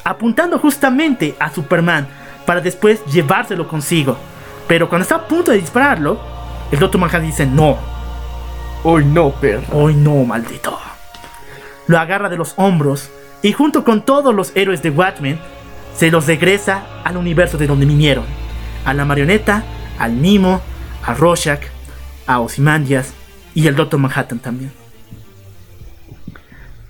apuntando 0.03 0.57
justamente 0.57 1.35
a 1.39 1.51
Superman 1.51 2.07
para 2.47 2.59
después 2.59 3.05
llevárselo 3.05 3.67
consigo. 3.67 4.17
Pero 4.67 4.89
cuando 4.89 5.03
está 5.03 5.15
a 5.17 5.27
punto 5.27 5.51
de 5.51 5.59
dispararlo, 5.59 6.19
el 6.71 6.79
Doctor 6.79 6.99
Manhattan 6.99 7.27
dice 7.27 7.45
no, 7.45 7.77
Hoy 8.83 9.05
no, 9.05 9.29
perro. 9.29 9.61
Hoy 9.73 9.93
no, 9.93 10.23
maldito. 10.23 10.79
Lo 11.85 11.99
agarra 11.99 12.29
de 12.29 12.37
los 12.37 12.53
hombros 12.57 13.11
y 13.41 13.53
junto 13.53 13.83
con 13.83 14.03
todos 14.03 14.33
los 14.33 14.51
héroes 14.55 14.81
de 14.81 14.89
Watchmen, 14.89 15.39
se 15.95 16.11
los 16.11 16.27
regresa 16.27 16.83
al 17.03 17.17
universo 17.17 17.57
de 17.57 17.67
donde 17.67 17.85
vinieron. 17.85 18.25
A 18.85 18.93
la 18.93 19.05
marioneta, 19.05 19.63
al 19.99 20.13
Mimo, 20.13 20.61
a 21.03 21.13
Rorschach, 21.13 21.61
a 22.25 22.39
Ozymandias 22.39 23.13
y 23.53 23.67
al 23.67 23.75
Doctor 23.75 23.99
Manhattan 23.99 24.39
también. 24.39 24.71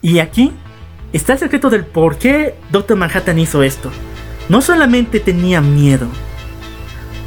Y 0.02 0.20
aquí 0.20 0.52
está 1.14 1.34
el 1.34 1.40
secreto 1.40 1.70
del 1.70 1.86
por 1.86 2.18
qué 2.18 2.56
Doctor 2.72 2.98
Manhattan 2.98 3.40
hizo 3.40 3.64
esto. 3.64 3.92
No 4.50 4.62
solamente 4.62 5.20
tenía 5.20 5.62
miedo. 5.62 6.08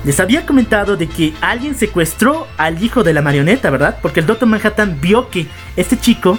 Les 0.04 0.18
había 0.18 0.46
comentado 0.46 0.96
de 0.96 1.06
que 1.06 1.34
alguien 1.42 1.74
secuestró 1.74 2.46
al 2.56 2.82
hijo 2.82 3.02
de 3.02 3.12
la 3.12 3.20
marioneta, 3.20 3.68
¿verdad? 3.68 3.98
Porque 4.00 4.20
el 4.20 4.26
Doctor 4.26 4.48
Manhattan 4.48 4.98
vio 5.00 5.28
que 5.28 5.46
este 5.76 5.98
chico 5.98 6.38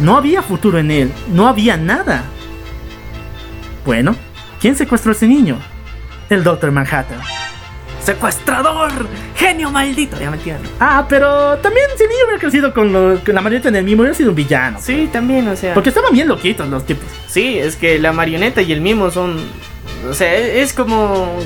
no 0.00 0.16
había 0.16 0.42
futuro 0.42 0.78
en 0.78 0.90
él, 0.90 1.12
no 1.32 1.48
había 1.48 1.76
nada. 1.76 2.24
Bueno, 3.84 4.16
¿quién 4.60 4.76
secuestró 4.76 5.12
a 5.12 5.14
ese 5.14 5.26
niño? 5.26 5.58
El 6.30 6.42
Doctor 6.42 6.70
Manhattan. 6.72 7.18
¡Secuestrador! 8.02 8.90
¡Genio 9.34 9.70
maldito! 9.70 10.18
Ya 10.20 10.30
me 10.30 10.36
entiendo. 10.36 10.68
Ah, 10.78 11.06
pero 11.08 11.56
también 11.58 11.86
si 11.96 12.02
el 12.04 12.08
niño 12.10 12.20
hubiera 12.26 12.40
crecido 12.40 12.74
con, 12.74 12.92
lo- 12.92 13.18
con 13.24 13.34
la 13.34 13.40
marioneta 13.40 13.68
en 13.70 13.76
el 13.76 13.84
mismo, 13.84 14.02
hubiera 14.02 14.14
sido 14.16 14.30
un 14.30 14.36
villano. 14.36 14.78
Sí, 14.80 15.08
también, 15.10 15.48
o 15.48 15.56
sea. 15.56 15.72
Porque 15.72 15.88
estaban 15.88 16.12
bien 16.12 16.28
loquitos 16.28 16.68
los 16.68 16.84
tipos. 16.84 17.06
Sí, 17.26 17.58
es 17.58 17.76
que 17.76 17.98
la 17.98 18.12
marioneta 18.12 18.60
y 18.60 18.72
el 18.72 18.82
mimo 18.82 19.10
son. 19.10 19.36
O 20.08 20.12
sea, 20.12 20.34
es 20.34 20.74
como. 20.74 21.38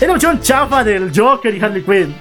Era 0.00 0.12
un 0.12 0.20
chon 0.20 0.40
chafa 0.40 0.84
del 0.84 1.10
Joker 1.14 1.52
y 1.52 1.60
Harley 1.60 1.82
Quinn. 1.82 2.14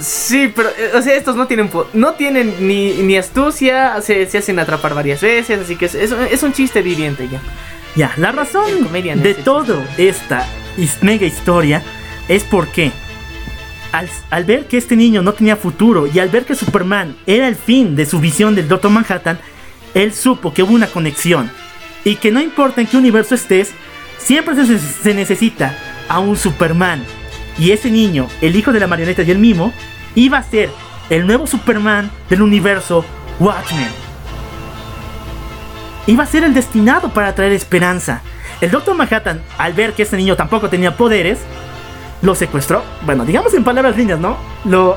Sí, 0.00 0.52
pero, 0.54 0.68
eh, 0.70 0.92
o 0.94 1.02
sea, 1.02 1.14
estos 1.14 1.36
no 1.36 1.46
tienen 1.46 1.70
no 1.92 2.12
tienen 2.14 2.54
ni, 2.66 2.94
ni 2.94 3.16
astucia, 3.16 4.00
se, 4.02 4.26
se 4.26 4.38
hacen 4.38 4.58
atrapar 4.58 4.94
varias 4.94 5.20
veces, 5.20 5.60
así 5.60 5.76
que 5.76 5.86
es, 5.86 5.94
es, 5.94 6.12
es 6.12 6.42
un 6.42 6.52
chiste 6.52 6.82
viviente 6.82 7.28
ya. 7.30 7.40
Ya, 7.96 8.12
la 8.16 8.30
razón 8.30 8.88
de 8.92 9.34
todo 9.34 9.82
esta 9.98 10.46
mega 11.02 11.26
historia 11.26 11.82
es 12.28 12.44
porque 12.44 12.92
al, 13.90 14.08
al 14.30 14.44
ver 14.44 14.66
que 14.66 14.76
este 14.76 14.94
niño 14.94 15.22
no 15.22 15.32
tenía 15.32 15.56
futuro 15.56 16.06
y 16.06 16.20
al 16.20 16.28
ver 16.28 16.44
que 16.44 16.54
Superman 16.54 17.16
era 17.26 17.48
el 17.48 17.56
fin 17.56 17.96
de 17.96 18.06
su 18.06 18.20
visión 18.20 18.54
del 18.54 18.68
Doctor 18.68 18.92
Manhattan, 18.92 19.40
él 19.94 20.14
supo 20.14 20.54
que 20.54 20.62
hubo 20.62 20.72
una 20.72 20.86
conexión 20.86 21.50
y 22.04 22.14
que 22.16 22.30
no 22.30 22.40
importa 22.40 22.80
en 22.80 22.86
qué 22.86 22.96
universo 22.96 23.34
estés, 23.34 23.72
siempre 24.18 24.54
se, 24.54 24.78
se 24.78 25.12
necesita 25.12 25.76
a 26.08 26.20
un 26.20 26.36
Superman. 26.36 27.04
Y 27.60 27.70
ese 27.70 27.90
niño, 27.90 28.26
el 28.40 28.56
hijo 28.56 28.72
de 28.72 28.80
la 28.80 28.88
marioneta 28.88 29.22
y 29.22 29.30
el 29.30 29.38
mimo, 29.38 29.72
iba 30.16 30.38
a 30.38 30.42
ser 30.42 30.70
el 31.10 31.26
nuevo 31.26 31.46
Superman 31.46 32.10
del 32.28 32.42
universo 32.42 33.04
Watchmen 33.38 34.10
iba 36.06 36.24
a 36.24 36.26
ser 36.26 36.44
el 36.44 36.54
destinado 36.54 37.10
para 37.10 37.34
traer 37.34 37.52
esperanza. 37.52 38.22
El 38.60 38.70
Doctor 38.70 38.94
Manhattan, 38.94 39.42
al 39.58 39.72
ver 39.72 39.92
que 39.92 40.02
este 40.02 40.16
niño 40.16 40.36
tampoco 40.36 40.68
tenía 40.68 40.96
poderes, 40.96 41.38
lo 42.22 42.34
secuestró. 42.34 42.82
Bueno, 43.02 43.24
digamos 43.24 43.54
en 43.54 43.64
palabras 43.64 43.96
líneas, 43.96 44.18
¿no? 44.18 44.36
Lo 44.64 44.96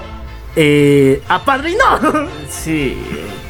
eh, 0.56 1.22
apadrinó. 1.28 2.30
Sí, 2.50 2.98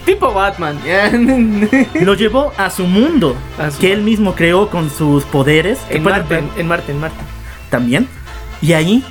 tipo 0.05 0.33
Batman. 0.33 0.79
lo 2.01 2.13
llevó 2.15 2.51
a 2.57 2.69
su 2.69 2.85
mundo, 2.85 3.35
A 3.59 3.69
su 3.69 3.79
que 3.79 3.91
él 3.91 4.01
mismo 4.01 4.33
creó 4.33 4.69
con 4.69 4.89
sus 4.89 5.23
poderes. 5.25 5.79
en, 5.89 6.03
Marte, 6.03 6.43
en 6.57 6.67
Marte, 6.67 6.91
en 6.91 6.99
Marte. 6.99 7.17
también. 7.69 8.07
Y 8.63 8.71
ahí 8.71 9.03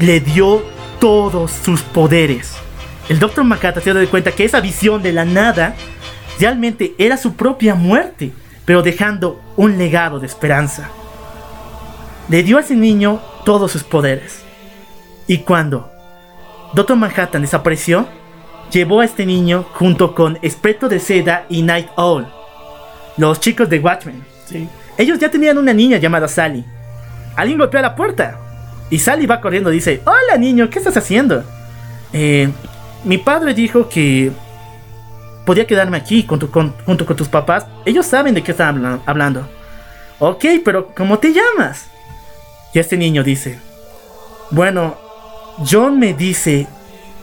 le 0.00 0.20
dio 0.20 0.64
todos 0.98 1.50
sus 1.50 1.82
poderes. 1.82 2.54
El 3.10 3.18
Doctor 3.18 3.44
Manhattan 3.44 3.82
se 3.82 3.92
dio 3.92 4.08
cuenta 4.10 4.32
que 4.32 4.46
esa 4.46 4.60
visión 4.60 5.02
de 5.02 5.12
la 5.12 5.26
nada 5.26 5.74
realmente 6.40 6.94
era 6.96 7.18
su 7.18 7.34
propia 7.34 7.74
muerte, 7.74 8.32
pero 8.64 8.80
dejando 8.80 9.38
un 9.56 9.76
legado 9.76 10.18
de 10.18 10.26
esperanza. 10.26 10.88
Le 12.30 12.42
dio 12.42 12.56
a 12.56 12.60
ese 12.60 12.74
niño 12.74 13.20
todos 13.44 13.70
sus 13.70 13.84
poderes. 13.84 14.42
Y 15.26 15.38
cuando 15.38 15.90
Doctor 16.72 16.96
Manhattan 16.96 17.42
desapareció, 17.42 18.08
llevó 18.72 19.00
a 19.00 19.04
este 19.04 19.26
niño 19.26 19.66
junto 19.74 20.14
con 20.14 20.38
Espectro 20.40 20.88
de 20.88 21.00
Seda 21.00 21.44
y 21.50 21.60
Night 21.60 21.88
Owl, 21.96 22.26
los 23.18 23.40
chicos 23.40 23.68
de 23.68 23.78
Watchmen. 23.78 24.24
Sí. 24.46 24.66
Ellos 24.96 25.18
ya 25.18 25.30
tenían 25.30 25.58
una 25.58 25.74
niña 25.74 25.98
llamada 25.98 26.28
Sally. 26.28 26.64
Alguien 27.36 27.58
golpea 27.58 27.82
la 27.82 27.94
puerta. 27.94 28.40
Y 28.90 28.98
Sally 28.98 29.26
va 29.26 29.40
corriendo 29.40 29.70
y 29.72 29.76
dice, 29.76 30.02
Hola 30.04 30.36
niño, 30.38 30.68
¿qué 30.70 30.78
estás 30.78 30.96
haciendo? 30.96 31.44
eh, 32.12 32.48
mi 33.04 33.18
padre 33.18 33.52
dijo 33.54 33.88
que 33.88 34.30
podía 35.44 35.66
quedarme 35.66 35.96
aquí 35.98 36.22
con 36.22 36.38
tu- 36.38 36.50
con- 36.50 36.74
junto 36.86 37.04
con 37.04 37.16
tus 37.16 37.28
papás. 37.28 37.66
Ellos 37.84 38.06
saben 38.06 38.34
de 38.34 38.42
qué 38.42 38.52
están 38.52 38.76
habla- 38.84 38.98
hablando. 39.04 39.48
Ok, 40.20 40.44
pero 40.64 40.94
¿cómo 40.96 41.18
te 41.18 41.32
llamas? 41.34 41.86
Y 42.72 42.78
este 42.78 42.96
niño 42.96 43.22
dice, 43.22 43.58
bueno, 44.50 44.96
John 45.70 45.98
me 45.98 46.14
dice 46.14 46.66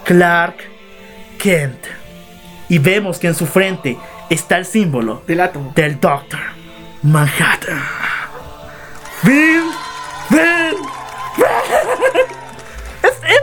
Clark 0.04 0.58
Kent. 1.40 1.84
Y 2.70 2.78
vemos 2.78 3.18
que 3.18 3.28
en 3.28 3.36
su 3.36 3.46
frente 3.48 3.98
está 4.30 4.58
el 4.58 4.66
símbolo 4.66 5.24
Del 5.26 5.40
átomo. 5.42 5.72
del 5.76 6.00
Doctor 6.00 6.40
Manhattan. 7.02 7.82
¡Ven! 9.24 9.71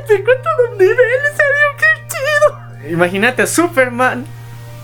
¡Es 0.09 0.15
épico 0.15 0.31
en 0.73 0.79
nivel! 0.79 0.91
¡En 0.91 1.37
serio! 1.37 1.69
¡Qué 1.79 1.87
chido! 2.09 2.91
Imagínate 2.93 3.43
a 3.43 3.47
Superman 3.47 4.25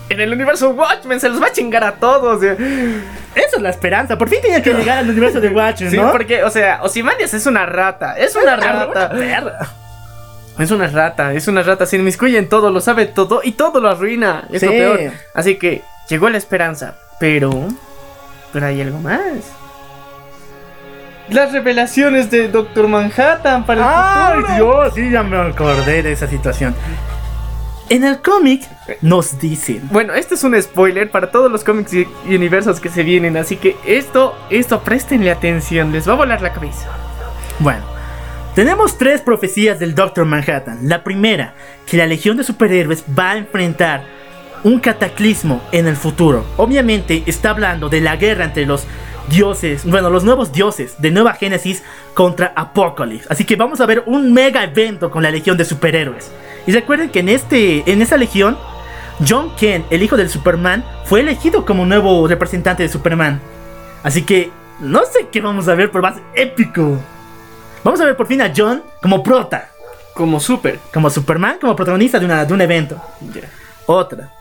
en 0.09 0.19
el 0.21 0.31
universo 0.33 0.69
Watchmen, 0.69 1.19
se 1.19 1.29
los 1.29 1.41
va 1.41 1.47
a 1.47 1.51
chingar 1.51 1.83
a 1.83 1.93
todos. 1.93 2.41
eh. 2.43 2.55
Esa 3.33 3.55
es 3.57 3.61
la 3.61 3.69
esperanza. 3.69 4.17
Por 4.17 4.29
fin 4.29 4.39
tenía 4.41 4.61
que 4.61 4.73
llegar 4.75 4.99
al 4.99 5.09
universo 5.09 5.41
de 5.41 5.49
Watchmen, 5.49 5.89
Sí, 5.91 5.97
¿no? 5.97 6.11
porque, 6.11 6.43
o 6.43 6.49
sea, 6.49 6.81
Ozymandias 6.83 7.33
es 7.33 7.45
una 7.47 7.65
rata, 7.65 8.17
es 8.17 8.35
una 8.35 8.55
rata. 8.55 9.09
perra. 9.09 9.67
Es 10.59 10.71
una 10.71 10.87
rata, 10.87 11.33
es 11.33 11.47
una 11.49 11.63
rata, 11.63 11.85
se 11.85 11.97
inmiscuye 11.97 12.37
en 12.37 12.47
todo, 12.47 12.69
lo 12.71 12.79
sabe 12.79 13.07
todo 13.07 13.41
y 13.43 13.53
todo 13.53 13.81
lo 13.81 13.89
arruina. 13.89 14.47
Es 14.51 14.61
lo 14.63 14.71
Sí. 14.71 14.77
peor. 14.77 14.99
Así 15.33 15.55
que 15.57 15.81
llegó 16.07 16.29
la 16.29 16.37
esperanza, 16.37 16.95
pero. 17.19 17.67
Pero 18.53 18.65
hay 18.67 18.79
algo 18.81 18.99
más. 18.99 19.19
Las 21.29 21.51
revelaciones 21.51 22.29
de 22.29 22.47
Doctor 22.47 22.87
Manhattan 22.87 23.65
para 23.65 23.81
el 23.81 23.87
¡Ay, 23.89 24.41
futuro. 24.41 24.83
Dios! 24.83 24.93
Sí, 24.95 25.09
ya 25.09 25.23
me 25.23 25.37
acordé 25.37 26.03
de 26.03 26.11
esa 26.11 26.27
situación. 26.27 26.75
En 27.89 28.03
el 28.03 28.19
cómic 28.21 28.63
nos 29.01 29.39
dicen 29.39 29.87
Bueno, 29.91 30.13
este 30.15 30.33
es 30.33 30.43
un 30.43 30.59
spoiler 30.59 31.11
para 31.11 31.29
todos 31.29 31.51
los 31.51 31.63
cómics 31.63 31.93
y 31.93 32.07
universos 32.27 32.79
que 32.79 32.89
se 32.89 33.03
vienen, 33.03 33.37
así 33.37 33.57
que 33.57 33.75
esto, 33.85 34.35
esto, 34.49 34.81
préstenle 34.81 35.29
atención, 35.29 35.91
les 35.91 36.07
va 36.07 36.13
a 36.13 36.15
volar 36.15 36.41
la 36.41 36.51
cabeza. 36.51 36.87
Bueno, 37.59 37.83
tenemos 38.55 38.97
tres 38.97 39.21
profecías 39.21 39.79
del 39.79 39.93
Doctor 39.93 40.25
Manhattan. 40.25 40.89
La 40.89 41.03
primera, 41.03 41.53
que 41.85 41.97
la 41.97 42.07
Legión 42.07 42.37
de 42.37 42.43
Superhéroes 42.43 43.03
va 43.17 43.31
a 43.31 43.37
enfrentar 43.37 44.03
un 44.63 44.79
cataclismo 44.79 45.61
en 45.71 45.87
el 45.87 45.95
futuro. 45.95 46.43
Obviamente 46.57 47.23
está 47.27 47.51
hablando 47.51 47.87
de 47.89 48.01
la 48.01 48.15
guerra 48.15 48.45
entre 48.45 48.65
los 48.65 48.87
dioses, 49.29 49.85
bueno, 49.85 50.09
los 50.09 50.23
nuevos 50.23 50.51
dioses 50.51 50.95
de 50.99 51.11
Nueva 51.11 51.33
Génesis 51.33 51.83
contra 52.13 52.53
Apocalypse. 52.55 53.27
Así 53.29 53.45
que 53.45 53.55
vamos 53.55 53.81
a 53.81 53.85
ver 53.85 54.03
un 54.05 54.33
mega 54.33 54.63
evento 54.63 55.11
con 55.11 55.23
la 55.23 55.31
Legión 55.31 55.57
de 55.57 55.65
Superhéroes. 55.65 56.31
Y 56.67 56.71
recuerden 56.71 57.09
que 57.09 57.19
en, 57.19 57.29
este, 57.29 57.89
en 57.91 58.01
esa 58.01 58.17
legión, 58.17 58.57
John 59.27 59.55
Kent, 59.55 59.85
el 59.91 60.03
hijo 60.03 60.17
del 60.17 60.29
Superman, 60.29 60.83
fue 61.05 61.19
elegido 61.21 61.65
como 61.65 61.85
nuevo 61.85 62.27
representante 62.27 62.83
de 62.83 62.89
Superman. 62.89 63.39
Así 64.03 64.23
que 64.23 64.51
no 64.79 65.01
sé 65.05 65.27
qué 65.31 65.41
vamos 65.41 65.67
a 65.67 65.75
ver, 65.75 65.91
pero 65.91 66.01
va 66.01 66.09
a 66.09 66.13
ser 66.15 66.23
épico. 66.33 66.99
Vamos 67.83 68.01
a 68.01 68.05
ver 68.05 68.17
por 68.17 68.27
fin 68.27 68.41
a 68.41 68.51
John 68.55 68.83
como 69.01 69.21
prota, 69.21 69.69
Como 70.13 70.39
super. 70.39 70.79
como 70.93 71.09
Superman, 71.09 71.57
como 71.61 71.75
protagonista 71.75 72.19
de, 72.19 72.25
una, 72.25 72.45
de 72.45 72.53
un 72.53 72.61
evento. 72.61 73.01
Otra. 73.85 74.31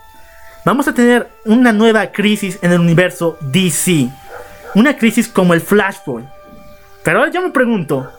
Vamos 0.65 0.89
a 0.89 0.95
tener 0.95 1.29
una 1.45 1.73
nueva 1.73 2.07
crisis 2.07 2.59
en 2.63 2.73
el 2.73 2.81
universo 2.81 3.37
DC. 3.43 4.11
Una 4.75 4.97
crisis 4.97 5.29
como 5.29 5.55
el 5.55 5.61
Flashpoint. 5.61 6.29
Pero 7.03 7.19
ahora 7.21 7.31
yo 7.31 7.43
me 7.43 7.51
pregunto, 7.51 8.11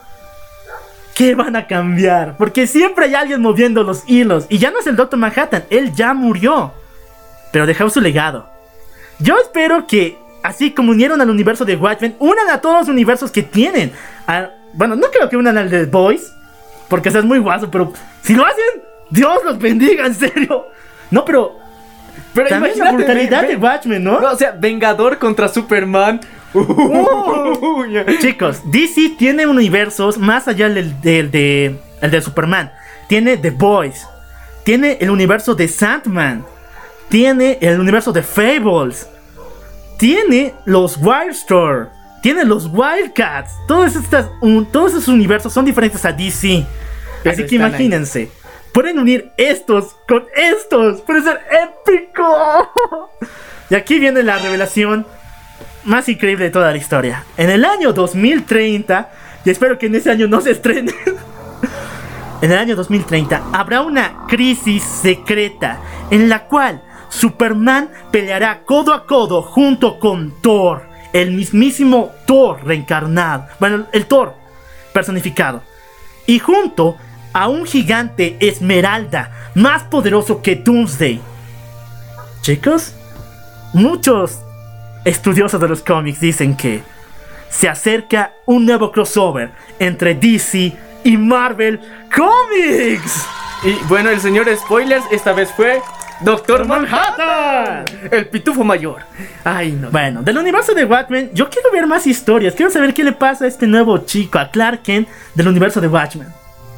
¿qué 1.14 1.34
van 1.34 1.56
a 1.56 1.66
cambiar? 1.66 2.36
Porque 2.36 2.66
siempre 2.66 3.06
hay 3.06 3.14
alguien 3.14 3.40
moviendo 3.40 3.82
los 3.82 4.04
hilos. 4.06 4.46
Y 4.48 4.58
ya 4.58 4.70
no 4.70 4.78
es 4.80 4.86
el 4.86 4.96
Doctor 4.96 5.18
Manhattan, 5.18 5.64
él 5.70 5.92
ya 5.94 6.14
murió. 6.14 6.72
Pero 7.52 7.66
dejó 7.66 7.88
su 7.90 8.00
legado. 8.00 8.48
Yo 9.18 9.36
espero 9.38 9.86
que, 9.86 10.18
así 10.42 10.70
como 10.72 10.92
unieron 10.92 11.20
al 11.20 11.30
universo 11.30 11.64
de 11.64 11.76
Watchmen, 11.76 12.16
unan 12.18 12.50
a 12.50 12.60
todos 12.60 12.80
los 12.80 12.88
universos 12.88 13.30
que 13.30 13.42
tienen. 13.42 13.92
A- 14.26 14.50
bueno, 14.72 14.94
no 14.94 15.06
creo 15.10 15.28
que 15.28 15.36
unan 15.36 15.56
al 15.58 15.70
de 15.70 15.84
The 15.86 15.90
Boys, 15.90 16.32
porque 16.88 17.08
eso 17.08 17.18
es 17.18 17.24
muy 17.24 17.38
guaso, 17.38 17.70
pero 17.70 17.92
si 18.22 18.34
lo 18.34 18.44
hacen, 18.44 18.82
Dios 19.10 19.38
los 19.44 19.58
bendiga, 19.58 20.06
en 20.06 20.14
serio. 20.14 20.66
No, 21.10 21.24
pero 21.24 21.58
Pero 22.34 22.48
también 22.48 22.78
la 22.78 22.92
brutalidad 22.92 23.46
de 23.48 23.56
Watchmen, 23.56 24.04
¿no? 24.04 24.20
No, 24.20 24.32
o 24.32 24.36
sea, 24.36 24.50
Vengador 24.52 25.18
contra 25.18 25.48
Superman. 25.48 26.20
Chicos, 28.20 28.60
DC 28.64 29.14
tiene 29.18 29.46
universos 29.46 30.18
más 30.18 30.48
allá 30.48 30.68
del, 30.68 31.00
del, 31.00 31.30
de, 31.30 31.78
el 32.00 32.10
de 32.10 32.20
Superman. 32.22 32.72
Tiene 33.08 33.36
The 33.36 33.50
Boys. 33.50 34.06
Tiene 34.64 34.98
el 35.00 35.10
universo 35.10 35.54
de 35.54 35.68
Sandman. 35.68 36.44
Tiene 37.08 37.58
el 37.60 37.78
universo 37.80 38.12
de 38.12 38.22
Fables. 38.22 39.08
Tiene 39.98 40.54
los 40.64 40.96
Wildstorm. 40.98 41.88
Tiene 42.22 42.44
los 42.44 42.66
Wildcats. 42.72 43.52
Todos, 43.68 43.94
estas, 43.94 44.28
un- 44.40 44.66
todos 44.66 44.92
esos 44.92 45.08
universos 45.08 45.52
son 45.52 45.64
diferentes 45.64 46.04
a 46.04 46.12
DC. 46.12 46.66
Pero 47.22 47.32
Así 47.34 47.44
que 47.46 47.56
ahí. 47.56 47.60
imagínense. 47.68 48.30
Pueden 48.72 48.98
unir 48.98 49.30
estos 49.36 49.94
con 50.08 50.24
estos. 50.34 51.00
Puede 51.02 51.22
ser 51.22 51.40
épico. 51.50 52.24
Y 53.68 53.74
aquí 53.74 53.98
viene 53.98 54.22
la 54.22 54.38
revelación 54.38 55.04
más 55.86 56.08
increíble 56.08 56.44
de 56.44 56.50
toda 56.50 56.70
la 56.70 56.76
historia. 56.76 57.24
En 57.36 57.50
el 57.50 57.64
año 57.64 57.92
2030, 57.92 59.10
y 59.44 59.50
espero 59.50 59.78
que 59.78 59.86
en 59.86 59.94
ese 59.94 60.10
año 60.10 60.26
no 60.26 60.40
se 60.40 60.50
estrene. 60.50 60.92
en 62.42 62.52
el 62.52 62.58
año 62.58 62.76
2030 62.76 63.44
habrá 63.52 63.82
una 63.82 64.26
crisis 64.28 64.82
secreta 64.82 65.78
en 66.10 66.28
la 66.28 66.44
cual 66.46 66.82
Superman 67.08 67.88
peleará 68.10 68.64
codo 68.64 68.92
a 68.92 69.06
codo 69.06 69.42
junto 69.42 69.98
con 69.98 70.34
Thor, 70.42 70.82
el 71.12 71.30
mismísimo 71.30 72.10
Thor 72.26 72.64
reencarnado. 72.64 73.46
Bueno, 73.58 73.86
el 73.92 74.06
Thor 74.06 74.34
personificado. 74.92 75.62
Y 76.26 76.40
junto 76.40 76.96
a 77.32 77.48
un 77.48 77.66
gigante 77.66 78.36
esmeralda 78.40 79.50
más 79.54 79.84
poderoso 79.84 80.42
que 80.42 80.56
Doomsday. 80.56 81.20
Chicos, 82.40 82.94
muchos 83.72 84.40
estudiosos 85.06 85.60
de 85.60 85.68
los 85.68 85.82
cómics 85.82 86.20
dicen 86.20 86.56
que 86.56 86.82
se 87.48 87.68
acerca 87.68 88.32
un 88.44 88.66
nuevo 88.66 88.90
crossover 88.90 89.50
entre 89.78 90.14
DC 90.14 90.76
y 91.04 91.16
Marvel 91.16 91.80
Comics. 92.14 93.26
Y 93.62 93.72
bueno, 93.88 94.10
el 94.10 94.20
señor 94.20 94.48
Spoilers 94.54 95.04
esta 95.12 95.32
vez 95.32 95.50
fue 95.52 95.80
Doctor 96.20 96.66
Manhattan. 96.66 97.84
El 98.10 98.26
pitufo 98.28 98.64
mayor. 98.64 99.02
Ay, 99.44 99.72
no. 99.72 99.90
Bueno, 99.90 100.22
del 100.22 100.38
universo 100.38 100.74
de 100.74 100.84
Watchmen, 100.84 101.30
yo 101.32 101.48
quiero 101.48 101.70
ver 101.70 101.86
más 101.86 102.06
historias. 102.06 102.54
Quiero 102.54 102.72
saber 102.72 102.92
qué 102.92 103.04
le 103.04 103.12
pasa 103.12 103.44
a 103.44 103.48
este 103.48 103.68
nuevo 103.68 103.98
chico, 103.98 104.40
a 104.40 104.50
Clark 104.50 104.82
Kent, 104.82 105.08
del 105.34 105.46
universo 105.46 105.80
de 105.80 105.86
Watchmen. 105.86 106.28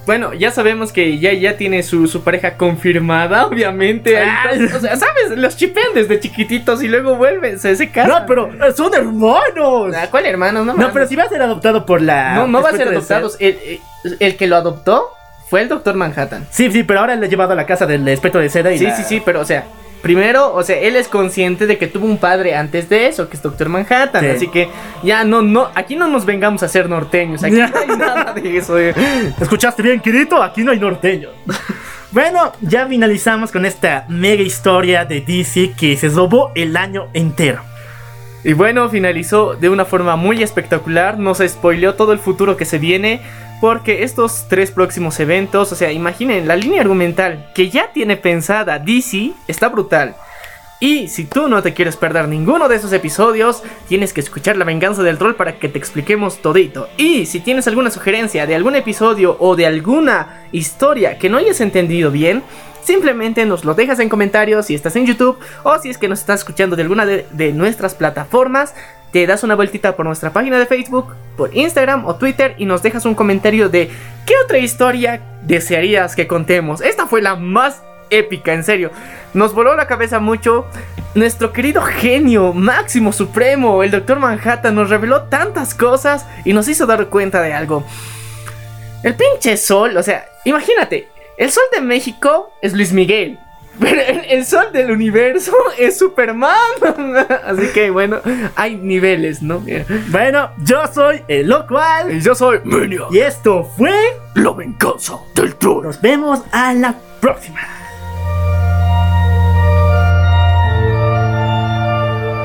Bueno, 0.08 0.32
ya 0.32 0.50
sabemos 0.50 0.90
que 0.90 1.18
ya, 1.18 1.34
ya 1.34 1.58
tiene 1.58 1.82
su, 1.82 2.06
su 2.08 2.22
pareja 2.24 2.56
confirmada, 2.56 3.44
obviamente. 3.46 4.18
Ah. 4.18 4.50
O 4.74 4.80
sea, 4.80 4.96
¿sabes? 4.96 5.36
Los 5.36 5.54
chipean 5.54 5.88
desde 5.94 6.18
chiquititos 6.18 6.82
y 6.82 6.88
luego 6.88 7.16
vuelven, 7.16 7.58
se, 7.58 7.76
se 7.76 7.90
casan. 7.90 8.22
No, 8.22 8.26
pero 8.26 8.48
eh, 8.54 8.72
son 8.74 8.94
hermanos. 8.94 9.94
Ah, 9.94 10.06
¿Cuál 10.10 10.24
hermano? 10.24 10.64
No, 10.64 10.72
No, 10.72 10.92
pero 10.94 11.06
si 11.06 11.14
va 11.14 11.24
a 11.24 11.28
ser 11.28 11.42
adoptado 11.42 11.84
por 11.84 12.00
la. 12.00 12.34
No, 12.36 12.46
no 12.46 12.62
va 12.62 12.70
a 12.70 12.72
ser 12.72 12.88
adoptado. 12.88 13.30
El, 13.38 13.58
el- 14.04 14.16
el 14.18 14.36
que 14.38 14.46
lo 14.46 14.56
adoptó 14.56 15.10
fue 15.50 15.60
el 15.60 15.68
Doctor 15.68 15.94
Manhattan. 15.94 16.46
Sí, 16.50 16.70
sí, 16.72 16.84
pero 16.84 17.00
ahora 17.00 17.14
le 17.14 17.26
he 17.26 17.28
llevado 17.28 17.52
a 17.52 17.56
la 17.56 17.66
casa 17.66 17.84
del 17.84 18.08
espectro 18.08 18.40
de 18.40 18.48
seda 18.48 18.72
y 18.72 18.78
Sí, 18.78 18.84
la- 18.84 18.96
sí, 18.96 19.02
sí, 19.06 19.22
pero 19.22 19.40
o 19.40 19.44
sea, 19.44 19.64
primero, 20.02 20.54
o 20.54 20.62
sea, 20.62 20.78
él 20.78 20.96
es 20.96 21.08
consciente 21.08 21.66
de 21.66 21.78
que 21.78 21.86
tuvo 21.86 22.06
un 22.06 22.18
padre 22.18 22.54
antes 22.54 22.88
de 22.88 23.06
eso, 23.06 23.28
que 23.28 23.36
es 23.36 23.42
Doctor 23.42 23.68
Manhattan. 23.68 24.22
Sí. 24.24 24.30
Así 24.30 24.48
que 24.48 24.68
ya 25.02 25.24
no, 25.24 25.42
no, 25.42 25.68
aquí 25.74 25.96
no 25.96 26.08
nos 26.08 26.24
vengamos 26.24 26.62
a 26.62 26.68
ser 26.68 26.88
norteños, 26.88 27.42
aquí 27.42 27.56
no 27.56 27.64
hay 27.78 27.86
nada 27.98 28.32
de 28.32 28.56
eso. 28.56 28.78
eh. 28.78 28.94
¿Escuchaste 29.40 29.82
bien, 29.82 30.00
Kirito? 30.00 30.42
Aquí 30.42 30.62
no 30.62 30.72
hay 30.72 30.78
norteño. 30.78 31.30
bueno, 32.12 32.52
ya 32.60 32.86
finalizamos 32.86 33.50
con 33.52 33.66
esta 33.66 34.04
mega 34.08 34.42
historia 34.42 35.04
de 35.04 35.20
DC 35.20 35.72
que 35.78 35.96
se 35.96 36.08
robó 36.08 36.52
el 36.54 36.76
año 36.76 37.08
entero. 37.12 37.62
Y 38.44 38.52
bueno, 38.52 38.88
finalizó 38.88 39.54
de 39.54 39.68
una 39.68 39.84
forma 39.84 40.14
muy 40.14 40.42
espectacular, 40.42 41.18
nos 41.18 41.38
spoileó 41.38 41.94
todo 41.94 42.12
el 42.12 42.20
futuro 42.20 42.56
que 42.56 42.64
se 42.64 42.78
viene, 42.78 43.20
porque 43.60 44.02
estos 44.02 44.46
tres 44.48 44.70
próximos 44.70 45.18
eventos, 45.20 45.72
o 45.72 45.74
sea, 45.74 45.92
imaginen, 45.92 46.46
la 46.46 46.56
línea 46.56 46.80
argumental 46.80 47.50
que 47.54 47.70
ya 47.70 47.92
tiene 47.92 48.16
pensada 48.16 48.78
DC 48.78 49.32
está 49.46 49.68
brutal. 49.68 50.14
Y 50.80 51.08
si 51.08 51.24
tú 51.24 51.48
no 51.48 51.60
te 51.60 51.74
quieres 51.74 51.96
perder 51.96 52.28
ninguno 52.28 52.68
de 52.68 52.76
esos 52.76 52.92
episodios, 52.92 53.64
tienes 53.88 54.12
que 54.12 54.20
escuchar 54.20 54.56
La 54.56 54.64
Venganza 54.64 55.02
del 55.02 55.18
Troll 55.18 55.34
para 55.34 55.58
que 55.58 55.68
te 55.68 55.76
expliquemos 55.76 56.40
todito. 56.40 56.88
Y 56.96 57.26
si 57.26 57.40
tienes 57.40 57.66
alguna 57.66 57.90
sugerencia 57.90 58.46
de 58.46 58.54
algún 58.54 58.76
episodio 58.76 59.36
o 59.40 59.56
de 59.56 59.66
alguna 59.66 60.44
historia 60.52 61.18
que 61.18 61.28
no 61.28 61.38
hayas 61.38 61.60
entendido 61.60 62.12
bien, 62.12 62.44
simplemente 62.88 63.44
nos 63.44 63.66
lo 63.66 63.74
dejas 63.74 64.00
en 64.00 64.08
comentarios 64.08 64.64
si 64.64 64.74
estás 64.74 64.96
en 64.96 65.04
YouTube 65.04 65.38
o 65.62 65.78
si 65.78 65.90
es 65.90 65.98
que 65.98 66.08
nos 66.08 66.20
estás 66.20 66.40
escuchando 66.40 66.74
de 66.74 66.82
alguna 66.82 67.04
de, 67.04 67.52
nuestras 67.52 67.94
plataformas. 67.94 68.74
Te 69.12 69.26
das 69.26 69.44
una 69.44 69.54
vueltita 69.54 69.94
por 69.94 70.06
nuestra 70.06 70.32
página 70.32 70.58
de 70.58 70.64
Facebook, 70.64 71.14
por 71.36 71.54
Instagram 71.54 72.06
o 72.06 72.16
Twitter 72.16 72.54
y 72.56 72.64
nos 72.64 72.82
dejas 72.82 73.04
un 73.04 73.14
comentario 73.14 73.68
de 73.68 73.90
qué 74.24 74.34
otra 74.42 74.56
historia 74.56 75.20
desearías 75.42 76.16
que 76.16 76.26
contemos. 76.26 76.80
Esta 76.80 77.06
fue 77.06 77.20
la 77.20 77.36
más 77.36 77.82
épica, 78.08 78.54
en 78.54 78.64
serio. 78.64 78.90
Nos 79.34 79.52
voló 79.52 79.76
la 79.76 79.86
cabeza 79.86 80.18
mucho. 80.18 80.64
Nuestro 81.14 81.52
querido 81.52 81.82
genio, 81.82 82.54
máximo 82.54 83.12
supremo, 83.12 83.82
el 83.82 83.90
Doctor 83.90 84.18
Manhattan, 84.18 84.74
nos 84.74 84.88
reveló 84.88 85.24
tantas 85.24 85.74
cosas 85.74 86.24
y 86.46 86.54
nos 86.54 86.68
hizo 86.68 86.86
dar 86.86 87.06
cuenta 87.08 87.42
de 87.42 87.52
algo. 87.52 87.84
El 89.02 89.14
pinche 89.14 89.58
sol, 89.58 89.94
o 89.96 90.02
sea, 90.02 90.26
imagínate, 90.44 91.08
el 91.38 91.50
sol 91.50 91.64
de 91.72 91.80
México 91.80 92.52
es 92.60 92.74
Luis 92.74 92.92
Miguel. 92.92 93.38
Pero 93.80 94.00
el, 94.00 94.24
el 94.28 94.44
sol 94.44 94.72
del 94.72 94.90
universo 94.90 95.52
es 95.78 95.98
Superman. 95.98 96.56
Así 97.44 97.68
que 97.72 97.90
bueno, 97.90 98.18
hay 98.56 98.76
niveles, 98.76 99.40
¿no? 99.40 99.62
Bueno, 100.08 100.50
yo 100.58 100.86
soy 100.92 101.22
el 101.28 101.48
local. 101.48 102.12
Y 102.12 102.20
yo 102.20 102.34
soy 102.34 102.60
Y 103.10 103.18
esto 103.18 103.64
fue. 103.76 103.94
La 104.34 104.52
venganza 104.52 105.18
del 105.34 105.54
troll. 105.56 105.84
Nos 105.84 106.00
vemos 106.00 106.40
a 106.52 106.74
la 106.74 106.94
próxima. 107.20 107.60